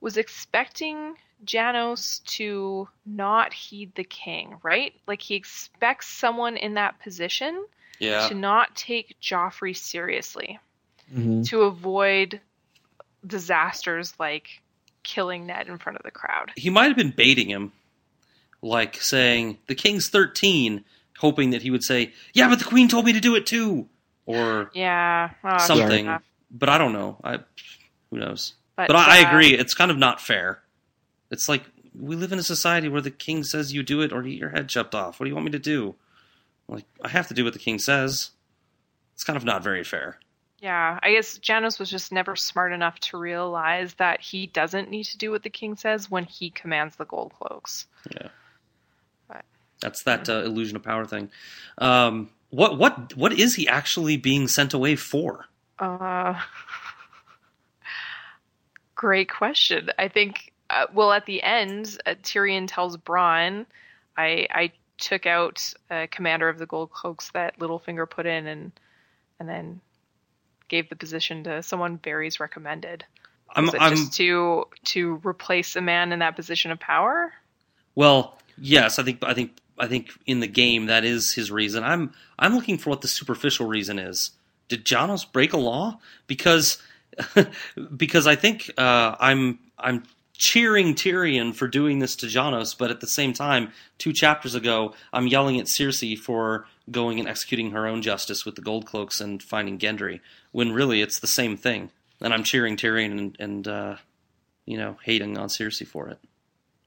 was 0.00 0.16
expecting 0.16 1.14
Janos 1.44 2.20
to 2.26 2.88
not 3.04 3.52
heed 3.52 3.94
the 3.94 4.04
king, 4.04 4.56
right? 4.62 4.94
Like 5.06 5.20
he 5.22 5.34
expects 5.34 6.08
someone 6.08 6.56
in 6.56 6.74
that 6.74 6.98
position 7.00 7.66
Yeah, 7.98 8.28
to 8.28 8.34
not 8.34 8.74
take 8.76 9.16
Joffrey 9.20 9.76
seriously 9.76 10.58
Mm-hmm. 11.14 11.42
to 11.42 11.62
avoid 11.62 12.40
disasters 13.24 14.12
like 14.18 14.60
killing 15.02 15.46
Ned 15.46 15.68
in 15.68 15.78
front 15.78 15.96
of 15.98 16.02
the 16.04 16.10
crowd. 16.10 16.50
he 16.56 16.68
might 16.70 16.86
have 16.88 16.96
been 16.96 17.12
baiting 17.12 17.48
him, 17.48 17.70
like 18.60 19.00
saying 19.00 19.58
the 19.68 19.74
king's 19.76 20.08
thirteen, 20.08 20.84
hoping 21.18 21.50
that 21.50 21.62
he 21.62 21.70
would 21.70 21.84
say, 21.84 22.12
"Yeah, 22.34 22.48
but 22.48 22.58
the 22.58 22.64
queen 22.64 22.88
told 22.88 23.04
me 23.04 23.12
to 23.12 23.20
do 23.20 23.36
it 23.36 23.46
too," 23.46 23.88
or 24.26 24.70
Yeah, 24.74 25.30
oh, 25.44 25.58
something. 25.58 26.08
But 26.50 26.68
I 26.68 26.78
don't 26.78 26.92
know. 26.92 27.18
I 27.22 27.38
who 28.10 28.18
knows. 28.18 28.54
But, 28.76 28.88
But, 28.88 28.96
I, 28.96 29.20
I 29.20 29.24
uh, 29.24 29.28
agree. 29.28 29.54
It's 29.54 29.74
kind 29.74 29.90
of 29.90 29.96
not 29.96 30.20
fair. 30.20 30.60
It's 31.30 31.48
like 31.48 31.64
we 31.98 32.14
live 32.16 32.32
in 32.32 32.38
a 32.38 32.42
society 32.44 32.88
where 32.88 33.00
the 33.00 33.10
king 33.10 33.42
says 33.44 33.72
you 33.72 33.82
do 33.82 34.00
it 34.02 34.12
or 34.12 34.22
get 34.22 34.32
your 34.32 34.50
head 34.50 34.68
chopped 34.68 34.94
off. 34.94 35.18
What 35.18 35.24
do 35.24 35.28
you 35.30 35.34
want 35.34 35.46
me 35.46 35.52
to 35.52 35.58
do? 35.58 35.94
Like 36.68 36.84
I 37.02 37.08
have 37.08 37.28
to 37.28 37.34
do 37.34 37.44
what 37.44 37.52
the 37.52 37.58
king 37.58 37.78
says. 37.78 38.30
It's 39.14 39.24
kind 39.24 39.36
of 39.36 39.44
not 39.44 39.62
very 39.62 39.84
fair. 39.84 40.18
Yeah, 40.58 40.98
I 41.02 41.12
guess 41.12 41.36
Janos 41.38 41.78
was 41.78 41.90
just 41.90 42.12
never 42.12 42.34
smart 42.34 42.72
enough 42.72 42.98
to 43.00 43.18
realize 43.18 43.94
that 43.94 44.20
he 44.20 44.46
doesn't 44.46 44.90
need 44.90 45.04
to 45.04 45.18
do 45.18 45.30
what 45.30 45.42
the 45.42 45.50
king 45.50 45.76
says 45.76 46.10
when 46.10 46.24
he 46.24 46.50
commands 46.50 46.96
the 46.96 47.04
gold 47.04 47.32
cloaks. 47.34 47.86
Yeah. 48.10 48.28
But- 49.28 49.44
That's 49.80 50.02
that 50.04 50.28
uh, 50.28 50.42
illusion 50.44 50.76
of 50.76 50.82
power 50.82 51.04
thing. 51.06 51.30
Um, 51.78 52.30
what 52.50 52.78
what 52.78 53.16
what 53.16 53.32
is 53.32 53.54
he 53.54 53.68
actually 53.68 54.16
being 54.16 54.48
sent 54.48 54.72
away 54.74 54.96
for? 54.96 55.46
Uh, 55.78 56.40
great 58.94 59.28
question. 59.30 59.90
I 59.98 60.08
think, 60.08 60.52
uh, 60.70 60.86
well, 60.92 61.12
at 61.12 61.26
the 61.26 61.42
end, 61.42 61.98
uh, 62.06 62.14
Tyrion 62.22 62.66
tells 62.68 62.96
Bronn, 62.96 63.66
I, 64.16 64.46
I 64.50 64.72
took 64.98 65.26
out 65.26 65.72
a 65.90 66.06
commander 66.08 66.48
of 66.48 66.58
the 66.58 66.66
Gold 66.66 66.90
Cloaks 66.90 67.30
that 67.32 67.58
Littlefinger 67.58 68.08
put 68.08 68.26
in 68.26 68.46
and 68.46 68.72
and 69.38 69.48
then 69.48 69.80
gave 70.68 70.88
the 70.88 70.96
position 70.96 71.44
to 71.44 71.62
someone 71.62 71.98
Varys 71.98 72.40
recommended. 72.40 73.04
I'm 73.54 73.66
Was 73.66 73.74
it 73.74 73.80
I'm 73.80 73.96
just 73.96 74.14
to 74.14 74.64
to 74.84 75.20
replace 75.24 75.76
a 75.76 75.80
man 75.80 76.12
in 76.12 76.18
that 76.20 76.36
position 76.36 76.70
of 76.70 76.80
power? 76.80 77.32
Well, 77.94 78.38
yes, 78.58 78.98
I 78.98 79.02
think 79.02 79.22
I 79.22 79.34
think 79.34 79.52
I 79.78 79.86
think 79.86 80.10
in 80.26 80.40
the 80.40 80.46
game 80.46 80.86
that 80.86 81.04
is 81.04 81.32
his 81.32 81.50
reason. 81.50 81.84
I'm 81.84 82.12
I'm 82.38 82.54
looking 82.54 82.78
for 82.78 82.90
what 82.90 83.02
the 83.02 83.08
superficial 83.08 83.66
reason 83.66 83.98
is. 83.98 84.32
Did 84.68 84.84
Janos 84.84 85.24
break 85.24 85.52
a 85.52 85.58
law? 85.58 86.00
Because 86.26 86.82
because 87.96 88.26
I 88.26 88.36
think 88.36 88.70
uh, 88.76 89.14
I'm 89.20 89.58
I'm 89.78 90.02
cheering 90.36 90.94
Tyrion 90.94 91.54
for 91.54 91.68
doing 91.68 91.98
this 91.98 92.16
to 92.16 92.28
Janos, 92.28 92.74
but 92.74 92.90
at 92.90 93.00
the 93.00 93.06
same 93.06 93.32
time, 93.32 93.72
two 93.98 94.12
chapters 94.12 94.54
ago, 94.54 94.94
I'm 95.12 95.26
yelling 95.26 95.58
at 95.58 95.66
Cersei 95.66 96.16
for 96.16 96.66
going 96.90 97.18
and 97.18 97.28
executing 97.28 97.72
her 97.72 97.86
own 97.86 98.02
justice 98.02 98.44
with 98.44 98.54
the 98.54 98.62
Gold 98.62 98.86
Cloaks 98.86 99.20
and 99.20 99.42
finding 99.42 99.78
Gendry, 99.78 100.20
when 100.52 100.72
really 100.72 101.00
it's 101.00 101.18
the 101.18 101.26
same 101.26 101.56
thing. 101.56 101.90
And 102.20 102.32
I'm 102.32 102.44
cheering 102.44 102.76
Tyrion 102.76 103.18
and, 103.18 103.36
and 103.38 103.68
uh, 103.68 103.96
you 104.64 104.78
know 104.78 104.96
hating 105.02 105.36
on 105.38 105.48
Cersei 105.48 105.86
for 105.86 106.08
it. 106.08 106.18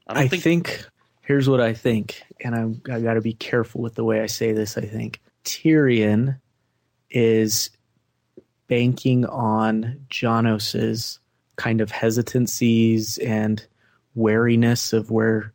I 0.06 0.14
don't 0.14 0.22
I 0.24 0.28
think, 0.28 0.42
think, 0.42 0.86
here's 1.22 1.48
what 1.48 1.60
I 1.60 1.72
think, 1.74 2.22
and 2.40 2.54
I'm, 2.54 2.82
I 2.90 3.00
got 3.00 3.14
to 3.14 3.20
be 3.20 3.34
careful 3.34 3.80
with 3.80 3.94
the 3.94 4.04
way 4.04 4.20
I 4.20 4.26
say 4.26 4.52
this. 4.52 4.76
I 4.76 4.82
think 4.82 5.20
Tyrion 5.44 6.40
is 7.10 7.70
banking 8.66 9.26
on 9.26 10.06
Janos's 10.10 11.18
kind 11.60 11.82
of 11.82 11.90
hesitancies 11.90 13.18
and 13.18 13.66
wariness 14.14 14.94
of 14.94 15.10
where 15.10 15.52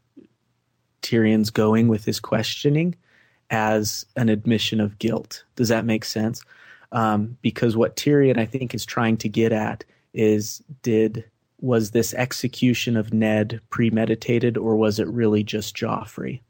Tyrion's 1.02 1.49
going 1.49 1.88
with 1.88 2.06
his 2.06 2.19
questioning 2.19 2.94
as 3.49 4.06
an 4.15 4.30
admission 4.30 4.80
of 4.80 4.99
guilt. 4.99 5.44
Does 5.56 5.69
that 5.69 5.84
make 5.84 6.06
sense? 6.06 6.44
Um, 6.91 7.40
because 7.41 7.76
what 7.76 7.95
Tyrion, 7.95 8.38
I 8.38 8.45
think, 8.45 8.76
is 8.76 8.86
trying 8.86 9.18
to 9.18 9.30
get 9.30 9.52
at 9.52 9.84
is 10.14 10.61
did 10.84 11.26
was 11.60 11.90
this 11.90 12.14
execution 12.14 12.98
of 12.98 13.11
Ned 13.11 13.60
premeditated 13.72 14.57
or 14.57 14.76
was 14.76 14.99
it 14.99 15.07
really 15.07 15.44
just 15.44 15.76
Joffrey? 15.76 16.41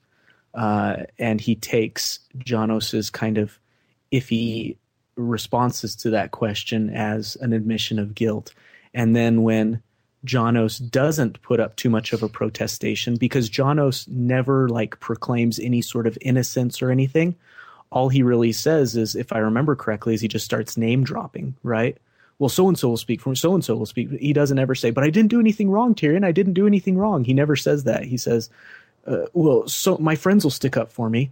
Uh, 0.53 1.03
and 1.17 1.39
he 1.39 1.55
takes 1.55 2.19
Janos's 2.37 3.09
kind 3.09 3.37
of 3.37 3.57
iffy 4.11 4.75
responses 5.15 5.95
to 5.95 6.09
that 6.09 6.31
question 6.31 6.89
as 6.89 7.37
an 7.37 7.53
admission 7.53 7.99
of 7.99 8.15
guilt. 8.15 8.53
And 8.95 9.15
then 9.15 9.43
when 9.43 9.83
Janos 10.23 10.79
doesn't 10.79 11.41
put 11.43 11.59
up 11.59 11.75
too 11.75 11.89
much 11.89 12.11
of 12.11 12.23
a 12.23 12.29
protestation 12.29 13.15
because 13.15 13.47
Janos 13.47 14.07
never 14.07 14.67
like 14.67 14.99
proclaims 14.99 15.59
any 15.59 15.81
sort 15.81 16.07
of 16.07 16.17
innocence 16.21 16.81
or 16.81 16.89
anything. 16.89 17.35
All 17.91 18.09
he 18.09 18.23
really 18.23 18.51
says 18.51 18.97
is, 18.97 19.15
if 19.15 19.31
I 19.31 19.37
remember 19.37 19.75
correctly, 19.75 20.15
is 20.15 20.21
he 20.21 20.27
just 20.27 20.43
starts 20.43 20.75
name 20.75 21.03
dropping, 21.03 21.55
right? 21.61 21.97
Well, 22.39 22.49
so 22.49 22.67
and 22.67 22.77
so 22.77 22.89
will 22.89 22.97
speak 22.97 23.21
for 23.21 23.35
so 23.35 23.53
and 23.53 23.63
so 23.63 23.75
will 23.75 23.85
speak. 23.85 24.09
He 24.11 24.33
doesn't 24.33 24.59
ever 24.59 24.75
say, 24.75 24.91
"But 24.91 25.05
I 25.05 25.09
didn't 25.09 25.29
do 25.29 25.39
anything 25.39 25.69
wrong, 25.69 25.95
Tyrion. 25.95 26.25
I 26.25 26.33
didn't 26.33 26.53
do 26.53 26.67
anything 26.67 26.97
wrong." 26.97 27.23
He 27.23 27.33
never 27.33 27.55
says 27.55 27.85
that. 27.85 28.03
He 28.03 28.17
says, 28.17 28.49
uh, 29.07 29.27
"Well, 29.33 29.67
so 29.67 29.97
my 29.99 30.15
friends 30.15 30.43
will 30.43 30.51
stick 30.51 30.75
up 30.75 30.91
for 30.91 31.09
me." 31.09 31.31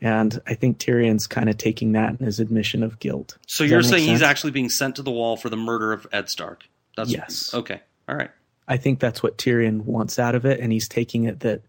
And 0.00 0.40
I 0.46 0.54
think 0.54 0.78
Tyrion's 0.78 1.26
kind 1.26 1.50
of 1.50 1.58
taking 1.58 1.92
that 1.92 2.20
in 2.20 2.26
his 2.26 2.38
admission 2.40 2.82
of 2.82 3.00
guilt. 3.00 3.36
So 3.46 3.64
Does 3.64 3.70
you're 3.70 3.82
saying 3.82 4.08
he's 4.08 4.22
actually 4.22 4.52
being 4.52 4.70
sent 4.70 4.96
to 4.96 5.02
the 5.02 5.10
wall 5.10 5.36
for 5.36 5.48
the 5.48 5.56
murder 5.56 5.92
of 5.92 6.06
Ed 6.12 6.28
Stark? 6.28 6.64
That's 6.96 7.10
Yes. 7.10 7.54
Okay. 7.54 7.80
All 8.08 8.16
right. 8.16 8.30
I 8.68 8.76
think 8.76 9.00
that's 9.00 9.22
what 9.22 9.36
Tyrion 9.36 9.84
wants 9.84 10.18
out 10.18 10.34
of 10.34 10.44
it, 10.46 10.60
and 10.60 10.72
he's 10.72 10.88
taking 10.88 11.24
it 11.24 11.40
that 11.40 11.62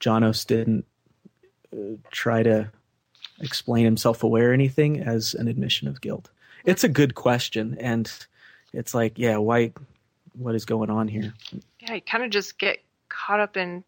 Janos 0.00 0.44
didn't 0.44 0.84
uh, 1.72 1.96
try 2.10 2.42
to 2.42 2.70
explain 3.40 3.84
himself 3.84 4.22
away 4.22 4.42
or 4.42 4.52
anything 4.52 5.00
as 5.00 5.34
an 5.34 5.48
admission 5.48 5.86
of 5.86 6.00
guilt. 6.00 6.28
It's 6.64 6.84
a 6.84 6.88
good 6.88 7.14
question, 7.14 7.76
and 7.78 8.12
it's 8.72 8.94
like, 8.94 9.18
yeah, 9.18 9.36
why? 9.36 9.72
What 10.38 10.54
is 10.54 10.64
going 10.64 10.90
on 10.90 11.08
here? 11.08 11.34
Yeah, 11.80 11.94
you 11.94 12.00
kind 12.00 12.24
of 12.24 12.30
just 12.30 12.58
get 12.58 12.82
caught 13.08 13.40
up 13.40 13.56
in 13.56 13.84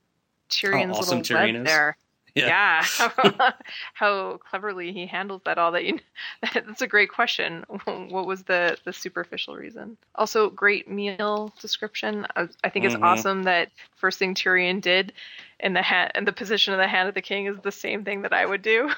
Tyrion's 0.51 0.99
awesome 0.99 1.19
little 1.19 1.37
Tyrion 1.37 1.55
web 1.55 1.63
is. 1.63 1.73
there. 1.73 1.97
Yeah. 2.35 2.85
Yeah, 2.99 3.53
how 3.95 4.39
cleverly 4.49 4.93
he 4.93 5.07
handles 5.07 5.43
that. 5.45 5.59
All 5.59 5.73
that 5.73 5.85
you. 5.85 5.99
That's 6.55 6.81
a 6.83 6.87
great 6.87 7.11
question. 7.11 7.65
What 7.85 8.27
was 8.27 8.45
the 8.45 8.79
the 8.85 8.93
superficial 8.93 9.55
reason? 9.57 9.97
Also, 10.15 10.49
great 10.51 10.91
meal 10.91 11.53
description. 11.61 12.27
I, 12.37 12.49
I 12.65 12.69
think 12.71 12.87
it's 12.87 12.95
Mhm. 12.95 13.03
awesome 13.03 13.43
that 13.45 13.71
first 13.97 14.19
thing 14.19 14.35
Tyrion 14.35 14.81
did 14.81 15.13
in 15.61 15.75
the 15.75 15.83
hand 15.83 16.13
and 16.15 16.27
the 16.27 16.33
position 16.33 16.73
of 16.73 16.79
the 16.79 16.89
hand 16.89 17.09
of 17.09 17.15
the 17.15 17.23
king 17.23 17.47
is 17.47 17.57
the 17.63 17.73
same 17.73 18.05
thing 18.05 18.23
that 18.23 18.33
I 18.33 18.47
would 18.47 18.63
do. 18.63 18.91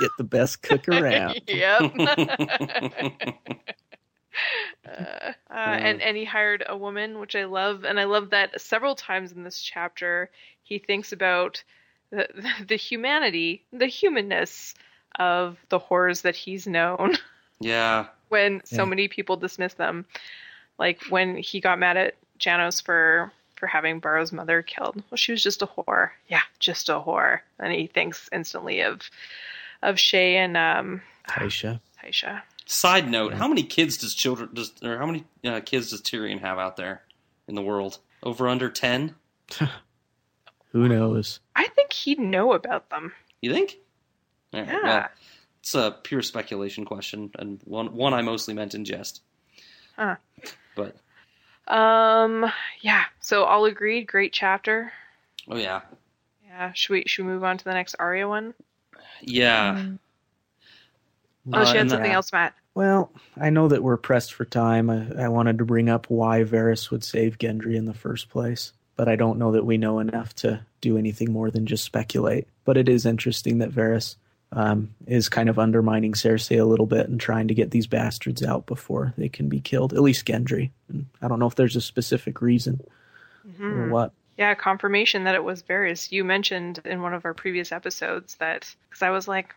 Get 0.00 0.10
the 0.18 0.24
best 0.24 0.62
cook 0.62 0.88
around. 0.88 1.40
yep. 1.48 1.92
Uh, 4.86 5.32
uh, 5.50 5.54
and 5.54 6.00
and 6.02 6.16
he 6.16 6.24
hired 6.24 6.62
a 6.68 6.76
woman, 6.76 7.18
which 7.18 7.34
I 7.34 7.44
love, 7.46 7.84
and 7.84 7.98
I 7.98 8.04
love 8.04 8.30
that 8.30 8.60
several 8.60 8.94
times 8.94 9.32
in 9.32 9.42
this 9.42 9.60
chapter 9.60 10.30
he 10.62 10.78
thinks 10.78 11.12
about 11.12 11.62
the 12.10 12.28
the 12.68 12.76
humanity, 12.76 13.64
the 13.72 13.86
humanness 13.86 14.74
of 15.18 15.56
the 15.70 15.78
horrors 15.78 16.22
that 16.22 16.36
he's 16.36 16.66
known 16.66 17.16
yeah. 17.60 18.06
when 18.28 18.60
so 18.64 18.82
Yeah. 18.82 18.88
many 18.88 19.08
people 19.08 19.36
dismiss 19.36 19.74
them, 19.74 20.04
like 20.78 21.02
when 21.08 21.36
he 21.36 21.60
got 21.60 21.78
mad 21.78 21.96
at 21.96 22.14
Janos 22.38 22.80
for 22.80 23.32
for 23.56 23.66
having 23.66 24.00
Barra's 24.00 24.32
mother 24.32 24.60
killed. 24.60 25.02
Well, 25.10 25.16
she 25.16 25.32
was 25.32 25.42
just 25.42 25.62
a 25.62 25.66
whore. 25.66 26.10
Yeah, 26.28 26.42
just 26.58 26.90
a 26.90 27.00
whore. 27.00 27.40
And 27.58 27.72
he 27.72 27.86
thinks 27.86 28.28
instantly 28.32 28.80
of 28.82 29.00
of 29.82 29.96
Shae 29.96 30.34
and 30.34 30.56
um 30.56 31.02
Tysha. 31.28 31.80
Tysha. 32.04 32.42
Side 32.66 33.08
note: 33.08 33.32
How 33.32 33.48
many 33.48 33.62
kids 33.62 33.96
does 33.96 34.12
children 34.14 34.50
does 34.52 34.72
or 34.82 34.98
how 34.98 35.06
many 35.06 35.24
uh, 35.44 35.60
kids 35.60 35.90
does 35.90 36.02
Tyrion 36.02 36.40
have 36.40 36.58
out 36.58 36.76
there 36.76 37.02
in 37.48 37.54
the 37.54 37.62
world? 37.62 37.98
Over 38.22 38.48
under 38.48 38.68
ten? 38.68 39.14
Who 40.72 40.88
knows? 40.88 41.40
I 41.54 41.68
think 41.68 41.92
he'd 41.92 42.18
know 42.18 42.52
about 42.52 42.90
them. 42.90 43.12
You 43.40 43.52
think? 43.52 43.78
All 44.52 44.60
right, 44.60 44.68
Yeah. 44.68 44.82
Well, 44.82 45.08
it's 45.60 45.74
a 45.74 45.96
pure 46.02 46.22
speculation 46.22 46.84
question, 46.84 47.30
and 47.38 47.60
one 47.64 47.94
one 47.94 48.14
I 48.14 48.22
mostly 48.22 48.54
meant 48.54 48.74
in 48.74 48.84
jest. 48.84 49.22
Huh. 49.96 50.16
But 50.76 50.96
Um 51.72 52.50
yeah, 52.80 53.04
so 53.20 53.44
all 53.44 53.64
agreed, 53.64 54.06
great 54.06 54.32
chapter. 54.32 54.92
oh 55.50 55.56
yeah, 55.56 55.80
Yeah, 56.46 56.72
should 56.74 56.92
we 56.92 57.04
should 57.06 57.24
we 57.26 57.32
move 57.32 57.42
on 57.44 57.58
to 57.58 57.64
the 57.64 57.72
next 57.74 57.96
Arya 57.98 58.28
one? 58.28 58.54
yeah. 59.22 59.86
Oh, 61.52 61.64
she 61.64 61.70
Uh, 61.70 61.72
had 61.72 61.76
and 61.76 61.90
something 61.90 62.10
yeah. 62.10 62.16
else, 62.16 62.32
Matt. 62.32 62.54
Well, 62.74 63.10
I 63.40 63.50
know 63.50 63.68
that 63.68 63.82
we're 63.82 63.96
pressed 63.96 64.34
for 64.34 64.44
time. 64.44 64.90
I, 64.90 65.24
I 65.24 65.28
wanted 65.28 65.58
to 65.58 65.64
bring 65.64 65.88
up 65.88 66.10
why 66.10 66.42
Varys 66.44 66.90
would 66.90 67.02
save 67.04 67.38
Gendry 67.38 67.74
in 67.76 67.84
the 67.86 67.94
first 67.94 68.28
place, 68.28 68.72
but 68.96 69.08
I 69.08 69.16
don't 69.16 69.38
know 69.38 69.52
that 69.52 69.66
we 69.66 69.78
know 69.78 69.98
enough 69.98 70.34
to 70.36 70.64
do 70.80 70.96
anything 70.96 71.32
more 71.32 71.50
than 71.50 71.66
just 71.66 71.84
speculate. 71.84 72.48
But 72.64 72.76
it 72.76 72.88
is 72.88 73.06
interesting 73.06 73.58
that 73.58 73.70
Varys 73.70 74.16
um, 74.52 74.94
is 75.06 75.28
kind 75.28 75.48
of 75.48 75.58
undermining 75.58 76.12
Cersei 76.12 76.60
a 76.60 76.64
little 76.64 76.86
bit 76.86 77.08
and 77.08 77.20
trying 77.20 77.48
to 77.48 77.54
get 77.54 77.70
these 77.70 77.86
bastards 77.86 78.42
out 78.42 78.66
before 78.66 79.12
they 79.18 79.28
can 79.28 79.48
be 79.48 79.60
killed. 79.60 79.92
At 79.92 80.02
least 80.02 80.26
Gendry. 80.26 80.70
And 80.88 81.06
I 81.20 81.28
don't 81.28 81.38
know 81.38 81.46
if 81.46 81.54
there's 81.54 81.76
a 81.76 81.80
specific 81.80 82.40
reason 82.40 82.80
or 83.60 83.88
what. 83.88 84.12
Yeah, 84.36 84.54
confirmation 84.54 85.24
that 85.24 85.34
it 85.34 85.44
was 85.44 85.62
Varys. 85.62 86.12
You 86.12 86.24
mentioned 86.24 86.80
in 86.84 87.02
one 87.02 87.14
of 87.14 87.24
our 87.24 87.34
previous 87.34 87.72
episodes 87.72 88.36
that 88.36 88.74
because 88.88 89.02
I 89.02 89.10
was 89.10 89.26
like, 89.26 89.54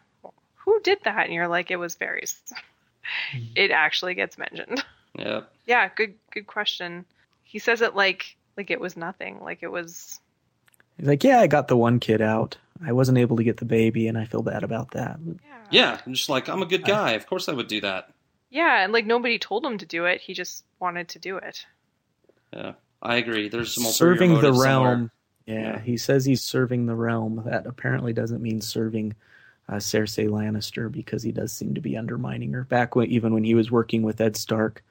who 0.55 0.79
did 0.81 0.99
that? 1.03 1.25
And 1.25 1.33
you're 1.33 1.47
like, 1.47 1.71
it 1.71 1.77
was 1.77 1.95
Varys. 1.95 2.35
it 3.55 3.71
actually 3.71 4.13
gets 4.13 4.37
mentioned. 4.37 4.83
Yeah. 5.17 5.41
Yeah, 5.65 5.89
good 5.95 6.15
good 6.31 6.47
question. 6.47 7.05
He 7.43 7.59
says 7.59 7.81
it 7.81 7.95
like 7.95 8.37
like 8.59 8.71
it 8.71 8.81
was 8.81 8.97
nothing, 8.97 9.39
like 9.41 9.59
it 9.63 9.71
was 9.71 10.19
He's 10.97 11.07
like, 11.07 11.23
yeah, 11.23 11.39
I 11.39 11.47
got 11.47 11.69
the 11.69 11.77
one 11.77 12.01
kid 12.01 12.21
out. 12.21 12.57
I 12.85 12.91
wasn't 12.91 13.19
able 13.19 13.37
to 13.37 13.43
get 13.43 13.55
the 13.55 13.63
baby, 13.63 14.09
and 14.09 14.17
I 14.17 14.25
feel 14.25 14.41
bad 14.41 14.63
about 14.63 14.91
that. 14.91 15.17
Yeah, 15.71 15.97
I'm 16.05 16.13
just 16.13 16.27
like 16.27 16.49
I'm 16.49 16.61
a 16.61 16.65
good 16.65 16.83
guy. 16.83 17.11
Of 17.11 17.25
course 17.25 17.47
I 17.47 17.53
would 17.53 17.67
do 17.69 17.79
that. 17.81 18.11
yeah, 18.49 18.83
and 18.83 18.91
like 18.91 19.05
nobody 19.05 19.39
told 19.39 19.65
him 19.65 19.77
to 19.77 19.85
do 19.85 20.03
it. 20.05 20.19
He 20.19 20.33
just 20.33 20.65
wanted 20.77 21.07
to 21.09 21.19
do 21.19 21.37
it. 21.37 21.65
Yeah, 22.53 22.73
I 23.01 23.15
agree. 23.15 23.47
There's 23.47 23.73
some 23.73 23.85
serving 23.85 24.29
the 24.29 24.35
motive 24.35 24.57
somewhere. 24.57 24.89
realm. 24.89 25.11
Yeah, 25.45 25.79
he 25.79 25.95
says 25.95 26.25
he's 26.25 26.43
serving 26.43 26.85
the 26.85 26.95
realm. 26.95 27.43
That 27.45 27.65
apparently 27.65 28.11
doesn't 28.11 28.41
mean 28.41 28.59
serving 28.59 29.15
uh, 29.69 29.75
Cersei 29.75 30.27
Lannister 30.27 30.91
because 30.91 31.23
he 31.23 31.31
does 31.31 31.53
seem 31.53 31.75
to 31.75 31.81
be 31.81 31.95
undermining 31.95 32.51
her. 32.53 32.63
Back 32.65 32.95
when, 32.95 33.07
even 33.09 33.33
when 33.33 33.45
he 33.45 33.53
was 33.55 33.71
working 33.71 34.01
with 34.01 34.19
Ed 34.19 34.35
Stark, 34.35 34.83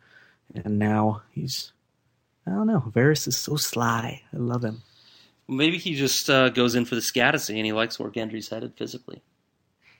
and 0.54 0.78
now 0.78 1.22
he's, 1.32 1.72
I 2.48 2.54
don't 2.54 2.66
know. 2.66 2.82
Varys 2.94 3.28
is 3.28 3.36
so 3.36 3.56
sly. 3.56 4.22
I 4.32 4.36
love 4.36 4.64
him. 4.64 4.82
Maybe 5.48 5.78
he 5.78 5.94
just 5.94 6.28
uh, 6.30 6.48
goes 6.50 6.74
in 6.74 6.84
for 6.84 6.94
the 6.94 7.00
scadacy 7.00 7.56
and 7.56 7.64
he 7.66 7.72
likes 7.72 7.98
where 7.98 8.10
Gendry's 8.10 8.48
headed 8.48 8.74
physically. 8.76 9.22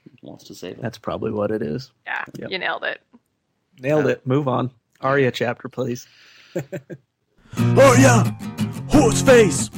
He 0.03 0.11
wants 0.27 0.45
to 0.45 0.55
save 0.55 0.75
him. 0.75 0.81
That's 0.81 0.97
probably 0.97 1.31
what 1.31 1.51
it 1.51 1.61
is. 1.61 1.91
Yeah, 2.05 2.23
Yep. 2.37 2.51
you 2.51 2.57
nailed 2.57 2.83
it. 2.83 3.01
Nailed 3.79 4.07
it. 4.07 4.25
Move 4.27 4.47
on. 4.47 4.71
Arya 5.01 5.31
chapter, 5.31 5.69
please. 5.69 6.07
Oh 7.57 7.95
yeah, 7.99 8.23
horse 8.89 9.23
face, 9.23 9.71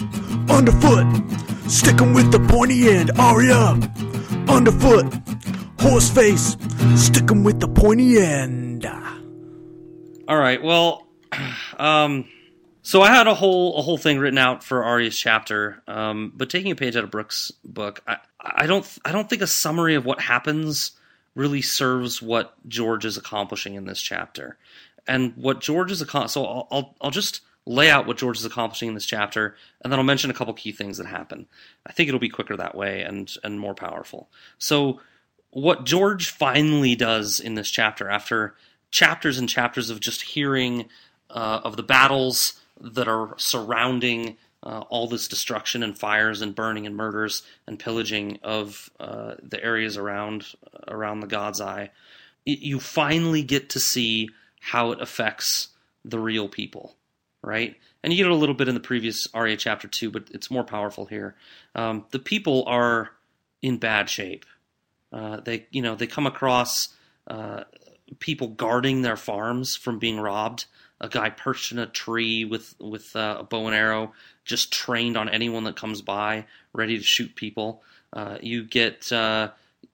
underfoot, 0.49 1.07
sticking 1.69 2.13
with 2.13 2.29
the 2.29 2.39
pointy 2.49 2.89
end. 2.89 3.11
Arya, 3.17 3.79
underfoot, 4.49 5.05
horse 5.79 6.09
face, 6.09 6.57
sticking 6.97 7.43
with 7.45 7.61
the 7.61 7.69
pointy 7.69 8.17
end. 8.19 8.85
All 10.27 10.37
right. 10.37 10.61
Well, 10.61 11.07
um, 11.79 12.25
so 12.83 13.01
I 13.01 13.13
had 13.13 13.27
a 13.27 13.35
whole 13.35 13.77
a 13.77 13.81
whole 13.81 13.97
thing 13.97 14.17
written 14.17 14.37
out 14.37 14.63
for 14.63 14.83
Arya's 14.83 15.17
chapter, 15.17 15.81
um, 15.87 16.33
but 16.35 16.49
taking 16.49 16.71
a 16.71 16.75
page 16.75 16.95
out 16.95 17.03
of 17.03 17.11
Brooks' 17.11 17.51
book, 17.63 18.01
I, 18.07 18.17
I 18.39 18.65
don't 18.65 18.87
I 19.05 19.11
don't 19.11 19.29
think 19.29 19.41
a 19.41 19.47
summary 19.47 19.95
of 19.95 20.05
what 20.05 20.21
happens 20.21 20.91
really 21.35 21.61
serves 21.61 22.21
what 22.21 22.55
George 22.67 23.05
is 23.05 23.17
accomplishing 23.17 23.75
in 23.75 23.85
this 23.85 24.01
chapter, 24.01 24.57
and 25.07 25.35
what 25.35 25.61
George 25.61 25.91
is 25.91 26.01
accomplishing. 26.01 26.43
So 26.43 26.45
I'll, 26.45 26.67
I'll 26.71 26.95
I'll 27.01 27.11
just 27.11 27.41
lay 27.67 27.91
out 27.91 28.07
what 28.07 28.17
George 28.17 28.39
is 28.39 28.45
accomplishing 28.45 28.89
in 28.89 28.95
this 28.95 29.05
chapter, 29.05 29.55
and 29.81 29.91
then 29.91 29.99
I'll 29.99 30.05
mention 30.05 30.31
a 30.31 30.33
couple 30.33 30.53
key 30.53 30.71
things 30.71 30.97
that 30.97 31.05
happen. 31.05 31.45
I 31.85 31.91
think 31.91 32.07
it'll 32.07 32.19
be 32.19 32.29
quicker 32.29 32.57
that 32.57 32.75
way 32.75 33.03
and 33.03 33.31
and 33.43 33.59
more 33.59 33.75
powerful. 33.75 34.29
So 34.57 34.99
what 35.51 35.85
George 35.85 36.29
finally 36.29 36.95
does 36.95 37.39
in 37.39 37.55
this 37.55 37.69
chapter, 37.69 38.09
after 38.09 38.55
chapters 38.89 39.37
and 39.37 39.47
chapters 39.47 39.89
of 39.89 39.99
just 39.99 40.21
hearing 40.21 40.89
uh, 41.29 41.61
of 41.63 41.77
the 41.77 41.83
battles 41.83 42.60
that 42.81 43.07
are 43.07 43.33
surrounding 43.37 44.37
uh, 44.63 44.83
all 44.89 45.07
this 45.07 45.27
destruction 45.27 45.83
and 45.83 45.97
fires 45.97 46.41
and 46.41 46.55
burning 46.55 46.85
and 46.85 46.95
murders 46.95 47.43
and 47.65 47.79
pillaging 47.79 48.39
of 48.43 48.89
uh, 48.99 49.35
the 49.41 49.63
areas 49.63 49.97
around 49.97 50.53
around 50.87 51.19
the 51.19 51.27
God's 51.27 51.59
Eye, 51.61 51.89
y- 52.45 52.57
you 52.59 52.79
finally 52.79 53.43
get 53.43 53.69
to 53.71 53.79
see 53.79 54.29
how 54.59 54.91
it 54.91 55.01
affects 55.01 55.69
the 56.05 56.19
real 56.19 56.47
people, 56.47 56.95
right? 57.41 57.75
And 58.03 58.13
you 58.13 58.17
get 58.17 58.27
it 58.27 58.31
a 58.31 58.35
little 58.35 58.55
bit 58.55 58.67
in 58.67 58.75
the 58.75 58.81
previous 58.81 59.27
Arya 59.33 59.57
chapter 59.57 59.87
two, 59.87 60.11
but 60.11 60.29
it's 60.31 60.51
more 60.51 60.63
powerful 60.63 61.05
here. 61.05 61.35
Um, 61.75 62.05
the 62.11 62.19
people 62.19 62.63
are 62.67 63.11
in 63.61 63.77
bad 63.77 64.09
shape. 64.09 64.45
Uh, 65.11 65.39
they, 65.41 65.67
you 65.71 65.81
know, 65.81 65.95
they 65.95 66.07
come 66.07 66.25
across 66.25 66.89
uh, 67.27 67.63
people 68.19 68.47
guarding 68.47 69.01
their 69.01 69.17
farms 69.17 69.75
from 69.75 69.99
being 69.99 70.19
robbed. 70.19 70.65
A 71.01 71.09
guy 71.09 71.29
perched 71.29 71.71
in 71.71 71.79
a 71.79 71.87
tree 71.87 72.45
with 72.45 72.75
with 72.79 73.15
uh, 73.15 73.37
a 73.39 73.43
bow 73.43 73.65
and 73.65 73.75
arrow, 73.75 74.13
just 74.45 74.71
trained 74.71 75.17
on 75.17 75.27
anyone 75.27 75.65
that 75.65 75.75
comes 75.75 76.01
by, 76.01 76.45
ready 76.73 76.97
to 76.97 77.03
shoot 77.03 77.35
people. 77.35 77.83
Uh, 78.13 78.37
you 78.41 78.63
get, 78.63 79.11
uh, 79.11 79.49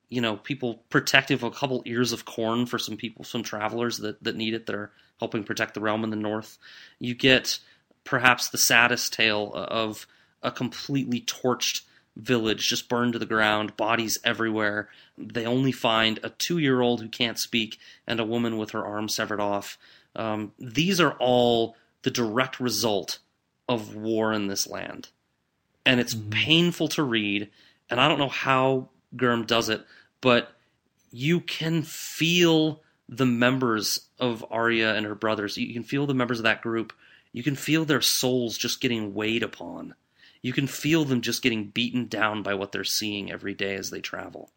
you 0.10 0.22
know, 0.22 0.36
people 0.36 0.84
protective 0.90 1.44
a 1.44 1.52
couple 1.52 1.82
ears 1.86 2.12
of 2.12 2.26
corn 2.26 2.66
for 2.66 2.78
some 2.78 2.98
people, 2.98 3.24
some 3.24 3.42
travelers 3.42 3.98
that 4.00 4.22
that 4.24 4.36
need 4.36 4.54
it, 4.54 4.66
that 4.66 4.76
are 4.76 4.92
helping 5.20 5.44
protect 5.44 5.74
the 5.74 5.82
realm 5.82 6.04
in 6.04 6.10
the 6.10 6.16
north. 6.16 6.58
You 7.00 7.16
get 7.16 7.60
perhaps 8.04 8.50
the 8.50 8.58
saddest 8.58 9.14
tale 9.14 9.52
of 9.54 10.06
a 10.44 10.52
completely 10.52 11.22
torched 11.22 11.82
village 12.16 12.68
just 12.68 12.90
burned 12.90 13.14
to 13.14 13.20
the 13.20 13.26
ground, 13.26 13.78
bodies 13.78 14.18
everywhere. 14.24 14.90
They 15.18 15.46
only 15.46 15.72
find 15.72 16.20
a 16.24 16.30
two 16.30 16.58
year 16.58 16.82
old 16.82 17.02
who 17.02 17.10
can't 17.10 17.40
speak 17.40 17.80
and 18.06 18.20
a 18.20 18.26
woman 18.26 18.58
with 18.58 18.72
her 18.72 18.86
arm 18.86 19.10
severed 19.10 19.40
off. 19.40 19.78
Um, 20.18 20.52
these 20.60 21.00
are 21.00 21.14
all 21.14 21.78
the 22.02 22.12
direct 22.12 22.60
result 22.60 23.20
of 23.70 23.96
war 23.96 24.34
in 24.34 24.48
this 24.48 24.68
land. 24.68 25.10
And 25.86 26.00
it's 26.00 26.16
painful 26.30 26.90
to 26.90 27.04
read. 27.04 27.50
And 27.90 28.02
I 28.02 28.10
don't 28.10 28.20
know 28.20 28.28
how 28.28 28.90
Gurm 29.16 29.46
does 29.46 29.70
it, 29.70 29.86
but 30.20 30.52
you 31.12 31.40
can 31.40 31.84
feel 31.84 32.82
the 33.08 33.26
members 33.26 34.08
of 34.20 34.46
Arya 34.52 34.96
and 34.96 35.06
her 35.06 35.16
brothers. 35.16 35.58
You 35.58 35.74
can 35.74 35.84
feel 35.84 36.06
the 36.06 36.14
members 36.14 36.40
of 36.40 36.44
that 36.44 36.62
group. 36.62 36.92
You 37.32 37.44
can 37.44 37.56
feel 37.56 37.86
their 37.86 38.02
souls 38.02 38.58
just 38.58 38.82
getting 38.82 39.14
weighed 39.14 39.44
upon. 39.44 39.96
You 40.42 40.54
can 40.54 40.68
feel 40.68 41.06
them 41.06 41.22
just 41.22 41.42
getting 41.42 41.66
beaten 41.66 42.08
down 42.08 42.44
by 42.44 42.54
what 42.54 42.72
they're 42.72 42.84
seeing 42.84 43.32
every 43.32 43.54
day 43.54 43.76
as 43.76 43.90
they 43.90 44.02
travel. 44.02 44.52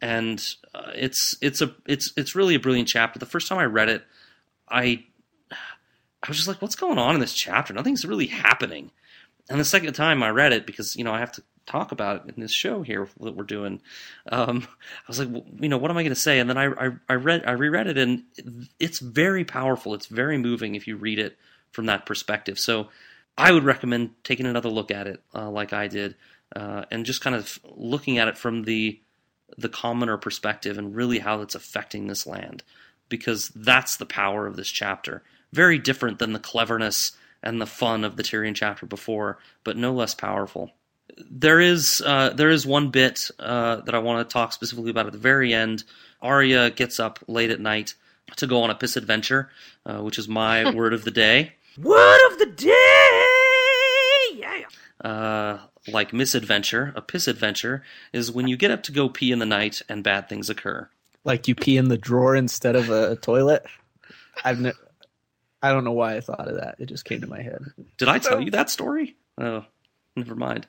And 0.00 0.44
uh, 0.74 0.90
it's 0.94 1.36
it's 1.40 1.62
a 1.62 1.74
it's 1.86 2.12
it's 2.16 2.34
really 2.34 2.56
a 2.56 2.60
brilliant 2.60 2.88
chapter. 2.88 3.18
The 3.18 3.26
first 3.26 3.48
time 3.48 3.58
I 3.58 3.64
read 3.64 3.88
it, 3.88 4.04
I 4.74 5.04
I 6.22 6.28
was 6.28 6.36
just 6.36 6.48
like, 6.48 6.60
what's 6.60 6.76
going 6.76 6.98
on 6.98 7.14
in 7.14 7.20
this 7.20 7.34
chapter? 7.34 7.72
Nothing's 7.72 8.04
really 8.04 8.26
happening. 8.26 8.90
And 9.48 9.60
the 9.60 9.64
second 9.64 9.92
time 9.92 10.22
I 10.22 10.30
read 10.30 10.52
it, 10.52 10.66
because 10.66 10.96
you 10.96 11.04
know 11.04 11.12
I 11.12 11.20
have 11.20 11.32
to 11.32 11.42
talk 11.66 11.92
about 11.92 12.28
it 12.28 12.34
in 12.34 12.42
this 12.42 12.52
show 12.52 12.82
here 12.82 13.08
that 13.20 13.34
we're 13.34 13.44
doing, 13.44 13.80
um, 14.30 14.66
I 14.66 15.08
was 15.08 15.18
like, 15.18 15.28
well, 15.30 15.44
you 15.60 15.68
know, 15.68 15.78
what 15.78 15.90
am 15.90 15.96
I 15.96 16.02
going 16.02 16.14
to 16.14 16.20
say? 16.20 16.38
And 16.38 16.50
then 16.50 16.58
I, 16.58 16.66
I 16.66 16.90
I 17.08 17.14
read 17.14 17.44
I 17.46 17.52
reread 17.52 17.86
it, 17.86 17.98
and 17.98 18.24
it's 18.80 18.98
very 18.98 19.44
powerful. 19.44 19.94
It's 19.94 20.06
very 20.06 20.38
moving 20.38 20.74
if 20.74 20.86
you 20.88 20.96
read 20.96 21.18
it 21.18 21.38
from 21.72 21.86
that 21.86 22.06
perspective. 22.06 22.58
So 22.58 22.88
I 23.36 23.52
would 23.52 23.64
recommend 23.64 24.10
taking 24.24 24.46
another 24.46 24.68
look 24.70 24.90
at 24.90 25.06
it, 25.06 25.22
uh, 25.34 25.50
like 25.50 25.72
I 25.72 25.88
did, 25.88 26.14
uh, 26.54 26.84
and 26.90 27.04
just 27.04 27.20
kind 27.20 27.36
of 27.36 27.58
looking 27.76 28.18
at 28.18 28.28
it 28.28 28.38
from 28.38 28.64
the 28.64 29.00
the 29.58 29.68
commoner 29.68 30.16
perspective 30.16 30.78
and 30.78 30.96
really 30.96 31.18
how 31.18 31.40
it's 31.42 31.54
affecting 31.54 32.06
this 32.06 32.26
land, 32.26 32.62
because 33.08 33.48
that's 33.54 33.96
the 33.96 34.06
power 34.06 34.46
of 34.46 34.56
this 34.56 34.68
chapter. 34.68 35.22
Very 35.52 35.78
different 35.78 36.18
than 36.18 36.32
the 36.32 36.38
cleverness 36.38 37.12
and 37.42 37.60
the 37.60 37.66
fun 37.66 38.04
of 38.04 38.16
the 38.16 38.22
Tyrion 38.22 38.54
chapter 38.54 38.86
before, 38.86 39.38
but 39.62 39.76
no 39.76 39.92
less 39.92 40.14
powerful. 40.14 40.72
There 41.30 41.60
is 41.60 42.02
uh, 42.04 42.30
there 42.30 42.50
is 42.50 42.66
one 42.66 42.90
bit 42.90 43.30
uh, 43.38 43.76
that 43.76 43.94
I 43.94 43.98
want 43.98 44.28
to 44.28 44.32
talk 44.32 44.52
specifically 44.52 44.90
about 44.90 45.06
at 45.06 45.12
the 45.12 45.18
very 45.18 45.52
end. 45.54 45.84
Arya 46.20 46.70
gets 46.70 46.98
up 46.98 47.20
late 47.28 47.50
at 47.50 47.60
night 47.60 47.94
to 48.36 48.46
go 48.46 48.62
on 48.62 48.70
a 48.70 48.74
piss 48.74 48.96
adventure, 48.96 49.50
uh, 49.86 49.98
which 49.98 50.18
is 50.18 50.26
my 50.26 50.70
word 50.74 50.92
of 50.94 51.04
the 51.04 51.10
day. 51.10 51.52
Word 51.78 52.32
of 52.32 52.38
the 52.38 52.46
day! 52.46 52.70
Yeah. 54.34 54.64
Uh, 55.08 55.58
like 55.88 56.12
misadventure, 56.12 56.92
a 56.96 57.02
piss 57.02 57.28
adventure 57.28 57.82
is 58.12 58.32
when 58.32 58.48
you 58.48 58.56
get 58.56 58.70
up 58.70 58.82
to 58.84 58.92
go 58.92 59.08
pee 59.08 59.32
in 59.32 59.38
the 59.38 59.46
night 59.46 59.82
and 59.88 60.02
bad 60.02 60.28
things 60.28 60.48
occur. 60.48 60.88
Like 61.24 61.48
you 61.48 61.54
pee 61.54 61.76
in 61.76 61.88
the 61.88 61.98
drawer 61.98 62.36
instead 62.36 62.76
of 62.76 62.90
a 62.90 63.16
toilet. 63.16 63.64
I've 64.44 64.60
ne- 64.60 64.72
I 65.62 65.72
don't 65.72 65.84
know 65.84 65.92
why 65.92 66.16
I 66.16 66.20
thought 66.20 66.46
of 66.46 66.56
that. 66.56 66.76
It 66.78 66.86
just 66.86 67.06
came 67.06 67.22
to 67.22 67.26
my 67.26 67.40
head. 67.40 67.62
Did 67.96 68.08
I 68.08 68.18
tell 68.18 68.38
you 68.38 68.50
that 68.50 68.68
story? 68.68 69.16
Oh, 69.38 69.64
never 70.14 70.34
mind. 70.34 70.66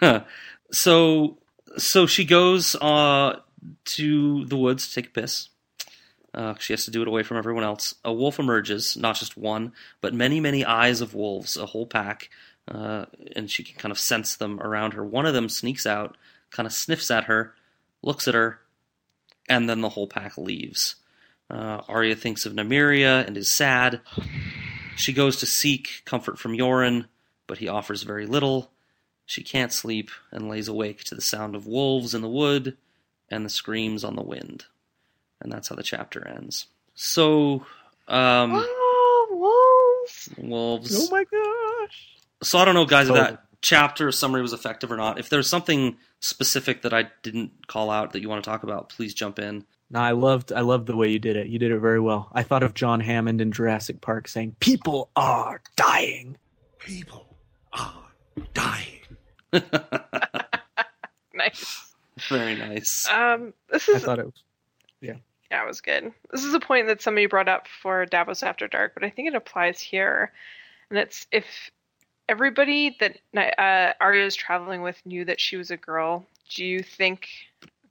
so, 0.72 1.38
so 1.76 2.06
she 2.06 2.24
goes 2.24 2.74
uh, 2.76 3.40
to 3.84 4.44
the 4.46 4.56
woods 4.56 4.88
to 4.88 4.94
take 4.94 5.08
a 5.08 5.20
piss. 5.20 5.50
Uh, 6.32 6.54
she 6.58 6.72
has 6.72 6.86
to 6.86 6.90
do 6.90 7.02
it 7.02 7.08
away 7.08 7.22
from 7.22 7.36
everyone 7.36 7.64
else. 7.64 7.94
A 8.02 8.10
wolf 8.10 8.38
emerges, 8.38 8.96
not 8.96 9.16
just 9.16 9.36
one, 9.36 9.72
but 10.00 10.14
many, 10.14 10.40
many 10.40 10.64
eyes 10.64 11.00
of 11.00 11.14
wolves, 11.14 11.58
a 11.58 11.66
whole 11.66 11.86
pack, 11.86 12.30
uh, 12.68 13.04
and 13.34 13.50
she 13.50 13.62
can 13.64 13.76
kind 13.76 13.92
of 13.92 13.98
sense 13.98 14.36
them 14.36 14.60
around 14.60 14.94
her. 14.94 15.04
One 15.04 15.26
of 15.26 15.34
them 15.34 15.48
sneaks 15.48 15.86
out, 15.86 16.16
kind 16.50 16.66
of 16.66 16.72
sniffs 16.72 17.10
at 17.10 17.24
her, 17.24 17.54
looks 18.02 18.28
at 18.28 18.34
her, 18.34 18.60
and 19.50 19.68
then 19.68 19.82
the 19.82 19.90
whole 19.90 20.06
pack 20.06 20.38
leaves. 20.38 20.94
Uh, 21.50 21.82
Arya 21.88 22.14
thinks 22.14 22.46
of 22.46 22.52
Nymeria 22.54 23.26
and 23.26 23.36
is 23.36 23.50
sad. 23.50 24.00
She 24.96 25.12
goes 25.12 25.36
to 25.38 25.46
seek 25.46 26.02
comfort 26.04 26.38
from 26.38 26.56
Yoren, 26.56 27.06
but 27.46 27.58
he 27.58 27.68
offers 27.68 28.04
very 28.04 28.26
little. 28.26 28.70
She 29.26 29.42
can't 29.42 29.72
sleep 29.72 30.10
and 30.30 30.48
lays 30.48 30.68
awake 30.68 31.04
to 31.04 31.14
the 31.14 31.20
sound 31.20 31.54
of 31.56 31.66
wolves 31.66 32.14
in 32.14 32.22
the 32.22 32.28
wood 32.28 32.76
and 33.28 33.44
the 33.44 33.50
screams 33.50 34.04
on 34.04 34.16
the 34.16 34.22
wind. 34.22 34.64
And 35.40 35.50
that's 35.52 35.68
how 35.68 35.76
the 35.76 35.82
chapter 35.82 36.26
ends. 36.26 36.66
So, 36.94 37.66
um, 38.08 38.52
Oh, 38.54 39.28
wolves! 39.30 40.28
wolves. 40.38 41.08
Oh 41.08 41.10
my 41.10 41.24
gosh. 41.24 42.08
So 42.42 42.58
I 42.58 42.64
don't 42.64 42.74
know, 42.74 42.86
guys, 42.86 43.08
if 43.08 43.14
that 43.14 43.44
chapter 43.62 44.12
summary 44.12 44.42
was 44.42 44.52
effective 44.52 44.90
or 44.92 44.96
not. 44.96 45.18
If 45.18 45.28
there's 45.28 45.48
something 45.48 45.96
specific 46.20 46.82
that 46.82 46.94
I 46.94 47.10
didn't 47.22 47.66
call 47.66 47.90
out 47.90 48.12
that 48.12 48.20
you 48.20 48.28
want 48.28 48.44
to 48.44 48.48
talk 48.50 48.62
about, 48.62 48.88
please 48.88 49.14
jump 49.14 49.38
in. 49.38 49.64
No, 49.90 50.00
I 50.00 50.12
loved 50.12 50.52
I 50.52 50.60
loved 50.60 50.86
the 50.86 50.96
way 50.96 51.08
you 51.08 51.18
did 51.18 51.36
it. 51.36 51.48
You 51.48 51.58
did 51.58 51.72
it 51.72 51.80
very 51.80 51.98
well. 52.00 52.30
I 52.32 52.44
thought 52.44 52.62
of 52.62 52.74
John 52.74 53.00
Hammond 53.00 53.40
in 53.40 53.50
Jurassic 53.50 54.00
Park 54.00 54.28
saying, 54.28 54.56
"People 54.60 55.10
are 55.16 55.60
dying." 55.76 56.36
People 56.78 57.36
are 57.72 58.04
dying. 58.54 59.00
Nice. 61.32 61.94
Very 62.28 62.54
nice. 62.54 63.08
Um, 63.08 63.54
this 63.70 63.88
I 63.88 63.92
is 63.92 64.04
thought 64.04 64.18
it 64.18 64.26
was 64.26 64.42
yeah, 65.50 65.64
it 65.64 65.66
was 65.66 65.80
good. 65.80 66.12
This 66.30 66.44
is 66.44 66.54
a 66.54 66.60
point 66.60 66.86
that 66.86 67.02
somebody 67.02 67.26
brought 67.26 67.48
up 67.48 67.66
for 67.82 68.06
Davos 68.06 68.42
After 68.44 68.68
Dark, 68.68 68.94
but 68.94 69.02
I 69.02 69.10
think 69.10 69.26
it 69.26 69.34
applies 69.34 69.80
here, 69.80 70.32
and 70.90 70.98
it's 70.98 71.26
if 71.32 71.44
everybody 72.30 72.96
that 73.00 73.18
uh, 73.36 73.92
Arya 74.00 74.24
is 74.24 74.36
traveling 74.36 74.82
with 74.82 75.04
knew 75.04 75.24
that 75.24 75.40
she 75.40 75.56
was 75.56 75.72
a 75.72 75.76
girl, 75.76 76.24
do 76.48 76.64
you 76.64 76.80
think 76.80 77.28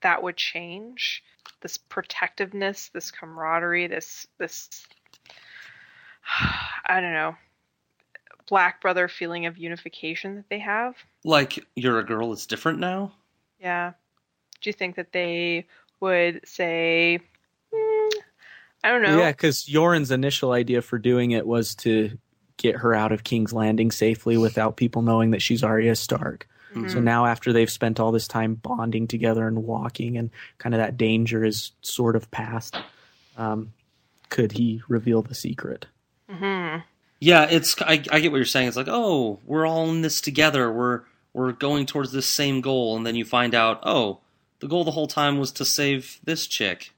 that 0.02 0.24
would 0.24 0.38
change 0.38 1.22
this 1.62 1.78
protectiveness, 1.78 2.90
this 2.94 3.12
camaraderie, 3.12 3.88
this 3.88 4.26
this 4.38 4.88
I 6.86 7.02
don't 7.02 7.14
know, 7.14 7.36
black 8.48 8.82
brother 8.82 9.10
feeling 9.10 9.46
of 9.46 9.58
unification 9.58 10.36
that 10.36 10.50
they 10.50 10.60
have? 10.60 10.96
Like 11.26 11.64
you're 11.76 12.00
a 12.00 12.06
girl, 12.06 12.32
it's 12.32 12.46
different 12.46 12.80
now. 12.80 13.12
Yeah. 13.60 13.92
Do 14.62 14.70
you 14.70 14.74
think 14.74 14.96
that 14.96 15.12
they 15.12 15.68
would 16.00 16.48
say, 16.48 17.20
"Hmm, 17.74 18.20
I 18.86 18.90
don't 18.90 19.02
know. 19.02 19.20
Yeah, 19.20 19.32
because 19.32 19.66
Yoren's 19.66 20.12
initial 20.12 20.54
idea 20.54 20.82
for 20.82 20.98
doing 20.98 21.32
it 21.32 21.46
was 21.46 21.76
to 21.76 22.18
get 22.60 22.76
her 22.76 22.94
out 22.94 23.12
of 23.12 23.24
King's 23.24 23.54
Landing 23.54 23.90
safely 23.90 24.38
without 24.38 24.78
people 24.78 25.02
knowing 25.02 25.32
that 25.32 25.42
she's 25.42 25.64
Arya 25.64 25.96
Stark. 25.96 26.48
So 26.88 27.00
now, 27.00 27.26
after 27.26 27.52
they've 27.52 27.70
spent 27.70 28.00
all 28.00 28.12
this 28.12 28.28
time 28.28 28.54
bonding 28.54 29.08
together 29.08 29.48
and 29.48 29.66
walking, 29.66 30.18
and 30.18 30.30
kind 30.60 30.76
of 30.76 30.80
that 30.80 30.98
danger 30.98 31.44
is 31.44 31.72
sort 31.82 32.16
of 32.16 32.30
past, 32.30 32.78
um, 33.38 33.74
could 34.30 34.52
he 34.52 34.84
reveal 34.88 35.24
the 35.24 35.34
secret? 35.34 35.88
Mm-hmm. 36.30 36.82
Yeah, 37.20 37.48
it's 37.50 37.82
I, 37.82 38.04
I 38.12 38.20
get 38.20 38.32
what 38.32 38.38
you're 38.38 38.46
saying. 38.46 38.68
It's 38.68 38.78
like, 38.78 38.88
oh, 38.88 39.40
we're 39.48 39.66
all 39.66 39.90
in 39.90 40.02
this 40.02 40.22
together. 40.22 40.72
We're 40.72 41.02
we're 41.34 41.54
going 41.54 41.88
towards 41.88 42.12
this 42.12 42.28
same 42.28 42.62
goal, 42.62 42.96
and 42.96 43.04
then 43.04 43.16
you 43.16 43.26
find 43.26 43.56
out, 43.56 43.80
oh, 43.82 44.20
the 44.60 44.68
goal 44.68 44.84
the 44.84 44.92
whole 44.92 45.08
time 45.08 45.40
was 45.40 45.52
to 45.54 45.66
save 45.66 46.20
this 46.24 46.46
chick. 46.46 46.94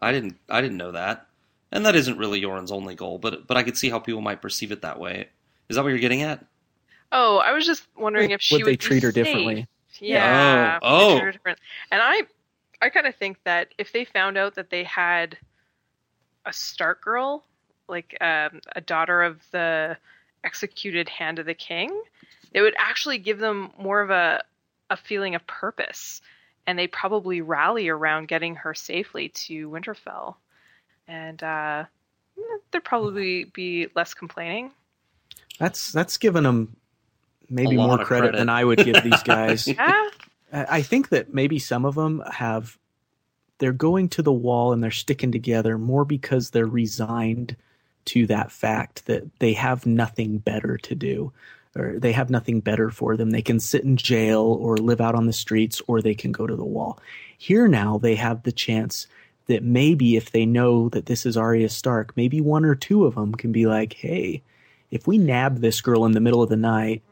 I 0.00 0.12
didn't 0.12 0.38
I 0.48 0.62
didn't 0.62 0.78
know 0.78 0.92
that, 0.92 1.26
and 1.72 1.86
that 1.86 1.94
isn't 1.96 2.18
really 2.18 2.40
Yoren's 2.40 2.72
only 2.72 2.94
goal. 2.94 3.18
But 3.18 3.46
but 3.46 3.56
I 3.56 3.62
could 3.62 3.76
see 3.76 3.90
how 3.90 3.98
people 3.98 4.20
might 4.20 4.42
perceive 4.42 4.72
it 4.72 4.82
that 4.82 4.98
way. 4.98 5.28
Is 5.68 5.76
that 5.76 5.82
what 5.82 5.90
you're 5.90 5.98
getting 5.98 6.22
at? 6.22 6.44
Oh, 7.12 7.38
I 7.38 7.52
was 7.52 7.66
just 7.66 7.86
wondering 7.96 8.30
if 8.30 8.40
she 8.40 8.56
Would 8.56 8.66
they 8.66 8.72
be 8.72 8.76
treat 8.76 9.02
her 9.02 9.12
safe. 9.12 9.24
differently? 9.24 9.66
Yeah. 9.98 10.78
Oh, 10.82 11.18
oh. 11.18 11.30
different. 11.30 11.58
And 11.90 12.00
I, 12.02 12.22
I 12.80 12.88
kind 12.90 13.06
of 13.06 13.14
think 13.16 13.38
that 13.44 13.68
if 13.78 13.92
they 13.92 14.04
found 14.04 14.38
out 14.38 14.54
that 14.54 14.70
they 14.70 14.84
had 14.84 15.36
a 16.46 16.52
Stark 16.52 17.02
girl, 17.02 17.44
like 17.88 18.16
um, 18.20 18.60
a 18.74 18.80
daughter 18.80 19.22
of 19.22 19.40
the 19.50 19.96
executed 20.44 21.08
Hand 21.08 21.38
of 21.38 21.46
the 21.46 21.54
King, 21.54 22.02
it 22.52 22.62
would 22.62 22.74
actually 22.78 23.18
give 23.18 23.38
them 23.38 23.70
more 23.78 24.00
of 24.00 24.10
a 24.10 24.42
a 24.88 24.96
feeling 24.96 25.36
of 25.36 25.46
purpose, 25.46 26.20
and 26.66 26.76
they'd 26.76 26.90
probably 26.90 27.40
rally 27.40 27.88
around 27.88 28.26
getting 28.26 28.56
her 28.56 28.74
safely 28.74 29.28
to 29.28 29.70
Winterfell, 29.70 30.34
and 31.10 31.42
uh, 31.42 31.84
there'd 32.70 32.84
probably 32.84 33.44
be 33.44 33.88
less 33.94 34.14
complaining. 34.14 34.70
That's 35.58 35.92
that's 35.92 36.16
giving 36.16 36.44
them 36.44 36.76
maybe 37.50 37.76
more 37.76 37.98
credit, 37.98 38.06
credit. 38.06 38.38
than 38.38 38.48
I 38.48 38.64
would 38.64 38.78
give 38.78 39.02
these 39.02 39.22
guys. 39.22 39.68
Yeah. 39.76 40.08
I 40.52 40.66
I 40.78 40.82
think 40.82 41.10
that 41.10 41.34
maybe 41.34 41.58
some 41.58 41.84
of 41.84 41.94
them 41.94 42.22
have 42.30 42.78
they're 43.58 43.72
going 43.72 44.08
to 44.10 44.22
the 44.22 44.32
wall 44.32 44.72
and 44.72 44.82
they're 44.82 44.90
sticking 44.90 45.32
together 45.32 45.76
more 45.76 46.04
because 46.04 46.50
they're 46.50 46.66
resigned 46.66 47.56
to 48.06 48.26
that 48.26 48.50
fact 48.50 49.06
that 49.06 49.38
they 49.38 49.52
have 49.52 49.84
nothing 49.84 50.38
better 50.38 50.78
to 50.78 50.94
do 50.94 51.32
or 51.76 51.98
they 51.98 52.12
have 52.12 52.30
nothing 52.30 52.60
better 52.60 52.90
for 52.90 53.16
them. 53.16 53.30
They 53.30 53.42
can 53.42 53.60
sit 53.60 53.84
in 53.84 53.96
jail 53.96 54.40
or 54.40 54.76
live 54.76 55.00
out 55.00 55.14
on 55.14 55.26
the 55.26 55.32
streets 55.32 55.80
or 55.86 56.00
they 56.00 56.14
can 56.14 56.32
go 56.32 56.46
to 56.46 56.56
the 56.56 56.64
wall. 56.64 56.98
Here 57.38 57.68
now 57.68 57.98
they 57.98 58.16
have 58.16 58.42
the 58.42 58.52
chance 58.52 59.06
that 59.50 59.62
maybe 59.62 60.16
if 60.16 60.32
they 60.32 60.46
know 60.46 60.88
that 60.88 61.06
this 61.06 61.26
is 61.26 61.36
Arya 61.36 61.68
Stark, 61.68 62.12
maybe 62.16 62.40
one 62.40 62.64
or 62.64 62.74
two 62.74 63.04
of 63.04 63.14
them 63.14 63.34
can 63.34 63.52
be 63.52 63.66
like, 63.66 63.92
"Hey, 63.92 64.42
if 64.90 65.06
we 65.06 65.18
nab 65.18 65.60
this 65.60 65.80
girl 65.80 66.04
in 66.04 66.12
the 66.12 66.20
middle 66.20 66.42
of 66.42 66.48
the 66.48 66.56
night 66.56 67.02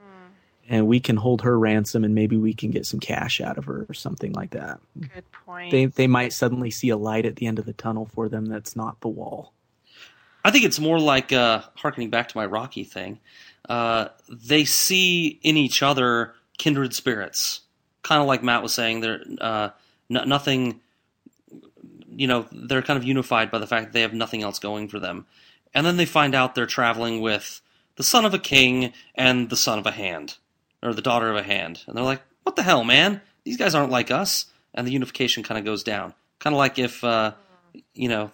and 0.69 0.87
we 0.87 1.01
can 1.01 1.17
hold 1.17 1.43
her 1.43 1.59
ransom 1.59 2.05
and 2.05 2.15
maybe 2.15 2.37
we 2.37 2.53
can 2.53 2.71
get 2.71 2.87
some 2.87 3.01
cash 3.01 3.41
out 3.41 3.57
of 3.57 3.65
her 3.65 3.87
or 3.89 3.95
something 3.95 4.33
like 4.33 4.51
that. 4.51 4.79
Good 5.01 5.31
point. 5.33 5.71
They 5.71 5.87
they 5.87 6.07
might 6.07 6.33
suddenly 6.33 6.71
see 6.71 6.91
a 6.91 6.97
light 6.97 7.25
at 7.27 7.37
the 7.37 7.47
end 7.47 7.59
of 7.59 7.65
the 7.65 7.73
tunnel 7.73 8.09
for 8.13 8.29
them 8.29 8.47
that's 8.47 8.77
not 8.77 9.01
the 9.01 9.09
wall. 9.09 9.53
I 10.45 10.51
think 10.51 10.65
it's 10.65 10.79
more 10.79 11.01
like 11.01 11.33
uh, 11.33 11.63
harkening 11.75 12.11
back 12.11 12.29
to 12.29 12.37
my 12.37 12.47
Rocky 12.47 12.85
thing. 12.85 13.19
Uh, 13.69 14.09
they 14.29 14.65
see 14.65 15.41
in 15.43 15.57
each 15.57 15.83
other 15.83 16.35
kindred 16.59 16.95
spirits, 16.95 17.61
kind 18.03 18.21
of 18.21 18.29
like 18.29 18.43
Matt 18.43 18.63
was 18.63 18.73
saying. 18.73 19.01
They're 19.01 19.23
uh, 19.41 19.71
n- 20.11 20.29
nothing. 20.29 20.81
You 22.19 22.27
know, 22.27 22.47
they're 22.51 22.83
kind 22.83 22.99
of 22.99 23.05
unified 23.05 23.51
by 23.51 23.59
the 23.59 23.67
fact 23.67 23.87
that 23.87 23.93
they 23.93 24.01
have 24.01 24.13
nothing 24.13 24.43
else 24.43 24.59
going 24.59 24.89
for 24.89 24.99
them, 24.99 25.27
and 25.73 25.87
then 25.87 25.97
they 25.97 26.05
find 26.05 26.35
out 26.35 26.55
they're 26.55 26.67
traveling 26.67 27.21
with 27.21 27.61
the 27.95 28.03
son 28.03 28.25
of 28.25 28.35
a 28.35 28.39
king 28.39 28.93
and 29.15 29.49
the 29.51 29.57
son 29.57 29.79
of 29.79 29.87
a 29.87 29.93
hand, 29.93 30.37
or 30.83 30.93
the 30.93 31.03
daughter 31.03 31.31
of 31.31 31.37
a 31.37 31.43
hand, 31.43 31.83
and 31.87 31.97
they're 31.97 32.05
like, 32.05 32.23
"What 32.43 32.57
the 32.57 32.63
hell, 32.63 32.83
man? 32.83 33.21
These 33.45 33.57
guys 33.57 33.75
aren't 33.75 33.93
like 33.93 34.11
us." 34.11 34.47
And 34.75 34.87
the 34.87 34.93
unification 34.93 35.43
kind 35.43 35.59
of 35.59 35.65
goes 35.65 35.83
down, 35.83 36.15
kind 36.41 36.55
of 36.55 36.59
like 36.59 36.79
if 36.79 37.05
uh, 37.05 37.33
you 37.95 38.09
know, 38.09 38.33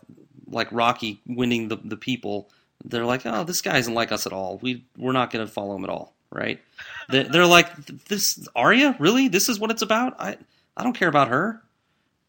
like 0.48 0.68
Rocky 0.72 1.20
winning 1.26 1.68
the 1.68 1.76
the 1.76 1.96
people, 1.96 2.48
they're 2.84 3.04
like, 3.04 3.22
oh, 3.24 3.44
this 3.44 3.62
guy 3.62 3.78
isn't 3.78 3.94
like 3.94 4.12
us 4.12 4.26
at 4.26 4.32
all. 4.32 4.58
We 4.62 4.84
we're 4.96 5.12
not 5.12 5.30
going 5.30 5.46
to 5.46 5.52
follow 5.52 5.76
him 5.76 5.84
at 5.84 5.90
all, 5.90 6.14
right? 6.30 6.60
They're, 7.08 7.24
they're 7.24 7.46
like, 7.46 7.74
this 8.06 8.46
Arya, 8.54 8.96
really? 8.98 9.28
This 9.28 9.48
is 9.48 9.58
what 9.58 9.70
it's 9.70 9.82
about? 9.82 10.20
I 10.20 10.36
I 10.76 10.82
don't 10.82 10.96
care 10.96 11.08
about 11.08 11.28
her. 11.28 11.62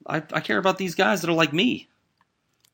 I 0.08 0.18
I 0.34 0.40
care 0.42 0.58
about 0.58 0.78
these 0.78 0.96
guys 0.96 1.22
that 1.22 1.30
are 1.30 1.34
like 1.34 1.54
me. 1.54 1.88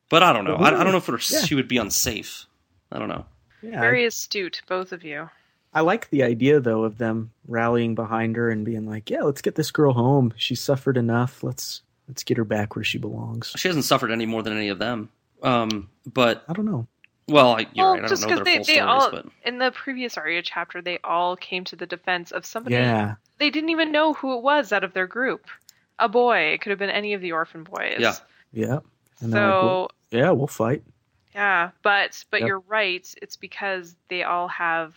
But 0.08 0.22
I 0.22 0.32
don't 0.32 0.44
know. 0.44 0.56
I, 0.56 0.66
I 0.68 0.84
don't 0.84 0.92
know 0.92 0.98
if 0.98 1.06
her, 1.06 1.18
Yeah. 1.30 1.42
she 1.42 1.54
would 1.54 1.68
be 1.68 1.78
unsafe. 1.78 2.46
I 2.90 2.98
don't 2.98 3.08
know. 3.08 3.24
Yeah, 3.62 3.80
Very 3.80 4.04
astute, 4.04 4.60
both 4.68 4.92
of 4.92 5.04
you. 5.04 5.30
I 5.72 5.80
like 5.80 6.10
the 6.10 6.22
idea 6.22 6.60
though 6.60 6.84
of 6.84 6.98
them 6.98 7.30
rallying 7.48 7.94
behind 7.94 8.36
her 8.36 8.50
and 8.50 8.64
being 8.64 8.86
like, 8.86 9.08
"Yeah, 9.08 9.22
let's 9.22 9.40
get 9.40 9.54
this 9.54 9.70
girl 9.70 9.94
home. 9.94 10.34
She 10.36 10.54
suffered 10.54 10.98
enough. 10.98 11.42
Let's 11.42 11.80
let's 12.08 12.24
get 12.24 12.36
her 12.36 12.44
back 12.44 12.76
where 12.76 12.84
she 12.84 12.98
belongs." 12.98 13.54
She 13.56 13.68
hasn't 13.68 13.86
suffered 13.86 14.10
any 14.10 14.26
more 14.26 14.42
than 14.42 14.54
any 14.54 14.68
of 14.68 14.78
them. 14.78 15.08
Um, 15.42 15.88
but 16.04 16.44
I 16.48 16.52
don't 16.52 16.66
know. 16.66 16.86
well, 17.28 17.52
I, 17.56 17.60
you're 17.72 17.84
well, 17.86 17.94
right. 17.94 18.04
I 18.04 18.08
just 18.08 18.22
don't 18.22 18.30
know 18.32 18.36
because 18.40 18.44
their 18.44 18.52
they, 18.52 18.56
full 18.58 18.64
they 18.66 18.74
stories, 18.80 19.02
all 19.02 19.10
but 19.10 19.26
in 19.46 19.58
the 19.58 19.70
previous 19.70 20.18
Arya 20.18 20.42
chapter, 20.42 20.82
they 20.82 20.98
all 21.04 21.36
came 21.36 21.64
to 21.64 21.76
the 21.76 21.86
defense 21.86 22.32
of 22.32 22.44
somebody. 22.44 22.74
Yeah, 22.76 23.14
They 23.38 23.48
didn't 23.48 23.70
even 23.70 23.90
know 23.92 24.12
who 24.12 24.36
it 24.36 24.42
was 24.42 24.72
out 24.72 24.84
of 24.84 24.92
their 24.92 25.06
group. 25.06 25.46
A 25.98 26.08
boy. 26.08 26.52
It 26.52 26.60
could 26.60 26.70
have 26.70 26.78
been 26.78 26.90
any 26.90 27.14
of 27.14 27.20
the 27.20 27.32
orphan 27.32 27.64
boys. 27.64 27.96
Yeah. 27.98 28.14
yeah. 28.52 28.78
And 29.20 29.32
they're 29.32 29.46
like, 29.46 29.60
So 29.60 29.66
well, 29.66 29.90
yeah, 30.10 30.30
we'll 30.30 30.46
fight. 30.46 30.82
yeah, 31.34 31.70
but 31.82 32.24
but 32.30 32.40
Yep. 32.40 32.48
you're 32.48 32.62
right. 32.68 33.14
It's 33.22 33.36
because 33.36 33.94
they 34.08 34.22
all 34.24 34.48
have. 34.48 34.94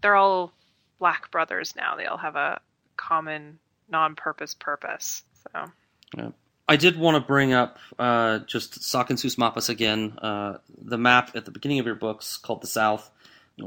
They're 0.00 0.16
all 0.16 0.52
black 0.98 1.30
brothers 1.30 1.74
now. 1.76 1.96
They 1.96 2.06
all 2.06 2.18
have 2.18 2.36
a 2.36 2.60
common 2.96 3.58
non-purpose 3.88 4.54
purpose. 4.54 5.22
So 5.52 6.32
I 6.68 6.76
did 6.76 6.98
want 6.98 7.16
to 7.16 7.20
bring 7.20 7.52
up 7.52 7.78
uh, 7.98 8.38
just 8.40 8.80
Sakensus 8.80 9.36
Mapas 9.36 9.68
again. 9.68 10.18
Uh, 10.20 10.58
the 10.82 10.96
map 10.98 11.34
at 11.34 11.44
the 11.44 11.50
beginning 11.50 11.78
of 11.78 11.86
your 11.86 11.94
books 11.94 12.36
called 12.38 12.62
the 12.62 12.66
South. 12.66 13.10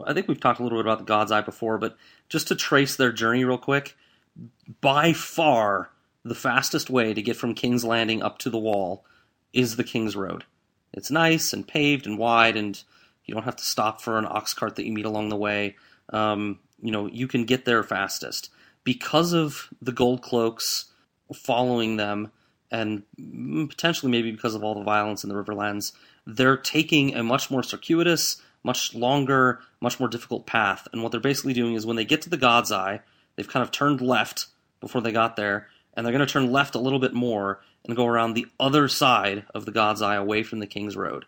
I 0.06 0.14
think 0.14 0.28
we've 0.28 0.40
talked 0.40 0.60
a 0.60 0.64
little 0.64 0.78
bit 0.80 0.86
about 0.86 0.98
the 1.00 1.06
God's 1.06 1.32
Eye 1.32 1.42
before, 1.42 1.78
but 1.78 1.96
just 2.30 2.48
to 2.50 2.56
trace 2.56 2.96
their 2.96 3.12
journey 3.12 3.46
real 3.46 3.58
quick, 3.58 3.96
by 4.82 5.14
far 5.14 5.90
the 6.28 6.36
fastest 6.36 6.90
way 6.90 7.14
to 7.14 7.22
get 7.22 7.38
from 7.38 7.54
King's 7.54 7.84
Landing 7.84 8.22
up 8.22 8.38
to 8.40 8.50
the 8.50 8.58
wall 8.58 9.06
is 9.54 9.76
the 9.76 9.84
King's 9.84 10.16
Road. 10.16 10.44
It's 10.94 11.12
nice 11.12 11.54
and 11.54 11.68
paved 11.68 12.06
and 12.06 12.18
wide, 12.18 12.56
and 12.56 12.82
you 13.26 13.34
don't 13.34 13.44
have 13.44 13.56
to 13.58 13.64
stop 13.64 14.02
for 14.02 14.18
an 14.18 14.26
ox 14.26 14.54
cart 14.54 14.76
that 14.76 14.86
you 14.86 14.94
meet 14.94 15.06
along 15.06 15.30
the 15.30 15.36
way. 15.36 15.76
Um, 16.10 16.60
you 16.82 16.92
know, 16.92 17.08
you 17.08 17.28
can 17.28 17.46
get 17.46 17.66
there 17.66 17.84
fastest 17.84 18.50
because 18.84 19.34
of 19.34 19.70
the 19.82 19.92
gold 19.92 20.22
cloaks 20.22 20.86
following 21.36 21.98
them 21.98 22.32
and 22.72 23.04
potentially 23.70 24.12
maybe 24.12 24.32
because 24.32 24.56
of 24.56 24.64
all 24.64 24.76
the 24.76 24.84
violence 24.84 25.24
in 25.24 25.30
the 25.30 25.36
Riverlands, 25.36 25.94
they're 26.26 26.58
taking 26.58 27.16
a 27.16 27.24
much 27.24 27.50
more 27.50 27.64
circuitous, 27.64 28.42
much 28.64 28.94
longer, 28.94 29.62
much 29.82 30.00
more 30.00 30.10
difficult 30.10 30.46
path. 30.46 30.88
And 30.92 31.02
what 31.02 31.12
they're 31.12 31.22
basically 31.22 31.54
doing 31.54 31.76
is 31.76 31.86
when 31.86 31.96
they 31.96 32.06
get 32.06 32.22
to 32.24 32.30
the 32.30 32.38
God's 32.38 32.72
Eye, 32.72 33.02
they've 33.36 33.48
kind 33.48 33.64
of 33.64 33.72
turned 33.72 34.02
left 34.02 34.48
before 34.80 35.02
they 35.02 35.12
got 35.12 35.36
there, 35.36 35.68
and 35.98 36.06
they're 36.06 36.14
going 36.14 36.26
to 36.26 36.32
turn 36.32 36.50
left 36.54 36.76
a 36.76 36.80
little 36.80 37.00
bit 37.00 37.14
more 37.14 37.60
and 37.84 37.96
go 37.98 38.06
around 38.06 38.34
the 38.36 38.46
other 38.60 38.88
side 38.88 39.44
of 39.54 39.66
the 39.66 39.72
God's 39.72 40.02
Eye 40.02 40.16
away 40.16 40.44
from 40.44 40.60
the 40.60 40.68
King's 40.68 40.96
Road. 40.96 41.26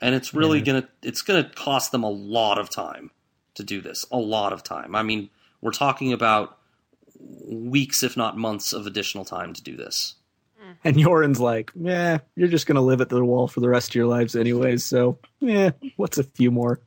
And 0.00 0.14
it's 0.14 0.32
really 0.32 0.60
Yeah. 0.60 0.64
gonna 0.64 0.88
it's 1.02 1.20
gonna 1.22 1.44
cost 1.54 1.92
them 1.92 2.02
a 2.02 2.10
lot 2.10 2.58
of 2.58 2.70
time 2.70 3.10
to 3.54 3.62
do 3.62 3.80
this. 3.82 4.04
A 4.10 4.16
lot 4.18 4.52
of 4.54 4.62
time. 4.64 4.94
I 4.96 5.02
mean, 5.02 5.28
we're 5.60 5.70
talking 5.72 6.12
about 6.12 6.56
weeks, 7.20 8.02
if 8.02 8.16
not 8.16 8.36
months, 8.36 8.72
of 8.72 8.86
additional 8.86 9.24
time 9.24 9.52
to 9.52 9.62
do 9.62 9.76
this. 9.76 10.14
And 10.84 10.96
Yoren's 10.96 11.38
like, 11.40 11.70
"Yeah, 11.74 12.18
you're 12.34 12.48
just 12.48 12.66
gonna 12.66 12.80
live 12.82 13.00
at 13.00 13.08
the 13.10 13.22
wall 13.24 13.46
for 13.46 13.60
the 13.60 13.68
rest 13.68 13.90
of 13.90 13.94
your 13.94 14.06
lives, 14.06 14.34
anyways. 14.34 14.82
So, 14.84 15.18
yeah, 15.40 15.70
what's 15.96 16.18
a 16.18 16.24
few 16.24 16.50
more 16.50 16.80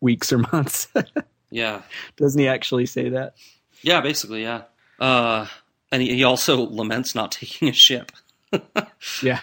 weeks 0.00 0.32
or 0.32 0.38
months?" 0.52 0.88
Yeah, 1.50 1.82
Doesn't 2.16 2.40
he 2.40 2.48
actually 2.48 2.86
say 2.86 3.10
that? 3.10 3.34
yeah, 3.82 4.00
basically, 4.00 4.40
yeah. 4.42 4.62
Uh, 4.98 5.46
and 5.92 6.02
he, 6.02 6.14
he 6.16 6.24
also 6.24 6.56
laments 6.66 7.14
not 7.14 7.30
taking 7.32 7.68
a 7.68 7.72
ship, 7.72 8.10
Yeah. 9.22 9.38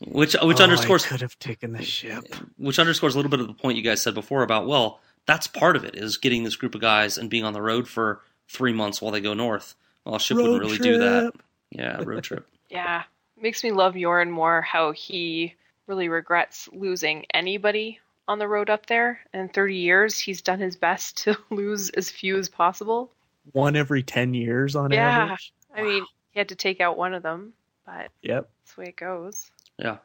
which 0.00 0.34
which 0.42 0.60
Oh, 0.60 0.62
underscores 0.62 1.04
I 1.04 1.08
could 1.08 1.20
have 1.20 1.38
taken 1.38 1.72
the 1.72 1.82
ship. 1.82 2.24
which 2.56 2.78
underscores 2.78 3.14
a 3.14 3.18
little 3.18 3.30
bit 3.30 3.40
of 3.40 3.46
the 3.48 3.54
point 3.54 3.76
you 3.76 3.82
guys 3.84 4.00
said 4.00 4.14
before 4.14 4.42
about 4.42 4.66
well, 4.66 5.00
that's 5.26 5.46
part 5.46 5.76
of 5.76 5.84
it 5.84 5.94
is 5.96 6.16
getting 6.16 6.44
this 6.44 6.56
group 6.56 6.74
of 6.74 6.80
guys 6.80 7.18
and 7.18 7.28
being 7.28 7.44
on 7.44 7.52
the 7.52 7.60
road 7.62 7.86
for 7.88 8.22
three 8.48 8.72
months 8.72 9.02
while 9.02 9.12
they 9.12 9.20
go 9.20 9.34
north. 9.34 9.74
Well, 10.04 10.14
a 10.14 10.20
ship 10.20 10.36
wouldn't 10.38 10.54
Road 10.54 10.60
really 10.62 10.78
do 10.78 10.98
that. 10.98 11.32
Yeah, 11.70 12.00
road 12.02 12.24
trip. 12.24 12.46
yeah, 12.70 13.02
makes 13.40 13.62
me 13.62 13.72
love 13.72 13.94
Yoren 13.94 14.30
more. 14.30 14.62
How 14.62 14.92
he 14.92 15.54
really 15.86 16.08
regrets 16.08 16.68
losing 16.72 17.26
anybody 17.34 17.98
on 18.26 18.38
the 18.38 18.48
road 18.48 18.70
up 18.70 18.86
there. 18.86 19.20
In 19.34 19.48
30 19.48 19.76
years, 19.76 20.18
he's 20.18 20.40
done 20.42 20.60
his 20.60 20.76
best 20.76 21.18
to 21.24 21.36
lose 21.50 21.90
as 21.90 22.10
few 22.10 22.38
as 22.38 22.48
possible. 22.48 23.10
One 23.52 23.76
every 23.76 24.02
ten 24.02 24.32
years 24.34 24.76
on 24.76 24.90
Yeah. 24.92 25.24
average. 25.24 25.52
I 25.74 25.82
mean, 25.82 26.04
he 26.30 26.38
had 26.40 26.48
to 26.50 26.56
take 26.56 26.80
out 26.80 26.96
one 26.96 27.14
of 27.14 27.22
them, 27.22 27.52
but 27.86 28.10
Yep. 28.22 28.48
that's 28.60 28.74
the 28.74 28.80
way 28.80 28.86
it 28.88 28.96
goes. 28.96 29.50
Yeah. 29.78 29.98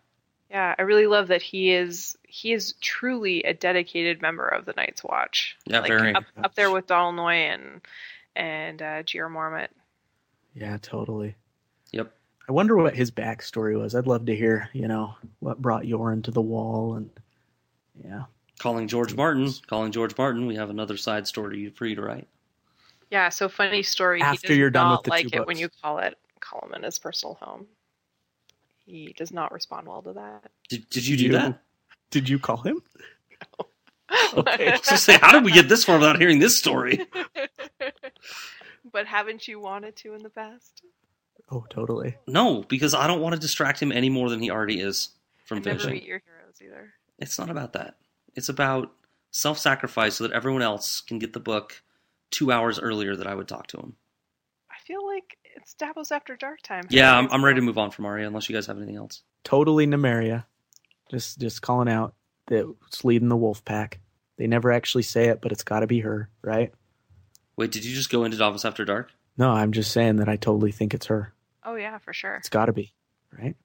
Yeah, 0.49 0.75
I 0.77 0.83
really 0.83 1.07
love 1.07 1.29
that 1.29 1.41
he 1.41 1.71
is 1.71 2.15
he 2.27 2.53
is 2.53 2.73
truly 2.79 3.41
a 3.43 3.55
dedicated 3.55 4.21
member 4.21 4.47
of 4.47 4.65
the 4.65 4.73
Night's 4.73 5.03
Watch. 5.03 5.57
Yeah, 5.65 5.79
like, 5.79 5.87
very. 5.87 6.13
up, 6.13 6.25
up 6.43 6.53
there 6.53 6.69
with 6.69 6.85
Donal 6.85 7.11
Noye 7.13 7.53
and 7.53 7.81
and 8.35 8.81
uh, 8.81 9.01
Jeor 9.03 9.31
Mormont. 9.31 9.69
Yeah, 10.53 10.77
totally. 10.79 11.35
Yep. 11.91 12.13
I 12.47 12.51
wonder 12.51 12.75
what 12.75 12.95
his 12.95 13.09
backstory 13.09 13.79
was. 13.79 13.95
I'd 13.95 14.05
love 14.05 14.27
to 14.27 14.35
hear, 14.35 14.69
you 14.73 14.87
know, 14.87 15.15
what 15.39 15.61
brought 15.61 15.83
Yoren 15.83 16.23
to 16.25 16.31
the 16.31 16.41
wall 16.41 16.95
and 16.95 17.09
yeah. 18.03 18.23
Calling 18.59 18.87
George 18.87 19.15
Martin. 19.15 19.51
Calling 19.65 19.91
George 19.91 20.15
Martin. 20.17 20.45
We 20.45 20.55
have 20.55 20.69
another 20.69 20.97
side 20.97 21.27
story 21.27 21.69
for 21.69 21.85
you 21.87 21.95
to 21.95 22.01
write. 22.01 22.27
Yeah, 23.13 23.29
so 23.29 23.47
funny 23.47 23.83
story. 23.83 24.23
After 24.23 24.53
he 24.53 24.57
you're 24.57 24.71
done 24.71 24.89
with 24.89 25.03
the 25.03 25.11
like 25.11 25.27
two 25.27 25.41
it 25.41 25.45
when 25.45 25.55
you 25.55 25.69
call 25.83 25.99
it 25.99 26.17
call 26.39 26.67
him 26.67 26.73
in 26.73 26.81
his 26.81 26.97
personal 26.97 27.35
home. 27.35 27.67
He 28.87 29.13
does 29.15 29.31
not 29.31 29.51
respond 29.51 29.87
well 29.87 30.01
to 30.01 30.13
that. 30.13 30.49
Did, 30.67 30.89
did 30.89 31.05
you 31.05 31.15
do 31.15 31.31
that? 31.33 31.61
Did 32.09 32.27
you 32.27 32.39
call 32.39 32.57
him? 32.57 32.81
Okay. 34.35 34.73
I 34.89 34.95
say, 34.95 35.19
how 35.21 35.31
did 35.31 35.45
we 35.45 35.51
get 35.51 35.69
this 35.69 35.85
far 35.85 35.99
without 35.99 36.17
hearing 36.19 36.39
this 36.39 36.57
story? 36.57 37.05
but 38.91 39.05
haven't 39.05 39.47
you 39.47 39.59
wanted 39.59 39.95
to 39.97 40.15
in 40.15 40.23
the 40.23 40.31
past? 40.31 40.81
Oh, 41.51 41.65
totally. 41.69 42.15
No, 42.27 42.63
because 42.63 42.95
I 42.95 43.05
don't 43.05 43.21
want 43.21 43.35
to 43.35 43.39
distract 43.39 43.79
him 43.79 43.91
any 43.91 44.09
more 44.09 44.31
than 44.31 44.39
he 44.39 44.49
already 44.49 44.79
is 44.79 45.09
from 45.45 45.57
And 45.57 45.65
never 45.67 45.79
finishing. 45.79 45.99
meet 45.99 46.07
your 46.07 46.23
heroes 46.25 46.55
either. 46.63 46.93
It's 47.19 47.37
not 47.37 47.51
about 47.51 47.73
that. 47.73 47.95
It's 48.33 48.49
about 48.49 48.91
self-sacrifice 49.29 50.15
so 50.15 50.27
that 50.27 50.33
everyone 50.33 50.63
else 50.63 50.99
can 50.99 51.19
get 51.19 51.33
the 51.33 51.39
book 51.39 51.83
two 52.33 52.51
hours 52.51 52.79
earlier 52.79 53.15
that 53.15 53.27
I 53.27 53.33
would 53.35 53.47
talk 53.47 53.67
to 53.67 53.77
him. 53.77 53.95
I 54.69 54.75
feel 54.85 55.05
like 55.07 55.37
it's 55.55 55.73
Davos 55.75 56.11
after 56.11 56.35
dark 56.35 56.61
time. 56.61 56.83
Yeah, 56.89 57.15
I'm, 57.17 57.29
I'm 57.31 57.45
ready 57.45 57.59
to 57.59 57.65
move 57.65 57.77
on 57.77 57.91
from 57.91 58.05
Arya 58.05 58.27
unless 58.27 58.49
you 58.49 58.55
guys 58.55 58.65
have 58.67 58.77
anything 58.77 58.97
else. 58.97 59.21
Totally 59.45 59.87
Nymeria. 59.87 60.43
Just 61.09 61.39
just 61.39 61.61
calling 61.61 61.87
out 61.89 62.15
that 62.47 62.73
it's 62.87 63.05
leading 63.05 63.29
the 63.29 63.37
wolf 63.37 63.63
pack. 63.63 63.99
They 64.37 64.47
never 64.47 64.71
actually 64.71 65.03
say 65.03 65.27
it, 65.29 65.39
but 65.41 65.51
it's 65.51 65.63
got 65.63 65.81
to 65.81 65.87
be 65.87 65.99
her, 65.99 66.29
right? 66.41 66.73
Wait, 67.55 67.71
did 67.71 67.85
you 67.85 67.93
just 67.93 68.09
go 68.09 68.23
into 68.23 68.35
Davos 68.37 68.65
After 68.65 68.83
Dark? 68.83 69.11
No, 69.37 69.51
I'm 69.51 69.71
just 69.71 69.91
saying 69.91 70.17
that 70.17 70.27
I 70.27 70.35
totally 70.35 70.71
think 70.71 70.93
it's 70.93 71.05
her. 71.05 71.33
Oh 71.63 71.75
yeah, 71.75 71.97
for 71.99 72.13
sure. 72.13 72.35
It's 72.35 72.49
got 72.49 72.65
to 72.65 72.73
be, 72.73 72.93
right? 73.39 73.55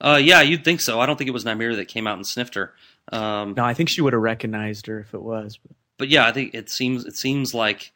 Uh, 0.00 0.20
yeah, 0.22 0.40
you'd 0.40 0.64
think 0.64 0.80
so. 0.80 1.00
I 1.00 1.06
don't 1.06 1.16
think 1.16 1.28
it 1.28 1.32
was 1.32 1.44
Nymeria 1.44 1.76
that 1.76 1.88
came 1.88 2.06
out 2.06 2.16
and 2.16 2.26
sniffed 2.26 2.54
her. 2.54 2.74
Um, 3.12 3.54
No, 3.56 3.64
I 3.64 3.74
think 3.74 3.88
she 3.88 4.00
would 4.02 4.12
have 4.12 4.22
recognized 4.22 4.86
her 4.86 5.00
if 5.00 5.14
it 5.14 5.22
was. 5.22 5.58
But 5.58 5.76
but 5.98 6.08
yeah, 6.08 6.26
I 6.26 6.32
think 6.32 6.54
it 6.54 6.70
seems 6.70 7.04
it 7.04 7.16
seems 7.16 7.54
like 7.54 7.82
it 7.82 7.92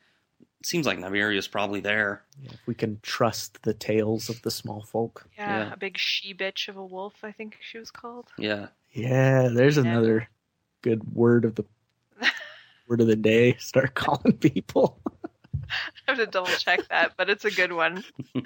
seems 0.67 0.87
like 0.87 0.99
Nymeria 0.99 1.37
is 1.39 1.47
probably 1.49 1.81
there. 1.81 2.23
yeah, 2.43 2.51
if 2.53 2.61
we 2.67 2.75
can 2.75 2.99
trust 3.03 3.63
the 3.63 3.75
tales 3.75 4.29
of 4.29 4.41
the 4.43 4.51
small 4.51 4.83
folk. 4.83 5.27
Yeah, 5.37 5.67
Yeah. 5.67 5.73
a 5.73 5.77
big 5.77 5.97
she 5.99 6.33
bitch 6.35 6.69
of 6.69 6.77
a 6.77 6.85
wolf, 6.85 7.15
I 7.23 7.33
think 7.33 7.59
she 7.61 7.79
was 7.79 7.91
called. 7.91 8.29
Yeah, 8.39 8.69
Yeah, 8.93 9.49
there's 9.53 9.77
Yeah. 9.77 9.83
another 9.83 10.29
good 10.83 11.03
word 11.15 11.45
of 11.45 11.55
the 11.57 11.65
word 12.89 13.01
of 13.01 13.07
the 13.07 13.17
day. 13.17 13.55
Start 13.59 13.95
calling 13.95 14.35
people. 14.39 14.99
I 15.71 15.83
have 16.09 16.19
to 16.19 16.27
double 16.27 16.49
check 16.49 16.87
that, 16.89 17.15
but 17.17 17.29
it's 17.31 17.45
a 17.45 17.51
good 17.51 17.73
one. 17.73 18.05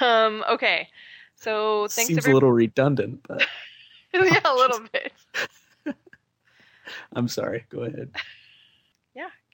um, 0.00 0.44
okay. 0.48 0.88
So 1.34 1.88
thanks 1.88 2.06
Seems 2.08 2.18
every- 2.18 2.30
a 2.32 2.34
little 2.34 2.52
redundant, 2.52 3.20
but 3.26 3.46
yeah, 4.14 4.40
a 4.44 4.54
little 4.54 4.80
bit. 4.92 5.12
I'm 7.12 7.28
sorry. 7.28 7.64
Go 7.68 7.80
ahead. 7.80 8.10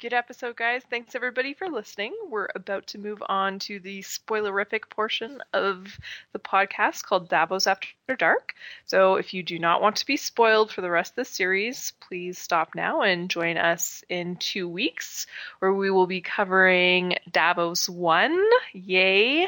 Good 0.03 0.15
episode, 0.15 0.57
guys. 0.57 0.83
Thanks 0.91 1.15
everybody 1.15 1.55
for 1.55 1.69
listening. 1.69 2.13
We're 2.29 2.49
about 2.57 2.89
to 2.89 2.99
move 2.99 3.23
on 3.29 3.61
to 3.61 3.79
the 3.79 4.01
spoilerific 4.01 4.91
portion 4.91 5.41
of 5.53 5.97
the 6.33 6.41
podcast 6.41 7.05
called 7.05 7.29
Davos 7.29 7.69
After 7.69 8.17
Dark. 8.19 8.53
So 8.85 9.15
if 9.15 9.33
you 9.33 9.45
do 9.45 9.61
not 9.61 9.81
want 9.81 9.95
to 9.95 10.07
be 10.07 10.17
spoiled 10.17 10.73
for 10.73 10.81
the 10.81 10.91
rest 10.91 11.13
of 11.13 11.17
the 11.19 11.25
series, 11.25 11.93
please 12.01 12.37
stop 12.37 12.75
now 12.75 13.03
and 13.03 13.31
join 13.31 13.57
us 13.57 14.03
in 14.09 14.35
two 14.35 14.69
weeks 14.69 15.29
where 15.61 15.73
we 15.73 15.89
will 15.89 16.09
be 16.09 16.21
covering 16.21 17.15
Davos 17.31 17.89
1, 17.89 18.43
Yay, 18.73 19.47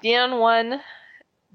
Theon 0.00 0.38
1, 0.38 0.80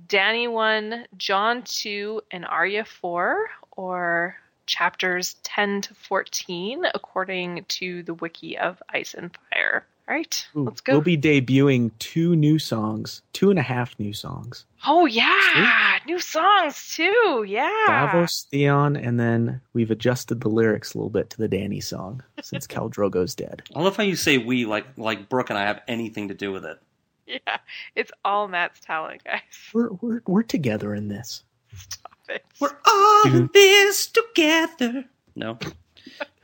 Dany 0.08 0.52
1, 0.52 1.06
Jon 1.16 1.64
2, 1.64 2.24
and 2.30 2.46
Arya 2.46 2.84
4, 2.84 3.48
or 3.78 4.36
chapters 4.72 5.36
10 5.44 5.82
to 5.82 5.94
14 5.94 6.86
according 6.96 7.66
to 7.68 8.04
the 8.04 8.14
wiki 8.14 8.58
of 8.58 8.82
Ice 8.90 9.14
and 9.14 9.30
Fire. 9.52 9.86
All 10.08 10.16
right, 10.16 10.48
Ooh, 10.56 10.64
let's 10.64 10.82
go. 10.82 10.94
We'll 10.94 11.02
be 11.02 11.18
debuting 11.18 11.92
two 12.00 12.36
new 12.36 12.58
songs, 12.58 13.22
two 13.34 13.50
and 13.50 13.60
a 13.60 13.62
half 13.62 13.98
new 14.00 14.14
songs. 14.14 14.66
oh 14.88 15.06
yeah, 15.06 16.00
new 16.08 16.20
songs 16.20 16.94
too. 16.96 17.46
Yeah. 17.48 17.70
Davos, 17.88 18.48
Theon, 18.50 18.96
and 18.96 19.20
then 19.20 19.62
we've 19.74 19.92
adjusted 19.92 20.42
the 20.42 20.50
lyrics 20.50 20.94
a 20.94 20.98
little 20.98 21.12
bit 21.12 21.30
to 21.32 21.38
the 21.38 21.48
Dany 21.48 21.84
song 21.84 22.24
since 22.42 22.66
Khal 22.66 22.90
Drogo's 22.94 23.36
dead. 23.36 23.62
I 23.76 23.82
love 23.82 23.96
how 23.96 24.04
you 24.04 24.16
say 24.16 24.38
we 24.38 24.66
like 24.66 24.86
like 24.98 25.30
Brooke 25.30 25.50
and 25.50 25.60
I 25.60 25.64
have 25.68 25.82
anything 25.88 26.30
to 26.30 26.34
do 26.34 26.52
with 26.52 26.66
it. 26.66 26.80
Yeah, 27.28 27.58
it's 27.96 28.12
all 28.26 28.48
Matt's 28.50 28.80
talent, 28.82 29.24
guys. 29.24 29.42
We're 29.74 29.92
we're 30.02 30.22
we're 30.26 30.44
together 30.44 30.94
in 30.96 31.08
this. 31.10 31.44
Stop 31.74 32.11
it. 32.32 32.46
We're 32.60 32.76
all 32.86 33.26
in 33.26 33.32
mm-hmm. 33.32 33.46
this 33.54 34.08
together. 34.08 35.06
No. 35.36 35.58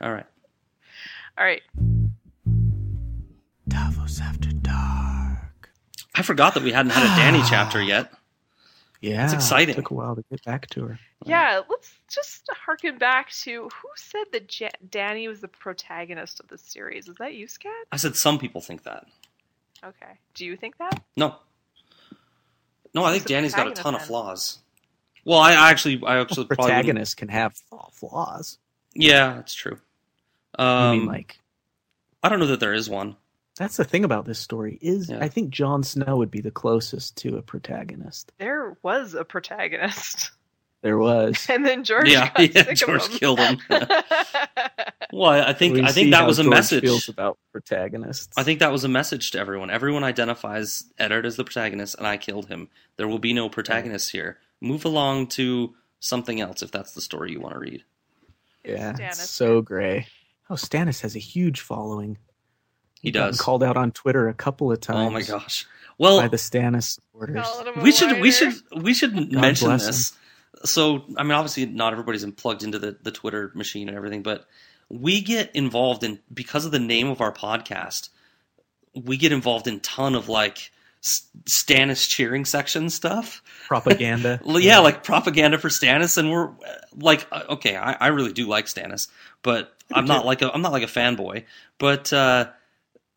All 0.00 0.12
right. 0.12 0.26
All 1.36 1.44
right. 1.44 1.62
Davos 3.68 4.20
after 4.20 4.50
dark. 4.50 5.70
I 6.14 6.22
forgot 6.22 6.54
that 6.54 6.62
we 6.62 6.72
hadn't 6.72 6.90
had 6.90 7.04
a 7.04 7.20
Dany 7.20 7.46
chapter 7.48 7.82
yet. 7.82 8.12
Yeah, 9.00 9.24
It's 9.24 9.32
exciting. 9.32 9.74
It 9.74 9.76
Took 9.76 9.90
a 9.90 9.94
while 9.94 10.16
to 10.16 10.24
get 10.28 10.44
back 10.44 10.68
to 10.70 10.86
her. 10.86 10.98
Yeah, 11.24 11.60
let's 11.68 11.92
just 12.12 12.48
harken 12.52 12.98
back 12.98 13.30
to 13.42 13.68
who 13.68 13.88
said 13.94 14.24
that 14.32 14.60
Ja- 14.60 14.70
Dany 14.88 15.28
was 15.28 15.40
the 15.40 15.48
protagonist 15.48 16.40
of 16.40 16.48
the 16.48 16.58
series. 16.58 17.08
Is 17.08 17.14
that 17.18 17.34
you, 17.34 17.46
Scat? 17.46 17.72
I 17.92 17.96
said 17.96 18.16
some 18.16 18.38
people 18.38 18.60
think 18.60 18.82
that. 18.84 19.06
Okay. 19.84 20.18
Do 20.34 20.44
you 20.44 20.56
think 20.56 20.78
that? 20.78 21.00
No. 21.16 21.36
No, 22.94 23.04
I 23.04 23.12
think 23.12 23.24
Dany's 23.24 23.54
got 23.54 23.68
a 23.68 23.70
protagonist 23.70 23.82
ton 23.82 23.94
of 23.94 24.02
flaws. 24.02 24.58
Well, 25.24 25.38
I, 25.38 25.52
I 25.52 25.70
actually, 25.70 26.02
I 26.06 26.20
actually 26.20 26.46
probably 26.46 26.64
wouldn't- 26.64 26.84
Protagonists 26.86 27.14
can 27.14 27.28
have 27.28 27.54
flaws. 27.92 28.58
Yeah, 28.94 29.34
that's 29.34 29.54
true. 29.54 29.78
Um, 30.58 30.66
I 30.66 30.92
mean, 30.96 31.06
like 31.06 31.38
I 32.22 32.28
don't 32.28 32.40
know 32.40 32.46
that 32.46 32.60
there 32.60 32.74
is 32.74 32.88
one. 32.90 33.16
that's 33.56 33.76
the 33.76 33.84
thing 33.84 34.04
about 34.04 34.24
this 34.24 34.38
story 34.38 34.78
is 34.80 35.08
Yeah. 35.10 35.18
I 35.20 35.28
think 35.28 35.50
Jon 35.50 35.82
Snow 35.82 36.16
would 36.16 36.30
be 36.30 36.40
the 36.40 36.50
closest 36.50 37.16
to 37.18 37.36
a 37.36 37.42
protagonist. 37.42 38.32
There 38.38 38.76
was 38.82 39.14
a 39.14 39.24
protagonist. 39.24 40.30
There 40.82 40.96
was. 40.98 41.46
And 41.50 41.66
then 41.66 41.82
George 41.84 42.08
Yeah, 42.08 42.30
got 42.34 42.54
yeah, 42.54 42.64
sick 42.64 42.76
George 42.76 43.02
of 43.04 43.10
him. 43.12 43.18
killed 43.18 43.40
him. 43.40 43.58
Well, 45.10 45.30
I 45.30 45.48
I 45.48 45.52
think 45.54 45.74
We 45.74 45.82
I 45.82 45.90
think 45.92 46.10
that 46.10 46.26
was 46.26 46.38
a 46.38 46.42
George 46.42 46.54
message. 46.54 46.82
Feels 46.82 47.08
about 47.08 47.38
protagonists. 47.50 48.36
I 48.36 48.42
think 48.42 48.60
that 48.60 48.70
was 48.70 48.84
a 48.84 48.88
message 48.88 49.30
to 49.30 49.38
everyone. 49.38 49.70
Everyone 49.70 50.04
identifies 50.04 50.84
Eddard 50.98 51.24
as 51.24 51.36
the 51.36 51.44
protagonist, 51.44 51.94
and 51.96 52.06
I 52.06 52.18
killed 52.18 52.48
him. 52.48 52.68
There 52.98 53.08
will 53.08 53.18
be 53.18 53.32
no 53.32 53.48
protagonists 53.48 54.10
here. 54.10 54.36
Move 54.60 54.84
along 54.84 55.28
to 55.28 55.74
something 55.98 56.40
else 56.42 56.62
if 56.62 56.70
that's 56.70 56.92
the 56.92 57.00
story 57.00 57.32
you 57.32 57.40
want 57.40 57.54
to 57.54 57.58
read. 57.58 57.84
yeah, 58.64 58.92
Stannis. 58.92 59.08
it's 59.08 59.30
so 59.30 59.62
gray. 59.62 60.06
Oh, 60.50 60.54
Stannis 60.56 61.00
has 61.00 61.16
a 61.16 61.20
huge 61.20 61.60
following. 61.62 62.18
He 63.00 63.10
gotten 63.10 63.30
does. 63.30 63.40
Called 63.40 63.62
out 63.62 63.78
on 63.78 63.92
Twitter 63.92 64.28
a 64.28 64.34
couple 64.34 64.70
of 64.70 64.78
times. 64.80 65.08
Oh 65.08 65.10
my 65.10 65.22
gosh. 65.22 65.66
Well, 65.96 66.20
by 66.20 66.28
the 66.28 66.36
Stannis 66.36 66.96
supporters. 66.96 67.40
Calling 67.46 67.66
him 67.68 67.78
a 67.80 67.82
we 67.82 67.92
should 67.92 68.20
we 68.20 68.30
should 68.30 68.54
we 68.76 68.92
should 68.92 69.14
mention 69.32 69.68
bless 69.68 69.86
this. 69.86 70.12
So 70.64 71.04
I 71.16 71.22
mean, 71.22 71.32
obviously, 71.32 71.66
not 71.66 71.92
everybody's 71.92 72.24
plugged 72.32 72.62
into 72.62 72.78
the 72.78 72.96
the 73.02 73.10
Twitter 73.10 73.52
machine 73.54 73.88
and 73.88 73.96
everything, 73.96 74.22
but 74.22 74.46
we 74.88 75.20
get 75.20 75.54
involved 75.54 76.04
in 76.04 76.18
because 76.32 76.64
of 76.64 76.72
the 76.72 76.78
name 76.78 77.08
of 77.08 77.20
our 77.20 77.32
podcast. 77.32 78.08
We 78.94 79.16
get 79.16 79.32
involved 79.32 79.66
in 79.66 79.80
ton 79.80 80.14
of 80.14 80.28
like 80.28 80.70
Stannis 81.02 82.08
cheering 82.08 82.44
section 82.44 82.90
stuff. 82.90 83.42
Propaganda. 83.66 84.40
Well, 84.44 84.60
yeah, 84.60 84.78
like 84.78 85.04
propaganda 85.04 85.58
for 85.58 85.68
Stannis, 85.68 86.18
and 86.18 86.30
we're 86.30 86.50
like, 86.96 87.26
uh, 87.30 87.42
okay, 87.50 87.76
I, 87.76 87.92
I 87.92 88.06
really 88.08 88.32
do 88.32 88.46
like 88.46 88.66
Stannis, 88.66 89.08
but 89.42 89.74
I'm 89.92 90.06
not 90.06 90.26
like 90.26 90.42
a 90.42 90.52
I'm 90.52 90.62
not 90.62 90.72
like 90.72 90.82
a 90.82 90.86
fanboy. 90.86 91.44
But 91.78 92.12
uh, 92.12 92.50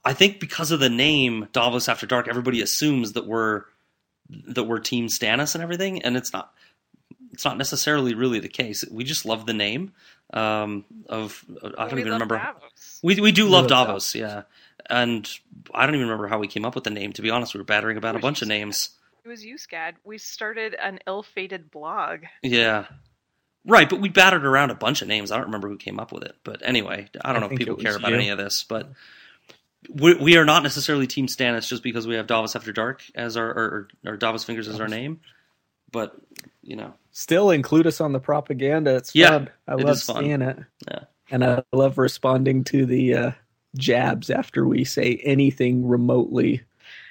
I 0.03 0.13
think 0.13 0.39
because 0.39 0.71
of 0.71 0.79
the 0.79 0.89
name 0.89 1.47
Davos 1.53 1.89
After 1.89 2.05
Dark, 2.05 2.27
everybody 2.27 2.61
assumes 2.61 3.13
that 3.13 3.25
we're 3.25 3.63
that 4.29 4.63
we're 4.63 4.79
Team 4.79 5.07
Stannis 5.07 5.55
and 5.55 5.63
everything, 5.63 6.01
and 6.03 6.15
it's 6.15 6.33
not. 6.33 6.53
It's 7.31 7.45
not 7.45 7.57
necessarily 7.57 8.13
really 8.13 8.39
the 8.39 8.49
case. 8.49 8.83
We 8.89 9.03
just 9.03 9.25
love 9.25 9.45
the 9.45 9.53
name 9.53 9.93
um, 10.33 10.85
of. 11.07 11.43
I 11.77 11.85
don't 11.85 11.95
We 11.95 12.01
even 12.01 12.13
remember. 12.13 12.37
Davos. 12.37 12.99
We 13.03 13.19
we 13.19 13.31
do 13.31 13.45
We 13.45 13.51
love 13.51 13.69
love 13.69 13.87
Davos, 13.87 14.15
yeah, 14.15 14.43
and 14.89 15.29
I 15.73 15.85
don't 15.85 15.95
even 15.95 16.07
remember 16.07 16.27
how 16.27 16.39
we 16.39 16.47
came 16.47 16.65
up 16.65 16.75
with 16.75 16.83
the 16.83 16.89
name. 16.89 17.13
To 17.13 17.21
be 17.21 17.29
honest, 17.29 17.53
we 17.53 17.59
were 17.59 17.65
battering 17.65 17.97
about 17.97 18.15
a 18.15 18.17
Where's 18.17 18.21
bunch 18.21 18.41
of 18.41 18.47
names. 18.47 18.89
It 19.23 19.29
was 19.29 19.45
you, 19.45 19.55
Scad. 19.55 19.93
We 20.03 20.17
started 20.17 20.73
an 20.73 20.99
ill-fated 21.05 21.69
blog. 21.69 22.21
Yeah. 22.41 22.87
Right, 23.63 23.87
but 23.87 24.01
we 24.01 24.09
battered 24.09 24.43
around 24.43 24.71
a 24.71 24.75
bunch 24.75 25.03
of 25.03 25.07
names. 25.07 25.31
I 25.31 25.37
don't 25.37 25.45
remember 25.45 25.69
who 25.69 25.77
came 25.77 25.99
up 25.99 26.11
with 26.11 26.23
it. 26.23 26.35
But 26.43 26.61
anyway, 26.63 27.07
I 27.23 27.31
don't 27.31 27.43
I 27.43 27.45
know 27.45 27.53
if 27.53 27.59
people 27.59 27.75
care 27.75 27.95
about 27.95 28.09
you. 28.09 28.15
any 28.15 28.29
of 28.29 28.39
this, 28.39 28.63
but 28.63 28.91
we, 29.87 30.15
we 30.15 30.37
are 30.37 30.45
not 30.45 30.63
necessarily 30.63 31.05
Team 31.05 31.27
Stannis 31.27 31.67
just 31.67 31.83
because 31.83 32.07
we 32.07 32.15
have 32.15 32.25
Davos 32.25 32.55
After 32.55 32.73
Dark 32.73 33.03
as 33.13 33.37
our, 33.37 33.47
or, 33.47 33.87
or 34.03 34.17
Davos 34.17 34.43
Fingers 34.43 34.67
as 34.67 34.79
our 34.79 34.87
name. 34.87 35.19
But, 35.91 36.15
you 36.61 36.75
know, 36.75 36.93
Still 37.13 37.49
include 37.51 37.87
us 37.87 37.99
on 37.99 38.13
the 38.13 38.19
propaganda. 38.19 38.95
It's 38.95 39.13
Yeah, 39.13 39.29
fun. 39.31 39.49
I 39.67 39.73
it 39.73 39.79
love 39.79 39.95
is 39.97 40.03
fun. 40.03 40.23
seeing 40.23 40.41
it. 40.41 40.57
Yeah. 40.89 40.99
And 41.29 41.43
I 41.43 41.63
love 41.73 41.97
responding 41.97 42.63
to 42.65 42.85
the 42.85 43.13
uh, 43.15 43.31
jabs 43.77 44.29
after 44.29 44.65
we 44.65 44.85
say 44.85 45.19
anything 45.23 45.85
remotely 45.87 46.61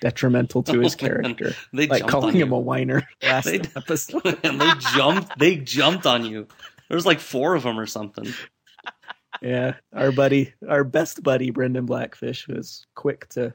detrimental 0.01 0.63
to 0.65 0.81
his 0.81 0.95
Oh, 0.99 0.99
character. 0.99 1.53
They 1.75 1.87
like 1.87 2.07
calling 2.07 2.35
him 2.37 2.53
a 2.53 2.59
whiner 2.59 3.07
last 3.23 3.45
They- 3.45 3.61
episode. 3.77 4.39
and 4.43 4.59
they 4.61 4.73
jumped, 4.95 5.39
they 5.39 5.57
jumped 5.57 6.07
on 6.07 6.25
you. 6.25 6.47
There 6.89 6.97
was 6.97 7.07
like 7.07 7.21
four 7.21 7.55
of 7.55 7.63
them 7.65 7.79
or 7.79 7.87
something. 7.87 8.27
yeah. 9.43 9.75
Our 9.95 10.13
buddy, 10.13 10.55
our 10.67 10.85
best 10.85 11.23
buddy, 11.23 11.51
Brendan 11.51 11.87
Blackfish, 11.87 12.49
was 12.49 12.87
quick 12.95 13.29
to 13.31 13.53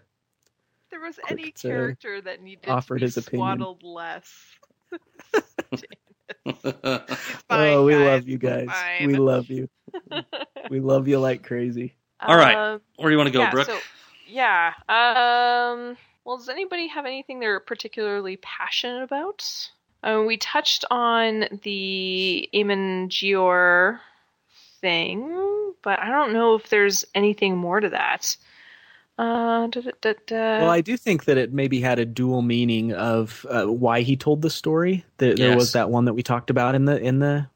there 0.91 1.01
was 1.01 1.15
Quick 1.23 1.31
any 1.41 1.51
character 1.51 2.21
that 2.21 2.41
needed 2.41 2.69
offer 2.69 2.95
to 2.95 2.99
be 2.99 3.05
his 3.05 3.17
opinion. 3.17 3.39
swaddled 3.39 3.83
less. 3.83 4.31
All 6.45 6.53
Fine, 6.63 7.73
oh, 7.73 7.85
we 7.85 7.93
guys. 7.93 8.05
love 8.05 8.27
you 8.27 8.37
guys. 8.37 8.67
Fine. 8.67 9.07
We 9.07 9.15
love 9.17 9.49
you. 9.49 9.69
we 10.69 10.79
love 10.79 11.07
you 11.07 11.19
like 11.19 11.43
crazy. 11.43 11.95
All 12.21 12.35
right. 12.35 12.55
Um, 12.55 12.81
Where 12.97 13.09
do 13.09 13.13
you 13.13 13.17
want 13.17 13.27
to 13.27 13.33
go, 13.33 13.41
yeah, 13.41 13.51
Brooke? 13.51 13.67
So, 13.67 13.79
yeah. 14.27 14.73
Um, 14.89 15.97
well, 16.23 16.37
does 16.37 16.49
anybody 16.49 16.87
have 16.87 17.05
anything 17.05 17.39
they're 17.39 17.59
particularly 17.59 18.37
passionate 18.37 19.03
about? 19.03 19.69
Uh, 20.03 20.23
we 20.25 20.37
touched 20.37 20.85
on 20.91 21.45
the 21.63 22.49
Aemon 22.53 23.09
Jeor 23.09 23.99
thing, 24.81 25.73
but 25.81 25.99
I 25.99 26.09
don't 26.09 26.33
know 26.33 26.55
if 26.55 26.69
there's 26.69 27.05
anything 27.15 27.57
more 27.57 27.79
to 27.79 27.89
that. 27.89 28.37
Uh, 29.17 29.67
da, 29.67 29.81
da, 29.81 29.91
da, 30.01 30.13
da. 30.27 30.59
Well, 30.59 30.69
I 30.69 30.81
do 30.81 30.97
think 30.97 31.25
that 31.25 31.37
it 31.37 31.53
maybe 31.53 31.79
had 31.79 31.99
a 31.99 32.05
dual 32.05 32.41
meaning 32.41 32.91
of 32.91 33.45
uh, 33.49 33.65
why 33.65 34.01
he 34.01 34.17
told 34.17 34.41
the 34.41 34.49
story. 34.49 35.05
There, 35.17 35.35
there 35.35 35.55
was 35.55 35.71
that 35.71 35.89
one 35.89 36.05
that 36.05 36.13
we 36.13 36.23
talked 36.23 36.49
about 36.49 36.75
in 36.75 36.85
the 36.85 36.99
in 36.99 37.19
the 37.19 37.47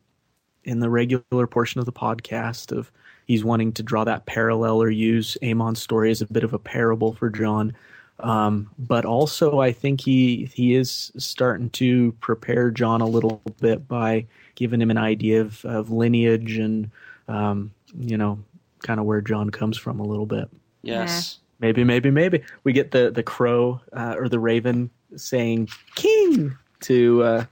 in 0.63 0.79
the 0.79 0.89
regular 0.89 1.47
portion 1.47 1.79
of 1.79 1.85
the 1.85 1.91
podcast 1.91 2.71
of 2.75 2.91
he's 3.25 3.43
wanting 3.43 3.73
to 3.73 3.83
draw 3.83 4.05
that 4.05 4.25
parallel 4.25 4.81
or 4.81 4.89
use 4.89 5.37
Aemon's 5.41 5.81
story 5.81 6.11
as 6.11 6.21
a 6.21 6.27
bit 6.27 6.43
of 6.43 6.53
a 6.53 6.59
parable 6.59 7.13
for 7.13 7.29
Jon. 7.29 7.73
Um, 8.21 8.69
but 8.77 9.05
also, 9.05 9.59
I 9.59 9.71
think 9.73 10.01
he 10.01 10.49
he 10.53 10.75
is 10.75 11.11
starting 11.17 11.69
to 11.71 12.13
prepare 12.21 12.71
Jon 12.71 13.01
a 13.01 13.05
little 13.05 13.41
bit 13.59 13.87
by 13.87 14.27
giving 14.55 14.81
him 14.81 14.91
an 14.91 14.97
idea 14.97 15.41
of, 15.41 15.63
of 15.65 15.91
lineage 15.91 16.57
and 16.57 16.91
um, 17.27 17.71
you 17.97 18.17
know 18.17 18.39
kind 18.81 18.99
of 18.99 19.05
where 19.05 19.21
Jon 19.21 19.49
comes 19.49 19.77
from 19.77 19.99
a 19.99 20.05
little 20.05 20.25
bit. 20.25 20.49
yes. 20.83 21.39
Maybe, 21.59 21.83
maybe, 21.83 22.09
maybe 22.09 22.43
we 22.63 22.71
get 22.73 22.91
the 22.91 23.11
the 23.11 23.23
crow 23.23 23.81
uh, 23.91 24.15
or 24.17 24.29
the 24.29 24.39
raven 24.39 24.89
saying 25.15 25.69
"king" 25.95 26.57
to 26.81 27.23
uh, 27.23 27.45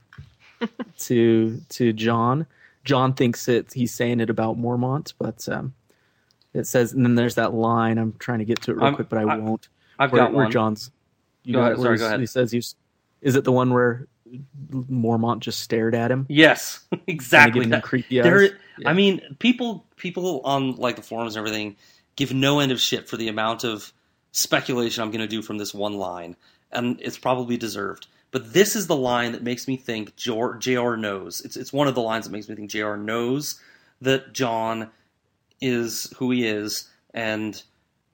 to 0.99 1.61
to 1.69 1.93
Jon. 1.93 2.47
Jon 2.83 3.13
thinks 3.13 3.47
it 3.49 3.73
he's 3.73 3.93
saying 3.93 4.21
it 4.21 4.29
about 4.29 4.57
Mormont, 4.57 5.13
but 5.19 5.47
um, 5.49 5.73
it 6.53 6.67
says, 6.67 6.93
and 6.93 7.05
then 7.05 7.15
there's 7.15 7.35
that 7.35 7.53
line. 7.53 7.97
I'm 7.97 8.13
trying 8.17 8.39
to 8.39 8.45
get 8.45 8.61
to 8.63 8.71
it 8.71 8.75
real 8.75 8.85
I'm- 8.85 8.95
quick, 8.95 9.09
but 9.09 9.19
I, 9.19 9.23
I- 9.23 9.37
won't. 9.37 9.67
I've 9.99 10.11
where, 10.11 10.21
got 10.21 10.33
where 10.33 10.45
one. 10.45 10.51
Jon's. 10.51 10.91
You 11.43 11.53
Go 11.53 11.61
ahead, 11.61 11.77
sorry, 11.77 11.97
go 11.97 12.05
ahead. 12.05 12.19
He 12.19 12.25
says 12.27 12.51
he's. 12.51 12.75
Is 13.21 13.35
it 13.35 13.43
the 13.45 13.51
one 13.51 13.73
where 13.73 14.07
Mormont 14.71 15.39
just 15.39 15.59
stared 15.61 15.95
at 15.95 16.11
him? 16.11 16.25
Yes, 16.29 16.85
exactly. 17.07 17.65
That- 17.65 17.83
creepy 17.83 18.21
there- 18.21 18.41
eyes. 18.41 18.51
I 18.85 18.93
mean, 18.93 19.35
people 19.39 19.85
people 19.95 20.41
on 20.45 20.75
like 20.75 20.95
the 20.95 21.01
forums 21.01 21.35
and 21.35 21.45
everything 21.45 21.75
give 22.15 22.33
no 22.33 22.59
end 22.59 22.71
of 22.71 22.79
shit 22.79 23.09
for 23.09 23.17
the 23.17 23.27
amount 23.27 23.63
of 23.63 23.91
speculation 24.37 25.01
I'm 25.01 25.09
going 25.09 25.21
to 25.21 25.27
do 25.27 25.41
from 25.41 25.57
this 25.57 25.73
one 25.73 25.97
line, 25.97 26.35
and 26.71 26.99
it's 27.01 27.17
probably 27.17 27.57
deserved. 27.57 28.07
But 28.29 28.53
this 28.53 28.75
is 28.75 28.87
the 28.87 28.95
line 28.95 29.31
that 29.31 29.43
makes 29.43 29.67
me 29.67 29.77
think 29.77 30.15
Jeor 30.15 30.99
knows. 30.99 31.41
It's 31.41 31.57
it's 31.57 31.73
one 31.73 31.87
of 31.87 31.95
the 31.95 32.01
lines 32.01 32.25
that 32.25 32.31
makes 32.31 32.47
me 32.47 32.55
think 32.55 32.69
Jeor 32.69 32.99
knows 32.99 33.59
that 34.01 34.33
Jon 34.33 34.91
is 35.59 36.13
who 36.17 36.29
he 36.31 36.45
is, 36.45 36.89
and 37.13 37.61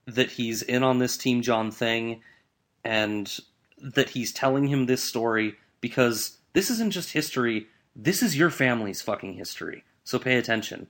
that 0.06 0.32
he's 0.32 0.62
in 0.62 0.82
on 0.82 1.00
this 1.00 1.18
Team 1.18 1.42
Jon 1.42 1.72
thing, 1.72 2.22
and 2.86 3.40
that 3.80 4.12
he's 4.12 4.32
telling 4.32 4.68
him 4.68 4.86
this 4.86 5.04
story 5.04 5.56
because 5.82 6.38
this 6.54 6.70
isn't 6.70 6.92
just 6.92 7.12
history. 7.12 7.68
This 7.96 8.24
is 8.24 8.38
your 8.38 8.50
family's 8.50 9.02
fucking 9.02 9.34
history. 9.34 9.84
So 10.06 10.20
pay 10.20 10.38
attention. 10.38 10.88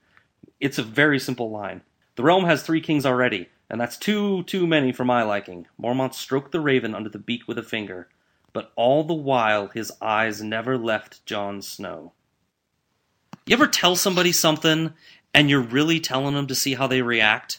It's 0.60 0.78
a 0.78 0.82
very 0.84 1.18
simple 1.18 1.50
line. 1.50 1.82
The 2.14 2.22
realm 2.22 2.44
has 2.44 2.62
three 2.62 2.80
kings 2.80 3.04
already, 3.04 3.48
and 3.74 3.80
that's 3.80 3.96
too, 3.96 4.44
too 4.44 4.68
many 4.68 4.92
for 4.92 5.04
my 5.04 5.24
liking. 5.24 5.66
Mormont 5.82 6.14
stroked 6.14 6.52
the 6.52 6.60
raven 6.60 6.94
under 6.94 7.10
the 7.10 7.18
beak 7.18 7.48
with 7.48 7.58
a 7.58 7.62
finger, 7.64 8.06
but 8.52 8.70
all 8.76 9.02
the 9.02 9.12
while 9.12 9.66
his 9.66 9.90
eyes 10.00 10.40
never 10.40 10.78
left 10.78 11.26
Jon 11.26 11.60
Snow. 11.60 12.12
You 13.46 13.54
ever 13.54 13.66
tell 13.66 13.96
somebody 13.96 14.30
something 14.30 14.92
and 15.34 15.50
you're 15.50 15.60
really 15.60 15.98
telling 15.98 16.36
them 16.36 16.46
to 16.46 16.54
see 16.54 16.74
how 16.74 16.86
they 16.86 17.02
react? 17.02 17.58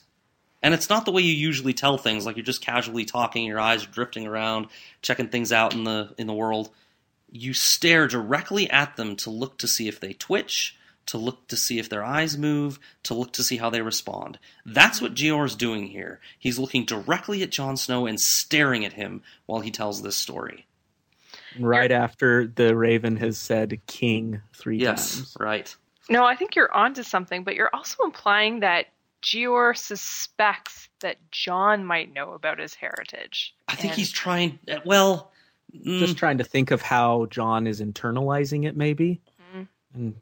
And 0.63 0.73
it's 0.73 0.87
not 0.87 1.03
the 1.03 1.11
way 1.11 1.21
you 1.21 1.33
usually 1.33 1.73
tell 1.73 1.97
things, 1.97 2.25
like 2.25 2.37
you're 2.37 2.45
just 2.45 2.61
casually 2.61 3.03
talking, 3.03 3.43
your 3.43 3.59
eyes 3.59 3.83
are 3.83 3.91
drifting 3.91 4.25
around, 4.25 4.67
checking 5.01 5.27
things 5.27 5.51
out 5.51 5.73
in 5.73 5.83
the 5.83 6.15
in 6.17 6.27
the 6.27 6.33
world. 6.33 6.69
You 7.29 7.53
stare 7.53 8.07
directly 8.07 8.69
at 8.69 8.95
them 8.95 9.17
to 9.17 9.29
look 9.29 9.57
to 9.57 9.67
see 9.67 9.89
if 9.89 9.99
they 9.99 10.13
twitch, 10.13 10.77
to 11.07 11.17
look 11.17 11.47
to 11.49 11.55
see 11.57 11.77
if 11.79 11.87
their 11.89 12.03
eyes 12.03 12.37
move, 12.37 12.79
to 13.03 13.13
look 13.13 13.31
to 13.33 13.43
see 13.43 13.57
how 13.57 13.69
they 13.69 13.81
respond. 13.81 14.39
That's 14.65 15.01
what 15.01 15.13
Jeor's 15.13 15.55
doing 15.55 15.87
here. 15.87 16.19
He's 16.39 16.57
looking 16.59 16.85
directly 16.85 17.43
at 17.43 17.51
Jon 17.51 17.77
Snow 17.77 18.05
and 18.07 18.19
staring 18.19 18.83
at 18.85 18.93
him 18.93 19.21
while 19.45 19.61
he 19.61 19.71
tells 19.71 20.01
this 20.01 20.15
story. 20.15 20.65
Right 21.59 21.91
after 21.91 22.47
the 22.47 22.75
Raven 22.75 23.17
has 23.17 23.37
said 23.37 23.79
"King" 23.87 24.41
three 24.53 24.77
Yes, 24.79 25.15
times. 25.15 25.37
right. 25.39 25.75
No, 26.09 26.25
I 26.25 26.35
think 26.35 26.55
you're 26.55 26.73
onto 26.73 27.01
something, 27.03 27.43
but 27.43 27.55
you're 27.55 27.69
also 27.73 28.03
implying 28.03 28.59
that 28.59 28.87
Gior 29.23 29.75
suspects 29.75 30.89
that 30.99 31.17
Jon 31.31 31.85
might 31.85 32.13
know 32.13 32.33
about 32.33 32.59
his 32.59 32.73
heritage. 32.75 33.55
I 33.67 33.75
think 33.75 33.91
And- 33.93 33.99
he's 33.99 34.11
trying. 34.11 34.59
uh, 34.69 34.79
Well, 34.85 35.31
mm, 35.73 35.99
Just 35.99 36.17
trying 36.17 36.37
to 36.39 36.43
think 36.43 36.71
of 36.71 36.81
how 36.81 37.25
Jon 37.27 37.67
is 37.67 37.81
internalizing 37.81 38.65
it, 38.65 38.75
maybe. 38.75 39.21
Mhm. 39.55 39.67
And 39.93 40.15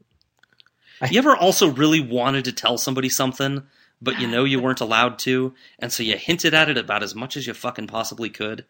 You 1.12 1.20
ever 1.20 1.36
also 1.36 1.70
really 1.70 2.00
wanted 2.00 2.46
to 2.46 2.52
tell 2.52 2.78
somebody 2.78 3.10
something, 3.10 3.64
but 4.02 4.20
you 4.20 4.28
know 4.28 4.44
you 4.44 4.62
weren't 4.62 4.82
allowed 4.82 5.20
to, 5.20 5.54
and 5.80 5.92
so 5.92 6.04
you 6.04 6.18
hinted 6.18 6.54
at 6.54 6.70
it 6.70 6.78
about 6.78 7.04
as 7.04 7.14
much 7.14 7.36
as 7.38 7.46
you 7.46 7.54
fucking 7.54 7.88
possibly 7.88 8.30
could? 8.30 8.66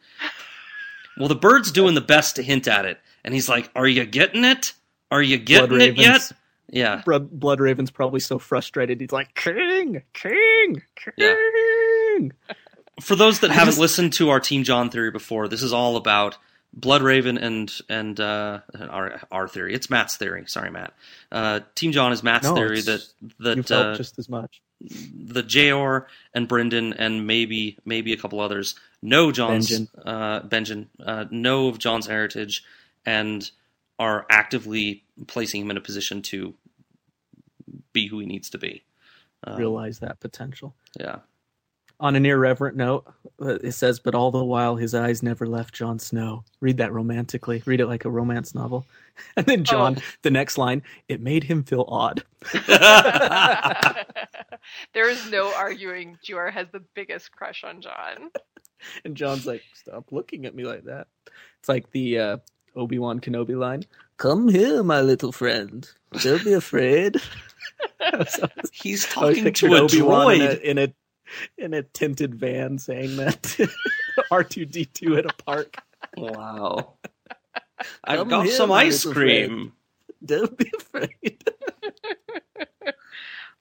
Well, 1.18 1.28
the 1.28 1.36
bird's 1.36 1.72
doing 1.72 1.94
the 1.94 2.02
best 2.02 2.36
to 2.38 2.44
hint 2.44 2.68
at 2.68 2.86
it, 2.86 3.00
and 3.24 3.34
he's 3.34 3.50
like, 3.50 3.70
Are 3.76 3.88
you 3.88 4.06
getting 4.06 4.44
it? 4.44 4.74
Are 5.12 5.22
you 5.22 5.38
getting 5.38 5.80
it 5.80 5.98
yet? 5.98 6.32
Yeah. 6.74 7.04
Blood, 7.06 7.30
Blood 7.30 7.60
Raven's 7.60 7.92
probably 7.92 8.20
so 8.20 8.40
frustrated. 8.40 9.00
He's 9.00 9.12
like, 9.12 9.36
"King, 9.36 10.02
King, 10.14 10.82
King." 10.96 11.14
Yeah. 11.18 12.26
For 13.00 13.16
those 13.16 13.42
that 13.42 13.52
haven't 13.52 13.78
listened 13.78 14.14
to 14.14 14.30
our 14.30 14.40
Team 14.40 14.64
Jon 14.64 14.90
theory 14.90 15.12
before, 15.12 15.48
this 15.48 15.62
is 15.62 15.72
all 15.72 15.98
about 15.98 16.38
Blood 16.76 17.04
Raven 17.04 17.38
and 17.38 17.72
and 17.88 18.20
uh, 18.20 18.62
our 18.90 19.22
our 19.32 19.48
theory. 19.48 19.74
It's 19.74 19.90
Matt's 19.90 20.18
theory. 20.18 20.46
Sorry, 20.48 20.72
Matt. 20.72 20.94
Uh, 21.32 21.60
Team 21.76 21.92
Jon 21.92 22.12
is 22.12 22.24
Matt's 22.24 22.46
No, 22.46 22.56
theory 22.56 22.82
that 22.82 23.06
that 23.40 23.72
uh, 23.72 23.96
just 23.96 24.18
as 24.18 24.28
much. 24.28 24.62
the 24.82 25.44
Jeor 25.44 26.08
and 26.34 26.48
Brendan 26.48 26.94
and 26.94 27.28
maybe 27.28 27.78
maybe 27.86 28.12
a 28.14 28.18
couple 28.18 28.40
others 28.40 28.76
know 29.02 29.32
Jon's 29.32 29.70
Benjen. 29.70 29.88
uh, 30.04 30.42
Benjen 30.42 30.88
uh, 31.06 31.26
know 31.30 31.68
of 31.68 31.78
Jon's 31.78 32.08
heritage 32.08 32.64
and 33.06 33.50
are 34.00 34.26
actively 34.30 35.04
placing 35.28 35.62
him 35.62 35.72
in 35.72 35.78
a 35.78 35.82
position 35.82 36.22
to 36.24 36.56
be 37.94 38.08
who 38.08 38.20
he 38.20 38.26
needs 38.26 38.50
to 38.50 38.58
be. 38.58 38.84
Um, 39.44 39.58
Realize 39.58 40.00
that 40.00 40.20
potential. 40.20 40.74
Yeah. 41.00 41.18
On 42.00 42.16
an 42.16 42.26
irreverent 42.26 42.76
note, 42.76 43.06
uh, 43.42 43.60
it 43.64 43.72
says, 43.74 44.00
"But 44.00 44.16
all 44.16 44.32
the 44.32 44.44
while, 44.44 44.76
his 44.76 44.94
eyes 44.94 45.24
never 45.24 45.46
left 45.46 45.74
Jon 45.74 46.00
Snow." 46.00 46.44
Read 46.60 46.78
that 46.78 46.92
romantically. 46.92 47.62
Read 47.66 47.80
it 47.80 47.88
like 47.88 48.04
a 48.06 48.10
romance 48.10 48.54
novel. 48.56 48.86
And 49.38 49.46
then 49.46 49.64
Jon, 49.64 49.98
Oh. 50.00 50.02
the 50.24 50.32
next 50.32 50.58
line, 50.58 50.82
it 51.08 51.22
made 51.22 51.44
him 51.44 51.64
feel 51.64 51.86
odd. 51.88 52.24
there 54.94 55.08
is 55.08 55.30
no 55.30 55.54
arguing 55.54 56.18
Jeor 56.26 56.52
has 56.52 56.68
the 56.72 56.82
biggest 56.96 57.32
crush 57.32 57.64
on 57.64 57.80
Jon. 57.82 58.32
And 59.06 59.16
Jon's 59.16 59.46
like, 59.46 59.62
"Stop 59.76 60.12
looking 60.12 60.46
at 60.46 60.56
me 60.56 60.64
like 60.64 60.86
that." 60.86 61.08
It's 61.60 61.70
like 61.70 61.92
the 61.92 62.20
uh, 62.20 62.38
Obi 62.76 62.98
Wan 63.00 63.20
Kenobi 63.20 63.56
line. 63.58 63.84
Come 64.18 64.48
here, 64.50 64.84
my 64.84 65.02
little 65.02 65.32
friend. 65.32 65.88
Don't 66.22 66.44
be 66.44 66.54
afraid. 66.54 67.18
He's 68.72 69.06
talking 69.08 69.52
to 69.54 69.74
a 69.76 69.82
Obi-Wan 69.82 70.36
in 70.36 70.42
a, 70.42 70.54
in 70.54 70.78
a 70.78 70.94
in 71.58 71.74
a 71.74 71.84
tinted 71.84 72.36
van 72.36 72.78
saying 72.78 73.18
that 73.18 73.58
R 74.32 74.44
two 74.44 74.66
D 74.66 74.86
two 74.86 75.18
at 75.18 75.26
a 75.26 75.34
park. 75.34 75.76
Wow. 76.18 76.94
I've 78.04 78.20
Come 78.20 78.28
got 78.30 78.46
here, 78.46 78.56
some 78.56 78.72
ice 78.72 79.06
little 79.06 79.22
cream. 79.22 79.74
Don't 80.26 80.58
be 80.58 80.72
afraid. 80.80 81.44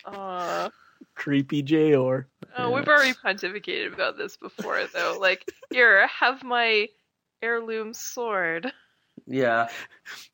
Uh, 0.05 0.71
Creepy 1.15 1.63
Jeor. 1.63 2.27
oh, 2.57 2.71
we've 2.71 2.87
already 2.89 3.15
pontificated 3.15 3.93
about 3.93 4.17
this 4.17 4.37
before, 4.37 4.85
though. 4.93 5.17
Like, 5.21 5.53
here, 5.71 6.07
have 6.07 6.43
my 6.43 6.89
heirloom 7.43 7.95
sword. 7.95 8.73
Yeah. 9.27 9.69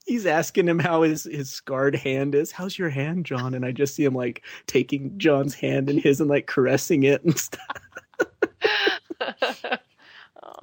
He's 0.07 0.25
asking 0.27 0.67
him 0.69 0.79
how 0.79 1.03
his 1.03 1.25
his 1.25 1.51
scarred 1.51 1.95
hand 1.95 2.35
is. 2.35 2.51
How's 2.53 2.79
your 2.79 2.89
hand, 2.89 3.27
Jon? 3.27 3.55
And 3.55 3.65
I 3.65 3.73
just 3.73 3.95
see 3.95 4.05
him 4.05 4.15
like 4.15 4.43
taking 4.67 5.17
Jon's 5.19 5.55
hand 5.55 5.91
in 5.91 5.99
his 5.99 6.21
and 6.21 6.31
like 6.31 6.47
caressing 6.47 7.03
it 7.05 7.23
and 7.25 7.39
stuff. 7.39 7.61
Oh. 10.43 10.53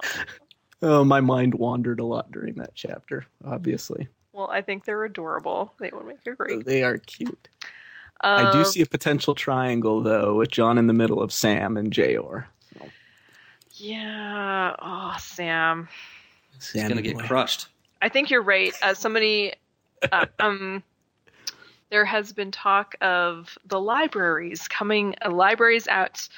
Oh, 0.82 1.04
my 1.04 1.22
mind 1.22 1.54
wandered 1.54 2.00
a 2.00 2.04
lot 2.04 2.30
during 2.30 2.54
that 2.56 2.74
chapter. 2.74 3.24
Obviously, 3.46 4.08
Well, 4.34 4.48
I 4.50 4.60
think 4.60 4.84
they're 4.84 5.04
adorable. 5.04 5.72
They 5.80 5.90
would 5.90 6.04
make 6.06 6.18
a 6.26 6.34
great. 6.34 6.66
they 6.66 6.82
are 6.82 6.98
cute. 6.98 7.48
I 8.20 8.52
do 8.52 8.58
Um, 8.58 8.64
see 8.66 8.82
a 8.82 8.86
potential 8.86 9.34
triangle 9.34 10.02
though, 10.02 10.34
with 10.34 10.50
Jon 10.50 10.76
in 10.76 10.86
the 10.86 10.92
middle 10.92 11.22
of 11.22 11.32
Sam 11.32 11.78
and 11.78 11.90
Jeor. 11.90 12.44
Yeah. 13.72 14.76
Oh, 14.80 15.16
Sam. 15.18 15.88
He's 16.52 16.72
going 16.74 16.96
to 16.96 17.02
get 17.02 17.18
crushed. 17.20 17.68
I 18.02 18.08
think 18.08 18.30
you're 18.30 18.42
right. 18.42 18.74
As 18.82 18.98
somebody, 18.98 19.54
uh, 20.12 20.26
um, 20.38 20.82
there 21.90 22.04
has 22.04 22.32
been 22.32 22.50
talk 22.50 22.94
of 23.00 23.56
the 23.66 23.80
libraries 23.80 24.68
coming, 24.68 25.14
uh, 25.24 25.30
libraries 25.30 25.86
at 25.86 26.28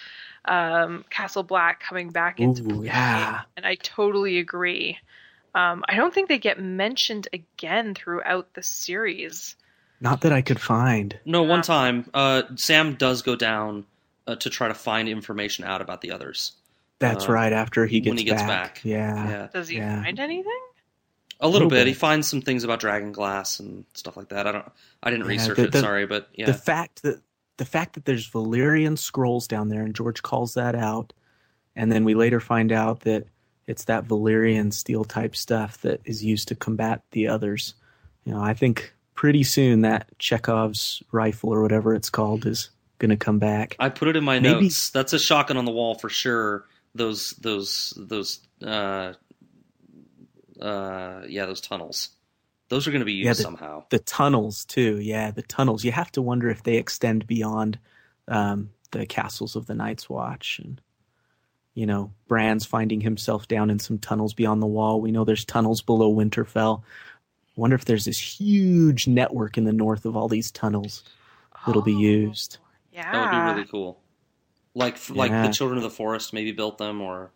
um, 0.44 1.04
Castle 1.10 1.42
Black 1.42 1.80
coming 1.80 2.10
back 2.10 2.40
into 2.40 2.62
Ooh, 2.62 2.68
play, 2.76 2.86
yeah. 2.86 3.42
and 3.56 3.66
I 3.66 3.74
totally 3.76 4.38
agree. 4.38 4.98
Um, 5.54 5.84
I 5.88 5.96
don't 5.96 6.14
think 6.14 6.28
they 6.28 6.38
get 6.38 6.60
mentioned 6.60 7.28
again 7.32 7.94
throughout 7.94 8.54
the 8.54 8.62
series. 8.62 9.56
Not 10.00 10.20
that 10.20 10.32
I 10.32 10.42
could 10.42 10.60
find. 10.60 11.18
No, 11.24 11.42
one 11.42 11.62
time, 11.62 12.08
uh, 12.14 12.42
Sam 12.54 12.94
does 12.94 13.22
go 13.22 13.34
down 13.34 13.84
uh, 14.28 14.36
to 14.36 14.48
try 14.50 14.68
to 14.68 14.74
find 14.74 15.08
information 15.08 15.64
out 15.64 15.80
about 15.80 16.02
the 16.02 16.12
others. 16.12 16.52
That's 17.00 17.28
Uh, 17.28 17.32
right 17.32 17.52
after 17.52 17.86
he 17.86 17.98
gets, 18.00 18.10
when 18.12 18.18
he 18.18 18.24
gets 18.24 18.42
back. 18.42 18.74
back. 18.74 18.84
Yeah. 18.84 19.28
Yeah. 19.28 19.48
Does 19.52 19.68
he 19.68 19.78
Yeah. 19.78 20.02
find 20.02 20.20
anything? 20.20 20.60
A 21.40 21.46
little 21.46 21.68
Little 21.68 21.70
bit. 21.70 21.76
bit. 21.82 21.86
He 21.88 21.94
finds 21.94 22.26
some 22.28 22.42
things 22.42 22.64
about 22.64 22.80
Dragon 22.80 23.12
Glass 23.12 23.60
and 23.60 23.84
stuff 23.94 24.16
like 24.16 24.30
that. 24.30 24.46
I 24.46 24.52
don't. 24.52 24.64
I 25.02 25.10
didn't 25.10 25.26
Yeah, 25.26 25.30
research 25.30 25.56
the- 25.56 25.64
it. 25.68 25.74
sorry, 25.74 26.06
but 26.06 26.28
yeah. 26.34 26.46
The 26.46 26.54
fact 26.54 27.02
that 27.02 27.20
the 27.58 27.64
fact 27.64 27.94
that 27.94 28.04
there's 28.04 28.28
Valyrian 28.30 28.98
scrolls 28.98 29.46
down 29.48 29.68
there, 29.68 29.82
and 29.82 29.94
George 29.94 30.22
calls 30.22 30.54
that 30.54 30.74
out, 30.74 31.12
and 31.76 31.90
then 31.92 32.04
we 32.04 32.14
later 32.14 32.40
find 32.40 32.72
out 32.72 33.00
that 33.00 33.26
it's 33.66 33.84
that 33.84 34.06
Valyrian 34.06 34.72
steel 34.72 35.04
type 35.04 35.36
stuff 35.36 35.78
that 35.82 36.00
is 36.04 36.24
used 36.24 36.48
to 36.48 36.54
combat 36.54 37.02
the 37.12 37.28
others. 37.28 37.74
You 38.24 38.32
know, 38.32 38.40
I 38.40 38.54
think 38.54 38.92
pretty 39.14 39.42
soon 39.42 39.82
that 39.82 40.08
Chekhov's 40.18 41.02
rifle 41.12 41.50
or 41.52 41.62
whatever 41.62 41.94
it's 41.94 42.10
called 42.10 42.46
is 42.46 42.70
going 42.98 43.10
to 43.10 43.16
come 43.16 43.38
back. 43.38 43.76
I 43.78 43.88
put 43.90 44.08
it 44.08 44.16
in 44.16 44.24
my 44.24 44.40
Maybe- 44.40 44.62
notes. 44.62 44.90
That's 44.90 45.12
a 45.12 45.18
shotgun 45.18 45.56
on 45.56 45.64
the 45.66 45.70
wall 45.72 45.94
for 45.96 46.08
sure. 46.08 46.64
Those 46.94 47.30
those 47.32 47.92
those 47.96 48.40
uh 48.62 49.12
uh 50.60 51.22
yeah 51.28 51.46
those 51.46 51.60
tunnels. 51.60 52.10
Those 52.68 52.86
are 52.86 52.90
going 52.90 53.00
to 53.00 53.06
be 53.06 53.14
used 53.14 53.26
Yeah, 53.26 53.32
the- 53.32 53.42
somehow. 53.42 53.84
The 53.88 53.98
tunnels 53.98 54.66
too. 54.66 54.98
Yeah, 55.00 55.30
the 55.30 55.40
tunnels. 55.40 55.84
You 55.84 55.92
have 55.92 56.12
to 56.12 56.20
wonder 56.22 56.50
if 56.50 56.62
they 56.64 56.76
extend 56.76 57.26
beyond 57.26 57.78
um, 58.26 58.68
the 58.90 59.06
castles 59.06 59.56
of 59.56 59.64
the 59.66 59.74
Night's 59.74 60.10
Watch, 60.10 60.60
and 60.62 60.78
you 61.72 61.86
know, 61.86 62.12
Bran's 62.26 62.66
finding 62.66 63.00
himself 63.00 63.48
down 63.48 63.70
in 63.70 63.78
some 63.78 63.98
tunnels 63.98 64.34
beyond 64.34 64.60
the 64.60 64.66
wall. 64.66 65.00
We 65.00 65.12
know 65.12 65.24
there's 65.24 65.46
tunnels 65.46 65.80
below 65.80 66.12
Winterfell. 66.14 66.82
Wonder 67.56 67.74
if 67.74 67.86
there's 67.86 68.04
this 68.04 68.18
huge 68.18 69.06
network 69.08 69.56
in 69.56 69.64
the 69.64 69.72
north 69.72 70.04
of 70.04 70.14
all 70.14 70.28
these 70.28 70.50
tunnels 70.50 71.04
that'll 71.66 71.80
be 71.82 71.94
Oh, 71.94 72.00
used. 72.00 72.58
Yeah. 72.92 73.10
That 73.10 73.20
would 73.22 73.30
be 73.30 73.52
really 73.54 73.68
cool. 73.70 73.98
Like 74.74 74.98
like 75.08 75.30
the 75.30 75.48
Children 75.52 75.78
of 75.78 75.84
the 75.84 75.90
Forest 75.90 76.34
maybe 76.34 76.52
built 76.52 76.76
them, 76.76 77.00
or 77.00 77.30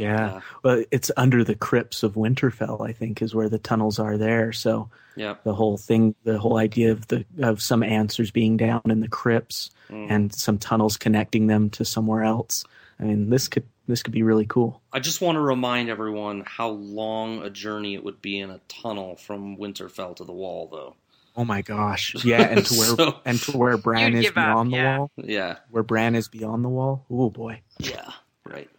Yeah. 0.00 0.32
Yeah. 0.34 0.40
Well, 0.62 0.84
it's 0.90 1.10
under 1.16 1.44
the 1.44 1.54
crypts 1.54 2.02
of 2.02 2.14
Winterfell, 2.14 2.86
I 2.88 2.92
think, 2.92 3.22
is 3.22 3.34
where 3.34 3.48
the 3.48 3.58
tunnels 3.58 3.98
are 3.98 4.16
there. 4.16 4.52
So 4.52 4.88
yeah, 5.16 5.34
the 5.44 5.54
whole 5.54 5.76
thing, 5.76 6.14
the 6.24 6.38
whole 6.38 6.56
idea 6.56 6.92
of 6.92 7.06
the 7.08 7.24
of 7.42 7.60
some 7.62 7.82
answers 7.82 8.30
being 8.30 8.56
down 8.56 8.82
in 8.86 9.00
the 9.00 9.08
crypts 9.08 9.70
Mm. 9.90 10.06
and 10.08 10.32
some 10.34 10.56
tunnels 10.56 10.96
connecting 10.96 11.48
them 11.48 11.68
to 11.70 11.84
somewhere 11.84 12.22
else. 12.22 12.64
I 13.00 13.02
mean, 13.04 13.28
this 13.28 13.48
could 13.48 13.64
this 13.88 14.04
could 14.04 14.12
be 14.12 14.22
really 14.22 14.46
cool. 14.46 14.80
I 14.92 15.00
just 15.00 15.20
want 15.20 15.34
to 15.34 15.40
remind 15.40 15.88
everyone 15.90 16.44
how 16.46 16.68
long 16.68 17.42
a 17.42 17.50
journey 17.50 17.94
it 17.94 18.04
would 18.04 18.22
be 18.22 18.38
in 18.38 18.50
a 18.50 18.60
tunnel 18.68 19.16
from 19.16 19.56
Winterfell 19.56 20.14
to 20.16 20.24
the 20.24 20.32
Wall, 20.32 20.68
though. 20.70 20.94
Oh 21.36 21.44
my 21.44 21.60
gosh! 21.62 22.14
Yeah, 22.24 22.42
and 22.42 22.64
to 22.64 22.74
where 22.78 22.86
So- 22.96 23.16
and 23.24 23.40
to 23.42 23.56
where 23.56 23.76
Bran 23.76 24.14
is 24.14 24.22
give 24.26 24.36
up, 24.38 24.44
beyond 24.46 24.72
the 24.72 24.76
wall, 24.76 25.10
Yeah, 25.16 25.56
where 25.70 25.82
Bran 25.82 26.14
is 26.14 26.28
beyond 26.28 26.64
the 26.64 26.68
wall. 26.68 27.04
Oh 27.10 27.30
boy! 27.30 27.60
yeah, 27.78 28.12
right. 28.44 28.70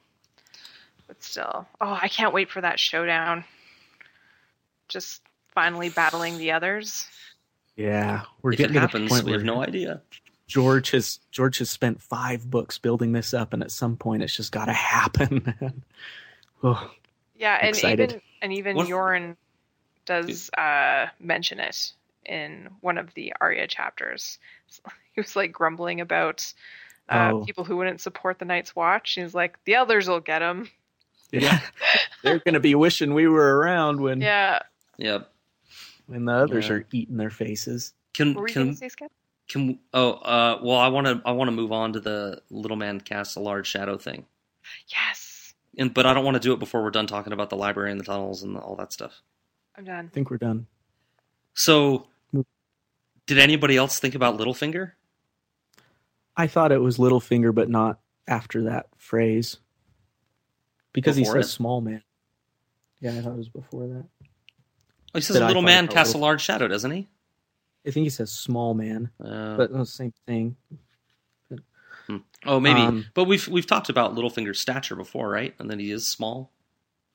But 1.22 1.26
still, 1.28 1.68
oh, 1.80 2.00
I 2.02 2.08
can't 2.08 2.34
wait 2.34 2.50
for 2.50 2.62
that 2.62 2.80
showdown. 2.80 3.44
Just 4.88 5.22
finally 5.54 5.90
battling 5.90 6.40
the 6.40 6.52
others. 6.54 7.06
Yeah, 7.76 8.24
we're 8.42 8.54
if 8.54 8.60
it 8.60 8.72
getting 8.74 8.90
to 8.90 8.98
the 8.98 9.08
point 9.08 9.26
we 9.26 9.34
have 9.34 9.44
no 9.44 9.62
idea. 9.62 10.02
George 10.48 10.90
has 10.90 11.20
George 11.30 11.60
has 11.60 11.70
spent 11.70 12.02
five 12.02 12.50
books 12.50 12.80
building 12.80 13.12
this 13.12 13.36
up, 13.36 13.54
and 13.54 13.62
at 13.62 13.70
some 13.70 13.98
point, 13.98 14.24
it's 14.24 14.36
just 14.36 14.52
got 14.52 14.66
to 14.66 14.74
happen. 14.74 15.56
man. 15.62 15.84
oh, 16.64 16.90
Yeah, 17.36 17.60
and 17.62 17.76
Excited. 17.76 18.10
even 18.10 18.22
and 18.42 18.54
even 18.54 18.76
What 18.78 18.88
Yoren 18.88 19.36
does 20.06 20.50
uh, 20.58 21.06
mention 21.20 21.60
it 21.60 21.94
in 22.26 22.68
one 22.82 22.98
of 22.98 23.14
the 23.14 23.34
Arya 23.40 23.68
chapters. 23.68 24.40
He 25.14 25.20
was 25.22 25.36
like 25.36 25.52
grumbling 25.52 26.00
about 26.02 26.52
uh, 27.10 27.32
Oh. 27.34 27.46
people 27.46 27.66
who 27.66 27.76
wouldn't 27.78 28.00
support 28.00 28.40
the 28.40 28.46
Night's 28.46 28.76
Watch. 28.76 29.12
He's 29.12 29.36
like, 29.36 29.62
the 29.66 29.76
others 29.76 30.08
will 30.08 30.22
get 30.22 30.42
him. 30.42 30.70
Yeah, 31.32 31.60
they're 32.24 32.40
gonna 32.40 32.60
be 32.60 32.76
wishing 32.76 33.14
we 33.14 33.28
were 33.28 33.58
around 33.58 34.00
when 34.02 34.22
Yeah. 34.22 34.60
Yeah. 34.98 35.20
when 36.08 36.26
the 36.26 36.34
others 36.34 36.68
Yeah. 36.68 36.74
are 36.76 36.86
eating 36.92 37.18
their 37.18 37.30
faces. 37.30 37.94
Can 38.14 38.34
What 38.34 38.42
were 38.42 38.48
can 38.48 38.70
to 38.72 38.76
say, 38.76 38.90
Skip? 38.90 39.12
can 39.50 39.80
oh 39.94 40.12
uh 40.14 40.60
well 40.64 40.78
I 40.78 40.88
want 40.90 41.08
to 41.08 41.22
I 41.26 41.32
want 41.32 41.48
to 41.48 41.52
move 41.52 41.72
on 41.72 41.94
to 41.94 42.00
the 42.00 42.42
little 42.50 42.78
man 42.78 43.00
casts 43.02 43.36
a 43.36 43.40
large 43.40 43.68
shadow 43.68 43.98
thing. 43.98 44.26
Yes. 44.88 45.54
And 45.78 45.94
but 45.94 46.06
I 46.06 46.14
don't 46.14 46.26
want 46.26 46.36
to 46.36 46.42
do 46.42 46.54
it 46.54 46.60
before 46.60 46.84
we're 46.84 46.92
done 46.92 47.08
talking 47.08 47.34
about 47.34 47.50
the 47.50 47.56
library 47.58 47.92
and 47.92 48.00
the 48.00 48.04
tunnels 48.06 48.44
and 48.44 48.58
all 48.58 48.76
that 48.76 48.92
stuff. 48.94 49.22
I'm 49.78 49.86
done. 49.86 50.06
I 50.06 50.10
think 50.14 50.30
we're 50.30 50.38
done. 50.38 50.68
So 51.54 52.08
did 53.26 53.38
anybody 53.38 53.78
else 53.78 54.00
think 54.00 54.16
about 54.16 54.38
Littlefinger? 54.38 54.92
I 56.36 56.48
thought 56.48 56.72
it 56.72 56.82
was 56.82 56.98
Littlefinger, 56.98 57.54
but 57.54 57.70
not 57.70 58.00
after 58.28 58.64
that 58.64 58.88
phrase. 58.98 59.58
Because 60.94 61.18
Before 61.18 61.36
he 61.36 61.40
it? 61.40 61.44
says 61.44 61.52
small 61.52 61.82
man. 61.82 62.04
Yeah, 63.00 63.12
I 63.18 63.22
thought 63.22 63.34
it 63.34 63.38
was 63.38 63.50
before 63.50 63.88
that. 63.88 64.06
Oh, 64.24 64.28
he 65.16 65.22
says 65.22 65.38
But 65.38 65.44
a 65.44 65.48
little 65.48 65.62
man 65.62 65.88
casts 65.88 66.14
a 66.14 66.18
large 66.18 66.42
shadow, 66.42 66.68
doesn't 66.68 66.92
he? 66.92 67.08
I 67.86 67.92
think 67.92 68.04
he 68.04 68.10
says 68.10 68.32
small 68.32 68.74
man, 68.74 69.10
Uh, 69.24 69.58
but 69.58 69.72
no, 69.74 69.84
same 69.84 70.14
thing. 70.28 70.56
oh, 72.46 72.60
maybe. 72.60 72.80
um, 72.80 73.06
but 73.14 73.26
we've 73.26 73.48
we've 73.48 73.66
talked 73.68 73.90
about 73.90 74.14
Littlefinger's 74.16 74.60
stature 74.60 74.96
before, 74.96 75.30
right? 75.30 75.54
And 75.60 75.70
then 75.70 75.80
he 75.80 75.92
is 75.92 76.06
small, 76.06 76.52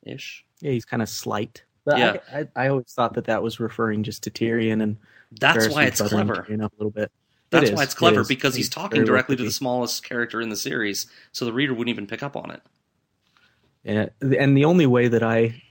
ish. 0.03 0.44
Yeah, 0.61 0.73
he's 0.73 0.85
kind 0.85 1.03
of 1.03 1.09
slight. 1.09 1.62
But 1.85 1.98
Yeah. 1.98 2.16
I, 2.32 2.39
I, 2.40 2.48
I 2.65 2.69
always 2.69 2.93
thought 2.93 3.15
that 3.15 3.27
that 3.27 3.43
was 3.43 3.61
referring 3.61 4.03
just 4.03 4.24
to 4.24 4.31
Tyrion 4.31 4.82
and 4.82 4.97
That's 5.40 5.69
why 5.69 5.85
it's 5.85 6.01
clever. 6.01 6.44
Tyrion 6.48 6.65
up 6.65 6.73
a 6.73 6.77
little 6.77 6.90
bit. 6.90 7.12
That's 7.51 7.70
It 7.70 7.74
why 7.77 7.82
is, 7.82 7.86
it's 7.86 7.94
clever 7.94 8.23
it 8.23 8.28
because 8.28 8.57
he's 8.57 8.66
It 8.66 8.73
talking 8.73 9.05
directly 9.05 9.36
to 9.36 9.44
the 9.44 9.53
smallest 9.53 10.03
character 10.03 10.40
in 10.40 10.48
the 10.48 10.57
series, 10.57 11.07
so 11.31 11.44
the 11.44 11.53
reader 11.53 11.73
wouldn't 11.74 11.90
even 11.90 12.07
pick 12.09 12.23
up 12.24 12.36
on 12.36 12.51
it. 12.51 12.61
Yeah, 13.87 14.07
and 14.21 14.57
the 14.57 14.65
only 14.65 14.87
way 14.87 15.07
that 15.07 15.23
I 15.23 15.63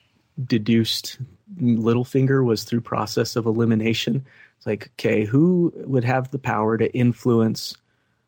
deduced 0.41 1.17
Littlefinger 1.59 2.45
was 2.45 2.63
through 2.63 2.81
process 2.81 3.35
of 3.35 3.45
elimination. 3.45 4.25
It's 4.57 4.65
like, 4.65 4.89
okay, 4.93 5.25
who 5.25 5.73
would 5.75 6.05
have 6.05 6.31
the 6.31 6.39
power 6.39 6.77
to 6.77 6.93
influence 6.93 7.75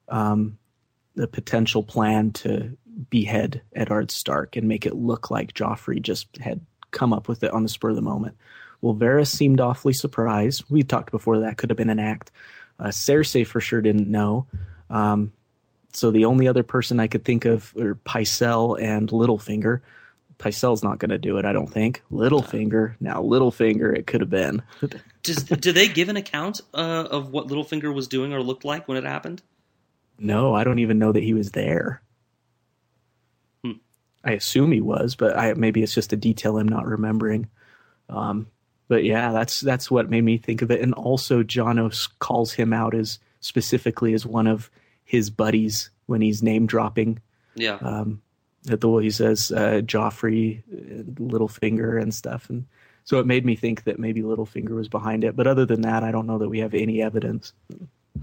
um, 0.10 0.58
the 1.16 1.28
potential 1.28 1.84
plan 1.84 2.32
to 2.32 2.78
behead 3.10 3.62
Eddard 3.76 4.12
Stark 4.12 4.58
and 4.58 4.68
make 4.68 4.86
it 4.86 4.94
look 4.96 5.32
like 5.32 5.54
Joffrey 5.54 6.02
just 6.02 6.38
had 6.38 6.60
come 6.92 7.14
up 7.14 7.30
with 7.30 7.44
it 7.44 7.52
on 7.52 7.64
the 7.64 7.70
spur 7.70 7.92
of 7.92 7.96
the 7.96 8.02
moment? 8.02 8.36
Well, 8.82 8.94
Varys 8.94 9.32
seemed 9.32 9.62
awfully 9.62 9.94
surprised. 9.94 10.66
We 10.70 10.84
talked 10.84 11.12
before 11.12 11.40
that 11.40 11.56
could 11.58 11.70
have 11.70 11.78
been 11.78 11.90
an 11.90 11.98
act. 12.00 12.30
Uh, 12.78 12.88
Cersei 12.88 13.48
for 13.48 13.62
sure 13.62 13.82
didn't 13.82 14.10
know. 14.10 14.48
Um, 14.90 15.32
so 15.94 16.12
the 16.12 16.26
only 16.26 16.48
other 16.48 16.64
person 16.64 17.00
I 17.00 17.08
could 17.08 17.26
think 17.26 17.46
of 17.46 17.74
are 17.78 17.96
Pycelle 17.96 18.82
and 18.82 19.10
Littlefinger. 19.10 19.82
Pycelle's 20.38 20.84
not 20.84 21.00
going 21.00 21.10
to 21.10 21.18
do 21.18 21.38
it, 21.38 21.46
I 21.46 21.54
don't 21.54 21.72
think. 21.72 22.04
Littlefinger, 22.12 22.96
now 23.00 23.24
Littlefinger, 23.24 23.98
it 23.98 24.06
could 24.06 24.22
have 24.22 24.30
been. 24.30 24.62
Does 25.24 25.44
do 25.44 25.72
they 25.72 25.88
give 25.88 26.10
an 26.10 26.18
account 26.18 26.62
uh, 26.74 27.08
of 27.10 27.32
what 27.32 27.48
Littlefinger 27.48 27.94
was 27.94 28.08
doing 28.08 28.34
or 28.34 28.42
looked 28.44 28.64
like 28.64 28.88
when 28.88 28.98
it 28.98 29.04
happened? 29.04 29.42
no, 30.20 30.54
I 30.54 30.64
don't 30.64 30.80
even 30.80 31.00
know 31.00 31.12
that 31.12 31.24
he 31.24 31.34
was 31.34 31.52
there. 31.52 32.02
Hmm. 33.64 33.74
I 34.24 34.32
assume 34.32 34.72
he 34.72 34.82
was, 34.82 35.16
but 35.16 35.38
I 35.38 35.54
maybe 35.54 35.84
it's 35.84 35.94
just 35.94 36.14
a 36.14 36.18
detail 36.18 36.58
I'm 36.58 36.68
not 36.68 36.86
remembering. 36.86 37.50
Um, 38.10 38.48
but 38.88 39.04
yeah, 39.04 39.32
that's 39.32 39.62
that's 39.62 39.92
what 39.92 40.10
made 40.10 40.24
me 40.24 40.38
think 40.38 40.62
of 40.62 40.72
it. 40.72 40.82
And 40.82 40.94
also, 40.94 41.44
Janos 41.44 42.08
calls 42.20 42.54
him 42.54 42.74
out 42.74 42.96
as 42.96 43.20
specifically 43.40 44.14
as 44.14 44.26
one 44.26 44.48
of 44.48 44.72
his 45.08 45.32
buddies 45.32 45.90
when 46.06 46.22
he's 46.22 46.44
name 46.44 46.68
dropping 46.68 47.20
Yeah, 47.56 47.80
um, 47.82 48.22
that 48.66 48.82
the 48.82 48.90
way 48.90 49.04
he 49.04 49.10
says 49.10 49.52
uh, 49.52 49.82
Joffrey, 49.84 50.62
uh, 50.72 51.04
Littlefinger, 51.20 52.00
and 52.00 52.14
stuff, 52.14 52.50
and 52.50 52.66
so 53.06 53.20
it 53.20 53.26
made 53.26 53.46
me 53.46 53.56
think 53.56 53.86
that 53.86 53.98
maybe 53.98 54.22
Littlefinger 54.22 54.76
was 54.76 54.90
behind 54.90 55.24
it. 55.24 55.36
But 55.36 55.48
other 55.48 55.66
than 55.66 55.82
that, 55.82 56.04
I 56.04 56.12
don't 56.12 56.28
know 56.28 56.38
that 56.38 56.50
we 56.50 56.60
have 56.60 56.74
any 56.74 57.02
evidence. 57.02 57.54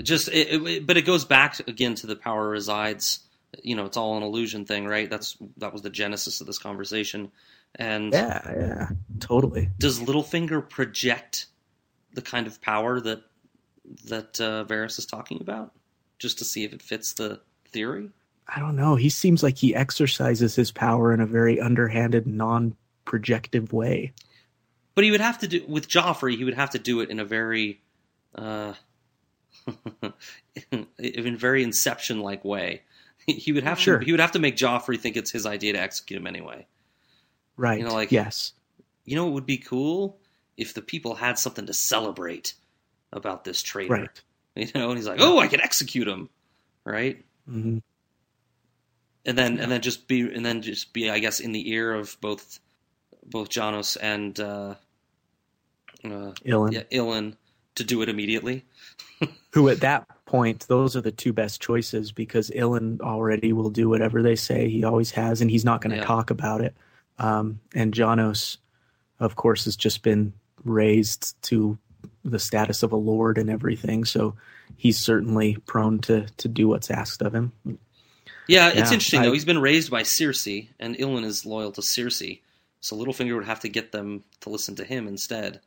just 0.03 0.29
it, 0.29 0.63
it, 0.67 0.87
but 0.87 0.97
it 0.97 1.03
goes 1.07 1.25
back 1.25 1.67
again 1.67 1.95
to 1.97 2.07
the 2.07 2.17
power 2.17 2.49
resides. 2.49 3.21
You 3.63 3.77
know, 3.77 3.87
it's 3.87 3.97
all 3.97 4.17
an 4.17 4.23
illusion 4.23 4.67
thing, 4.67 4.85
right? 4.87 5.09
That's 5.09 5.37
that 5.57 5.73
was 5.73 5.83
the 5.83 5.91
genesis 5.91 6.41
of 6.41 6.47
this 6.47 6.59
conversation. 6.59 7.33
And 7.77 8.13
Yeah, 8.13 8.41
yeah, 8.57 8.89
totally. 9.21 9.71
does 9.79 10.01
Littlefinger 10.01 10.69
project 10.69 11.47
the 12.13 12.23
kind 12.23 12.47
of 12.47 12.61
power 12.61 13.01
that 13.01 13.23
that 14.07 14.41
uh, 14.41 14.65
Varys 14.67 14.99
is 14.99 15.07
talking 15.07 15.41
about, 15.41 15.73
just 16.19 16.39
to 16.39 16.45
see 16.45 16.65
if 16.65 16.73
it 16.73 16.83
fits 16.83 17.13
the 17.15 17.41
theory? 17.69 18.11
I 18.49 18.61
don't 18.61 18.77
know. 18.77 18.97
He 18.97 19.09
seems 19.09 19.43
like 19.43 19.57
he 19.59 19.75
exercises 19.75 20.55
his 20.55 20.71
power 20.71 21.13
in 21.13 21.21
a 21.21 21.27
very 21.27 21.61
underhanded, 21.61 22.27
non-projective 22.27 23.73
way. 23.73 24.13
But 24.95 25.05
he 25.05 25.11
would 25.11 25.21
have 25.23 25.39
to 25.39 25.49
do 25.49 25.65
with 25.67 25.89
Joffrey. 25.89 26.37
He 26.37 26.45
would 26.45 26.55
have 26.55 26.71
to 26.71 26.79
do 26.79 27.01
it 27.01 27.11
in 27.11 27.19
a 27.21 27.25
very, 27.25 27.81
uh, 28.35 28.75
in 30.71 30.87
a 31.03 31.37
very 31.37 31.63
Inception-like 31.63 32.45
way. 32.45 32.83
He 33.27 33.53
would 33.53 33.65
have 33.65 33.81
Sure. 33.81 33.99
to. 33.99 34.05
He 34.05 34.11
would 34.13 34.21
have 34.21 34.33
to 34.33 34.39
make 34.39 34.57
Joffrey 34.57 35.01
think 35.01 35.17
it's 35.17 35.31
his 35.31 35.47
idea 35.47 35.73
to 35.73 35.81
execute 35.81 36.21
him 36.21 36.27
anyway. 36.27 36.67
Right. 37.57 37.79
You 37.79 37.87
know, 37.87 37.95
like- 37.95 38.13
yes. 38.13 38.53
You 39.07 39.17
know, 39.17 39.29
it 39.29 39.33
would 39.33 39.47
be 39.47 39.57
cool 39.59 40.19
if 40.57 40.75
the 40.75 40.83
people 40.83 41.15
had 41.15 41.39
something 41.39 41.67
to 41.67 41.73
celebrate 41.75 42.55
about 43.13 43.45
this 43.45 43.63
traitor. 43.63 43.93
Right. 43.95 44.23
You 44.57 44.69
know, 44.75 44.91
and 44.91 44.97
he's 44.99 45.09
like, 45.09 45.21
"Oh, 45.21 45.39
I 45.41 45.49
can 45.49 45.61
execute 45.61 46.07
him," 46.07 46.29
right? 46.85 47.25
hmm 47.49 47.79
And 49.27 49.37
then, 49.39 49.59
and 49.59 49.71
then 49.71 49.81
just 49.81 50.07
be, 50.07 50.21
and 50.21 50.45
then 50.47 50.63
just 50.63 50.93
be, 50.93 51.11
I 51.11 51.19
guess, 51.19 51.41
in 51.41 51.53
the 51.53 51.71
ear 51.73 51.93
of 51.93 52.17
both, 52.21 52.61
both 53.27 53.49
Janos 53.49 53.97
and 53.97 54.39
uh, 54.39 54.75
uh, 56.05 56.33
Ilyn. 56.45 56.73
yeah, 56.73 56.83
Ilyn 56.93 57.37
to 57.77 57.85
do 57.85 58.03
it 58.03 58.09
immediately. 58.09 58.65
Who 59.55 59.69
at 59.69 59.81
that 59.81 60.07
point, 60.27 60.67
those 60.69 60.95
are 60.97 61.01
the 61.01 61.13
two 61.13 61.33
best 61.33 61.61
choices 61.61 62.13
because 62.13 62.51
Ilyn 62.51 63.01
already 63.01 63.53
will 63.53 63.71
do 63.71 63.89
whatever 63.89 64.23
they 64.23 64.37
say. 64.37 64.69
He 64.69 64.85
always 64.85 65.11
has, 65.13 65.41
and 65.41 65.51
he's 65.51 65.65
not 65.65 65.81
going 65.81 65.93
to 65.93 65.97
Yeah. 65.99 66.05
talk 66.05 66.31
about 66.31 66.61
it. 66.61 66.77
Um, 67.19 67.61
and 67.75 67.95
Janos, 67.95 68.59
of 69.21 69.37
course, 69.37 69.65
has 69.65 69.77
just 69.77 70.03
been 70.03 70.33
raised 70.65 71.41
to 71.45 71.79
the 72.25 72.39
status 72.39 72.83
of 72.83 72.93
a 72.93 72.97
lord 72.97 73.37
and 73.39 73.51
everything. 73.51 74.05
So 74.05 74.35
he's 74.77 74.99
certainly 74.99 75.57
prone 75.67 75.99
to 76.01 76.27
to 76.39 76.49
do 76.49 76.69
what's 76.69 76.91
asked 76.91 77.23
of 77.23 77.35
him. 77.35 77.53
Yeah, 78.47 78.69
it's 78.69 78.77
Yeah, 78.77 78.83
interesting 78.93 79.21
I- 79.21 79.27
though. 79.27 79.33
He's 79.33 79.45
been 79.45 79.61
raised 79.61 79.91
by 79.91 80.03
Cersei, 80.03 80.69
and 80.79 80.97
Ilyn 80.97 81.25
is 81.25 81.47
loyal 81.47 81.73
to 81.73 81.81
Cersei, 81.81 82.41
so 82.81 82.97
Littlefinger 82.97 83.35
would 83.37 83.47
have 83.47 83.61
to 83.61 83.69
get 83.69 83.93
them 83.93 84.23
to 84.41 84.51
listen 84.51 84.75
to 84.77 84.85
him 84.85 85.07
instead. 85.09 85.61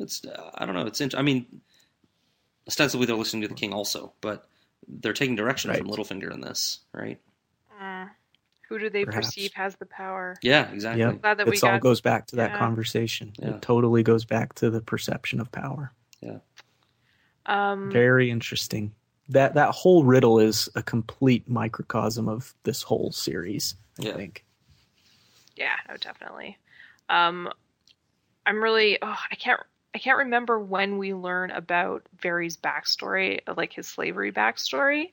It's 0.00 0.24
uh, 0.24 0.50
I 0.54 0.66
don't 0.66 0.74
know. 0.74 0.86
It's 0.86 1.00
int- 1.00 1.14
I 1.14 1.22
mean, 1.22 1.46
ostensibly 2.66 3.06
they're 3.06 3.16
listening 3.16 3.42
to 3.42 3.48
the 3.48 3.54
king 3.54 3.72
also, 3.72 4.12
but 4.20 4.48
they're 4.88 5.12
taking 5.12 5.36
direction 5.36 5.72
from 5.72 5.86
Right. 5.86 5.98
Littlefinger 5.98 6.32
in 6.32 6.40
this, 6.40 6.80
right? 6.92 7.18
Mm. 7.80 8.10
Who 8.68 8.78
do 8.78 8.90
they 8.90 9.04
Perhaps. 9.04 9.28
perceive 9.28 9.52
has 9.54 9.76
the 9.76 9.86
power? 9.86 10.36
Yeah, 10.42 10.70
exactly. 10.72 11.02
Yeah, 11.02 11.12
Glad 11.12 11.38
that 11.38 11.46
we 11.46 11.56
it 11.56 11.62
all 11.64 11.70
got- 11.72 11.80
goes 11.82 12.00
back 12.00 12.26
to 12.28 12.36
that 12.36 12.52
yeah. 12.52 12.58
conversation. 12.58 13.32
Yeah. 13.38 13.50
It 13.56 13.62
totally 13.62 14.02
goes 14.02 14.24
back 14.24 14.54
to 14.56 14.70
the 14.70 14.80
perception 14.80 15.40
of 15.40 15.52
power. 15.52 15.92
Um, 17.46 17.90
Very 17.90 18.30
interesting. 18.30 18.92
That 19.28 19.54
that 19.54 19.70
whole 19.70 20.04
riddle 20.04 20.38
is 20.38 20.68
a 20.74 20.82
complete 20.82 21.48
microcosm 21.48 22.28
of 22.28 22.54
this 22.64 22.82
whole 22.82 23.10
series. 23.12 23.74
I 23.98 24.04
Yeah. 24.04 24.16
think. 24.16 24.44
Yeah, 25.56 25.76
no, 25.88 25.96
definitely. 25.96 26.58
Um, 27.08 27.50
I'm 28.46 28.62
really. 28.62 28.98
Oh, 29.00 29.16
I 29.30 29.34
can't. 29.36 29.60
I 29.94 29.98
can't 29.98 30.18
remember 30.18 30.58
when 30.58 30.98
we 30.98 31.14
learn 31.14 31.52
about 31.52 32.02
Varys' 32.20 32.58
backstory, 32.58 33.40
like 33.56 33.72
his 33.72 33.86
slavery 33.86 34.32
backstory, 34.32 35.12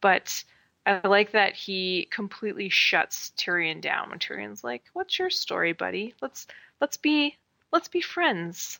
but 0.00 0.44
I 0.86 1.06
like 1.06 1.32
that 1.32 1.54
he 1.54 2.06
completely 2.10 2.68
shuts 2.68 3.32
Tyrion 3.36 3.80
down 3.80 4.10
when 4.10 4.18
Tyrion's 4.18 4.62
like, 4.62 4.84
"What's 4.92 5.18
your 5.18 5.30
story, 5.30 5.72
buddy? 5.72 6.14
Let's 6.20 6.46
let's 6.80 6.96
be 6.96 7.36
let's 7.72 7.88
be 7.88 8.00
friends. 8.00 8.78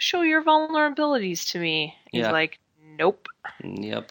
Show 0.00 0.22
your 0.22 0.42
vulnerabilities 0.42 1.50
to 1.52 1.58
me." 1.60 1.94
He's 2.10 2.22
Yeah. 2.22 2.32
like, 2.32 2.58
"Nope." 2.98 3.28
Yep. 3.62 4.10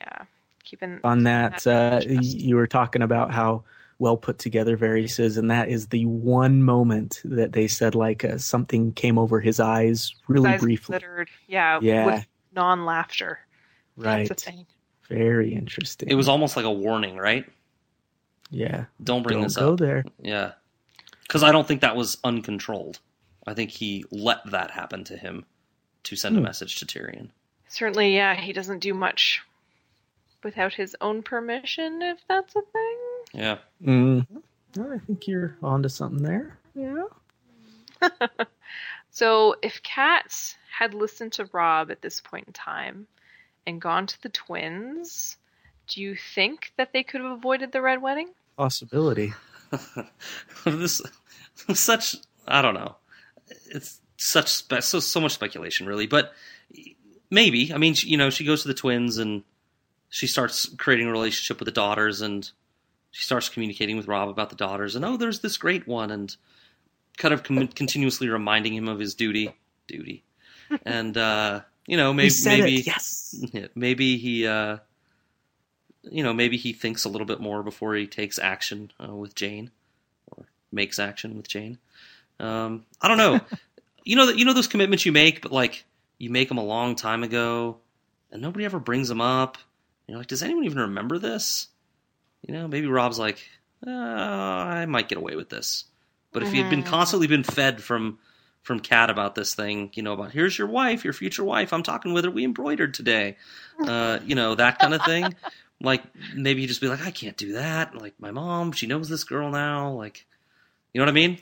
Yeah, 0.00 0.24
keeping 0.64 1.00
On 1.04 1.24
that, 1.24 1.66
uh, 1.66 2.00
you 2.06 2.54
were 2.56 2.66
talking 2.68 3.02
about 3.02 3.32
how 3.32 3.64
well 3.98 4.16
put 4.16 4.38
together 4.38 4.76
Varys 4.76 5.18
is, 5.18 5.36
and 5.36 5.50
that 5.50 5.68
is 5.68 5.88
the 5.88 6.06
one 6.06 6.62
moment 6.62 7.20
that 7.24 7.52
they 7.52 7.66
said 7.66 7.96
like 7.96 8.24
uh, 8.24 8.38
something 8.38 8.92
came 8.92 9.18
over 9.18 9.40
his 9.40 9.58
eyes 9.58 10.14
really 10.28 10.50
Eyes 10.50 10.60
briefly. 10.60 10.92
glittered. 10.94 11.28
Yeah, 11.48 11.80
Yeah. 11.82 12.06
with 12.06 12.26
non-laughter. 12.52 13.40
Right. 13.96 14.28
That's 14.28 14.46
a 14.46 14.50
thing. 14.52 14.66
Very 15.08 15.52
interesting. 15.52 16.08
It 16.08 16.14
was 16.14 16.28
almost 16.28 16.54
like 16.56 16.64
a 16.64 16.70
warning, 16.70 17.16
right? 17.16 17.44
yeah. 18.50 18.84
Don't 19.02 19.22
bring 19.22 19.38
Don't 19.38 19.42
this 19.44 19.56
go 19.56 19.72
up. 19.72 19.78
there. 19.80 20.04
Yeah, 20.22 20.52
because 21.22 21.42
I 21.42 21.50
don't 21.50 21.66
think 21.66 21.80
that 21.80 21.96
was 21.96 22.18
uncontrolled. 22.22 23.00
I 23.48 23.54
think 23.54 23.70
he 23.70 24.04
let 24.10 24.38
that 24.50 24.70
happen 24.70 25.04
to 25.04 25.16
him 25.16 25.44
to 26.04 26.16
send 26.16 26.36
a 26.36 26.40
Hmm. 26.40 26.44
message 26.44 26.76
to 26.80 26.86
Tyrion. 26.86 27.30
Certainly, 27.68 28.14
yeah, 28.14 28.34
he 28.34 28.52
doesn't 28.52 28.78
do 28.80 28.94
much 28.94 29.42
without 30.42 30.74
his 30.74 30.94
own 31.00 31.22
permission, 31.22 32.00
if 32.02 32.18
that's 32.28 32.54
a 32.56 32.62
thing. 32.62 32.98
Yeah. 33.34 33.58
Mm. 33.82 34.26
I 34.78 34.98
think 35.06 35.26
you're 35.26 35.56
onto 35.62 35.88
something 35.88 36.22
there. 36.22 36.58
Yeah. 36.74 37.04
So, 39.10 39.56
if 39.62 39.82
Cat 39.82 40.54
had 40.70 40.94
listened 40.94 41.32
to 41.32 41.48
Robb 41.52 41.90
at 41.90 42.02
this 42.02 42.20
point 42.20 42.46
in 42.46 42.52
time 42.52 43.08
and 43.66 43.80
gone 43.80 44.06
to 44.06 44.22
the 44.22 44.28
twins, 44.28 45.36
do 45.88 46.00
you 46.00 46.14
think 46.14 46.72
that 46.76 46.92
they 46.92 47.02
could 47.02 47.22
have 47.22 47.32
avoided 47.32 47.72
the 47.72 47.82
red 47.82 48.00
wedding? 48.00 48.28
Possibility. 48.56 49.32
this 50.64 51.02
such 51.74 52.16
I 52.46 52.62
don't 52.62 52.74
know. 52.74 52.94
It's 53.70 54.00
such 54.16 54.48
spe- 54.48 54.82
so 54.82 55.00
so 55.00 55.20
much 55.20 55.32
speculation, 55.32 55.86
really. 55.86 56.06
But 56.06 56.32
maybe 57.30 57.72
I 57.72 57.78
mean, 57.78 57.94
she, 57.94 58.08
you 58.08 58.16
know, 58.16 58.30
she 58.30 58.44
goes 58.44 58.62
to 58.62 58.68
the 58.68 58.74
twins 58.74 59.18
and 59.18 59.42
she 60.10 60.26
starts 60.26 60.68
creating 60.76 61.06
a 61.08 61.12
relationship 61.12 61.58
with 61.58 61.66
the 61.66 61.72
daughters, 61.72 62.20
and 62.20 62.50
she 63.10 63.22
starts 63.24 63.48
communicating 63.48 63.96
with 63.96 64.08
Robb 64.08 64.28
about 64.28 64.50
the 64.50 64.56
daughters, 64.56 64.96
and 64.96 65.04
oh, 65.04 65.16
there's 65.16 65.40
this 65.40 65.56
great 65.56 65.86
one, 65.86 66.10
and 66.10 66.34
kind 67.16 67.34
of 67.34 67.42
com- 67.42 67.68
continuously 67.68 68.28
reminding 68.28 68.74
him 68.74 68.88
of 68.88 68.98
his 68.98 69.14
duty, 69.14 69.54
duty, 69.86 70.24
and 70.84 71.16
uh, 71.16 71.60
you 71.86 71.96
know, 71.96 72.12
maybe 72.12 72.34
maybe 72.44 72.76
it. 72.76 72.86
Yes. 72.86 73.44
maybe 73.74 74.18
he 74.18 74.46
uh 74.46 74.78
you 76.02 76.22
know 76.22 76.32
maybe 76.32 76.56
he 76.56 76.72
thinks 76.72 77.04
a 77.04 77.08
little 77.08 77.26
bit 77.26 77.40
more 77.40 77.62
before 77.62 77.94
he 77.94 78.06
takes 78.06 78.38
action 78.38 78.90
uh, 79.02 79.14
with 79.14 79.34
Jeyne 79.34 79.70
or 80.30 80.46
makes 80.72 80.98
action 80.98 81.36
with 81.36 81.48
Jeyne 81.48 81.78
um 82.40 82.84
i 83.00 83.08
don't 83.08 83.18
know 83.18 83.40
you 84.04 84.16
know 84.16 84.26
that 84.26 84.38
you 84.38 84.44
know 84.44 84.52
those 84.52 84.68
commitments 84.68 85.04
you 85.06 85.12
make 85.12 85.40
but 85.42 85.52
like 85.52 85.84
you 86.18 86.30
make 86.30 86.48
them 86.48 86.58
a 86.58 86.64
long 86.64 86.94
time 86.96 87.22
ago 87.22 87.78
and 88.30 88.42
nobody 88.42 88.64
ever 88.64 88.78
brings 88.78 89.08
them 89.08 89.20
up 89.20 89.58
you're 90.06 90.18
like 90.18 90.26
does 90.26 90.42
anyone 90.42 90.64
even 90.64 90.78
remember 90.78 91.18
this 91.18 91.68
you 92.46 92.54
know 92.54 92.68
maybe 92.68 92.86
Robb's 92.86 93.18
like 93.18 93.38
uh, 93.86 93.90
i 93.90 94.86
might 94.86 95.08
get 95.08 95.18
away 95.18 95.36
with 95.36 95.48
this 95.48 95.84
but 96.32 96.42
if 96.42 96.52
he 96.52 96.58
had 96.58 96.68
been 96.68 96.82
Mhm. 96.82 96.86
constantly 96.86 97.26
been 97.26 97.44
fed 97.44 97.82
from 97.82 98.18
from 98.62 98.80
Cat 98.80 99.08
about 99.08 99.34
this 99.34 99.54
thing, 99.54 99.90
you 99.94 100.02
know, 100.02 100.12
about 100.12 100.32
here's 100.32 100.58
your 100.58 100.66
wife, 100.68 101.02
your 101.02 101.14
future 101.14 101.42
wife. 101.42 101.72
I'm 101.72 101.82
talking 101.82 102.12
with 102.12 102.24
her. 102.26 102.30
We 102.30 102.44
embroidered 102.44 102.92
today. 102.92 103.38
Uh, 103.86 104.18
you 104.26 104.34
know, 104.34 104.54
that 104.56 104.78
kind 104.78 104.92
of 104.94 105.02
thing. 105.04 105.36
Like 105.80 106.02
maybe 106.34 106.60
you 106.60 106.66
just 106.68 106.80
be 106.80 106.88
like, 106.88 107.06
I 107.06 107.12
can't 107.12 107.36
do 107.36 107.52
that. 107.52 107.94
Like 107.94 108.12
my 108.18 108.32
mom, 108.32 108.72
she 108.72 108.88
knows 108.88 109.08
this 109.08 109.22
girl 109.24 109.48
now. 109.48 109.92
Like, 109.92 110.26
you 110.92 110.98
know 110.98 111.04
what 111.04 111.12
I 111.12 111.14
mean? 111.14 111.38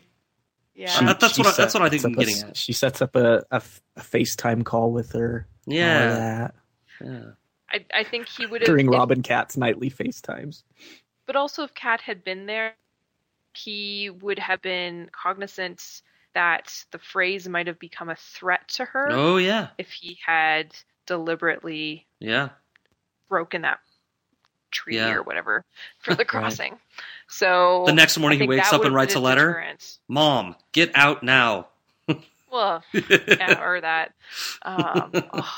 Yeah. 0.77 1.01
That- 1.01 1.09
uh, 1.09 1.19
that's 1.19 1.39
what 1.39 1.47
I- 1.49 1.53
that's 1.57 1.75
what 1.75 1.83
I 1.83 1.89
think 1.89 2.03
sets 2.03 2.05
I'm 2.05 2.13
up 2.13 2.19
a- 2.23 2.25
getting 2.27 2.43
at. 2.51 2.57
She 2.57 2.73
sets 2.73 3.01
up 3.03 3.17
a 3.17 3.43
a 3.51 3.63
FaceTime 3.99 4.65
call 4.65 4.93
with 4.93 5.13
her. 5.13 5.47
all 5.67 5.75
Yeah. 5.75 6.09
that 6.11 6.55
Yeah. 7.01 7.25
I, 7.71 7.85
I 7.93 8.05
think 8.05 8.29
he 8.29 8.47
would 8.47 8.61
have. 8.61 8.67
during 8.67 8.87
if- 8.87 8.93
Robin 8.93 9.23
Cat's 9.23 9.57
nightly 9.57 9.91
FaceTimes. 9.91 10.63
But 11.27 11.35
also, 11.35 11.65
if 11.65 11.75
Cat 11.75 12.01
had 12.03 12.23
been 12.23 12.47
there, 12.47 12.75
he 13.55 14.11
would 14.11 14.39
have 14.39 14.63
been 14.63 15.11
cognizant 15.13 16.03
that 16.35 16.85
the 16.93 16.99
Freys 16.99 17.49
might 17.49 17.67
have 17.67 17.79
become 17.79 18.11
a 18.11 18.15
threat 18.17 18.69
to 18.69 18.85
her 18.85 19.09
Oh 19.11 19.39
yeah. 19.39 19.69
if 19.79 19.91
he 19.91 20.19
had 20.25 20.77
deliberately 21.07 22.07
Yeah. 22.21 22.51
broken 23.29 23.63
that 23.63 23.81
tree 24.77 24.97
Yeah. 24.97 25.15
or 25.15 25.23
whatever 25.23 25.65
for 26.01 26.15
the 26.15 26.25
crossing. 26.33 26.79
So 27.29 27.85
The 27.87 27.93
next 27.93 28.19
morning 28.19 28.41
he 28.41 28.47
wakes 28.47 28.73
up 28.73 28.85
and 28.85 28.95
writes 28.95 29.15
a 29.15 29.21
letter. 29.21 29.49
deterrent. 29.49 29.99
Mom, 30.09 30.55
get 30.73 30.91
out 30.95 31.23
now. 31.23 31.69
Well, 32.49 32.83
yeah, 32.95 33.61
or 33.67 33.81
that. 33.83 34.13
Um, 34.63 35.11
oh, 35.35 35.53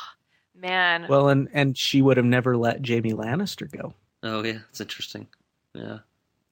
man. 0.59 1.07
Well, 1.09 1.29
and 1.29 1.49
and 1.53 1.77
she 1.79 2.03
would 2.03 2.17
have 2.17 2.27
never 2.27 2.57
let 2.57 2.85
Jaime 2.89 3.13
Lannister 3.13 3.71
go. 3.71 3.93
Oh 4.25 4.43
yeah, 4.43 4.61
it's 4.71 4.81
interesting. 4.81 5.29
Yeah. 5.75 5.99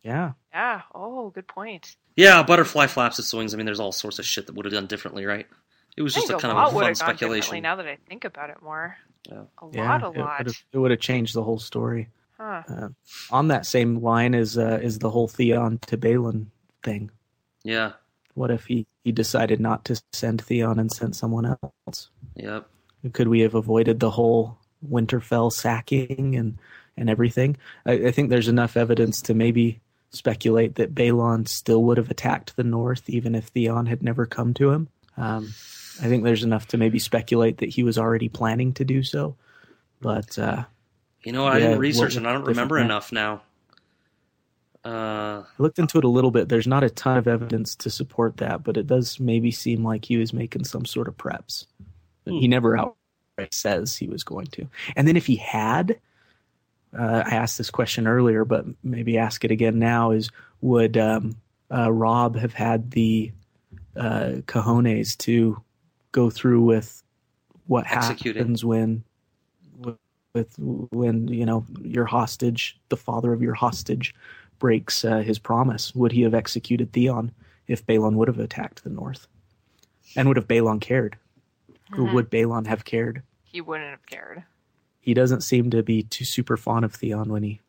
Yeah. 0.04 0.32
yeah. 0.52 0.82
Oh, 0.94 1.30
good 1.30 1.48
point. 1.48 1.96
Yeah, 2.14 2.42
butterfly 2.44 2.86
flaps 2.86 3.18
its 3.18 3.32
wings. 3.34 3.54
I 3.54 3.56
mean, 3.56 3.66
there's 3.66 3.80
all 3.80 3.90
sorts 3.92 4.20
of 4.20 4.24
shit 4.26 4.46
that 4.46 4.54
would 4.54 4.66
have 4.66 4.74
done 4.74 4.86
differently, 4.86 5.24
right? 5.24 5.46
It 5.96 6.02
was 6.02 6.16
I 6.16 6.20
just 6.20 6.30
a 6.30 6.36
kind 6.38 6.54
lot 6.54 6.68
of 6.68 6.74
would 6.74 6.80
fun 6.82 6.88
have 6.90 6.98
gone 7.00 7.08
speculation. 7.16 7.62
Now 7.62 7.74
that 7.76 7.86
I 7.86 7.96
think 8.08 8.24
about 8.24 8.50
it 8.50 8.62
more, 8.62 8.96
Yeah. 9.28 9.44
a 9.60 9.66
Yeah, 9.72 9.88
lot, 9.88 10.02
a 10.04 10.06
it 10.10 10.16
lot. 10.20 10.38
would 10.38 10.46
have 10.48 10.62
it 10.74 10.78
would 10.78 10.90
have 10.92 11.00
changed 11.00 11.34
the 11.34 11.42
whole 11.42 11.58
story. 11.58 12.08
Huh. 12.38 12.62
Uh, 12.68 12.88
on 13.30 13.48
that 13.48 13.66
same 13.66 14.02
line 14.02 14.34
is 14.34 14.58
uh, 14.58 14.78
is 14.82 14.98
the 14.98 15.10
whole 15.10 15.28
Theon 15.28 15.78
to 15.86 15.96
Balon 15.96 16.46
thing. 16.82 17.10
Yeah. 17.64 17.92
What 18.34 18.50
if 18.50 18.66
he, 18.66 18.86
he 19.02 19.12
decided 19.12 19.60
not 19.60 19.86
to 19.86 20.00
send 20.12 20.42
Theon 20.42 20.78
and 20.78 20.92
sent 20.92 21.16
someone 21.16 21.46
else? 21.46 22.10
Yep. 22.34 22.68
Could 23.12 23.28
we 23.28 23.40
have 23.40 23.54
avoided 23.54 23.98
the 23.98 24.10
whole 24.10 24.58
Winterfell 24.86 25.50
sacking 25.50 26.36
and, 26.36 26.58
and 26.98 27.08
everything? 27.08 27.56
I, 27.86 27.92
I 27.92 28.10
think 28.10 28.28
there's 28.28 28.48
enough 28.48 28.76
evidence 28.76 29.22
to 29.22 29.34
maybe 29.34 29.80
speculate 30.10 30.74
that 30.74 30.94
Balon 30.94 31.48
still 31.48 31.82
would 31.84 31.96
have 31.96 32.10
attacked 32.10 32.56
the 32.56 32.64
north 32.64 33.08
even 33.08 33.34
if 33.34 33.46
Theon 33.46 33.86
had 33.86 34.02
never 34.02 34.26
come 34.26 34.52
to 34.54 34.70
him. 34.70 34.88
Um, 35.16 35.54
I 36.02 36.08
think 36.08 36.24
there's 36.24 36.44
enough 36.44 36.68
to 36.68 36.78
maybe 36.78 36.98
speculate 36.98 37.58
that 37.58 37.70
he 37.70 37.82
was 37.82 37.96
already 37.96 38.28
planning 38.28 38.74
to 38.74 38.84
do 38.84 39.02
so. 39.02 39.36
But 40.00 40.38
uh, 40.38 40.64
You 41.26 41.32
know, 41.32 41.44
I 41.44 41.58
Yeah, 41.58 41.64
didn't 41.70 41.80
research 41.80 42.10
was 42.10 42.16
and 42.18 42.28
I 42.28 42.32
don't 42.32 42.44
remember 42.44 42.78
now? 42.78 42.84
enough 42.84 43.10
now. 43.10 43.42
Uh, 44.84 45.42
I 45.42 45.44
looked 45.58 45.80
into 45.80 45.98
it 45.98 46.04
a 46.04 46.08
little 46.08 46.30
bit. 46.30 46.48
There's 46.48 46.68
not 46.68 46.84
a 46.84 46.90
ton 46.90 47.16
of 47.18 47.26
evidence 47.26 47.74
to 47.76 47.90
support 47.90 48.36
that, 48.36 48.62
but 48.62 48.76
it 48.76 48.86
does 48.86 49.18
maybe 49.18 49.50
seem 49.50 49.82
like 49.82 50.04
he 50.04 50.18
was 50.18 50.32
making 50.32 50.62
some 50.62 50.84
sort 50.84 51.08
of 51.08 51.16
preps. 51.16 51.66
But 52.24 52.34
He 52.34 52.46
never 52.46 52.78
outright 52.78 53.52
says 53.52 53.96
he 53.96 54.06
was 54.06 54.22
going 54.22 54.46
to. 54.52 54.68
And 54.94 55.08
then 55.08 55.16
if 55.16 55.26
he 55.26 55.34
had, 55.34 55.98
uh, 56.96 57.24
I 57.26 57.34
asked 57.34 57.58
this 57.58 57.70
question 57.70 58.06
earlier, 58.06 58.44
but 58.44 58.64
maybe 58.84 59.18
ask 59.18 59.44
it 59.44 59.50
again 59.50 59.80
now: 59.80 60.12
is 60.12 60.30
would 60.60 60.96
um, 60.96 61.36
uh, 61.74 61.92
Robb 61.92 62.36
have 62.36 62.54
had 62.54 62.92
the 62.92 63.32
uh, 63.96 64.34
cojones 64.46 65.18
to 65.18 65.60
go 66.12 66.30
through 66.30 66.62
with 66.62 67.02
what 67.66 67.84
Executing. 67.90 68.42
happens 68.42 68.64
when 68.64 69.02
with, 70.36 70.58
with 70.58 70.88
when 70.92 71.28
you 71.28 71.46
know 71.46 71.64
your 71.82 72.04
hostage, 72.04 72.78
the 72.90 72.96
father 72.96 73.32
of 73.32 73.42
your 73.42 73.54
hostage, 73.54 74.14
breaks 74.58 75.04
uh, 75.04 75.18
his 75.18 75.38
promise? 75.38 75.94
Would 75.94 76.12
he 76.12 76.22
have 76.22 76.34
executed 76.34 76.92
Theon 76.92 77.32
if 77.66 77.86
Balon 77.86 78.14
would 78.14 78.28
have 78.28 78.38
attacked 78.38 78.84
the 78.84 78.90
north? 78.90 79.26
And 80.16 80.28
would 80.28 80.36
have 80.36 80.48
Balon 80.48 80.80
cared? 80.80 81.18
Or 81.92 82.04
Mhm. 82.04 82.12
would 82.12 82.30
Balon 82.30 82.66
have 82.66 82.84
cared? 82.84 83.22
He 83.44 83.60
wouldn't 83.60 83.90
have 83.90 84.06
cared. 84.06 84.44
He 85.00 85.14
doesn't 85.14 85.42
seem 85.42 85.70
to 85.70 85.82
be 85.82 86.02
too 86.02 86.24
super 86.24 86.56
fond 86.56 86.84
of 86.84 86.94
Theon 86.94 87.28
when 87.30 87.42
he 87.42 87.60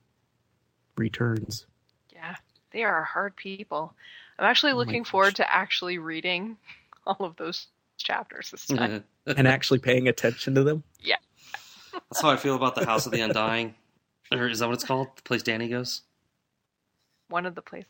returns. 0.97 1.65
Yeah, 2.11 2.35
they 2.71 2.83
are 2.83 3.03
hard 3.03 3.35
people. 3.35 3.93
I'm 4.39 4.45
actually 4.45 4.73
Oh 4.73 4.77
looking 4.77 5.03
forward 5.03 5.35
to 5.37 5.51
actually 5.53 5.97
reading 5.97 6.57
all 7.05 7.17
of 7.25 7.35
those 7.37 7.67
chapters 7.97 8.51
this 8.51 8.65
time. 8.65 9.03
and 9.25 9.47
actually 9.47 9.79
paying 9.79 10.07
attention 10.07 10.55
to 10.55 10.63
them. 10.63 10.83
yeah. 11.01 11.17
That's 12.09 12.21
how 12.21 12.29
I 12.29 12.37
feel 12.37 12.55
about 12.55 12.75
the 12.75 12.85
House 12.85 13.05
of 13.05 13.11
the 13.11 13.21
Undying. 13.21 13.75
Or 14.31 14.47
is 14.47 14.59
that 14.59 14.67
what 14.67 14.73
it's 14.73 14.83
called? 14.83 15.07
The 15.15 15.21
place 15.23 15.43
Danny 15.43 15.67
goes? 15.69 16.01
One 17.29 17.45
of 17.45 17.55
the 17.55 17.61
places. 17.61 17.87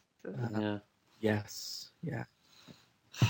Yeah. 0.59 0.79
Yes. 1.19 1.89
Yeah. 2.03 2.23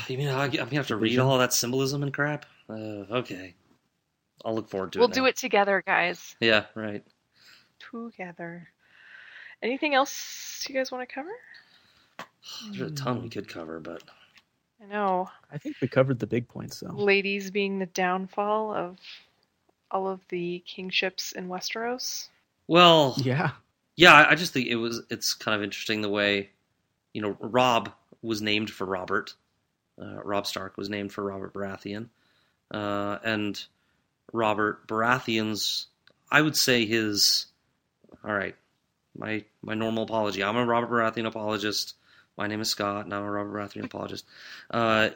You 0.08 0.18
mean 0.18 0.28
I- 0.28 0.46
I'm 0.46 0.52
gonna 0.52 0.76
have 0.76 0.88
to 0.88 0.98
read 0.98 1.20
all 1.20 1.38
that 1.38 1.54
symbolism 1.54 2.04
and 2.04 2.14
crap? 2.14 2.46
Uh, 2.70 3.06
okay. 3.20 3.56
I'll 4.44 4.56
look 4.56 4.70
forward 4.70 4.92
to 4.94 5.00
it. 5.00 5.02
We'll 5.02 5.08
do 5.08 5.22
now. 5.22 5.28
it 5.28 5.36
together, 5.38 5.84
guys. 5.86 6.36
Yeah, 6.40 6.66
right. 6.76 7.04
Together. 7.80 8.68
Anything 9.62 9.94
else 9.96 10.66
you 10.68 10.76
guys 10.76 10.92
want 10.92 11.08
to 11.08 11.14
cover? 11.14 11.32
There's 12.72 12.92
a 12.92 12.96
ton 12.96 13.24
we 13.24 13.30
could 13.30 13.48
cover, 13.48 13.80
but 13.80 14.04
I 14.82 14.86
know. 14.86 15.30
I 15.52 15.58
think 15.58 15.78
we 15.82 15.88
covered 15.88 16.20
the 16.20 16.28
big 16.28 16.48
points 16.48 16.80
though. 16.82 16.94
Ladies 16.94 17.50
being 17.52 17.80
the 17.80 17.86
downfall 17.88 18.74
of 18.74 18.98
all 19.92 20.08
of 20.08 20.22
the 20.30 20.64
kingships 20.68 21.32
in 21.34 21.48
Westeros. 21.48 22.28
well, 22.68 23.16
Yeah. 23.18 23.52
yeah. 23.96 24.14
I 24.14 24.32
I 24.32 24.36
just 24.36 24.54
think 24.54 24.68
it 24.68 24.76
was. 24.76 25.02
It's 25.10 25.34
kind 25.34 25.56
of 25.56 25.64
interesting 25.64 26.02
the 26.02 26.10
way, 26.10 26.50
you 27.14 27.22
know, 27.22 27.38
Robb 27.40 27.92
was 28.22 28.42
named 28.42 28.70
for 28.70 28.86
Robert. 28.86 29.34
Uh, 30.02 30.22
Robb 30.24 30.46
Stark 30.46 30.78
was 30.78 30.90
named 30.90 31.12
for 31.12 31.24
Robert 31.24 31.54
Baratheon, 31.54 32.10
uh, 32.72 33.18
and 33.24 33.64
Robert 34.34 34.88
Baratheon's. 34.88 35.88
I 36.30 36.42
would 36.42 36.56
say 36.58 36.86
his. 36.86 37.48
All 38.24 38.34
right, 38.34 38.56
my 39.18 39.44
my 39.62 39.74
normal 39.74 40.04
apology. 40.04 40.44
I'm 40.44 40.58
a 40.58 40.66
Robert 40.66 40.90
Baratheon 40.92 41.26
apologist. 41.26 41.96
My 42.38 42.46
name 42.48 42.62
is 42.62 42.70
Scott, 42.70 43.06
and 43.06 43.14
I'm 43.14 43.24
a 43.24 43.32
Robert 43.32 43.54
Baratheon 43.54 43.86
apologist. 43.86 44.26
Uh, 44.70 45.10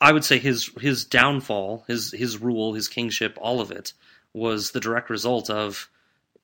I 0.00 0.12
would 0.12 0.24
say 0.24 0.38
his 0.38 0.70
his 0.80 1.04
downfall, 1.04 1.84
his 1.88 2.12
his 2.12 2.38
rule, 2.38 2.74
his 2.74 2.88
kingship, 2.88 3.36
all 3.40 3.60
of 3.60 3.70
it 3.70 3.92
was 4.32 4.70
the 4.70 4.80
direct 4.80 5.10
result 5.10 5.50
of 5.50 5.88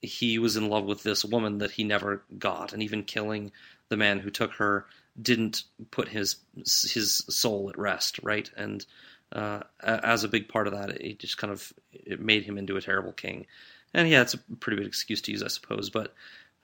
he 0.02 0.38
was 0.38 0.56
in 0.56 0.68
love 0.68 0.84
with 0.84 1.02
this 1.02 1.24
woman 1.24 1.58
that 1.58 1.72
he 1.72 1.84
never 1.84 2.22
got, 2.38 2.72
and 2.72 2.82
even 2.82 3.04
killing 3.04 3.52
the 3.88 3.96
man 3.96 4.18
who 4.18 4.30
took 4.30 4.54
her 4.54 4.86
didn't 5.20 5.62
put 5.90 6.08
his 6.08 6.36
his 6.56 7.24
soul 7.28 7.70
at 7.70 7.78
rest, 7.78 8.18
right? 8.22 8.50
And 8.56 8.84
uh, 9.32 9.60
as 9.80 10.24
a 10.24 10.28
big 10.28 10.48
part 10.48 10.66
of 10.66 10.72
that, 10.74 11.00
it 11.00 11.18
just 11.18 11.38
kind 11.38 11.52
of 11.52 11.72
it 11.92 12.20
made 12.20 12.44
him 12.44 12.58
into 12.58 12.76
a 12.76 12.82
terrible 12.82 13.12
king. 13.12 13.46
And 13.92 14.08
yeah, 14.08 14.22
it's 14.22 14.34
a 14.34 14.38
pretty 14.38 14.76
good 14.76 14.86
excuse 14.86 15.20
to 15.22 15.32
use, 15.32 15.42
I 15.42 15.48
suppose, 15.48 15.90
but 15.90 16.12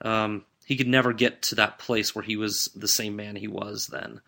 um, 0.01 0.43
he 0.65 0.75
could 0.75 0.87
never 0.87 1.13
get 1.13 1.41
to 1.43 1.55
that 1.55 1.79
place 1.79 2.13
where 2.13 2.23
he 2.23 2.35
was 2.35 2.69
the 2.75 2.87
same 2.87 3.15
man 3.15 3.35
he 3.35 3.47
was 3.47 3.87
then. 3.87 4.21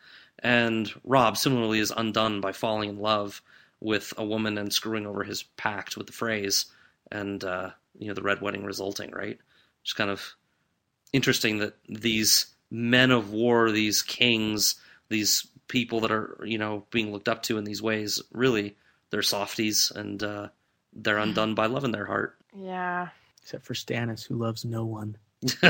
And 0.44 0.92
Robb 1.04 1.38
similarly 1.38 1.80
is 1.80 1.94
undone 1.96 2.42
by 2.42 2.52
falling 2.52 2.90
in 2.90 3.00
love 3.00 3.42
with 3.80 4.14
a 4.18 4.26
woman 4.26 4.58
and 4.58 4.72
screwing 4.72 5.08
over 5.08 5.24
his 5.24 5.44
pact 5.44 5.98
with 5.98 6.08
the 6.08 6.14
Freys, 6.14 6.66
and 7.12 7.44
uh, 7.44 7.72
you 7.98 8.08
know 8.08 8.14
the 8.14 8.22
red 8.22 8.42
wedding 8.42 8.64
resulting. 8.64 9.12
Right, 9.12 9.40
just 9.84 9.96
kind 9.96 10.10
of 10.10 10.36
interesting 11.14 11.60
that 11.60 11.76
these 11.88 12.48
men 12.70 13.12
of 13.12 13.32
war, 13.32 13.72
these 13.72 14.02
kings, 14.02 14.76
these 15.10 15.48
people 15.70 16.02
that 16.02 16.12
are 16.12 16.38
you 16.44 16.58
know 16.58 16.86
being 16.92 17.12
looked 17.12 17.30
up 17.30 17.44
to 17.44 17.58
in 17.58 17.64
these 17.64 17.82
ways, 17.82 18.22
really 18.34 18.76
they're 19.14 19.22
softies 19.22 19.92
and 19.96 20.24
uh, 20.24 20.48
they're 20.92 21.20
undone 21.20 21.54
by 21.54 21.68
love 21.68 21.84
in 21.84 21.92
their 21.92 22.06
heart. 22.06 22.36
Yeah. 22.58 23.10
Except 23.44 23.64
for 23.64 23.76
Stannis, 23.76 24.26
who 24.26 24.36
loves 24.36 24.66
no 24.66 24.86
one. 24.86 25.18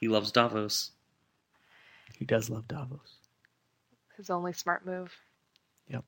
he 0.00 0.06
loves 0.06 0.30
Davos. 0.30 0.92
He 2.18 2.24
does 2.24 2.48
love 2.50 2.66
Davos. 2.68 3.16
His 4.16 4.30
only 4.30 4.52
smart 4.52 4.86
move. 4.86 5.12
Yep. 5.88 6.04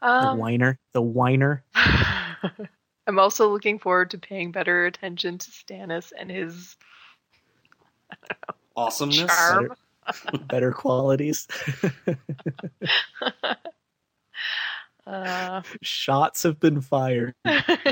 The 0.00 0.08
Um, 0.08 0.38
whiner. 0.38 0.78
The 0.92 1.02
whiner. 1.02 1.64
I'm 1.74 3.18
also 3.18 3.50
looking 3.50 3.78
forward 3.78 4.10
to 4.12 4.18
paying 4.18 4.50
better 4.52 4.86
attention 4.86 5.38
to 5.38 5.50
Stannis 5.50 6.12
and 6.18 6.30
his 6.30 6.76
Awesomeness. 8.76 9.26
charm. 9.26 9.74
Better 10.48 10.72
qualities. 10.72 11.46
Uh, 15.06 15.60
Shots 15.82 16.44
have 16.44 16.58
been 16.58 16.80
fired. 16.80 17.34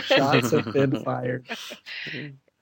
Shots 0.05 0.51
have 0.51 0.73
been 0.73 1.05
fired. 1.05 1.47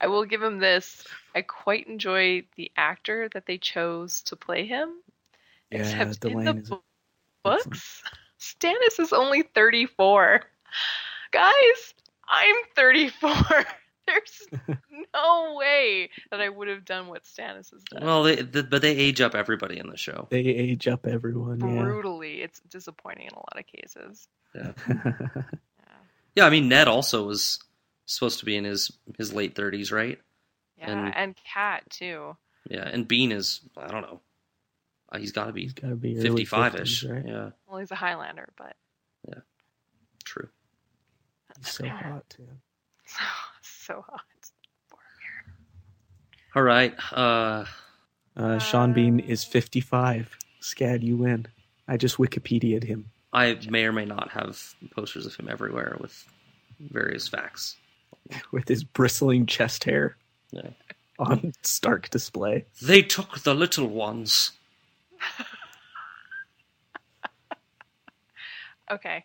I 0.01 0.06
will 0.06 0.24
give 0.24 0.43
him 0.43 0.59
this. 0.59 1.06
I 1.35 1.43
quite 1.43 1.86
enjoy 1.86 2.44
the 2.56 2.70
actor 2.77 3.28
that 3.35 3.47
they 3.47 3.59
chose 3.59 4.22
to 4.24 4.36
play 4.36 4.66
him. 4.66 4.90
Yeah, 5.70 5.81
Except 5.81 6.24
in 6.24 6.39
the 6.44 6.52
Dillane 6.52 6.60
is 6.62 6.70
bu- 6.70 6.78
books, 7.44 8.02
Stannis 8.40 8.98
is 8.98 9.12
only 9.12 9.43
34. 9.43 10.43
Guys, 11.32 11.94
I'm 12.28 12.56
34. 12.74 13.31
There's 14.06 14.78
no 15.14 15.55
way 15.56 16.10
that 16.31 16.40
I 16.40 16.48
would 16.48 16.66
have 16.66 16.85
done 16.85 17.06
what 17.06 17.22
Stannis 17.22 17.70
has 17.70 17.85
done. 17.85 18.05
Well, 18.05 18.24
they, 18.24 18.36
th 18.36 18.68
but 18.68 18.82
they 18.82 18.97
age 18.97 19.20
up 19.20 19.36
everybody 19.36 19.78
in 19.78 19.89
the 19.89 19.97
show. 19.97 20.27
They 20.31 20.40
age 20.40 20.89
up 20.89 21.06
everyone. 21.06 21.60
Yeah. 21.60 21.82
Brutally. 21.82 22.43
It's 22.43 22.60
disappointing 22.60 23.27
in 23.27 23.35
a 23.35 23.36
lot 23.36 23.59
of 23.59 23.66
cases. 23.66 24.27
Yeah. 24.55 24.72
Yeah, 26.36 26.47
I 26.47 26.51
mean 26.51 26.68
Ned 26.68 26.86
also 26.86 27.27
was 27.27 27.59
supposed 28.15 28.39
to 28.41 28.45
be 28.45 28.57
in 28.57 28.65
his 28.65 28.91
his 29.19 29.32
late 29.32 29.55
thirties, 29.55 29.91
right? 29.93 30.19
Yeah, 30.78 30.91
And- 30.91 31.15
and, 31.15 31.37
Cat 31.45 31.89
too. 31.91 32.37
Yeah, 32.69 32.89
and 32.89 33.07
Bean 33.07 33.32
is 33.32 33.61
I 33.77 33.89
don't 33.89 34.03
know. 34.03 34.20
Uh, 35.12 35.19
he's 35.19 35.32
got 35.32 35.47
to 35.47 35.53
be 35.53 35.66
Gotta 35.69 35.97
be 35.97 36.20
fifty 36.20 36.45
five 36.45 36.74
ish. 36.77 37.05
right? 37.05 37.24
Yeah, 37.27 37.51
Well, 37.66 37.78
he's 37.78 37.91
a 37.91 37.97
Highlander, 37.97 38.49
but 38.57 38.77
Yeah. 39.28 39.41
true. 40.24 40.49
He's 41.59 41.69
so 41.73 41.87
hot 41.89 42.28
too. 42.31 42.49
so, 43.07 43.24
so 43.62 44.05
hot. 44.09 44.20
All 46.55 46.62
right. 46.62 46.95
Uh, 47.12 47.65
Uh, 48.37 48.59
Sean 48.59 48.93
Bean 48.93 49.19
is 49.20 49.45
55. 49.45 50.37
Scad, 50.62 51.03
you 51.03 51.16
win. 51.16 51.47
I 51.89 51.97
just 51.97 52.16
Wikipedia'd 52.16 52.85
him 52.85 53.11
I 53.32 53.59
may 53.69 53.85
or 53.85 53.93
may 53.93 54.05
not 54.07 54.31
have 54.31 54.74
posters 54.93 55.27
of 55.27 55.35
him 55.35 55.49
everywhere 55.49 55.97
with 56.01 56.24
various 56.78 57.28
facts. 57.28 57.77
with 58.52 58.69
his 58.69 58.85
bristling 58.85 59.47
chest 59.47 59.85
hair 59.85 60.16
Yeah. 60.52 60.70
on 61.19 61.52
stark 61.62 62.11
display. 62.11 62.65
They 62.82 63.02
took 63.02 63.40
the 63.40 63.55
little 63.55 63.89
ones. 63.89 64.52
Okay. 68.90 69.24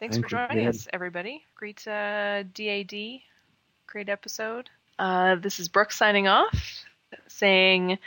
Thanks 0.00 0.16
think 0.16 0.28
for 0.28 0.30
joining 0.30 0.64
good. 0.64 0.74
us, 0.74 0.88
everybody. 0.92 1.44
Great 1.54 1.86
uh, 1.86 2.42
DAD. 2.42 3.20
Great 3.86 4.08
episode. 4.08 4.68
Uh, 4.98 5.36
this 5.36 5.60
is 5.60 5.68
Brooke 5.68 5.92
signing 5.92 6.26
off, 6.26 6.84
saying, 7.28 7.98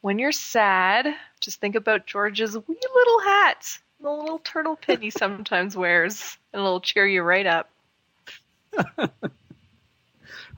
when 0.00 0.18
you're 0.18 0.32
sad, 0.32 1.14
just 1.40 1.60
think 1.60 1.74
about 1.76 2.06
George's 2.06 2.56
wee 2.56 2.64
little 2.94 3.20
hat, 3.20 3.78
the 4.00 4.10
little 4.10 4.40
turtle 4.40 4.76
pin 4.76 5.00
he 5.00 5.10
sometimes 5.16 5.76
wears, 5.76 6.36
and 6.52 6.60
it'll 6.60 6.80
cheer 6.80 7.06
you 7.06 7.22
right 7.22 7.46
up. 7.46 7.70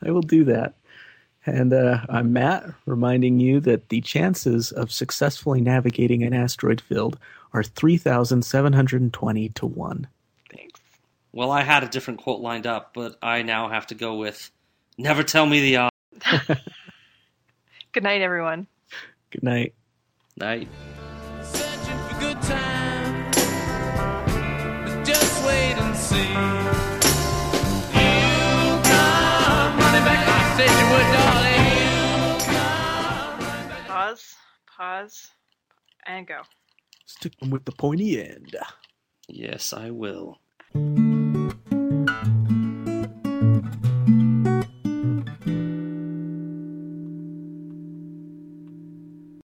I 0.02 0.10
will 0.10 0.22
do 0.22 0.44
that. 0.44 0.74
And 1.46 1.72
uh, 1.72 2.00
I'm 2.08 2.32
Matt, 2.32 2.66
reminding 2.86 3.40
you 3.40 3.60
that 3.60 3.88
the 3.88 4.00
chances 4.02 4.72
of 4.72 4.92
successfully 4.92 5.60
navigating 5.60 6.22
an 6.22 6.34
asteroid 6.34 6.80
field 6.80 7.18
are 7.52 7.62
3,720 7.62 9.48
to 9.48 9.66
1. 9.66 10.06
Thanks. 10.54 10.80
Well, 11.32 11.50
I 11.50 11.62
had 11.62 11.82
a 11.82 11.88
different 11.88 12.20
quote 12.20 12.40
lined 12.40 12.66
up, 12.66 12.92
but 12.94 13.16
I 13.22 13.42
now 13.42 13.68
have 13.68 13.86
to 13.88 13.94
go 13.94 14.16
with 14.16 14.50
"Never 14.98 15.22
tell 15.22 15.46
me 15.46 15.60
the 15.60 15.76
odds." 15.76 15.90
Good 17.92 18.02
night, 18.02 18.20
everyone. 18.20 18.66
Good 19.30 19.42
night. 19.42 19.74
Night. 20.36 20.68
Searching 21.42 21.98
for 22.08 22.20
good 22.20 22.42
time. 22.42 23.30
But 24.84 25.04
just 25.04 25.44
wait 25.44 25.74
and 25.76 25.96
see. 25.96 26.79
Pause, 33.86 34.34
pause, 34.76 35.30
and 36.06 36.26
go. 36.26 36.42
Stick 37.06 37.38
them 37.38 37.50
with 37.50 37.64
the 37.64 37.72
pointy 37.72 38.20
end. 38.20 38.56
Yes, 39.28 39.72
I 39.72 39.90
will. 39.90 40.38